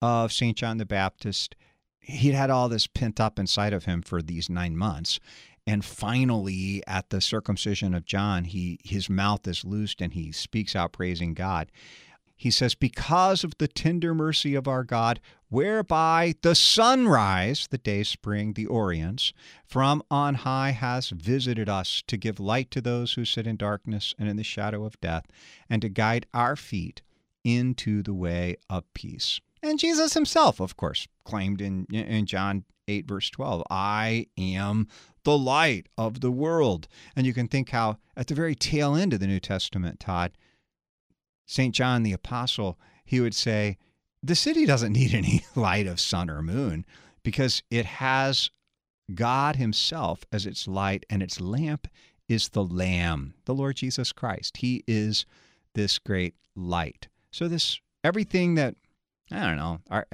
of 0.00 0.32
St. 0.32 0.56
John 0.56 0.78
the 0.78 0.86
Baptist, 0.86 1.56
he'd 2.00 2.34
had 2.34 2.50
all 2.50 2.68
this 2.68 2.86
pent 2.86 3.20
up 3.20 3.38
inside 3.38 3.72
of 3.72 3.84
him 3.84 4.02
for 4.02 4.22
these 4.22 4.50
nine 4.50 4.76
months. 4.76 5.18
And 5.66 5.84
finally, 5.84 6.82
at 6.86 7.08
the 7.08 7.20
circumcision 7.20 7.94
of 7.94 8.04
John, 8.04 8.44
he 8.44 8.78
his 8.84 9.08
mouth 9.08 9.48
is 9.48 9.64
loosed 9.64 10.02
and 10.02 10.12
he 10.12 10.30
speaks 10.30 10.76
out 10.76 10.92
praising 10.92 11.32
God. 11.32 11.70
He 12.36 12.50
says, 12.50 12.74
Because 12.74 13.44
of 13.44 13.56
the 13.58 13.68
tender 13.68 14.14
mercy 14.14 14.54
of 14.54 14.68
our 14.68 14.84
God, 14.84 15.20
whereby 15.48 16.34
the 16.42 16.54
sunrise, 16.54 17.68
the 17.70 17.78
day 17.78 18.02
spring, 18.02 18.52
the 18.52 18.66
Oriens, 18.66 19.32
from 19.64 20.02
on 20.10 20.34
high 20.34 20.72
has 20.72 21.10
visited 21.10 21.68
us 21.68 22.02
to 22.08 22.16
give 22.16 22.40
light 22.40 22.70
to 22.72 22.80
those 22.80 23.14
who 23.14 23.24
sit 23.24 23.46
in 23.46 23.56
darkness 23.56 24.14
and 24.18 24.28
in 24.28 24.36
the 24.36 24.42
shadow 24.42 24.84
of 24.84 25.00
death, 25.00 25.26
and 25.70 25.80
to 25.80 25.88
guide 25.88 26.26
our 26.34 26.56
feet 26.56 27.02
into 27.44 28.02
the 28.02 28.14
way 28.14 28.56
of 28.68 28.84
peace. 28.94 29.40
And 29.62 29.78
Jesus 29.78 30.14
himself, 30.14 30.60
of 30.60 30.76
course, 30.76 31.06
claimed 31.24 31.60
in, 31.60 31.86
in 31.86 32.26
John 32.26 32.64
8, 32.88 33.06
verse 33.06 33.30
12, 33.30 33.62
I 33.70 34.26
am 34.36 34.88
the 35.24 35.38
light 35.38 35.88
of 35.96 36.20
the 36.20 36.30
world. 36.30 36.86
And 37.16 37.26
you 37.26 37.32
can 37.32 37.48
think 37.48 37.70
how, 37.70 37.98
at 38.16 38.26
the 38.26 38.34
very 38.34 38.54
tail 38.54 38.94
end 38.94 39.14
of 39.14 39.20
the 39.20 39.26
New 39.26 39.40
Testament, 39.40 40.00
Todd, 40.00 40.32
St. 41.46 41.74
John 41.74 42.02
the 42.02 42.12
Apostle, 42.12 42.78
he 43.04 43.20
would 43.20 43.34
say, 43.34 43.78
The 44.22 44.34
city 44.34 44.66
doesn't 44.66 44.92
need 44.92 45.14
any 45.14 45.44
light 45.54 45.86
of 45.86 46.00
sun 46.00 46.28
or 46.28 46.42
moon 46.42 46.84
because 47.22 47.62
it 47.70 47.86
has 47.86 48.50
God 49.14 49.56
Himself 49.56 50.24
as 50.32 50.46
its 50.46 50.66
light, 50.66 51.04
and 51.10 51.22
its 51.22 51.40
lamp 51.40 51.88
is 52.28 52.50
the 52.50 52.64
Lamb, 52.64 53.34
the 53.44 53.54
Lord 53.54 53.76
Jesus 53.76 54.12
Christ. 54.12 54.58
He 54.58 54.82
is 54.86 55.26
this 55.74 55.98
great 55.98 56.34
light. 56.56 57.08
So 57.34 57.48
this 57.48 57.80
everything 58.04 58.54
that 58.54 58.76
I 59.32 59.40
don't 59.40 59.56
know. 59.56 59.80
Are, 59.90 60.06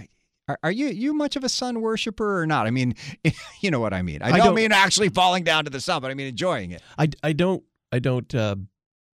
are, 0.48 0.58
are 0.62 0.70
you 0.70 0.86
you 0.86 1.12
much 1.12 1.36
of 1.36 1.44
a 1.44 1.50
sun 1.50 1.82
worshiper 1.82 2.40
or 2.40 2.46
not? 2.46 2.66
I 2.66 2.70
mean, 2.70 2.94
you 3.60 3.70
know 3.70 3.78
what 3.78 3.92
I 3.92 4.00
mean. 4.00 4.22
I, 4.22 4.28
I 4.28 4.30
don't, 4.38 4.46
don't- 4.46 4.54
mean 4.54 4.72
actually 4.72 5.10
falling 5.10 5.44
down 5.44 5.64
to 5.64 5.70
the 5.70 5.82
sun, 5.82 6.00
but 6.00 6.10
I 6.10 6.14
mean 6.14 6.28
enjoying 6.28 6.70
it. 6.70 6.80
I, 6.98 7.10
I 7.22 7.34
don't 7.34 7.62
I 7.92 7.98
don't 7.98 8.34
uh, 8.34 8.56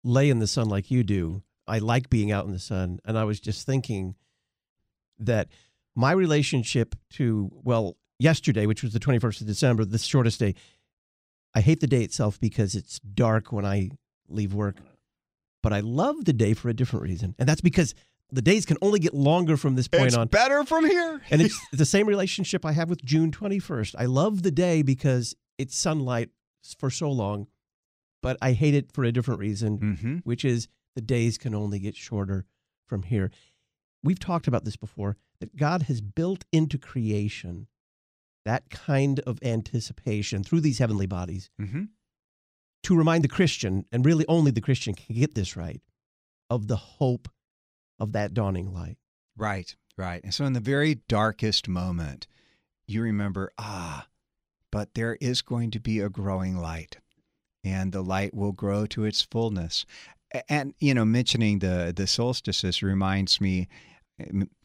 lay 0.02 0.30
in 0.30 0.40
the 0.40 0.48
sun 0.48 0.68
like 0.68 0.90
you 0.90 1.04
do. 1.04 1.44
I 1.68 1.78
like 1.78 2.10
being 2.10 2.32
out 2.32 2.44
in 2.44 2.50
the 2.50 2.58
sun, 2.58 2.98
and 3.04 3.16
I 3.16 3.22
was 3.22 3.38
just 3.38 3.66
thinking 3.66 4.16
that 5.20 5.46
my 5.94 6.10
relationship 6.10 6.96
to 7.10 7.52
well 7.62 7.96
yesterday, 8.18 8.66
which 8.66 8.82
was 8.82 8.92
the 8.92 8.98
twenty 8.98 9.20
first 9.20 9.40
of 9.40 9.46
December, 9.46 9.84
the 9.84 9.98
shortest 9.98 10.40
day. 10.40 10.56
I 11.54 11.60
hate 11.60 11.78
the 11.78 11.86
day 11.86 12.02
itself 12.02 12.40
because 12.40 12.74
it's 12.74 12.98
dark 12.98 13.52
when 13.52 13.64
I 13.64 13.90
leave 14.28 14.54
work, 14.54 14.78
but 15.62 15.72
I 15.72 15.80
love 15.80 16.24
the 16.24 16.32
day 16.32 16.54
for 16.54 16.68
a 16.68 16.74
different 16.74 17.04
reason, 17.04 17.34
and 17.38 17.48
that's 17.48 17.60
because 17.60 17.94
the 18.30 18.42
days 18.42 18.64
can 18.64 18.78
only 18.82 18.98
get 18.98 19.12
longer 19.14 19.56
from 19.56 19.74
this 19.74 19.88
point 19.88 20.06
It's 20.06 20.16
on. 20.16 20.28
better 20.28 20.64
from 20.64 20.86
here. 20.86 21.20
and 21.30 21.42
it's 21.42 21.58
the 21.72 21.84
same 21.84 22.06
relationship 22.06 22.64
I 22.64 22.72
have 22.72 22.88
with 22.88 23.04
June 23.04 23.30
21st. 23.30 23.94
I 23.98 24.06
love 24.06 24.42
the 24.42 24.50
day 24.50 24.80
because 24.82 25.34
it's 25.58 25.76
sunlight 25.76 26.30
for 26.78 26.88
so 26.90 27.10
long, 27.10 27.46
but 28.22 28.38
I 28.40 28.52
hate 28.52 28.74
it 28.74 28.90
for 28.92 29.04
a 29.04 29.12
different 29.12 29.40
reason, 29.40 29.78
Mm-hmm. 29.78 30.16
which 30.24 30.44
is 30.44 30.68
the 30.96 31.02
days 31.02 31.36
can 31.38 31.54
only 31.54 31.78
get 31.78 31.94
shorter 31.96 32.46
from 32.86 33.02
here. 33.02 33.30
We've 34.02 34.18
talked 34.18 34.48
about 34.48 34.64
this 34.64 34.76
before 34.76 35.16
that 35.40 35.56
God 35.56 35.82
has 35.82 36.00
built 36.00 36.44
into 36.52 36.78
creation 36.78 37.66
that 38.44 38.70
kind 38.70 39.20
of 39.20 39.38
anticipation 39.42 40.42
through 40.42 40.60
these 40.60 40.78
heavenly 40.78 41.06
bodies 41.06 41.50
Mm-hmm. 41.60 41.84
To 42.84 42.96
remind 42.96 43.24
the 43.24 43.28
Christian, 43.28 43.84
and 43.92 44.04
really 44.04 44.26
only 44.26 44.50
the 44.50 44.60
Christian 44.60 44.94
can 44.94 45.14
get 45.14 45.34
this 45.34 45.56
right, 45.56 45.80
of 46.50 46.68
the 46.68 46.76
hope 46.76 47.28
of 47.98 48.12
that 48.12 48.34
dawning 48.34 48.72
light. 48.72 48.96
Right, 49.36 49.74
right. 49.96 50.22
And 50.24 50.34
so 50.34 50.44
in 50.44 50.52
the 50.52 50.60
very 50.60 50.96
darkest 51.08 51.68
moment, 51.68 52.26
you 52.86 53.02
remember, 53.02 53.52
ah, 53.58 54.06
but 54.70 54.94
there 54.94 55.16
is 55.20 55.42
going 55.42 55.70
to 55.72 55.80
be 55.80 56.00
a 56.00 56.08
growing 56.08 56.56
light, 56.56 56.98
and 57.62 57.92
the 57.92 58.02
light 58.02 58.34
will 58.34 58.52
grow 58.52 58.86
to 58.86 59.04
its 59.04 59.22
fullness. 59.22 59.86
And 60.48 60.74
you 60.80 60.94
know, 60.94 61.04
mentioning 61.04 61.60
the 61.60 61.92
the 61.94 62.06
solstices 62.06 62.82
reminds 62.82 63.40
me. 63.40 63.68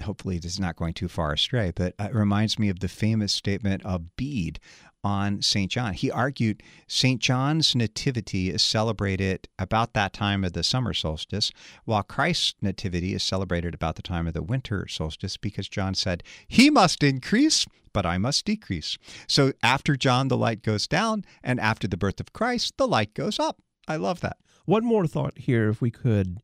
hopefully 0.01 0.37
this 0.37 0.53
is 0.53 0.59
not 0.59 0.75
going 0.75 0.93
too 0.93 1.07
far 1.07 1.33
astray, 1.33 1.71
but 1.75 1.93
it 1.99 2.13
reminds 2.13 2.59
me 2.59 2.69
of 2.69 2.79
the 2.79 2.87
famous 2.87 3.31
statement 3.33 3.83
of 3.85 4.15
Bede 4.15 4.59
on 5.07 5.41
St. 5.41 5.71
John. 5.71 5.93
He 5.93 6.11
argued 6.11 6.61
St. 6.85 7.21
John's 7.21 7.73
nativity 7.73 8.49
is 8.49 8.61
celebrated 8.61 9.47
about 9.57 9.93
that 9.93 10.11
time 10.11 10.43
of 10.43 10.51
the 10.51 10.63
summer 10.63 10.93
solstice, 10.93 11.49
while 11.85 12.03
Christ's 12.03 12.55
nativity 12.61 13.13
is 13.13 13.23
celebrated 13.23 13.73
about 13.73 13.95
the 13.95 14.01
time 14.01 14.27
of 14.27 14.33
the 14.33 14.43
winter 14.43 14.85
solstice, 14.89 15.37
because 15.37 15.69
John 15.69 15.95
said, 15.95 16.23
He 16.45 16.69
must 16.69 17.03
increase, 17.03 17.65
but 17.93 18.05
I 18.05 18.17
must 18.17 18.43
decrease. 18.43 18.97
So 19.27 19.53
after 19.63 19.95
John, 19.95 20.27
the 20.27 20.35
light 20.35 20.61
goes 20.61 20.87
down, 20.87 21.23
and 21.41 21.57
after 21.57 21.87
the 21.87 21.95
birth 21.95 22.19
of 22.19 22.33
Christ, 22.33 22.73
the 22.75 22.87
light 22.87 23.13
goes 23.13 23.39
up. 23.39 23.61
I 23.87 23.95
love 23.95 24.19
that. 24.19 24.37
One 24.65 24.83
more 24.83 25.07
thought 25.07 25.37
here, 25.37 25.69
if 25.69 25.79
we 25.79 25.89
could, 25.89 26.39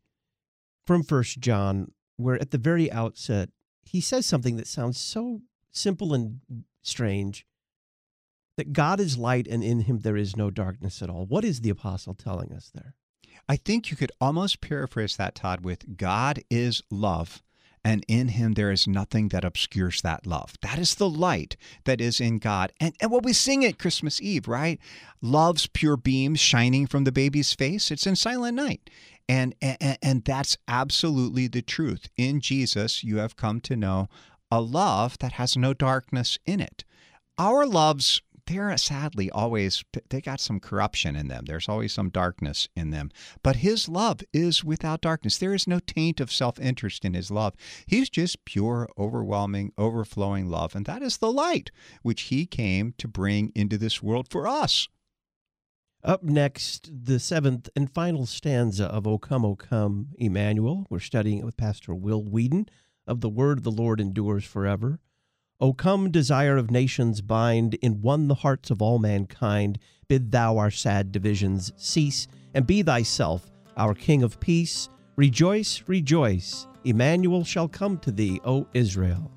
from 0.88 1.04
First 1.04 1.42
John, 1.42 1.92
where 2.16 2.42
at 2.42 2.52
the 2.52 2.58
very 2.58 2.90
outset 2.90 3.50
he 3.84 4.00
says 4.00 4.26
something 4.26 4.56
that 4.56 4.68
sounds 4.68 4.98
so 4.98 5.42
simple 5.74 6.14
and 6.14 6.40
strange 6.82 7.46
that 8.58 8.74
God 8.74 9.00
is 9.00 9.18
light 9.18 9.48
and 9.48 9.64
in 9.64 9.82
him 9.82 10.00
there 10.00 10.18
is 10.18 10.36
no 10.36 10.50
darkness 10.50 11.02
at 11.02 11.10
all. 11.10 11.26
What 11.26 11.44
is 11.44 11.62
the 11.62 11.70
apostle 11.70 12.14
telling 12.14 12.54
us 12.54 12.72
there? 12.74 12.96
I 13.48 13.56
think 13.58 13.92
you 13.92 13.98
could 13.98 14.12
almost 14.22 14.62
paraphrase 14.62 15.18
that, 15.18 15.36
Todd, 15.36 15.66
with 15.66 15.98
God 15.98 16.42
is 16.50 16.82
love, 16.90 17.42
and 17.84 18.06
in 18.08 18.30
him 18.30 18.54
there 18.54 18.72
is 18.72 18.88
nothing 18.88 19.30
that 19.30 19.44
obscures 19.44 20.02
that 20.02 20.26
love. 20.26 20.54
That 20.62 20.80
is 20.80 20.96
the 20.96 21.10
light 21.10 21.58
that 21.84 22.00
is 22.00 22.22
in 22.22 22.40
God. 22.40 22.72
And, 22.80 22.96
and 23.02 23.12
what 23.12 23.26
we 23.26 23.34
sing 23.34 23.66
at 23.66 23.80
Christmas 23.80 24.22
Eve, 24.22 24.48
right? 24.48 24.80
Love's 25.22 25.68
pure 25.68 25.98
beams 25.98 26.40
shining 26.40 26.88
from 26.88 27.04
the 27.04 27.12
baby's 27.12 27.54
face. 27.54 27.92
It's 27.92 28.08
in 28.08 28.16
Silent 28.16 28.56
Night. 28.56 28.90
And, 29.28 29.56
and, 29.62 29.98
and 30.02 30.24
that's 30.24 30.58
absolutely 30.68 31.48
the 31.48 31.62
truth. 31.62 32.10
In 32.16 32.40
Jesus, 32.40 33.04
you 33.04 33.18
have 33.18 33.36
come 33.36 33.60
to 33.62 33.76
know 33.76 34.08
a 34.50 34.62
love 34.62 35.18
that 35.20 35.34
has 35.34 35.58
no 35.58 35.74
darkness 35.74 36.38
in 36.46 36.60
it. 36.62 36.86
Our 37.38 37.66
loves 37.66 38.22
they're 38.48 38.72
uh, 38.72 38.78
sadly 38.78 39.30
always 39.32 39.84
they 40.10 40.22
got 40.22 40.40
some 40.40 40.60
corruption 40.60 41.16
in 41.16 41.28
them. 41.28 41.46
There's 41.46 41.70
always 41.70 41.94
some 41.94 42.10
darkness 42.10 42.68
in 42.76 42.90
them. 42.90 43.12
But 43.42 43.58
his 43.58 43.88
love 43.88 44.22
is 44.34 44.64
without 44.64 45.02
darkness. 45.02 45.38
There 45.38 45.54
is 45.54 45.68
no 45.68 45.80
taint 45.80 46.20
of 46.20 46.32
self-interest 46.32 47.06
in 47.06 47.14
his 47.14 47.32
love. 47.32 47.54
He's 47.86 48.10
just 48.10 48.46
pure 48.46 48.90
overwhelming 48.98 49.72
overflowing 49.78 50.48
love. 50.48 50.76
And 50.76 50.86
that 50.86 51.02
is 51.02 51.18
the 51.18 51.32
light 51.32 51.72
which 52.02 52.24
he 52.24 52.46
came 52.46 52.94
to 52.98 53.08
bring 53.08 53.52
into 53.56 53.78
this 53.78 54.04
world 54.04 54.28
for 54.30 54.48
us. 54.48 54.88
Up 56.04 56.22
next, 56.22 56.92
the 57.06 57.18
seventh 57.20 57.70
and 57.78 57.90
final 57.90 58.26
stanza 58.26 58.86
of 58.88 59.08
O 59.08 59.18
Come, 59.18 59.46
O 59.46 59.56
Come, 59.56 60.10
Emmanuel. 60.18 60.86
We're 60.90 61.00
studying 61.00 61.40
it 61.40 61.46
with 61.46 61.56
Pastor 61.56 61.96
Will 61.96 62.22
Weedon 62.22 62.68
of 63.08 63.22
The 63.22 63.30
Word 63.30 63.60
of 63.60 63.64
the 63.64 63.72
Lord 63.72 64.02
Endures 64.02 64.44
Forever. 64.44 65.00
O 65.64 65.72
come, 65.72 66.12
desire 66.12 66.58
of 66.58 66.72
nations, 66.72 67.22
bind 67.22 67.76
in 67.76 68.02
one 68.02 68.28
the 68.28 68.36
hearts 68.36 68.70
of 68.70 68.82
all 68.82 69.00
mankind. 69.00 69.80
Bid 70.10 70.30
thou 70.30 70.58
our 70.58 70.70
sad 70.70 71.14
divisions 71.14 71.72
cease, 71.78 72.28
and 72.54 72.68
be 72.68 72.84
thyself 72.84 73.50
our 73.78 73.94
King 73.94 74.24
of 74.24 74.42
peace. 74.42 74.90
Rejoice, 75.16 75.82
rejoice, 75.88 76.68
Emmanuel 76.84 77.46
shall 77.46 77.70
come 77.70 77.98
to 78.00 78.12
thee, 78.12 78.42
O 78.44 78.68
Israel. 78.74 79.32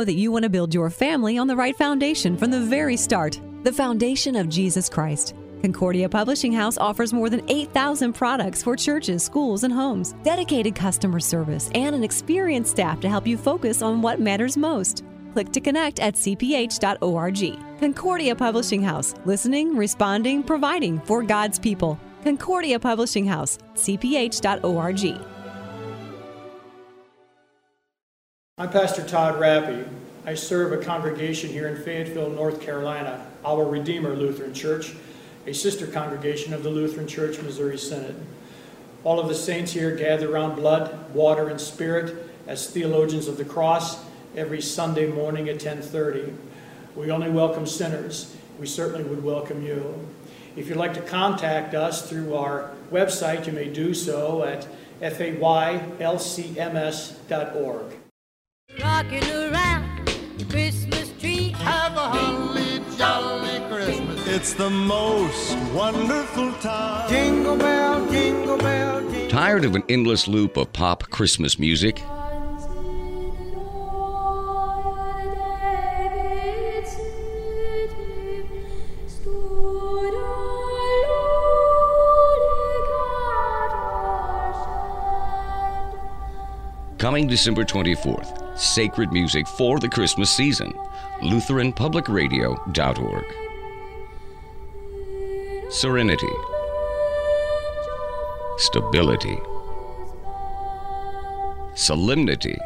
Know 0.00 0.04
that 0.04 0.14
you 0.14 0.32
want 0.32 0.44
to 0.44 0.48
build 0.48 0.72
your 0.72 0.88
family 0.88 1.36
on 1.36 1.46
the 1.46 1.56
right 1.56 1.76
foundation 1.76 2.34
from 2.34 2.50
the 2.50 2.60
very 2.60 2.96
start 2.96 3.38
the 3.64 3.72
foundation 3.72 4.34
of 4.36 4.48
Jesus 4.48 4.88
Christ. 4.88 5.34
Concordia 5.60 6.08
Publishing 6.08 6.52
House 6.52 6.78
offers 6.78 7.12
more 7.12 7.28
than 7.28 7.42
8,000 7.50 8.14
products 8.14 8.62
for 8.62 8.74
churches, 8.74 9.22
schools, 9.22 9.64
and 9.64 9.74
homes, 9.74 10.14
dedicated 10.22 10.74
customer 10.74 11.20
service, 11.20 11.70
and 11.74 11.94
an 11.94 12.02
experienced 12.02 12.70
staff 12.70 12.98
to 13.00 13.10
help 13.10 13.26
you 13.26 13.36
focus 13.36 13.82
on 13.82 14.00
what 14.00 14.18
matters 14.18 14.56
most. 14.56 15.04
Click 15.34 15.52
to 15.52 15.60
connect 15.60 16.00
at 16.00 16.14
cph.org. 16.14 17.58
Concordia 17.78 18.34
Publishing 18.34 18.82
House, 18.82 19.14
listening, 19.26 19.76
responding, 19.76 20.42
providing 20.42 20.98
for 21.00 21.22
God's 21.22 21.58
people. 21.58 22.00
Concordia 22.24 22.80
Publishing 22.80 23.26
House, 23.26 23.58
cph.org. 23.74 25.29
I'm 28.60 28.68
Pastor 28.68 29.02
Todd 29.02 29.40
Rappy. 29.40 29.88
I 30.26 30.34
serve 30.34 30.72
a 30.74 30.84
congregation 30.84 31.48
here 31.48 31.68
in 31.68 31.82
Fayetteville, 31.82 32.28
North 32.28 32.60
Carolina, 32.60 33.26
Our 33.42 33.64
Redeemer 33.64 34.14
Lutheran 34.14 34.52
Church, 34.52 34.92
a 35.46 35.54
sister 35.54 35.86
congregation 35.86 36.52
of 36.52 36.62
the 36.62 36.68
Lutheran 36.68 37.06
Church 37.06 37.40
Missouri 37.40 37.78
Synod. 37.78 38.16
All 39.02 39.18
of 39.18 39.28
the 39.28 39.34
saints 39.34 39.72
here 39.72 39.96
gather 39.96 40.30
around 40.30 40.56
blood, 40.56 41.14
water, 41.14 41.48
and 41.48 41.58
spirit 41.58 42.30
as 42.46 42.68
theologians 42.68 43.28
of 43.28 43.38
the 43.38 43.46
cross 43.46 44.04
every 44.36 44.60
Sunday 44.60 45.06
morning 45.06 45.48
at 45.48 45.58
10:30. 45.58 46.34
We 46.94 47.10
only 47.10 47.30
welcome 47.30 47.64
sinners. 47.64 48.36
We 48.58 48.66
certainly 48.66 49.04
would 49.04 49.24
welcome 49.24 49.64
you. 49.64 50.06
If 50.54 50.68
you'd 50.68 50.76
like 50.76 50.92
to 50.92 51.00
contact 51.00 51.74
us 51.74 52.02
through 52.10 52.34
our 52.34 52.72
website, 52.92 53.46
you 53.46 53.54
may 53.54 53.70
do 53.70 53.94
so 53.94 54.44
at 54.44 54.66
faylcms.org. 55.00 56.00
Rocking 58.82 59.30
around 59.30 60.08
the 60.38 60.44
Christmas 60.48 61.12
tree. 61.20 61.50
Have 61.58 61.92
a 61.92 62.08
holly 62.08 62.80
jolly 62.96 63.60
Christmas. 63.68 64.26
It's 64.26 64.54
the 64.54 64.70
most 64.70 65.56
wonderful 65.74 66.52
time. 66.54 67.08
Jingle 67.10 67.56
bell, 67.56 68.10
jingle 68.10 68.56
bell, 68.56 69.00
jingle 69.00 69.28
Tired 69.28 69.64
of 69.64 69.74
an 69.74 69.84
endless 69.88 70.26
loop 70.26 70.56
of 70.56 70.72
pop 70.72 71.10
Christmas 71.10 71.58
music? 71.58 72.02
Coming 87.00 87.26
December 87.26 87.64
24th, 87.64 88.39
sacred 88.60 89.12
music 89.12 89.48
for 89.48 89.78
the 89.78 89.88
Christmas 89.88 90.30
season. 90.30 90.72
LutheranPublicRadio.org. 91.22 93.24
Serenity. 95.70 96.28
Stability. 98.58 99.38
Solemnity. 101.74 102.58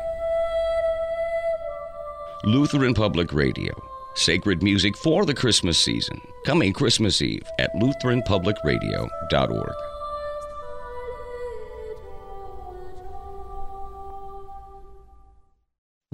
Lutheran 2.44 2.94
Public 2.94 3.32
Radio. 3.32 3.72
Sacred 4.16 4.62
music 4.62 4.96
for 4.96 5.24
the 5.24 5.34
Christmas 5.34 5.78
season. 5.78 6.20
Coming 6.44 6.72
Christmas 6.72 7.22
Eve 7.22 7.48
at 7.58 7.72
LutheranPublicRadio.org. 7.74 9.93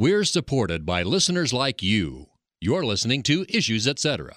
We're 0.01 0.25
supported 0.25 0.87
by 0.87 1.03
listeners 1.03 1.53
like 1.53 1.83
you. 1.83 2.29
You're 2.59 2.87
listening 2.87 3.23
to 3.25 3.45
Issues 3.51 3.87
Etc. 3.87 4.35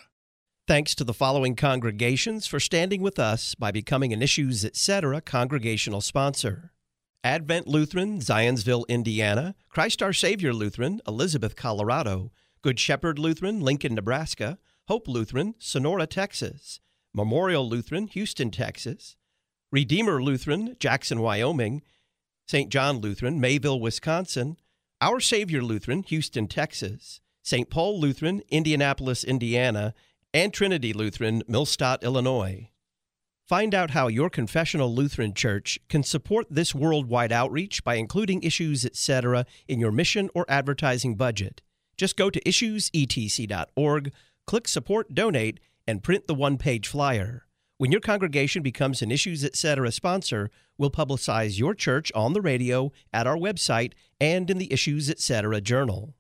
Thanks 0.68 0.94
to 0.95 1.06
the 1.06 1.14
following 1.14 1.56
congregations 1.56 2.45
for 2.45 2.60
standing 2.60 3.02
with 3.02 3.18
us 3.18 3.56
by 3.56 3.72
becoming 3.72 4.11
an 4.11 4.22
Issues 4.22 4.65
Etc. 4.65 5.22
congregational 5.22 6.02
sponsor. 6.02 6.73
Advent 7.23 7.65
Lutheran, 7.65 8.19
Zionsville, 8.19 8.85
Indiana, 8.90 9.56
Christ 9.69 10.03
Our 10.03 10.11
Savior 10.11 10.52
Lutheran, 10.52 10.99
Elizabeth, 11.07 11.56
Colorado, 11.56 12.34
Good 12.61 12.77
Shepherd 12.77 13.18
Lutheran, 13.18 13.61
Lincoln, 13.61 13.95
Nebraska, 13.95 14.57
Hope 14.90 15.07
Lutheran, 15.07 15.56
Sonora, 15.60 16.07
Texas, 16.07 16.81
Memorial 17.14 17.65
Lutheran, 17.69 18.07
Houston, 18.07 18.52
Texas, 18.52 19.15
Redeemer 19.72 20.22
Lutheran, 20.22 20.76
Jackson, 20.77 21.22
Wyoming, 21.22 21.84
St. 22.49 22.69
John 22.69 22.98
Lutheran, 22.98 23.40
Mayville, 23.40 23.80
Wisconsin, 23.80 24.57
Our 25.03 25.19
Savior 25.19 25.61
Lutheran, 25.61 26.03
Houston, 26.03 26.47
Texas, 26.47 27.19
St. 27.41 27.69
Paul 27.69 27.99
Lutheran, 27.99 28.41
Indianapolis, 28.47 29.25
Indiana, 29.25 29.93
and 30.34 30.53
Trinity 30.53 30.93
Lutheran, 30.93 31.43
Millstadt, 31.43 32.03
Illinois. 32.03 32.69
Find 33.45 33.75
out 33.75 33.89
how 33.89 34.07
your 34.07 34.30
confessional 34.30 34.95
Lutheran 34.95 35.34
church 35.34 35.77
can 35.89 36.03
support 36.03 36.47
this 36.49 36.73
worldwide 36.73 37.34
outreach 37.34 37.84
by 37.84 37.95
including 37.95 38.43
issues, 38.43 38.85
etc., 38.85 39.45
in 39.67 39.77
your 39.77 39.91
mission 39.91 40.30
or 40.34 40.45
advertising 40.47 41.15
budget. 41.15 41.61
Just 41.97 42.15
go 42.15 42.30
to 42.30 42.39
issuesetc.org, 42.39 44.13
click 44.47 44.67
Support 44.69 45.13
Donate, 45.13 45.59
and 45.85 46.01
print 46.01 46.27
the 46.27 46.34
one 46.34 46.57
page 46.57 46.88
flyer. 46.88 47.45
When 47.79 47.91
your 47.91 48.01
congregation 48.01 48.61
becomes 48.61 49.01
an 49.01 49.11
Issues 49.11 49.43
Etc. 49.43 49.91
sponsor, 49.91 50.51
we'll 50.77 50.91
publicize 50.91 51.57
your 51.57 51.73
church 51.73 52.11
on 52.13 52.33
the 52.33 52.41
radio, 52.41 52.91
at 53.11 53.25
our 53.25 53.35
website, 53.35 53.93
and 54.21 54.47
in 54.47 54.59
the 54.59 54.71
Issues 54.71 55.09
Etc. 55.09 55.59
journal. 55.59 56.13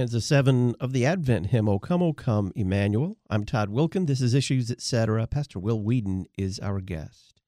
Stanza 0.00 0.22
7 0.22 0.76
of 0.80 0.94
the 0.94 1.04
Advent 1.04 1.48
hymn, 1.48 1.68
O 1.68 1.78
Come, 1.78 2.02
O 2.02 2.14
Come, 2.14 2.52
Emmanuel. 2.56 3.18
I'm 3.28 3.44
Todd 3.44 3.68
Wilken. 3.68 4.06
This 4.06 4.22
is 4.22 4.32
Issues, 4.32 4.70
Etc. 4.70 5.26
Pastor 5.26 5.58
Will 5.58 5.82
Weedon 5.82 6.24
is 6.38 6.58
our 6.60 6.80
guest. 6.80 7.42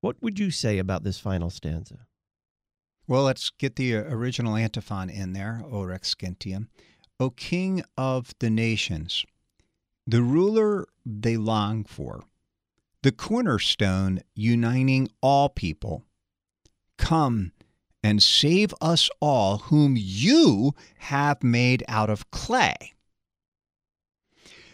What 0.00 0.22
would 0.22 0.38
you 0.38 0.52
say 0.52 0.78
about 0.78 1.02
this 1.02 1.18
final 1.18 1.50
stanza? 1.50 2.06
Well, 3.08 3.24
let's 3.24 3.50
get 3.50 3.74
the 3.74 3.96
uh, 3.96 4.02
original 4.02 4.54
antiphon 4.54 5.10
in 5.10 5.32
there, 5.32 5.64
O 5.68 5.82
Rex 5.82 6.14
Gentium. 6.14 6.68
O 7.18 7.30
King 7.30 7.82
of 7.98 8.34
the 8.38 8.50
nations, 8.50 9.26
the 10.06 10.22
ruler 10.22 10.86
they 11.04 11.36
long 11.36 11.82
for, 11.82 12.22
the 13.02 13.10
cornerstone 13.10 14.20
uniting 14.36 15.08
all 15.20 15.48
people. 15.48 16.04
Come 16.98 17.50
and 18.02 18.22
save 18.22 18.74
us 18.80 19.10
all, 19.20 19.58
whom 19.58 19.96
you 19.96 20.74
have 20.98 21.42
made 21.42 21.84
out 21.88 22.10
of 22.10 22.30
clay. 22.30 22.94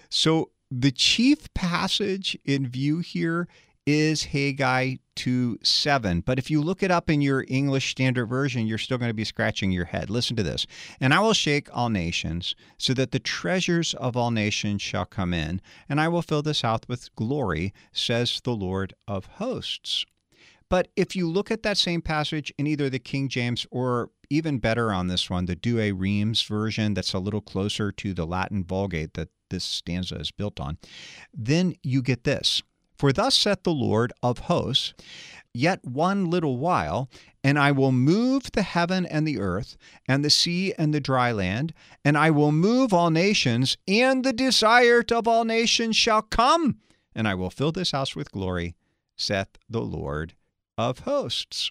So, 0.09 0.51
the 0.71 0.91
chief 0.91 1.53
passage 1.55 2.37
in 2.45 2.69
view 2.69 2.99
here 2.99 3.47
is 3.87 4.25
Haggai 4.25 4.97
2 5.15 5.59
7. 5.63 6.21
But 6.21 6.39
if 6.39 6.51
you 6.51 6.61
look 6.61 6.83
it 6.83 6.91
up 6.91 7.09
in 7.09 7.21
your 7.21 7.45
English 7.49 7.91
Standard 7.91 8.27
Version, 8.27 8.67
you're 8.67 8.79
still 8.79 8.99
going 8.99 9.11
to 9.11 9.15
be 9.15 9.25
scratching 9.25 9.71
your 9.71 9.85
head. 9.85 10.11
Listen 10.11 10.35
to 10.37 10.43
this. 10.43 10.67
And 11.01 11.15
I 11.15 11.21
will 11.21 11.33
shake 11.33 11.69
all 11.73 11.89
nations, 11.89 12.57
so 12.79 12.95
that 12.95 13.13
the 13.13 13.21
treasures 13.21 13.95
of 13.95 14.17
all 14.17 14.33
nations 14.33 14.83
shall 14.83 15.07
come 15.07 15.33
in, 15.33 15.61
and 15.89 16.01
I 16.01 16.09
will 16.09 16.23
fill 16.23 16.43
this 16.43 16.63
house 16.63 16.81
with 16.89 17.15
glory, 17.15 17.73
says 17.93 18.41
the 18.43 18.55
Lord 18.55 18.93
of 19.07 19.27
hosts. 19.27 20.05
But 20.69 20.89
if 20.97 21.15
you 21.15 21.29
look 21.29 21.51
at 21.51 21.63
that 21.63 21.79
same 21.79 22.03
passage 22.03 22.53
in 22.59 22.67
either 22.67 22.91
the 22.91 22.99
King 22.99 23.29
James 23.29 23.67
or 23.71 24.11
even 24.31 24.59
better 24.59 24.93
on 24.93 25.07
this 25.07 25.31
one, 25.31 25.47
the 25.47 25.55
Douay 25.55 25.93
Rheims 25.93 26.43
version, 26.43 26.95
that's 26.95 27.13
a 27.13 27.19
little 27.19 27.41
closer 27.41 27.93
to 27.93 28.13
the 28.13 28.27
Latin 28.27 28.65
Vulgate 28.65 29.15
that 29.15 29.29
this 29.51 29.65
stanza 29.65 30.17
is 30.17 30.33
built 30.33 30.59
on, 30.59 30.79
then 31.33 31.75
you 31.83 32.03
get 32.03 32.25
this. 32.25 32.63
For 32.99 33.13
thus 33.13 33.37
saith 33.37 33.63
the 33.63 33.73
Lord 33.73 34.13
of 34.23 34.39
hosts, 34.41 34.95
Yet 35.53 35.85
one 35.85 36.29
little 36.29 36.59
while, 36.59 37.09
and 37.43 37.59
I 37.59 37.73
will 37.73 37.93
move 37.93 38.51
the 38.53 38.63
heaven 38.63 39.07
and 39.07 39.27
the 39.27 39.39
earth, 39.39 39.77
and 40.07 40.25
the 40.25 40.31
sea 40.31 40.75
and 40.77 40.93
the 40.93 41.01
dry 41.01 41.33
land, 41.33 41.73
and 42.05 42.19
I 42.19 42.31
will 42.31 42.53
move 42.53 42.93
all 42.93 43.11
nations, 43.11 43.79
and 43.89 44.25
the 44.25 44.35
desired 44.35 45.13
of 45.13 45.27
all 45.27 45.45
nations 45.45 45.97
shall 45.97 46.23
come, 46.23 46.79
and 47.15 47.27
I 47.27 47.35
will 47.35 47.49
fill 47.49 47.73
this 47.73 47.93
house 47.93 48.15
with 48.15 48.33
glory, 48.33 48.75
saith 49.17 49.57
the 49.69 49.81
Lord 49.81 50.35
of 50.79 51.01
hosts. 51.01 51.71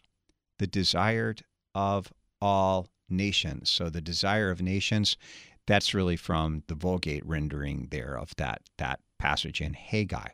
The 0.59 0.67
desired 0.67 1.43
of 1.73 2.13
all 2.41 2.87
nations. 3.09 3.69
So 3.69 3.89
the 3.89 4.01
desire 4.01 4.49
of 4.49 4.61
nations, 4.61 5.17
that's 5.67 5.93
really 5.93 6.15
from 6.15 6.63
the 6.67 6.75
Vulgate 6.75 7.25
rendering 7.25 7.87
there 7.91 8.17
of 8.17 8.35
that, 8.37 8.61
that 8.77 8.99
passage 9.19 9.61
in 9.61 9.73
Haggai. 9.73 10.29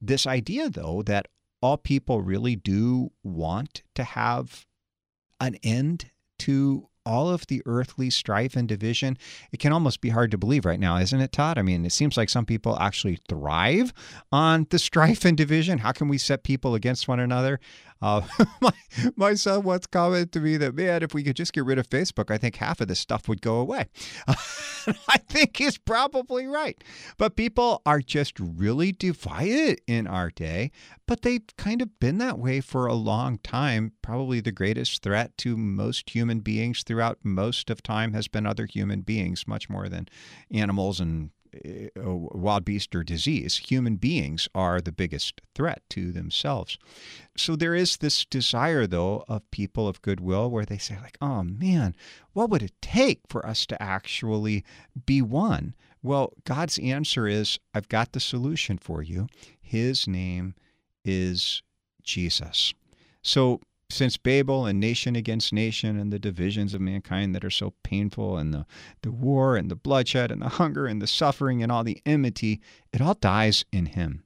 This 0.00 0.26
idea, 0.26 0.68
though, 0.68 1.02
that 1.02 1.28
all 1.60 1.76
people 1.76 2.22
really 2.22 2.56
do 2.56 3.12
want 3.22 3.82
to 3.94 4.02
have 4.02 4.66
an 5.40 5.56
end 5.62 6.10
to 6.40 6.88
all 7.04 7.30
of 7.30 7.46
the 7.48 7.62
earthly 7.66 8.10
strife 8.10 8.54
and 8.56 8.68
division, 8.68 9.18
it 9.50 9.58
can 9.58 9.72
almost 9.72 10.00
be 10.00 10.10
hard 10.10 10.30
to 10.30 10.38
believe 10.38 10.64
right 10.64 10.78
now, 10.78 10.96
isn't 10.98 11.20
it, 11.20 11.32
Todd? 11.32 11.58
I 11.58 11.62
mean, 11.62 11.84
it 11.84 11.92
seems 11.92 12.16
like 12.16 12.28
some 12.28 12.46
people 12.46 12.78
actually 12.78 13.18
thrive 13.28 13.92
on 14.30 14.66
the 14.70 14.78
strife 14.78 15.24
and 15.24 15.36
division. 15.36 15.78
How 15.78 15.92
can 15.92 16.08
we 16.08 16.18
set 16.18 16.44
people 16.44 16.74
against 16.74 17.08
one 17.08 17.20
another? 17.20 17.58
Uh, 18.02 18.22
my, 18.60 18.72
my 19.16 19.34
son 19.34 19.62
once 19.62 19.86
commented 19.86 20.32
to 20.32 20.40
me 20.40 20.56
that, 20.56 20.74
man, 20.74 21.02
if 21.02 21.14
we 21.14 21.22
could 21.22 21.36
just 21.36 21.52
get 21.52 21.64
rid 21.64 21.78
of 21.78 21.88
Facebook, 21.88 22.30
I 22.30 22.36
think 22.36 22.56
half 22.56 22.80
of 22.80 22.88
this 22.88 23.00
stuff 23.00 23.28
would 23.28 23.40
go 23.40 23.56
away. 23.56 23.88
I 24.26 25.18
think 25.28 25.56
he's 25.56 25.78
probably 25.78 26.46
right. 26.46 26.82
But 27.16 27.36
people 27.36 27.80
are 27.86 28.00
just 28.00 28.38
really 28.40 28.90
divided 28.90 29.80
in 29.86 30.06
our 30.06 30.30
day, 30.30 30.72
but 31.06 31.22
they've 31.22 31.46
kind 31.56 31.80
of 31.80 32.00
been 32.00 32.18
that 32.18 32.38
way 32.38 32.60
for 32.60 32.86
a 32.86 32.94
long 32.94 33.38
time. 33.38 33.92
Probably 34.02 34.40
the 34.40 34.52
greatest 34.52 35.02
threat 35.02 35.36
to 35.38 35.56
most 35.56 36.10
human 36.10 36.40
beings 36.40 36.82
throughout 36.82 37.18
most 37.22 37.70
of 37.70 37.82
time 37.82 38.12
has 38.12 38.26
been 38.26 38.46
other 38.46 38.66
human 38.66 39.02
beings, 39.02 39.46
much 39.46 39.70
more 39.70 39.88
than 39.88 40.08
animals 40.50 40.98
and 40.98 41.30
uh, 41.30 41.41
wild 41.96 42.64
beast 42.64 42.94
or 42.94 43.02
disease. 43.02 43.56
Human 43.56 43.96
beings 43.96 44.48
are 44.54 44.80
the 44.80 44.92
biggest 44.92 45.40
threat 45.54 45.82
to 45.90 46.12
themselves. 46.12 46.78
So 47.36 47.56
there 47.56 47.74
is 47.74 47.98
this 47.98 48.24
desire, 48.24 48.86
though, 48.86 49.24
of 49.28 49.50
people 49.50 49.88
of 49.88 50.02
goodwill 50.02 50.50
where 50.50 50.64
they 50.64 50.78
say, 50.78 50.98
like, 51.00 51.18
oh 51.20 51.42
man, 51.42 51.94
what 52.32 52.50
would 52.50 52.62
it 52.62 52.72
take 52.80 53.20
for 53.28 53.46
us 53.46 53.66
to 53.66 53.82
actually 53.82 54.64
be 55.06 55.22
one? 55.22 55.74
Well, 56.02 56.32
God's 56.44 56.78
answer 56.78 57.28
is, 57.28 57.58
I've 57.74 57.88
got 57.88 58.12
the 58.12 58.20
solution 58.20 58.78
for 58.78 59.02
you. 59.02 59.28
His 59.60 60.08
name 60.08 60.54
is 61.04 61.62
Jesus. 62.02 62.74
So 63.22 63.60
since 63.92 64.16
Babel 64.16 64.66
and 64.66 64.80
nation 64.80 65.14
against 65.14 65.52
nation 65.52 65.98
and 65.98 66.12
the 66.12 66.18
divisions 66.18 66.74
of 66.74 66.80
mankind 66.80 67.34
that 67.34 67.44
are 67.44 67.50
so 67.50 67.74
painful 67.82 68.36
and 68.36 68.52
the, 68.52 68.66
the 69.02 69.12
war 69.12 69.56
and 69.56 69.70
the 69.70 69.76
bloodshed 69.76 70.30
and 70.30 70.42
the 70.42 70.48
hunger 70.60 70.86
and 70.86 71.00
the 71.00 71.06
suffering 71.06 71.62
and 71.62 71.70
all 71.70 71.84
the 71.84 72.00
enmity, 72.06 72.60
it 72.92 73.00
all 73.00 73.14
dies 73.14 73.64
in 73.72 73.86
him. 73.86 74.24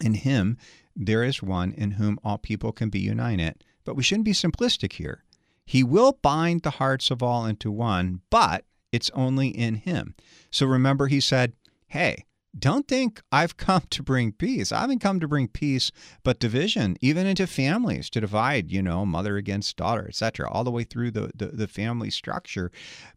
In 0.00 0.14
him, 0.14 0.56
there 0.94 1.24
is 1.24 1.42
one 1.42 1.72
in 1.72 1.92
whom 1.92 2.18
all 2.22 2.38
people 2.38 2.72
can 2.72 2.88
be 2.88 3.00
united. 3.00 3.64
But 3.84 3.96
we 3.96 4.02
shouldn't 4.02 4.24
be 4.24 4.32
simplistic 4.32 4.94
here. 4.94 5.24
He 5.64 5.82
will 5.82 6.18
bind 6.22 6.62
the 6.62 6.70
hearts 6.70 7.10
of 7.10 7.22
all 7.22 7.44
into 7.46 7.70
one, 7.70 8.20
but 8.30 8.64
it's 8.92 9.10
only 9.10 9.48
in 9.48 9.76
him. 9.76 10.14
So 10.50 10.66
remember, 10.66 11.08
he 11.08 11.20
said, 11.20 11.54
Hey, 11.88 12.24
don't 12.58 12.88
think 12.88 13.20
I've 13.30 13.56
come 13.56 13.82
to 13.90 14.02
bring 14.02 14.32
peace. 14.32 14.72
I 14.72 14.80
haven't 14.80 15.00
come 15.00 15.20
to 15.20 15.28
bring 15.28 15.48
peace, 15.48 15.90
but 16.22 16.38
division, 16.38 16.96
even 17.00 17.26
into 17.26 17.46
families, 17.46 18.10
to 18.10 18.20
divide, 18.20 18.70
you 18.70 18.82
know, 18.82 19.06
mother 19.06 19.36
against 19.36 19.76
daughter, 19.76 20.06
etc., 20.08 20.50
all 20.50 20.64
the 20.64 20.70
way 20.70 20.84
through 20.84 21.10
the, 21.12 21.30
the, 21.34 21.46
the 21.46 21.68
family 21.68 22.10
structure. 22.10 22.70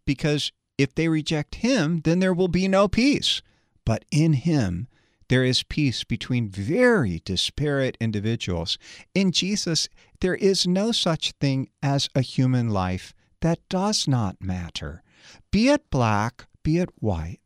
Because 0.06 0.52
if 0.78 0.96
they 0.96 1.08
reject 1.08 1.56
him, 1.56 2.02
then 2.04 2.20
there 2.20 2.34
will 2.34 2.48
be 2.48 2.68
no 2.68 2.88
peace. 2.88 3.42
But 3.86 4.06
in 4.12 4.34
him, 4.34 4.88
there 5.30 5.44
is 5.44 5.64
peace 5.64 6.04
between 6.04 6.50
very 6.50 7.22
disparate 7.24 7.98
individuals. 8.02 8.78
In 9.14 9.32
Jesus, 9.32 9.88
there 10.22 10.36
is 10.36 10.66
no 10.66 10.92
such 10.92 11.34
thing 11.34 11.70
as 11.84 12.10
a 12.16 12.22
human 12.22 12.70
life 12.70 13.14
that 13.42 13.60
does 13.70 14.08
not 14.08 14.42
matter. 14.42 15.04
Be 15.52 15.70
it 15.70 15.90
black, 15.90 16.48
be 16.64 16.80
it 16.80 16.90
white, 17.00 17.40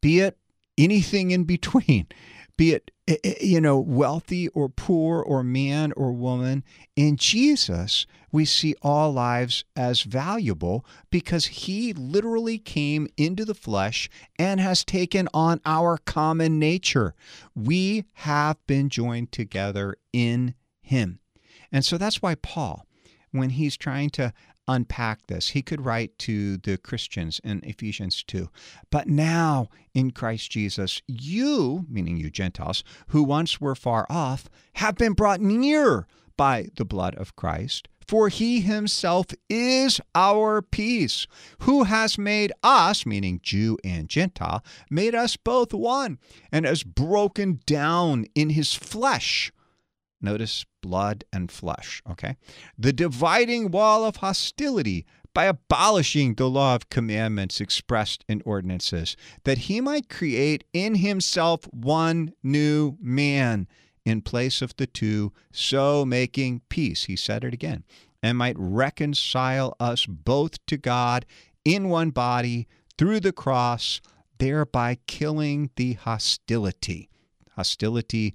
be 0.00 0.20
it 0.20 0.36
anything 0.78 1.30
in 1.30 1.44
between, 1.44 2.06
be 2.56 2.72
it 2.72 2.90
eh, 3.06 3.16
eh, 3.24 3.34
you 3.40 3.60
know 3.60 3.78
wealthy 3.78 4.48
or 4.48 4.68
poor 4.68 5.20
or 5.22 5.42
man 5.42 5.92
or 5.96 6.12
woman. 6.12 6.64
In 6.96 7.16
Jesus 7.16 8.06
we 8.30 8.44
see 8.44 8.74
all 8.82 9.12
lives 9.12 9.64
as 9.74 10.02
valuable 10.02 10.84
because 11.10 11.46
he 11.46 11.92
literally 11.94 12.58
came 12.58 13.08
into 13.16 13.44
the 13.44 13.54
flesh 13.54 14.10
and 14.38 14.60
has 14.60 14.84
taken 14.84 15.28
on 15.32 15.60
our 15.64 15.98
common 15.98 16.58
nature. 16.58 17.14
We 17.54 18.04
have 18.14 18.58
been 18.66 18.90
joined 18.90 19.32
together 19.32 19.96
in 20.12 20.54
him. 20.82 21.20
And 21.72 21.84
so 21.84 21.96
that's 21.96 22.20
why 22.20 22.34
Paul 22.34 22.84
when 23.30 23.50
he's 23.50 23.76
trying 23.76 24.10
to 24.10 24.32
unpack 24.68 25.26
this. 25.26 25.48
He 25.48 25.62
could 25.62 25.84
write 25.84 26.16
to 26.20 26.58
the 26.58 26.76
Christians 26.76 27.40
in 27.42 27.60
Ephesians 27.64 28.22
2. 28.22 28.48
But 28.90 29.08
now 29.08 29.68
in 29.94 30.12
Christ 30.12 30.50
Jesus, 30.50 31.02
you, 31.08 31.86
meaning 31.88 32.18
you 32.18 32.30
Gentiles, 32.30 32.84
who 33.08 33.24
once 33.24 33.60
were 33.60 33.74
far 33.74 34.06
off, 34.08 34.48
have 34.74 34.96
been 34.96 35.14
brought 35.14 35.40
near 35.40 36.06
by 36.36 36.68
the 36.76 36.84
blood 36.84 37.14
of 37.16 37.34
Christ. 37.34 37.88
For 38.06 38.30
he 38.30 38.62
himself 38.62 39.26
is 39.50 40.00
our 40.14 40.62
peace, 40.62 41.26
who 41.60 41.84
has 41.84 42.16
made 42.16 42.52
us, 42.62 43.04
meaning 43.04 43.40
Jew 43.42 43.76
and 43.84 44.08
Gentile, 44.08 44.64
made 44.88 45.14
us 45.14 45.36
both 45.36 45.74
one, 45.74 46.18
and 46.50 46.64
has 46.64 46.82
broken 46.82 47.60
down 47.66 48.24
in 48.34 48.50
his 48.50 48.72
flesh 48.72 49.52
Notice 50.20 50.64
blood 50.80 51.24
and 51.32 51.50
flesh, 51.50 52.02
okay? 52.10 52.36
The 52.76 52.92
dividing 52.92 53.70
wall 53.70 54.04
of 54.04 54.16
hostility 54.16 55.06
by 55.34 55.44
abolishing 55.44 56.34
the 56.34 56.48
law 56.48 56.74
of 56.74 56.90
commandments 56.90 57.60
expressed 57.60 58.24
in 58.28 58.42
ordinances, 58.44 59.16
that 59.44 59.58
he 59.58 59.80
might 59.80 60.08
create 60.08 60.64
in 60.72 60.96
himself 60.96 61.68
one 61.72 62.32
new 62.42 62.96
man 63.00 63.68
in 64.04 64.22
place 64.22 64.62
of 64.62 64.74
the 64.76 64.86
two, 64.86 65.32
so 65.52 66.04
making 66.04 66.62
peace. 66.68 67.04
He 67.04 67.14
said 67.14 67.44
it 67.44 67.54
again, 67.54 67.84
and 68.22 68.36
might 68.36 68.56
reconcile 68.58 69.76
us 69.78 70.06
both 70.06 70.64
to 70.66 70.76
God 70.76 71.24
in 71.64 71.88
one 71.88 72.10
body 72.10 72.66
through 72.96 73.20
the 73.20 73.32
cross, 73.32 74.00
thereby 74.38 74.98
killing 75.06 75.70
the 75.76 75.92
hostility. 75.92 77.10
Hostility 77.52 78.34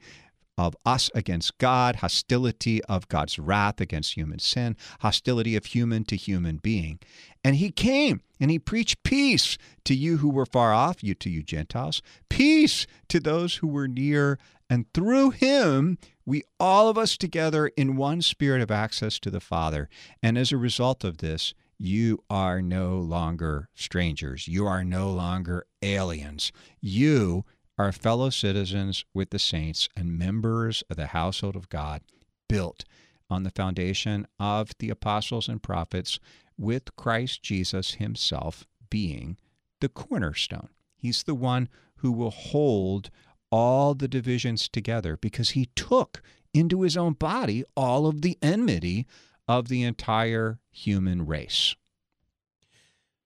of 0.57 0.75
us 0.85 1.09
against 1.15 1.57
God, 1.57 1.97
hostility 1.97 2.83
of 2.85 3.07
God's 3.07 3.39
wrath 3.39 3.81
against 3.81 4.15
human 4.15 4.39
sin, 4.39 4.75
hostility 4.99 5.55
of 5.55 5.65
human 5.65 6.03
to 6.05 6.15
human 6.15 6.57
being. 6.57 6.99
And 7.43 7.55
he 7.55 7.71
came 7.71 8.21
and 8.39 8.51
he 8.51 8.59
preached 8.59 9.03
peace 9.03 9.57
to 9.85 9.95
you 9.95 10.17
who 10.17 10.29
were 10.29 10.45
far 10.45 10.73
off, 10.73 11.03
you 11.03 11.15
to 11.15 11.29
you 11.29 11.43
Gentiles, 11.43 12.01
peace 12.29 12.85
to 13.09 13.19
those 13.19 13.55
who 13.55 13.67
were 13.67 13.87
near. 13.87 14.37
And 14.69 14.91
through 14.93 15.31
him, 15.31 15.97
we 16.25 16.43
all 16.59 16.89
of 16.89 16.97
us 16.97 17.17
together 17.17 17.67
in 17.75 17.97
one 17.97 18.21
spirit 18.21 18.59
have 18.59 18.71
access 18.71 19.19
to 19.19 19.29
the 19.29 19.39
Father. 19.39 19.89
And 20.21 20.37
as 20.37 20.51
a 20.51 20.57
result 20.57 21.03
of 21.03 21.17
this, 21.17 21.53
you 21.77 22.23
are 22.29 22.61
no 22.61 22.97
longer 22.97 23.69
strangers. 23.75 24.47
You 24.47 24.65
are 24.65 24.83
no 24.83 25.11
longer 25.11 25.65
aliens. 25.81 26.51
You 26.79 27.43
are 27.77 27.91
fellow 27.91 28.29
citizens 28.29 29.05
with 29.13 29.31
the 29.31 29.39
saints 29.39 29.89
and 29.95 30.17
members 30.17 30.83
of 30.89 30.97
the 30.97 31.07
household 31.07 31.55
of 31.55 31.69
God, 31.69 32.01
built 32.47 32.83
on 33.29 33.43
the 33.43 33.49
foundation 33.49 34.27
of 34.39 34.71
the 34.79 34.89
apostles 34.89 35.47
and 35.47 35.61
prophets, 35.61 36.19
with 36.57 36.95
Christ 36.95 37.41
Jesus 37.41 37.95
himself 37.95 38.67
being 38.89 39.37
the 39.81 39.89
cornerstone. 39.89 40.69
He's 40.95 41.23
the 41.23 41.35
one 41.35 41.67
who 41.97 42.11
will 42.11 42.31
hold 42.31 43.09
all 43.51 43.95
the 43.95 44.07
divisions 44.07 44.69
together 44.69 45.17
because 45.17 45.51
he 45.51 45.69
took 45.75 46.21
into 46.53 46.81
his 46.81 46.95
own 46.95 47.13
body 47.13 47.63
all 47.75 48.05
of 48.07 48.21
the 48.21 48.37
enmity 48.41 49.07
of 49.47 49.67
the 49.67 49.83
entire 49.83 50.59
human 50.71 51.25
race. 51.25 51.75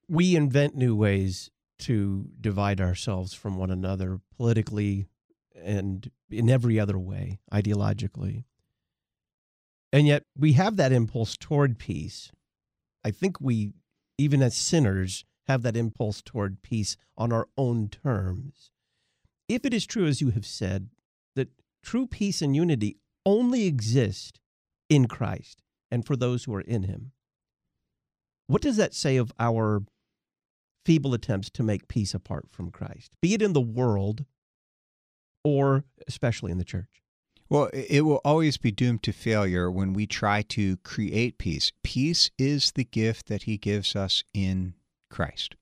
We 0.08 0.36
invent 0.36 0.76
new 0.76 0.96
ways 0.96 1.52
to 1.80 2.30
divide 2.40 2.82
ourselves 2.82 3.34
from 3.34 3.58
one 3.58 3.72
another 3.72 4.20
politically 4.36 5.08
and 5.56 6.12
in 6.30 6.50
every 6.50 6.80
other 6.80 6.98
way, 6.98 7.40
ideologically. 7.52 8.44
And 9.92 10.08
yet 10.08 10.24
we 10.38 10.54
have 10.54 10.76
that 10.78 10.92
impulse 10.92 11.38
toward 11.38 11.80
peace. 11.80 12.32
I 13.04 13.12
think 13.12 13.40
we, 13.40 13.74
even 14.18 14.42
as 14.42 14.56
sinners, 14.56 15.26
have 15.48 15.64
that 15.64 15.78
impulse 15.78 16.22
toward 16.22 16.62
peace 16.62 16.98
on 17.18 17.32
our 17.32 17.48
own 17.58 17.88
terms. 17.88 18.72
If 19.48 19.66
it 19.66 19.74
is 19.74 19.86
true, 19.86 20.06
as 20.06 20.20
you 20.20 20.32
have 20.32 20.46
said, 20.46 20.90
that 21.36 21.50
true 21.82 22.06
peace 22.06 22.42
and 22.42 22.56
unity 22.56 22.98
only 23.26 23.66
exist 23.66 24.40
in 24.90 25.08
Christ 25.08 25.62
and 25.90 26.06
for 26.06 26.16
those 26.16 26.44
who 26.44 26.54
are 26.54 26.62
in 26.62 26.84
Him, 26.84 27.14
what 28.48 28.62
does 28.62 28.78
that 28.78 28.94
say 28.94 29.18
of 29.18 29.32
our 29.40 29.84
feeble 30.88 31.14
attempts 31.14 31.50
to 31.50 31.64
make 31.64 31.90
peace 31.90 32.14
apart 32.14 32.46
from 32.50 32.72
Christ, 32.72 33.12
be 33.22 33.34
it 33.34 33.42
in 33.42 33.52
the 33.52 33.60
world 33.60 34.24
or 35.44 35.84
especially 36.08 36.50
in 36.50 36.60
the 36.60 36.64
church? 36.64 37.04
Well, 37.50 37.70
it 37.74 38.06
will 38.06 38.22
always 38.24 38.56
be 38.56 38.72
doomed 38.72 39.04
to 39.04 39.12
failure 39.12 39.70
when 39.70 39.92
we 39.92 40.08
try 40.08 40.44
to 40.44 40.78
create 40.78 41.38
peace. 41.38 41.74
Peace 41.84 42.32
is 42.38 42.72
the 42.72 42.86
gift 42.86 43.28
that 43.28 43.44
He 43.44 43.58
gives 43.58 43.98
us 43.98 44.24
in 44.34 44.76
Christ. 45.10 45.56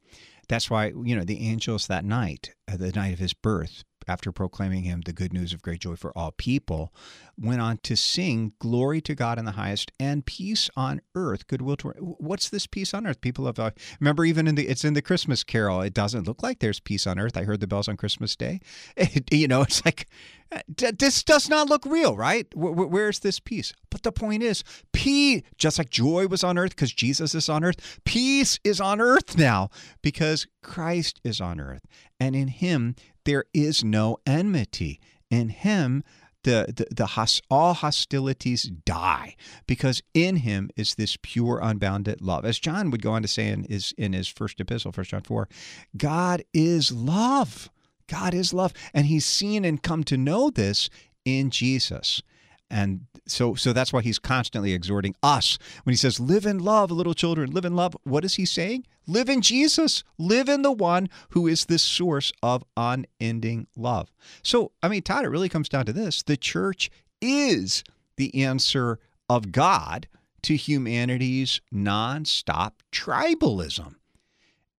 That's 0.47 0.69
why, 0.69 0.93
you 1.03 1.15
know, 1.15 1.23
the 1.23 1.39
angels 1.39 1.87
that 1.87 2.05
night, 2.05 2.53
uh, 2.71 2.77
the 2.77 2.91
night 2.91 3.13
of 3.13 3.19
His 3.19 3.33
birth, 3.33 3.83
after 4.07 4.31
proclaiming 4.31 4.83
him 4.83 5.01
the 5.01 5.13
good 5.13 5.33
news 5.33 5.53
of 5.53 5.61
great 5.61 5.79
joy 5.79 5.95
for 5.95 6.15
all 6.17 6.31
people, 6.31 6.93
went 7.37 7.61
on 7.61 7.77
to 7.83 7.95
sing 7.95 8.53
glory 8.59 9.01
to 9.01 9.15
God 9.15 9.37
in 9.37 9.45
the 9.45 9.51
highest 9.51 9.91
and 9.99 10.25
peace 10.25 10.69
on 10.75 11.01
earth, 11.15 11.47
goodwill 11.47 11.77
to. 11.77 11.89
What's 11.99 12.49
this 12.49 12.67
peace 12.67 12.93
on 12.93 13.05
earth? 13.07 13.21
People 13.21 13.45
have 13.45 13.59
uh, 13.59 13.71
remember 13.99 14.25
even 14.25 14.47
in 14.47 14.55
the 14.55 14.67
it's 14.67 14.85
in 14.85 14.93
the 14.93 15.01
Christmas 15.01 15.43
Carol. 15.43 15.81
It 15.81 15.93
doesn't 15.93 16.27
look 16.27 16.43
like 16.43 16.59
there's 16.59 16.79
peace 16.79 17.05
on 17.07 17.19
earth. 17.19 17.37
I 17.37 17.43
heard 17.43 17.59
the 17.59 17.67
bells 17.67 17.87
on 17.87 17.97
Christmas 17.97 18.35
Day. 18.35 18.59
It, 19.15 19.31
you 19.31 19.47
know, 19.47 19.61
it's 19.61 19.85
like 19.85 20.07
uh, 20.51 20.61
this 20.77 21.23
does 21.23 21.49
not 21.49 21.69
look 21.69 21.85
real, 21.85 22.15
right? 22.15 22.47
Where's 22.55 23.19
this 23.19 23.39
peace? 23.39 23.73
But 23.89 24.03
the 24.03 24.11
point 24.11 24.43
is, 24.43 24.63
peace, 24.93 25.41
just 25.57 25.77
like 25.77 25.89
joy 25.89 26.27
was 26.27 26.43
on 26.43 26.57
earth 26.57 26.71
because 26.71 26.93
Jesus 26.93 27.33
is 27.35 27.49
on 27.49 27.63
earth, 27.63 27.99
peace 28.05 28.59
is 28.63 28.79
on 28.79 29.01
earth 29.01 29.37
now 29.37 29.69
because 30.01 30.47
Christ 30.61 31.19
is 31.23 31.41
on 31.41 31.59
earth. 31.59 31.81
And 32.19 32.35
in 32.35 32.47
him, 32.47 32.95
there 33.25 33.45
is 33.53 33.83
no 33.83 34.17
enmity. 34.25 34.99
In 35.29 35.49
him, 35.49 36.03
the, 36.43 36.71
the, 36.75 36.87
the 36.93 37.41
all 37.49 37.73
hostilities 37.73 38.63
die 38.63 39.35
because 39.65 40.03
in 40.13 40.37
him 40.37 40.69
is 40.77 40.93
this 40.93 41.17
pure 41.21 41.59
unbounded 41.61 42.21
love. 42.21 42.45
As 42.45 42.59
john 42.59 42.91
would 42.91 43.01
go 43.01 43.13
on 43.13 43.23
to 43.23 43.27
say 43.27 43.47
in 43.49 43.63
his 43.63 43.95
in 43.97 44.13
his 44.13 44.27
first 44.27 44.59
epistle 44.59 44.91
first 44.91 45.09
john 45.09 45.21
4 45.21 45.49
god 45.97 46.43
is 46.53 46.91
love. 46.91 47.69
God 48.07 48.35
is 48.35 48.53
love. 48.53 48.71
And 48.93 49.07
he's 49.07 49.25
seen 49.25 49.65
and 49.65 49.81
come 49.81 50.03
to 50.03 50.17
know 50.17 50.51
this 50.51 50.87
in 51.25 51.49
jesus 51.49 52.21
and 52.69 53.05
so 53.27 53.55
so 53.55 53.73
that's 53.73 53.93
why 53.93 54.01
he's 54.01 54.19
constantly 54.19 54.73
exhorting 54.73 55.15
us. 55.21 55.57
When 55.83 55.93
he 55.93 55.97
says 55.97 56.19
live 56.19 56.45
in 56.45 56.59
love 56.59 56.91
little 56.91 57.13
children 57.13 57.51
live 57.51 57.65
in 57.65 57.75
love 57.75 57.95
what 58.03 58.25
is 58.25 58.35
he 58.35 58.45
saying? 58.45 58.85
Live 59.07 59.29
in 59.29 59.41
jesus. 59.41 60.03
Live 60.17 60.49
in 60.49 60.61
the 60.61 60.71
one 60.71 61.09
who 61.29 61.47
is 61.47 61.65
the 61.65 61.79
source 61.79 62.31
of 62.41 62.63
unending 62.75 63.67
love. 63.75 64.11
So 64.43 64.71
i 64.81 64.87
mean 64.87 65.01
todd 65.01 65.25
it 65.25 65.29
really 65.29 65.49
comes 65.49 65.69
down 65.69 65.85
to 65.85 65.93
this. 65.93 66.23
The 66.23 66.37
church 66.37 66.89
is 67.21 67.83
the 68.17 68.43
answer 68.43 68.99
of 69.29 69.51
god 69.51 70.07
to 70.43 70.55
humanity's 70.55 71.61
nonstop 71.73 72.73
tribalism. 72.91 73.95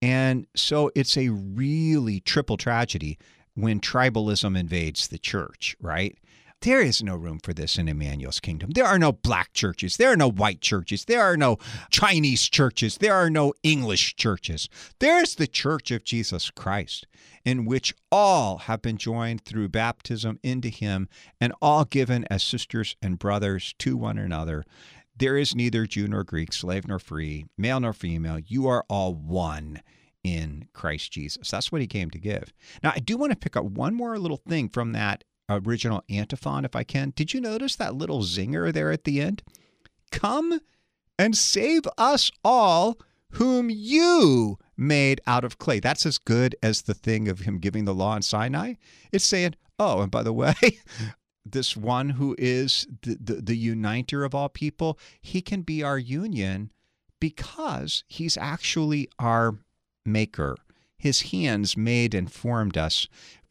And 0.00 0.46
so 0.54 0.92
it's 0.94 1.16
a 1.16 1.30
really 1.30 2.20
triple 2.20 2.56
tragedy 2.56 3.18
when 3.54 3.80
tribalism 3.80 4.56
invades 4.56 5.08
the 5.08 5.18
church 5.18 5.74
right 5.80 6.16
there 6.66 6.80
is 6.80 7.00
no 7.00 7.14
room 7.14 7.38
for 7.38 7.52
this 7.52 7.78
in 7.78 7.86
Emmanuel's 7.86 8.40
kingdom. 8.40 8.70
There 8.72 8.84
are 8.84 8.98
no 8.98 9.12
black 9.12 9.52
churches. 9.52 9.98
There 9.98 10.10
are 10.10 10.16
no 10.16 10.28
white 10.28 10.60
churches. 10.60 11.04
There 11.04 11.22
are 11.22 11.36
no 11.36 11.58
Chinese 11.90 12.48
churches. 12.48 12.98
There 12.98 13.14
are 13.14 13.30
no 13.30 13.54
English 13.62 14.16
churches. 14.16 14.68
There's 14.98 15.36
the 15.36 15.46
church 15.46 15.92
of 15.92 16.02
Jesus 16.02 16.50
Christ, 16.50 17.06
in 17.44 17.66
which 17.66 17.94
all 18.10 18.58
have 18.58 18.82
been 18.82 18.96
joined 18.96 19.44
through 19.44 19.68
baptism 19.68 20.40
into 20.42 20.68
him 20.68 21.08
and 21.40 21.52
all 21.62 21.84
given 21.84 22.26
as 22.30 22.42
sisters 22.42 22.96
and 23.00 23.16
brothers 23.16 23.72
to 23.78 23.96
one 23.96 24.18
another. 24.18 24.64
There 25.16 25.36
is 25.36 25.54
neither 25.54 25.86
Jew 25.86 26.08
nor 26.08 26.24
Greek, 26.24 26.52
slave 26.52 26.88
nor 26.88 26.98
free, 26.98 27.46
male 27.56 27.78
nor 27.78 27.92
female. 27.92 28.40
You 28.40 28.66
are 28.66 28.84
all 28.88 29.14
one 29.14 29.82
in 30.24 30.66
Christ 30.72 31.12
Jesus. 31.12 31.48
That's 31.48 31.70
what 31.70 31.80
he 31.80 31.86
came 31.86 32.10
to 32.10 32.18
give. 32.18 32.52
Now, 32.82 32.92
I 32.92 32.98
do 32.98 33.16
want 33.16 33.30
to 33.30 33.38
pick 33.38 33.56
up 33.56 33.66
one 33.66 33.94
more 33.94 34.18
little 34.18 34.42
thing 34.48 34.68
from 34.68 34.90
that 34.94 35.22
original 35.48 36.02
antiphon, 36.08 36.64
if 36.64 36.74
I 36.74 36.84
can. 36.84 37.12
Did 37.14 37.32
you 37.32 37.40
notice 37.40 37.76
that 37.76 37.94
little 37.94 38.22
zinger 38.22 38.72
there 38.72 38.90
at 38.90 39.04
the 39.04 39.20
end? 39.20 39.42
Come 40.10 40.60
and 41.18 41.36
save 41.36 41.82
us 41.96 42.30
all 42.44 42.98
whom 43.32 43.70
you 43.70 44.58
made 44.76 45.20
out 45.26 45.44
of 45.44 45.58
clay. 45.58 45.80
That's 45.80 46.06
as 46.06 46.18
good 46.18 46.56
as 46.62 46.82
the 46.82 46.94
thing 46.94 47.28
of 47.28 47.40
him 47.40 47.58
giving 47.58 47.84
the 47.84 47.94
law 47.94 48.16
in 48.16 48.22
Sinai. 48.22 48.74
It's 49.12 49.24
saying, 49.24 49.54
oh, 49.78 50.00
and 50.00 50.10
by 50.10 50.22
the 50.22 50.32
way, 50.32 50.54
this 51.44 51.76
one 51.76 52.10
who 52.10 52.34
is 52.38 52.86
the, 53.02 53.16
the, 53.20 53.34
the 53.42 53.56
uniter 53.56 54.24
of 54.24 54.34
all 54.34 54.48
people, 54.48 54.98
he 55.20 55.40
can 55.40 55.62
be 55.62 55.82
our 55.82 55.98
union 55.98 56.70
because 57.20 58.04
he's 58.08 58.36
actually 58.36 59.08
our 59.18 59.58
maker 60.04 60.56
his 60.98 61.22
hands 61.32 61.76
made 61.76 62.14
and 62.14 62.32
formed 62.32 62.76
us. 62.76 63.08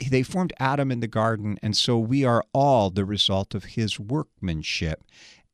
They 0.09 0.23
formed 0.23 0.53
Adam 0.59 0.91
in 0.91 0.99
the 0.99 1.07
garden, 1.07 1.57
and 1.61 1.75
so 1.75 1.97
we 1.97 2.23
are 2.23 2.43
all 2.53 2.89
the 2.89 3.05
result 3.05 3.53
of 3.53 3.65
his 3.65 3.99
workmanship. 3.99 5.03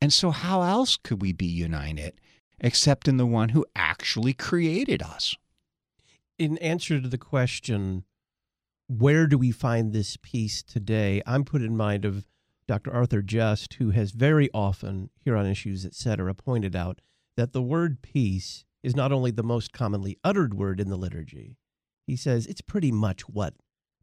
And 0.00 0.12
so, 0.12 0.30
how 0.30 0.62
else 0.62 0.96
could 0.96 1.22
we 1.22 1.32
be 1.32 1.46
united 1.46 2.14
except 2.60 3.08
in 3.08 3.16
the 3.16 3.26
one 3.26 3.50
who 3.50 3.66
actually 3.76 4.32
created 4.32 5.02
us? 5.02 5.36
In 6.38 6.58
answer 6.58 7.00
to 7.00 7.08
the 7.08 7.18
question, 7.18 8.04
where 8.88 9.26
do 9.26 9.38
we 9.38 9.50
find 9.50 9.92
this 9.92 10.16
peace 10.20 10.62
today? 10.62 11.22
I'm 11.26 11.44
put 11.44 11.62
in 11.62 11.76
mind 11.76 12.04
of 12.04 12.26
Dr. 12.66 12.92
Arthur 12.92 13.22
Just, 13.22 13.74
who 13.74 13.90
has 13.90 14.12
very 14.12 14.48
often, 14.54 15.10
here 15.18 15.36
on 15.36 15.46
Issues, 15.46 15.84
etc., 15.84 16.34
pointed 16.34 16.74
out 16.74 17.00
that 17.36 17.52
the 17.52 17.62
word 17.62 18.02
peace 18.02 18.64
is 18.82 18.96
not 18.96 19.12
only 19.12 19.30
the 19.30 19.42
most 19.42 19.72
commonly 19.72 20.18
uttered 20.24 20.54
word 20.54 20.80
in 20.80 20.88
the 20.88 20.96
liturgy, 20.96 21.56
he 22.06 22.16
says 22.16 22.46
it's 22.46 22.60
pretty 22.60 22.92
much 22.92 23.28
what 23.28 23.54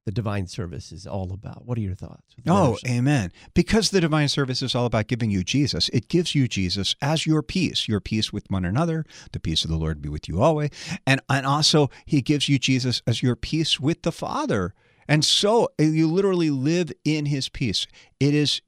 the 0.06 0.12
divine 0.12 0.48
service 0.48 0.92
is 0.92 1.06
all 1.06 1.32
about. 1.32 1.66
What 1.66 1.78
are 1.78 1.82
your 1.82 1.94
thoughts? 1.94 2.36
Oh, 2.48 2.78
amen. 2.88 3.32
Because 3.54 3.92
the 3.92 4.02
divine 4.02 4.30
service 4.30 4.62
is 4.62 4.74
all 4.74 4.86
about 4.86 5.08
giving 5.08 5.30
you 5.30 5.44
Jesus, 5.44 5.90
it 5.90 6.08
gives 6.08 6.34
you 6.34 6.48
Jesus 6.48 6.96
as 7.02 7.28
your 7.28 7.44
peace, 7.44 7.88
your 7.88 8.00
peace 8.00 8.34
with 8.34 8.50
one 8.50 8.66
another. 8.66 9.06
The 9.34 9.40
peace 9.40 9.64
of 9.64 9.70
the 9.70 9.78
Lord 9.78 10.02
be 10.02 10.10
with 10.10 10.28
you 10.28 10.42
always. 10.42 10.72
And, 11.06 11.22
and 11.30 11.46
also, 11.46 11.90
he 12.06 12.22
gives 12.22 12.50
you 12.50 12.58
Jesus 12.58 13.02
as 13.06 13.22
your 13.22 13.36
peace 13.36 13.80
with 13.80 14.02
the 14.02 14.12
Father. 14.12 14.74
And 15.08 15.26
so 15.26 15.70
you 15.78 16.08
literally 16.08 16.50
live 16.50 16.92
in 17.04 17.26
his 17.26 17.50
peace. 17.50 17.86
It 18.20 18.34
is 18.34 18.62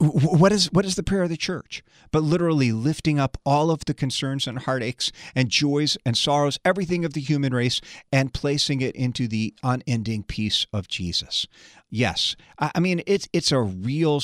what 0.00 0.52
is 0.52 0.70
what 0.72 0.84
is 0.84 0.96
the 0.96 1.02
prayer 1.02 1.22
of 1.22 1.28
the 1.30 1.36
church? 1.36 1.82
But 2.10 2.22
literally 2.22 2.72
lifting 2.72 3.18
up 3.18 3.38
all 3.46 3.70
of 3.70 3.84
the 3.86 3.94
concerns 3.94 4.46
and 4.46 4.58
heartaches 4.58 5.12
and 5.34 5.48
joys 5.48 5.96
and 6.04 6.16
sorrows 6.16 6.58
everything 6.64 7.04
of 7.04 7.14
the 7.14 7.20
human 7.20 7.54
race 7.54 7.80
and 8.12 8.34
placing 8.34 8.82
it 8.82 8.94
into 8.94 9.26
the 9.26 9.54
unending 9.62 10.24
peace 10.24 10.66
of 10.72 10.88
jesus. 10.88 11.46
Yes. 11.88 12.36
I 12.58 12.80
mean 12.80 13.02
it's 13.06 13.28
it's 13.32 13.52
a 13.52 13.60
real 13.60 14.20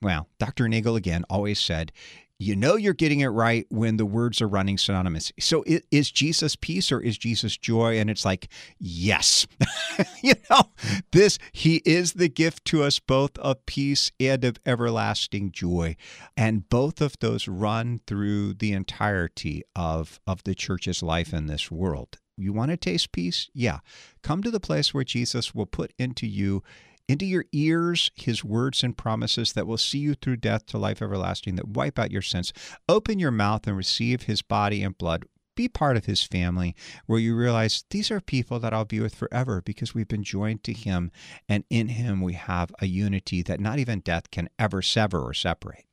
well 0.00 0.28
dr 0.38 0.68
nagel 0.68 0.94
again 0.96 1.24
always 1.28 1.58
said 1.58 1.90
you 2.38 2.54
know 2.54 2.76
you're 2.76 2.94
getting 2.94 3.20
it 3.20 3.28
right 3.28 3.66
when 3.68 3.96
the 3.96 4.06
words 4.06 4.40
are 4.40 4.48
running 4.48 4.78
synonymous. 4.78 5.32
So 5.40 5.64
is 5.90 6.10
Jesus 6.10 6.54
peace 6.54 6.92
or 6.92 7.00
is 7.00 7.18
Jesus 7.18 7.56
joy? 7.56 7.98
And 7.98 8.08
it's 8.08 8.24
like, 8.24 8.48
yes. 8.78 9.46
you 10.22 10.34
know, 10.48 10.70
this, 11.10 11.38
he 11.52 11.82
is 11.84 12.12
the 12.12 12.28
gift 12.28 12.64
to 12.66 12.84
us 12.84 13.00
both 13.00 13.36
of 13.38 13.66
peace 13.66 14.12
and 14.20 14.44
of 14.44 14.58
everlasting 14.64 15.50
joy. 15.50 15.96
And 16.36 16.68
both 16.68 17.00
of 17.00 17.18
those 17.18 17.48
run 17.48 18.00
through 18.06 18.54
the 18.54 18.72
entirety 18.72 19.64
of, 19.74 20.20
of 20.26 20.44
the 20.44 20.54
church's 20.54 21.02
life 21.02 21.34
in 21.34 21.46
this 21.46 21.72
world. 21.72 22.18
You 22.36 22.52
want 22.52 22.70
to 22.70 22.76
taste 22.76 23.10
peace? 23.10 23.50
Yeah. 23.52 23.80
Come 24.22 24.44
to 24.44 24.50
the 24.52 24.60
place 24.60 24.94
where 24.94 25.02
Jesus 25.02 25.56
will 25.56 25.66
put 25.66 25.92
into 25.98 26.26
you 26.26 26.62
into 27.08 27.24
your 27.24 27.46
ears 27.52 28.10
his 28.14 28.44
words 28.44 28.84
and 28.84 28.96
promises 28.96 29.54
that 29.54 29.66
will 29.66 29.78
see 29.78 29.98
you 29.98 30.14
through 30.14 30.36
death 30.36 30.66
to 30.66 30.78
life 30.78 31.00
everlasting, 31.02 31.56
that 31.56 31.68
wipe 31.68 31.98
out 31.98 32.12
your 32.12 32.22
sins. 32.22 32.52
Open 32.88 33.18
your 33.18 33.30
mouth 33.30 33.66
and 33.66 33.76
receive 33.76 34.22
his 34.22 34.42
body 34.42 34.82
and 34.82 34.96
blood. 34.98 35.24
Be 35.56 35.68
part 35.68 35.96
of 35.96 36.04
his 36.04 36.22
family 36.22 36.76
where 37.06 37.18
you 37.18 37.34
realize 37.34 37.84
these 37.90 38.12
are 38.12 38.20
people 38.20 38.60
that 38.60 38.72
I'll 38.72 38.84
be 38.84 39.00
with 39.00 39.14
forever 39.14 39.60
because 39.60 39.92
we've 39.92 40.06
been 40.06 40.22
joined 40.22 40.62
to 40.64 40.72
him, 40.72 41.10
and 41.48 41.64
in 41.68 41.88
him 41.88 42.20
we 42.20 42.34
have 42.34 42.70
a 42.80 42.86
unity 42.86 43.42
that 43.42 43.58
not 43.58 43.80
even 43.80 44.00
death 44.00 44.30
can 44.30 44.48
ever 44.58 44.82
sever 44.82 45.20
or 45.20 45.34
separate. 45.34 45.84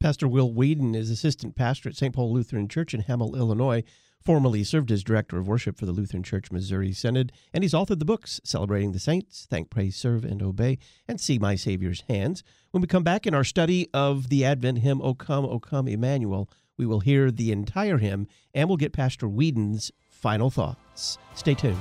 Pastor 0.00 0.28
Will 0.28 0.52
Weedon 0.52 0.94
is 0.94 1.08
assistant 1.08 1.56
pastor 1.56 1.88
at 1.88 1.96
St. 1.96 2.14
Paul 2.14 2.32
Lutheran 2.32 2.68
Church 2.68 2.92
in 2.92 3.00
Hamel, 3.00 3.34
Illinois 3.34 3.82
formerly 4.26 4.64
served 4.64 4.90
as 4.90 5.04
director 5.04 5.38
of 5.38 5.46
worship 5.46 5.78
for 5.78 5.86
the 5.86 5.92
Lutheran 5.92 6.24
Church 6.24 6.50
Missouri 6.50 6.92
Synod, 6.92 7.30
and 7.54 7.62
he's 7.62 7.74
authored 7.74 8.00
the 8.00 8.04
books 8.04 8.40
Celebrating 8.42 8.90
the 8.90 8.98
Saints, 8.98 9.46
Thank, 9.48 9.70
Praise, 9.70 9.94
Serve, 9.94 10.24
and 10.24 10.42
Obey, 10.42 10.78
and 11.06 11.20
See 11.20 11.38
My 11.38 11.54
Savior's 11.54 12.02
Hands. 12.08 12.42
When 12.72 12.80
we 12.80 12.88
come 12.88 13.04
back 13.04 13.24
in 13.24 13.34
our 13.34 13.44
study 13.44 13.88
of 13.94 14.28
the 14.28 14.44
Advent 14.44 14.78
hymn, 14.78 15.00
O 15.00 15.14
Come, 15.14 15.44
O 15.44 15.60
Come, 15.60 15.86
Emmanuel, 15.86 16.50
we 16.76 16.86
will 16.86 17.00
hear 17.00 17.30
the 17.30 17.52
entire 17.52 17.98
hymn 17.98 18.26
and 18.52 18.68
we'll 18.68 18.76
get 18.76 18.92
Pastor 18.92 19.28
Weedon's 19.28 19.92
final 20.10 20.50
thoughts. 20.50 21.18
Stay 21.36 21.54
tuned. 21.54 21.80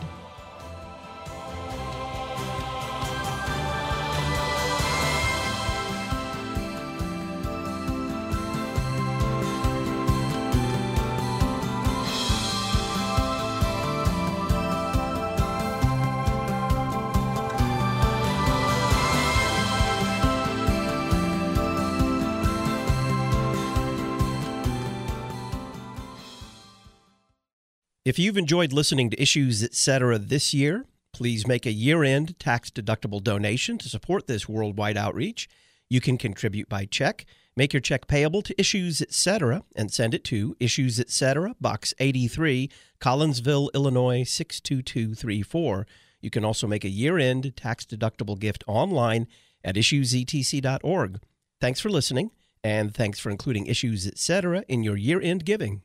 If 28.06 28.20
you've 28.20 28.38
enjoyed 28.38 28.72
listening 28.72 29.10
to 29.10 29.20
Issues 29.20 29.64
Etc. 29.64 30.20
this 30.20 30.54
year, 30.54 30.86
please 31.12 31.48
make 31.48 31.66
a 31.66 31.72
year 31.72 32.04
end 32.04 32.38
tax 32.38 32.70
deductible 32.70 33.24
donation 33.24 33.80
to 33.80 33.90
support 33.90 34.28
this 34.28 34.48
worldwide 34.48 34.96
outreach. 34.96 35.50
You 35.90 36.00
can 36.00 36.20
contribute 36.20 36.70
by 36.70 36.86
check. 36.86 37.26
Make 37.58 37.74
your 37.74 37.80
check 37.80 38.06
payable 38.06 38.44
to 38.44 38.62
Issues 38.62 39.02
Etc. 39.02 39.64
and 39.76 39.92
send 39.92 40.14
it 40.14 40.24
to 40.26 40.56
Issues 40.60 41.00
Etc. 41.00 41.56
Box 41.60 41.96
83, 41.98 42.70
Collinsville, 43.02 43.74
Illinois 43.74 44.24
62234. 44.24 45.88
You 46.22 46.30
can 46.30 46.46
also 46.46 46.68
make 46.68 46.86
a 46.86 46.90
year 46.90 47.18
end 47.18 47.58
tax 47.58 47.86
deductible 47.86 48.38
gift 48.38 48.64
online 48.68 49.26
at 49.64 49.74
issuesetc.org. 49.74 51.22
Thanks 51.60 51.80
for 51.80 51.90
listening, 51.90 52.30
and 52.64 52.94
thanks 52.94 53.18
for 53.18 53.32
including 53.32 53.66
Issues 53.66 54.06
Etc. 54.06 54.64
in 54.68 54.84
your 54.84 54.96
year 54.96 55.20
end 55.20 55.44
giving. 55.44 55.82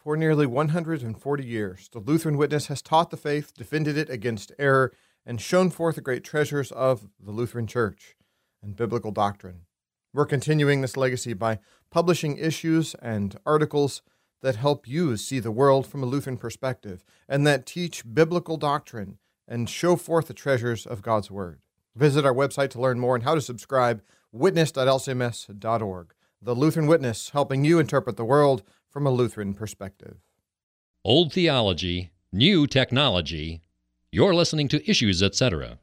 For 0.00 0.16
nearly 0.16 0.46
140 0.46 1.44
years, 1.44 1.90
the 1.92 1.98
Lutheran 1.98 2.38
Witness 2.38 2.68
has 2.68 2.80
taught 2.80 3.10
the 3.10 3.18
faith, 3.18 3.52
defended 3.54 3.98
it 3.98 4.08
against 4.08 4.50
error, 4.58 4.94
and 5.26 5.38
shown 5.38 5.68
forth 5.68 5.96
the 5.96 6.00
great 6.00 6.24
treasures 6.24 6.72
of 6.72 7.10
the 7.22 7.32
Lutheran 7.32 7.66
Church 7.66 8.16
and 8.62 8.74
biblical 8.74 9.12
doctrine. 9.12 9.66
We're 10.14 10.24
continuing 10.24 10.80
this 10.80 10.96
legacy 10.96 11.34
by 11.34 11.58
publishing 11.90 12.38
issues 12.38 12.94
and 12.94 13.38
articles 13.44 14.00
that 14.40 14.56
help 14.56 14.88
you 14.88 15.18
see 15.18 15.38
the 15.38 15.50
world 15.50 15.86
from 15.86 16.02
a 16.02 16.06
Lutheran 16.06 16.38
perspective 16.38 17.04
and 17.28 17.46
that 17.46 17.66
teach 17.66 18.02
biblical 18.10 18.56
doctrine 18.56 19.18
and 19.46 19.68
show 19.68 19.96
forth 19.96 20.28
the 20.28 20.34
treasures 20.34 20.86
of 20.86 21.02
God's 21.02 21.30
Word. 21.30 21.60
Visit 21.94 22.24
our 22.24 22.32
website 22.32 22.70
to 22.70 22.80
learn 22.80 22.98
more 22.98 23.16
and 23.16 23.24
how 23.24 23.34
to 23.34 23.42
subscribe, 23.42 24.00
witness.lcms.org. 24.32 26.14
The 26.40 26.54
Lutheran 26.54 26.86
Witness, 26.86 27.30
helping 27.30 27.66
you 27.66 27.78
interpret 27.78 28.16
the 28.16 28.24
world 28.24 28.62
from 28.90 29.06
a 29.06 29.10
Lutheran 29.10 29.54
perspective. 29.54 30.16
Old 31.04 31.32
theology, 31.32 32.10
new 32.32 32.66
technology. 32.66 33.62
You're 34.12 34.34
listening 34.34 34.68
to 34.68 34.90
Issues, 34.90 35.22
etc. 35.22 35.78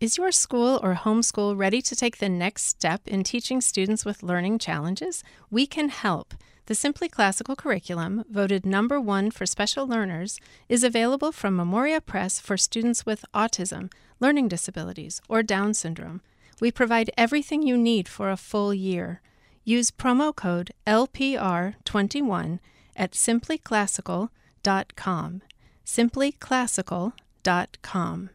Is 0.00 0.18
your 0.18 0.32
school 0.32 0.78
or 0.82 0.94
homeschool 0.94 1.56
ready 1.56 1.80
to 1.82 1.96
take 1.96 2.18
the 2.18 2.28
next 2.28 2.66
step 2.66 3.06
in 3.06 3.22
teaching 3.22 3.60
students 3.60 4.04
with 4.04 4.22
learning 4.22 4.58
challenges? 4.58 5.24
We 5.50 5.66
can 5.66 5.88
help. 5.88 6.34
The 6.66 6.74
Simply 6.74 7.08
Classical 7.08 7.56
curriculum, 7.56 8.24
voted 8.30 8.66
number 8.66 9.00
one 9.00 9.30
for 9.30 9.46
special 9.46 9.86
learners, 9.86 10.38
is 10.68 10.84
available 10.84 11.32
from 11.32 11.56
Memoria 11.56 12.00
Press 12.00 12.38
for 12.38 12.56
students 12.56 13.06
with 13.06 13.24
autism, 13.32 13.90
learning 14.20 14.48
disabilities, 14.48 15.22
or 15.28 15.42
Down 15.42 15.72
syndrome. 15.72 16.20
We 16.60 16.70
provide 16.70 17.10
everything 17.16 17.62
you 17.62 17.76
need 17.76 18.06
for 18.06 18.30
a 18.30 18.36
full 18.36 18.74
year. 18.74 19.22
Use 19.68 19.90
promo 19.90 20.34
code 20.34 20.72
LPR21 20.86 22.58
at 22.96 23.12
simplyclassical.com. 23.12 25.42
Simplyclassical.com. 25.84 28.30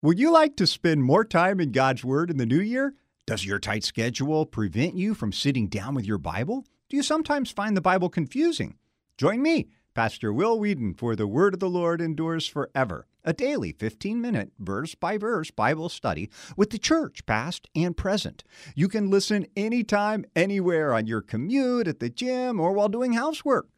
Would 0.00 0.18
you 0.18 0.32
like 0.32 0.56
to 0.56 0.66
spend 0.66 1.04
more 1.04 1.26
time 1.26 1.60
in 1.60 1.70
God's 1.70 2.02
Word 2.02 2.30
in 2.30 2.38
the 2.38 2.46
new 2.46 2.62
year? 2.62 2.94
Does 3.26 3.44
your 3.44 3.58
tight 3.58 3.84
schedule 3.84 4.46
prevent 4.46 4.94
you 4.94 5.12
from 5.12 5.34
sitting 5.34 5.68
down 5.68 5.94
with 5.94 6.06
your 6.06 6.16
Bible? 6.16 6.64
Do 6.88 6.96
you 6.96 7.02
sometimes 7.02 7.50
find 7.50 7.76
the 7.76 7.82
Bible 7.82 8.08
confusing? 8.08 8.78
Join 9.18 9.42
me, 9.42 9.68
Pastor 9.94 10.32
Will 10.32 10.58
Weedon, 10.58 10.94
for 10.94 11.14
the 11.14 11.26
Word 11.26 11.52
of 11.52 11.60
the 11.60 11.68
Lord 11.68 12.00
endures 12.00 12.46
forever 12.46 13.06
a 13.24 13.32
daily 13.32 13.72
15 13.72 14.20
minute 14.20 14.52
verse 14.58 14.94
by 14.94 15.16
verse 15.16 15.50
Bible 15.50 15.88
study 15.88 16.30
with 16.56 16.70
the 16.70 16.78
church, 16.78 17.24
past 17.26 17.68
and 17.74 17.96
present. 17.96 18.44
You 18.74 18.88
can 18.88 19.10
listen 19.10 19.46
anytime, 19.56 20.24
anywhere 20.34 20.94
on 20.94 21.06
your 21.06 21.22
commute, 21.22 21.88
at 21.88 22.00
the 22.00 22.10
gym, 22.10 22.60
or 22.60 22.72
while 22.72 22.88
doing 22.88 23.12
housework. 23.12 23.68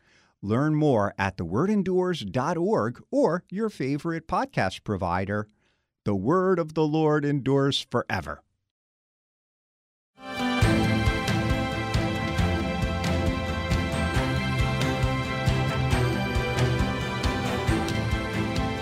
Learn 0.43 0.75
more 0.75 1.15
at 1.19 1.39
thewordendures.org 1.39 3.03
or 3.11 3.45
your 3.51 3.71
favorite 3.71 4.29
podcast 4.29 4.85
provider. 4.85 5.49
The 6.05 6.15
Word 6.15 6.59
of 6.59 6.75
the 6.75 6.87
Lord 6.87 7.25
endures 7.25 7.87
forever. 7.91 8.43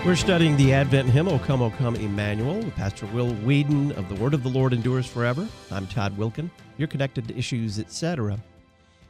We're 0.05 0.17
studying 0.17 0.57
the 0.57 0.73
Advent 0.73 1.07
hymn, 1.07 1.29
O 1.29 1.39
Come, 1.39 1.61
O 1.61 1.71
Come, 1.71 1.95
Emmanuel, 1.95 2.57
with 2.57 2.75
Pastor 2.75 3.05
Will 3.05 3.33
Weedon 3.35 3.93
of 3.93 4.09
The 4.09 4.15
Word 4.15 4.33
of 4.33 4.43
the 4.43 4.49
Lord 4.49 4.73
Endures 4.73 5.07
Forever. 5.07 5.47
I'm 5.71 5.87
Todd 5.87 6.17
Wilken. 6.17 6.51
You're 6.77 6.89
connected 6.89 7.25
to 7.29 7.37
Issues, 7.37 7.79
etc. 7.79 8.37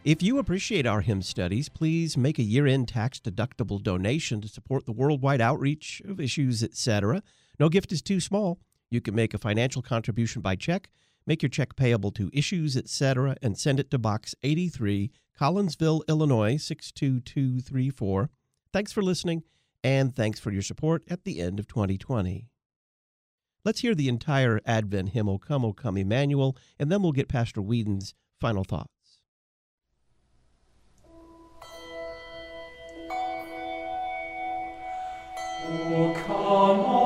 If 0.03 0.21
you 0.21 0.37
appreciate 0.37 0.85
our 0.85 1.01
hymn 1.01 1.23
studies, 1.23 1.67
please 1.67 2.15
make 2.15 2.37
a 2.37 2.43
year 2.43 2.67
end 2.67 2.89
tax 2.89 3.19
deductible 3.19 3.81
donation 3.81 4.39
to 4.41 4.47
support 4.47 4.85
the 4.85 4.91
worldwide 4.91 5.41
outreach 5.41 5.99
of 6.07 6.19
Issues, 6.19 6.61
etc. 6.61 7.23
No 7.59 7.69
gift 7.69 7.91
is 7.91 8.03
too 8.03 8.19
small. 8.19 8.59
You 8.91 9.01
can 9.01 9.15
make 9.15 9.33
a 9.33 9.39
financial 9.39 9.81
contribution 9.81 10.43
by 10.43 10.55
check. 10.55 10.91
Make 11.25 11.41
your 11.41 11.49
check 11.49 11.75
payable 11.75 12.11
to 12.11 12.29
Issues, 12.33 12.77
etc., 12.77 13.35
and 13.41 13.57
send 13.57 13.79
it 13.79 13.89
to 13.89 13.97
Box 13.97 14.35
83, 14.43 15.09
Collinsville, 15.41 16.01
Illinois 16.07 16.57
62234. 16.57 18.29
Thanks 18.71 18.91
for 18.91 19.01
listening 19.01 19.41
and 19.83 20.15
thanks 20.15 20.39
for 20.39 20.51
your 20.51 20.61
support 20.61 21.03
at 21.09 21.23
the 21.23 21.41
end 21.41 21.59
of 21.59 21.67
2020. 21.67 22.47
Let's 23.65 23.81
hear 23.81 23.95
the 23.95 24.09
entire 24.09 24.59
Advent 24.65 25.09
hymn, 25.09 25.29
O 25.29 25.37
Come, 25.37 25.63
O 25.63 25.73
Come, 25.73 25.97
Emmanuel, 25.97 26.57
and 26.79 26.91
then 26.91 27.01
we'll 27.01 27.11
get 27.11 27.29
Pastor 27.29 27.61
Weedon's 27.61 28.13
final 28.39 28.63
thoughts. 28.63 28.89
O 35.65 36.13
come, 36.25 37.02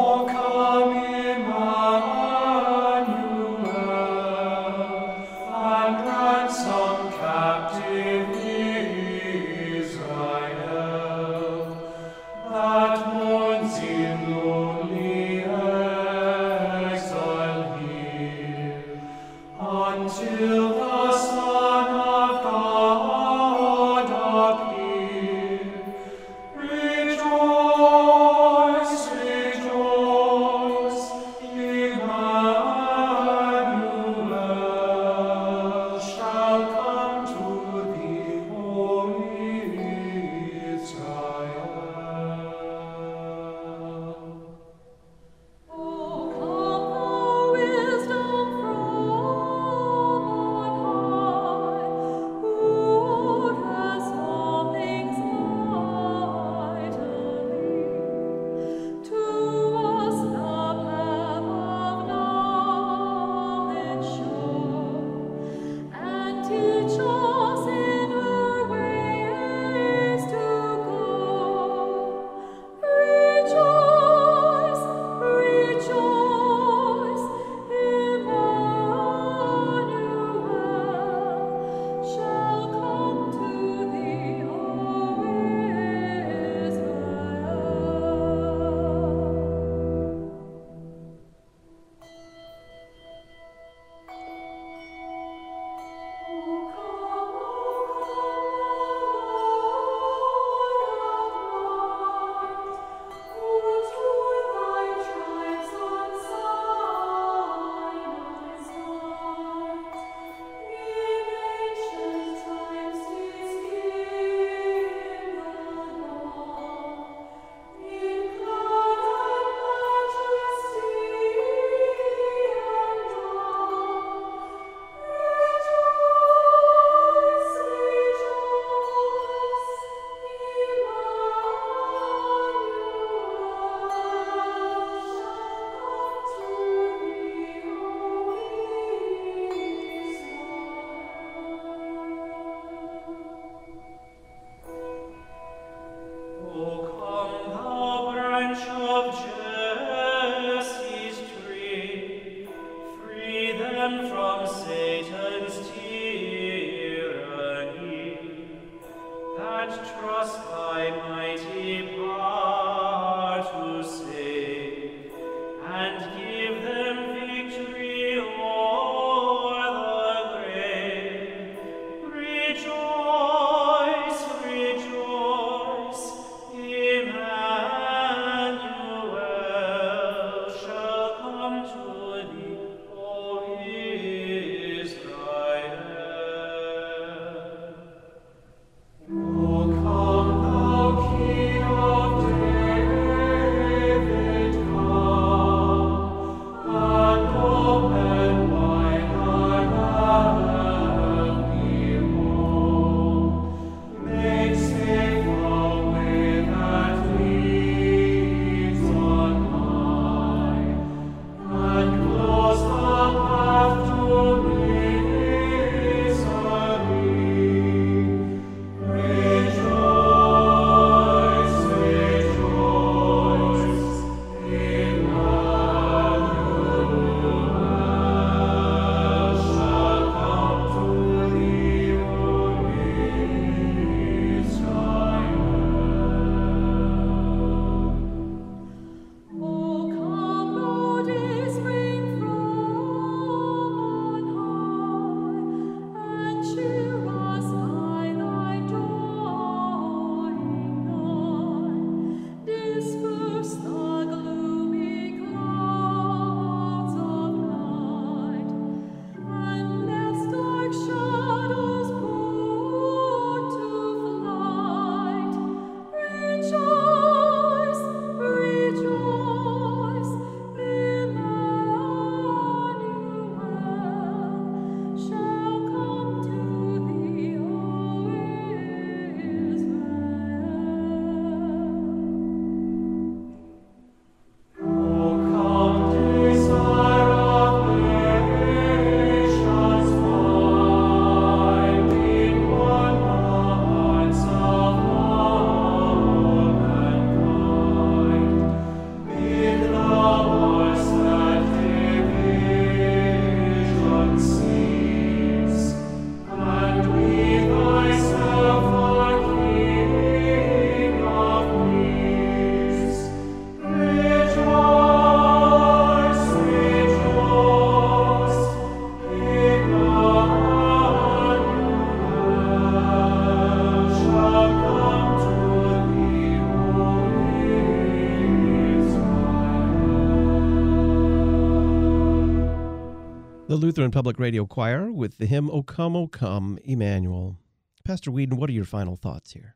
Lutheran 333.78 333.91
Public 333.91 334.18
Radio 334.18 334.48
Choir 334.48 334.91
with 334.91 335.20
the 335.20 335.28
hymn 335.28 335.52
O 335.52 335.62
Come, 335.62 335.95
O 335.95 336.08
Come, 336.08 336.58
Emmanuel. 336.64 337.38
Pastor 337.86 338.10
Weedon, 338.10 338.36
what 338.36 338.49
are 338.49 338.54
your 338.54 338.66
final 338.66 338.95
thoughts 338.95 339.34
here? 339.34 339.56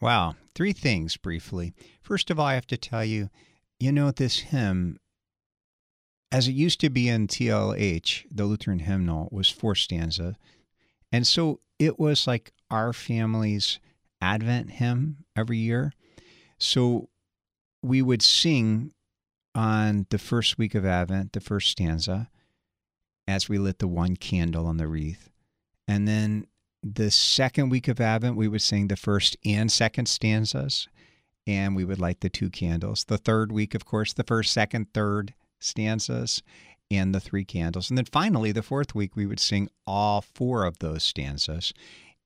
Wow. 0.00 0.34
Three 0.54 0.72
things 0.72 1.18
briefly. 1.18 1.74
First 2.00 2.30
of 2.30 2.40
all, 2.40 2.46
I 2.46 2.54
have 2.54 2.66
to 2.68 2.78
tell 2.78 3.04
you, 3.04 3.28
you 3.78 3.92
know, 3.92 4.12
this 4.12 4.38
hymn, 4.38 4.98
as 6.32 6.48
it 6.48 6.52
used 6.52 6.80
to 6.80 6.88
be 6.88 7.06
in 7.06 7.26
TLH, 7.26 8.24
the 8.30 8.46
Lutheran 8.46 8.78
hymnal, 8.78 9.28
was 9.30 9.50
four 9.50 9.74
stanza. 9.74 10.36
And 11.12 11.26
so 11.26 11.60
it 11.78 11.98
was 11.98 12.26
like 12.26 12.54
our 12.70 12.94
family's 12.94 13.78
Advent 14.22 14.70
hymn 14.70 15.18
every 15.36 15.58
year. 15.58 15.92
So 16.56 17.10
we 17.82 18.00
would 18.00 18.22
sing 18.22 18.92
on 19.54 20.06
the 20.08 20.18
first 20.18 20.56
week 20.56 20.74
of 20.74 20.86
Advent, 20.86 21.34
the 21.34 21.40
first 21.40 21.68
stanza, 21.68 22.30
as 23.30 23.48
we 23.48 23.58
lit 23.58 23.78
the 23.78 23.88
one 23.88 24.16
candle 24.16 24.66
on 24.66 24.76
the 24.76 24.88
wreath. 24.88 25.30
And 25.86 26.06
then 26.06 26.46
the 26.82 27.10
second 27.10 27.70
week 27.70 27.88
of 27.88 28.00
Advent, 28.00 28.36
we 28.36 28.48
would 28.48 28.62
sing 28.62 28.88
the 28.88 28.96
first 28.96 29.36
and 29.44 29.70
second 29.70 30.06
stanzas, 30.06 30.88
and 31.46 31.76
we 31.76 31.84
would 31.84 32.00
light 32.00 32.20
the 32.20 32.28
two 32.28 32.50
candles. 32.50 33.04
The 33.04 33.18
third 33.18 33.52
week, 33.52 33.74
of 33.74 33.84
course, 33.84 34.12
the 34.12 34.24
first, 34.24 34.52
second, 34.52 34.92
third 34.92 35.34
stanzas, 35.60 36.42
and 36.90 37.14
the 37.14 37.20
three 37.20 37.44
candles. 37.44 37.88
And 37.88 37.96
then 37.96 38.06
finally, 38.06 38.50
the 38.50 38.62
fourth 38.62 38.94
week, 38.94 39.14
we 39.14 39.26
would 39.26 39.40
sing 39.40 39.68
all 39.86 40.20
four 40.20 40.64
of 40.64 40.80
those 40.80 41.04
stanzas. 41.04 41.72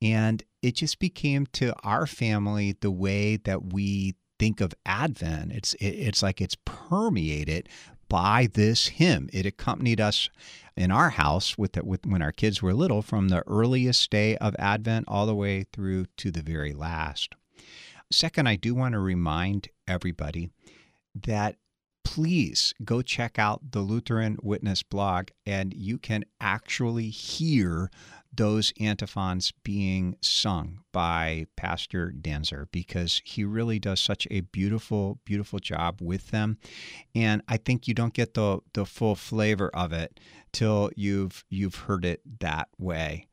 And 0.00 0.42
it 0.62 0.76
just 0.76 0.98
became 0.98 1.46
to 1.52 1.74
our 1.82 2.06
family 2.06 2.76
the 2.80 2.90
way 2.90 3.36
that 3.36 3.72
we 3.72 4.14
think 4.38 4.60
of 4.60 4.74
Advent. 4.86 5.52
It's 5.52 5.74
it, 5.74 5.86
it's 5.86 6.22
like 6.22 6.40
it's 6.40 6.56
permeated 6.64 7.68
by 8.14 8.46
this 8.54 8.86
hymn. 8.86 9.28
It 9.32 9.44
accompanied 9.44 10.00
us 10.00 10.30
in 10.76 10.92
our 10.92 11.10
house 11.10 11.58
with, 11.58 11.72
the, 11.72 11.84
with 11.84 12.06
when 12.06 12.22
our 12.22 12.30
kids 12.30 12.62
were 12.62 12.72
little 12.72 13.02
from 13.02 13.26
the 13.26 13.42
earliest 13.48 14.08
day 14.08 14.36
of 14.36 14.54
Advent 14.56 15.06
all 15.08 15.26
the 15.26 15.34
way 15.34 15.64
through 15.72 16.06
to 16.18 16.30
the 16.30 16.40
very 16.40 16.72
last. 16.72 17.34
Second, 18.12 18.48
I 18.48 18.54
do 18.54 18.72
want 18.72 18.92
to 18.92 19.00
remind 19.00 19.66
everybody 19.88 20.50
that 21.24 21.56
please 22.04 22.72
go 22.84 23.02
check 23.02 23.36
out 23.36 23.72
the 23.72 23.80
Lutheran 23.80 24.36
Witness 24.44 24.84
blog 24.84 25.30
and 25.44 25.74
you 25.74 25.98
can 25.98 26.24
actually 26.40 27.10
hear 27.10 27.90
those 28.36 28.72
antiphons 28.80 29.52
being 29.62 30.16
sung 30.20 30.80
by 30.92 31.46
Pastor 31.56 32.12
Daenzer 32.16 32.66
because 32.70 33.20
he 33.24 33.44
really 33.44 33.78
does 33.78 34.00
such 34.00 34.26
a 34.30 34.40
beautiful, 34.40 35.18
beautiful 35.24 35.58
job 35.58 36.00
with 36.00 36.30
them. 36.30 36.58
And 37.14 37.42
I 37.48 37.56
think 37.56 37.88
you 37.88 37.94
don't 37.94 38.14
get 38.14 38.34
the 38.34 38.60
the 38.72 38.84
full 38.84 39.14
flavor 39.14 39.68
of 39.74 39.92
it 39.92 40.20
till 40.52 40.90
you've 40.96 41.44
you've 41.48 41.74
heard 41.74 42.04
it 42.04 42.20
that 42.40 42.68
way. 42.78 43.26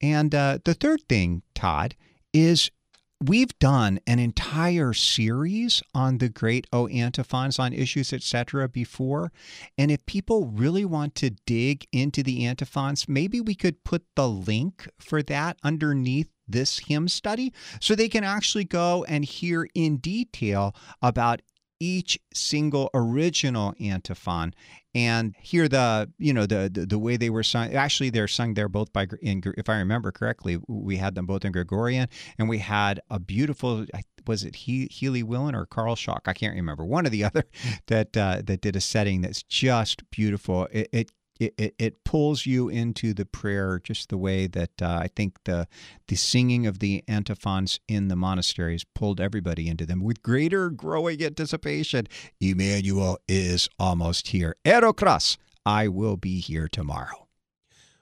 And 0.00 0.34
uh, 0.34 0.58
the 0.64 0.74
third 0.74 1.02
thing, 1.08 1.42
Todd, 1.54 1.96
is 2.32 2.70
we've 3.20 3.58
done 3.58 3.98
an 4.06 4.18
entire 4.18 4.92
series 4.92 5.82
on 5.94 6.18
the 6.18 6.28
great 6.28 6.66
O 6.72 6.86
antiphons 6.88 7.58
on 7.58 7.72
issues, 7.72 8.12
etc. 8.12 8.68
before. 8.68 9.32
And 9.76 9.90
if 9.90 10.04
people 10.06 10.46
really 10.46 10.84
want 10.84 11.14
to 11.16 11.30
dig 11.30 11.86
into 11.92 12.22
the 12.22 12.44
antiphons, 12.46 13.08
maybe 13.08 13.40
we 13.40 13.54
could 13.54 13.84
put 13.84 14.04
the 14.14 14.28
link 14.28 14.88
for 14.98 15.22
that 15.24 15.58
underneath 15.62 16.28
this 16.48 16.78
hymn 16.78 17.08
study 17.08 17.52
so 17.80 17.94
they 17.94 18.08
can 18.08 18.24
actually 18.24 18.64
go 18.64 19.04
and 19.04 19.24
hear 19.24 19.68
in 19.74 19.98
detail 19.98 20.74
about 21.02 21.42
each 21.80 22.18
single 22.34 22.90
original 22.92 23.74
antiphon 23.80 24.54
and 24.94 25.34
hear 25.40 25.68
the 25.68 26.10
you 26.18 26.32
know 26.32 26.46
the 26.46 26.70
the, 26.72 26.86
the 26.86 26.98
way 26.98 27.16
they 27.16 27.30
were 27.30 27.42
sung 27.42 27.72
actually 27.74 28.10
they're 28.10 28.26
sung 28.26 28.54
there 28.54 28.68
both 28.68 28.92
by 28.92 29.06
in 29.22 29.42
if 29.56 29.68
i 29.68 29.78
remember 29.78 30.10
correctly 30.10 30.58
we 30.66 30.96
had 30.96 31.14
them 31.14 31.26
both 31.26 31.44
in 31.44 31.52
gregorian 31.52 32.08
and 32.38 32.48
we 32.48 32.58
had 32.58 33.00
a 33.10 33.18
beautiful 33.18 33.86
was 34.28 34.44
it 34.44 34.54
he, 34.54 34.86
Healey 34.90 35.24
Willan 35.24 35.54
or 35.54 35.66
Carl 35.66 35.96
Schalk? 35.96 36.22
I 36.26 36.34
can't 36.34 36.54
remember. 36.54 36.84
One 36.84 37.06
or 37.06 37.08
the 37.08 37.24
other 37.24 37.44
that 37.86 38.16
uh, 38.16 38.42
that 38.44 38.60
did 38.60 38.76
a 38.76 38.80
setting 38.80 39.22
that's 39.22 39.42
just 39.42 40.08
beautiful. 40.10 40.68
It, 40.70 40.88
it 40.92 41.12
it, 41.38 41.74
it, 41.78 42.04
pulls 42.04 42.46
you 42.46 42.68
into 42.68 43.14
the 43.14 43.24
prayer 43.24 43.80
just 43.82 44.08
the 44.08 44.18
way 44.18 44.46
that 44.46 44.82
uh, 44.82 44.98
I 45.02 45.08
think 45.14 45.36
the 45.44 45.68
the 46.08 46.16
singing 46.16 46.66
of 46.66 46.78
the 46.80 47.04
antiphons 47.06 47.80
in 47.86 48.08
the 48.08 48.16
monasteries 48.16 48.84
pulled 48.84 49.20
everybody 49.20 49.68
into 49.68 49.86
them 49.86 50.02
with 50.02 50.22
greater 50.22 50.70
growing 50.70 51.22
anticipation. 51.22 52.08
Emmanuel 52.40 53.18
is 53.28 53.68
almost 53.78 54.28
here. 54.28 54.56
Ero 54.64 54.92
cras, 54.92 55.38
I 55.64 55.88
will 55.88 56.16
be 56.16 56.40
here 56.40 56.68
tomorrow. 56.68 57.28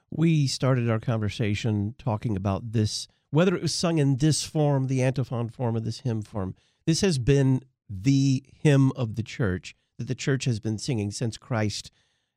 We 0.09 0.47
started 0.47 0.89
our 0.89 0.99
conversation 0.99 1.95
talking 1.97 2.37
about 2.37 2.71
this, 2.71 3.07
whether 3.29 3.55
it 3.55 3.61
was 3.61 3.73
sung 3.73 3.97
in 3.97 4.17
this 4.17 4.43
form, 4.43 4.87
the 4.87 5.03
antiphon 5.03 5.49
form, 5.49 5.75
or 5.75 5.81
this 5.81 5.99
hymn 5.99 6.21
form. 6.21 6.55
This 6.85 7.01
has 7.01 7.17
been 7.17 7.61
the 7.89 8.43
hymn 8.61 8.91
of 8.95 9.15
the 9.15 9.23
church 9.23 9.75
that 9.97 10.07
the 10.07 10.15
church 10.15 10.45
has 10.45 10.59
been 10.59 10.77
singing 10.77 11.11
since 11.11 11.37
Christ 11.37 11.91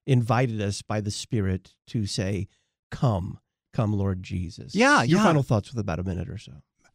invited 0.07 0.61
us 0.61 0.83
by 0.83 1.01
the 1.01 1.11
Spirit 1.11 1.75
to 1.89 2.07
say, 2.07 2.49
Come, 2.91 3.39
come, 3.73 3.93
Lord 3.93 4.23
Jesus. 4.23 4.75
Yeah, 4.75 5.03
Your 5.03 5.19
yeah. 5.19 5.25
final 5.25 5.43
thoughts 5.43 5.71
with 5.71 5.79
about 5.79 5.99
a 5.99 6.05
minute 6.05 6.29
or 6.29 6.39
so. 6.39 6.53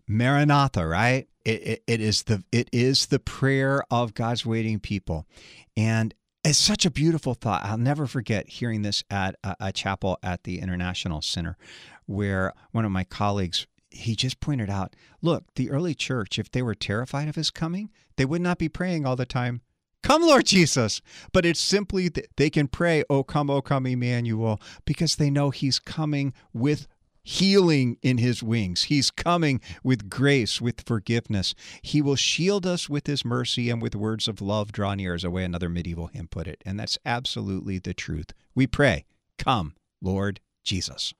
Maranatha, 0.08 0.86
right? 0.86 1.28
It, 1.44 1.68
it, 1.68 1.84
it 1.88 2.02
is 2.02 2.24
the 2.24 2.44
it 2.52 2.70
is 2.72 3.08
the 3.08 3.20
prayer 3.20 3.84
of 3.90 4.14
God's 4.14 4.46
waiting 4.46 4.80
people, 4.80 5.26
and 5.76 6.14
it's 6.44 6.60
such 6.60 6.86
a 6.86 6.92
beautiful 6.92 7.34
thought. 7.34 7.64
I'll 7.64 7.78
never 7.78 8.06
forget 8.06 8.48
hearing 8.48 8.84
this 8.84 9.04
at 9.10 9.36
a, 9.44 9.56
a 9.60 9.72
chapel 9.72 10.20
at 10.22 10.44
the 10.44 10.60
International 10.60 11.22
Center, 11.22 11.58
where 12.06 12.54
one 12.72 12.86
of 12.86 12.92
my 12.92 13.04
colleagues 13.04 13.66
he 13.96 14.16
just 14.16 14.40
pointed 14.40 14.70
out, 14.70 14.96
look, 15.22 15.46
the 15.56 15.72
early 15.72 15.96
church, 15.96 16.38
if 16.38 16.52
they 16.52 16.62
were 16.62 16.76
terrified 16.76 17.30
of 17.30 17.36
his 17.36 17.50
coming, 17.50 17.90
they 18.18 18.26
would 18.26 18.42
not 18.42 18.58
be 18.58 18.70
praying 18.70 19.06
all 19.06 19.16
the 19.16 19.26
time. 19.26 19.62
Come, 20.06 20.22
Lord 20.22 20.46
Jesus. 20.46 21.02
But 21.34 21.48
it's 21.48 21.60
simply 21.60 22.10
that 22.10 22.28
they 22.38 22.52
can 22.52 22.68
pray, 22.68 23.04
Oh, 23.10 23.24
come, 23.24 23.50
oh, 23.50 23.64
come, 23.64 23.88
Emmanuel, 23.88 24.62
because 24.86 25.16
they 25.16 25.32
know 25.32 25.50
he's 25.50 25.80
coming 25.80 26.32
with 26.54 26.86
healing 27.24 27.98
in 28.04 28.20
his 28.20 28.44
wings. 28.44 28.84
He's 28.84 29.10
coming 29.10 29.62
with 29.84 30.08
grace, 30.08 30.62
with 30.62 30.82
forgiveness. 30.86 31.56
He 31.82 32.04
will 32.04 32.16
shield 32.16 32.68
us 32.68 32.88
with 32.88 33.08
his 33.08 33.26
mercy 33.26 33.72
and 33.72 33.82
with 33.82 33.96
words 33.96 34.28
of 34.28 34.42
love 34.42 34.72
draw 34.72 34.94
near, 34.94 35.16
as 35.16 35.24
a 35.24 35.32
way 35.32 35.44
another 35.44 35.70
medieval 35.70 36.06
hymn 36.06 36.28
put 36.28 36.46
it. 36.46 36.62
And 36.64 36.80
that's 36.80 37.00
absolutely 37.04 37.80
the 37.80 37.96
truth. 37.96 38.32
We 38.54 38.68
pray, 38.68 39.06
Come, 39.40 39.74
Lord 40.04 40.40
Jesus. 40.64 41.16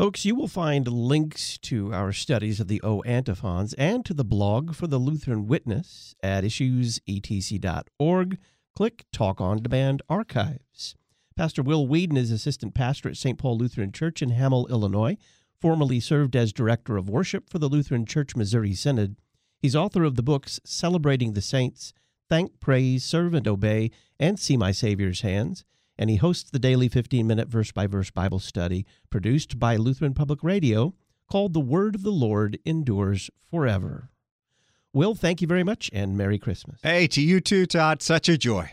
Folks, 0.00 0.24
you 0.24 0.34
will 0.34 0.48
find 0.48 0.88
links 0.88 1.58
to 1.58 1.92
our 1.92 2.10
studies 2.10 2.58
of 2.58 2.68
the 2.68 2.80
O 2.80 3.02
antiphons 3.02 3.74
and 3.74 4.02
to 4.06 4.14
the 4.14 4.24
blog 4.24 4.74
for 4.74 4.86
the 4.86 4.96
Lutheran 4.96 5.46
Witness 5.46 6.14
at 6.22 6.42
issuesetc.org. 6.42 8.38
Click 8.74 9.04
Talk 9.12 9.42
on 9.42 9.62
Demand 9.62 10.00
Archives. 10.08 10.94
Pastor 11.36 11.62
Will 11.62 11.86
Weedon 11.86 12.16
is 12.16 12.30
assistant 12.30 12.72
pastor 12.72 13.10
at 13.10 13.18
St. 13.18 13.38
Paul 13.38 13.58
Lutheran 13.58 13.92
Church 13.92 14.22
in 14.22 14.30
Hamel, 14.30 14.66
Illinois, 14.68 15.18
formerly 15.60 16.00
served 16.00 16.34
as 16.34 16.54
director 16.54 16.96
of 16.96 17.10
worship 17.10 17.50
for 17.50 17.58
the 17.58 17.68
Lutheran 17.68 18.06
Church 18.06 18.34
Missouri 18.34 18.72
Synod. 18.72 19.16
He's 19.58 19.76
author 19.76 20.04
of 20.04 20.16
the 20.16 20.22
books 20.22 20.60
Celebrating 20.64 21.34
the 21.34 21.42
Saints, 21.42 21.92
Thank, 22.26 22.58
Praise, 22.58 23.04
Serve, 23.04 23.34
and 23.34 23.46
Obey, 23.46 23.90
and 24.18 24.40
See 24.40 24.56
My 24.56 24.70
Savior's 24.70 25.20
Hands 25.20 25.62
and 26.00 26.08
he 26.08 26.16
hosts 26.16 26.50
the 26.50 26.58
daily 26.58 26.88
15 26.88 27.26
minute 27.26 27.48
verse 27.48 27.70
by 27.70 27.86
verse 27.86 28.10
Bible 28.10 28.38
study 28.38 28.86
produced 29.10 29.58
by 29.58 29.76
Lutheran 29.76 30.14
Public 30.14 30.42
Radio 30.42 30.94
called 31.28 31.52
The 31.52 31.60
Word 31.60 31.94
of 31.94 32.02
the 32.02 32.10
Lord 32.10 32.58
Endures 32.64 33.30
Forever. 33.50 34.10
Will, 34.94 35.14
thank 35.14 35.42
you 35.42 35.46
very 35.46 35.62
much 35.62 35.90
and 35.92 36.16
Merry 36.16 36.38
Christmas. 36.38 36.80
Hey, 36.82 37.06
to 37.08 37.20
you 37.20 37.38
too, 37.40 37.66
Todd. 37.66 38.02
Such 38.02 38.30
a 38.30 38.38
joy. 38.38 38.72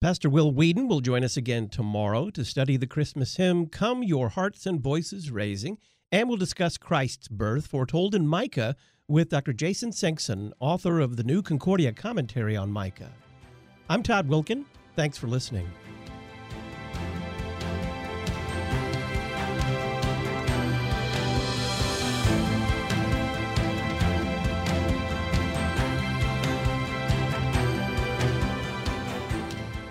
Pastor 0.00 0.30
Will 0.30 0.52
Weedon 0.52 0.86
will 0.88 1.00
join 1.00 1.24
us 1.24 1.36
again 1.36 1.68
tomorrow 1.68 2.30
to 2.30 2.44
study 2.44 2.76
the 2.76 2.86
Christmas 2.86 3.36
hymn, 3.36 3.66
Come 3.66 4.04
Your 4.04 4.30
Hearts 4.30 4.64
and 4.64 4.80
Voices 4.80 5.30
Raising, 5.32 5.78
and 6.12 6.28
we'll 6.28 6.38
discuss 6.38 6.78
Christ's 6.78 7.26
birth 7.26 7.66
foretold 7.66 8.14
in 8.14 8.26
Micah 8.26 8.76
with 9.08 9.30
Dr. 9.30 9.52
Jason 9.52 9.90
Soenksen, 9.90 10.52
author 10.60 11.00
of 11.00 11.16
the 11.16 11.24
new 11.24 11.42
Concordia 11.42 11.92
commentary 11.92 12.56
on 12.56 12.70
Micah. 12.70 13.12
I'm 13.88 14.02
Todd 14.02 14.28
Wilken. 14.28 14.64
Thanks 14.94 15.18
for 15.18 15.26
listening. 15.26 15.68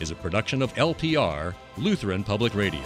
is 0.00 0.10
a 0.10 0.14
production 0.14 0.62
of 0.62 0.74
LPR, 0.74 1.54
Lutheran 1.76 2.24
Public 2.24 2.54
Radio. 2.54 2.82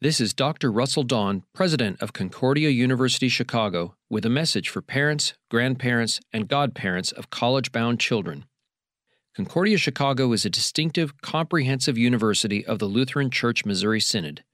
This 0.00 0.20
is 0.20 0.32
Dr. 0.32 0.70
Russell 0.70 1.02
Dawn, 1.02 1.42
President 1.52 2.00
of 2.00 2.12
Concordia 2.12 2.70
University 2.70 3.28
Chicago, 3.28 3.96
with 4.08 4.24
a 4.24 4.30
message 4.30 4.68
for 4.68 4.80
parents, 4.80 5.34
grandparents, 5.50 6.20
and 6.32 6.46
godparents 6.46 7.10
of 7.10 7.30
college 7.30 7.72
bound 7.72 7.98
children. 7.98 8.44
Concordia 9.34 9.76
Chicago 9.76 10.32
is 10.32 10.44
a 10.44 10.50
distinctive, 10.50 11.20
comprehensive 11.20 11.98
university 11.98 12.64
of 12.64 12.78
the 12.78 12.86
Lutheran 12.86 13.28
Church 13.28 13.64
Missouri 13.64 14.00
Synod. 14.00 14.44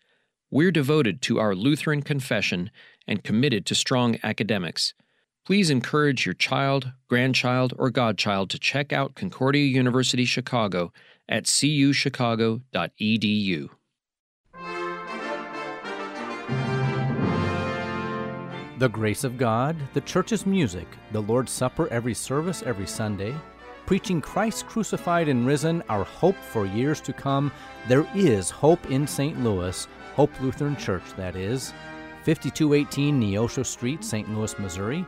We're 0.50 0.70
devoted 0.70 1.20
to 1.22 1.38
our 1.38 1.54
Lutheran 1.54 2.00
confession 2.00 2.70
and 3.06 3.22
committed 3.22 3.66
to 3.66 3.74
strong 3.74 4.16
academics. 4.22 4.94
Please 5.44 5.68
encourage 5.68 6.24
your 6.24 6.34
child, 6.34 6.92
grandchild, 7.06 7.74
or 7.78 7.90
godchild 7.90 8.48
to 8.48 8.58
check 8.58 8.94
out 8.94 9.14
Concordia 9.14 9.66
University 9.66 10.24
Chicago 10.24 10.90
at 11.28 11.44
cuchicago.edu. 11.44 13.68
The 18.78 18.88
grace 18.88 19.22
of 19.22 19.36
God, 19.36 19.76
the 19.92 20.00
church's 20.00 20.46
music, 20.46 20.88
the 21.12 21.20
Lord's 21.20 21.52
Supper 21.52 21.88
every 21.88 22.14
service 22.14 22.62
every 22.64 22.86
Sunday, 22.86 23.34
preaching 23.84 24.22
Christ 24.22 24.66
crucified 24.66 25.28
and 25.28 25.46
risen, 25.46 25.82
our 25.90 26.04
hope 26.04 26.36
for 26.36 26.64
years 26.64 27.02
to 27.02 27.12
come. 27.12 27.52
There 27.86 28.08
is 28.14 28.48
hope 28.48 28.90
in 28.90 29.06
St. 29.06 29.44
Louis, 29.44 29.86
Hope 30.16 30.30
Lutheran 30.40 30.76
Church, 30.76 31.04
that 31.18 31.36
is. 31.36 31.74
5218 32.24 33.20
Neosho 33.20 33.66
Street, 33.66 34.02
St. 34.02 34.34
Louis, 34.34 34.58
Missouri. 34.58 35.04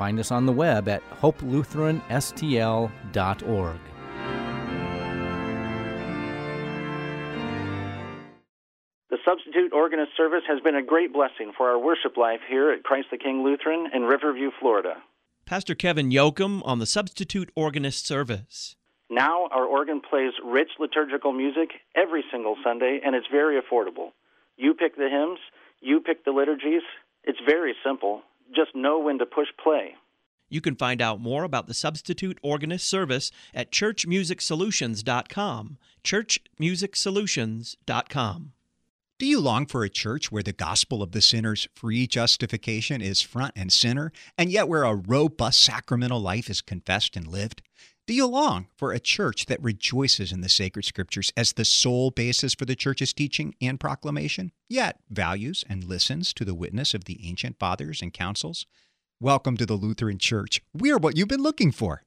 Find 0.00 0.18
us 0.18 0.30
on 0.30 0.46
the 0.46 0.52
web 0.52 0.88
at 0.88 1.02
hopelutheranstl.org. 1.20 3.80
The 9.10 9.18
substitute 9.26 9.74
organist 9.74 10.12
service 10.16 10.44
has 10.48 10.62
been 10.62 10.76
a 10.76 10.82
great 10.82 11.12
blessing 11.12 11.52
for 11.54 11.68
our 11.68 11.78
worship 11.78 12.16
life 12.16 12.40
here 12.48 12.72
at 12.72 12.82
Christ 12.82 13.08
the 13.10 13.18
King 13.18 13.44
Lutheran 13.44 13.90
in 13.92 14.04
Riverview, 14.04 14.50
Florida. 14.58 15.02
Pastor 15.44 15.74
Kevin 15.74 16.08
Yoakum 16.08 16.62
on 16.64 16.78
the 16.78 16.86
substitute 16.86 17.50
organist 17.54 18.06
service. 18.06 18.76
Now 19.10 19.48
our 19.48 19.66
organ 19.66 20.00
plays 20.00 20.32
rich 20.42 20.70
liturgical 20.78 21.32
music 21.32 21.72
every 21.94 22.24
single 22.32 22.56
Sunday, 22.64 23.00
and 23.04 23.14
it's 23.14 23.26
very 23.30 23.60
affordable. 23.60 24.12
You 24.56 24.72
pick 24.72 24.96
the 24.96 25.10
hymns, 25.10 25.40
you 25.82 26.00
pick 26.00 26.24
the 26.24 26.30
liturgies. 26.30 26.84
It's 27.22 27.40
very 27.46 27.74
simple. 27.84 28.22
Just 28.54 28.74
know 28.74 28.98
when 28.98 29.18
to 29.18 29.26
push 29.26 29.48
play. 29.62 29.94
You 30.48 30.60
can 30.60 30.74
find 30.74 31.00
out 31.00 31.20
more 31.20 31.44
about 31.44 31.68
the 31.68 31.74
substitute 31.74 32.38
organist 32.42 32.88
service 32.88 33.30
at 33.54 33.70
churchmusicsolutions.com. 33.70 35.78
churchmusicsolutions.com. 36.02 38.52
Do 39.18 39.26
you 39.26 39.38
long 39.38 39.66
for 39.66 39.84
a 39.84 39.90
church 39.90 40.32
where 40.32 40.42
the 40.42 40.54
gospel 40.54 41.02
of 41.02 41.12
the 41.12 41.20
sinner's 41.20 41.68
free 41.74 42.06
justification 42.06 43.02
is 43.02 43.20
front 43.20 43.52
and 43.54 43.70
center, 43.70 44.12
and 44.38 44.50
yet 44.50 44.66
where 44.66 44.82
a 44.82 44.94
robust 44.94 45.62
sacramental 45.62 46.20
life 46.20 46.48
is 46.48 46.62
confessed 46.62 47.16
and 47.16 47.26
lived? 47.26 47.60
Do 48.10 48.16
you 48.16 48.26
long 48.26 48.66
for 48.76 48.90
a 48.90 48.98
church 48.98 49.46
that 49.46 49.62
rejoices 49.62 50.32
in 50.32 50.40
the 50.40 50.48
sacred 50.48 50.84
scriptures 50.84 51.32
as 51.36 51.52
the 51.52 51.64
sole 51.64 52.10
basis 52.10 52.56
for 52.56 52.64
the 52.64 52.74
church's 52.74 53.12
teaching 53.12 53.54
and 53.60 53.78
proclamation, 53.78 54.50
yet 54.68 54.98
values 55.08 55.64
and 55.68 55.84
listens 55.84 56.32
to 56.32 56.44
the 56.44 56.52
witness 56.52 56.92
of 56.92 57.04
the 57.04 57.20
ancient 57.22 57.60
fathers 57.60 58.02
and 58.02 58.12
councils? 58.12 58.66
Welcome 59.20 59.56
to 59.58 59.64
the 59.64 59.76
Lutheran 59.76 60.18
Church. 60.18 60.60
We 60.74 60.90
are 60.90 60.98
what 60.98 61.16
you've 61.16 61.28
been 61.28 61.44
looking 61.44 61.70
for. 61.70 62.02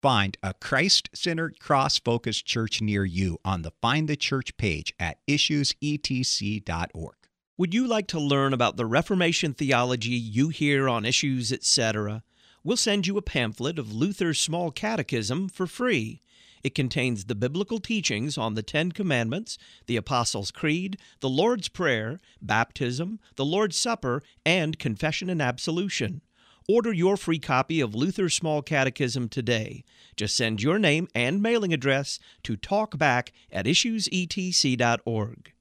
Find 0.00 0.38
a 0.44 0.54
Christ 0.54 1.10
centered, 1.12 1.58
cross 1.58 1.98
focused 1.98 2.46
church 2.46 2.80
near 2.80 3.04
you 3.04 3.40
on 3.44 3.62
the 3.62 3.72
Find 3.82 4.08
the 4.08 4.14
Church 4.14 4.56
page 4.58 4.94
at 5.00 5.18
issuesetc.org. 5.26 7.16
Would 7.56 7.74
you 7.74 7.88
like 7.88 8.06
to 8.06 8.20
learn 8.20 8.52
about 8.52 8.76
the 8.76 8.86
Reformation 8.86 9.54
theology 9.54 10.10
you 10.10 10.50
hear 10.50 10.88
on 10.88 11.04
Issues, 11.04 11.50
etc.? 11.52 12.22
We'll 12.68 12.76
send 12.76 13.06
you 13.06 13.16
a 13.16 13.22
pamphlet 13.22 13.78
of 13.78 13.94
Luther's 13.94 14.38
Small 14.38 14.70
Catechism 14.70 15.48
for 15.48 15.66
free. 15.66 16.20
It 16.62 16.74
contains 16.74 17.24
the 17.24 17.34
biblical 17.34 17.78
teachings 17.78 18.36
on 18.36 18.56
the 18.56 18.62
Ten 18.62 18.92
Commandments, 18.92 19.56
the 19.86 19.96
Apostles' 19.96 20.50
Creed, 20.50 20.98
the 21.20 21.30
Lord's 21.30 21.70
Prayer, 21.70 22.20
baptism, 22.42 23.20
the 23.36 23.44
Lord's 23.46 23.78
Supper, 23.78 24.22
and 24.44 24.78
confession 24.78 25.30
and 25.30 25.40
absolution. 25.40 26.20
Order 26.68 26.92
your 26.92 27.16
free 27.16 27.38
copy 27.38 27.80
of 27.80 27.94
Luther's 27.94 28.34
Small 28.34 28.60
Catechism 28.60 29.30
today. 29.30 29.82
Just 30.14 30.36
send 30.36 30.62
your 30.62 30.78
name 30.78 31.08
and 31.14 31.40
mailing 31.40 31.72
address 31.72 32.18
to 32.42 32.58
talkback 32.58 33.30
at 33.50 33.64
issuesetc.org. 33.64 35.52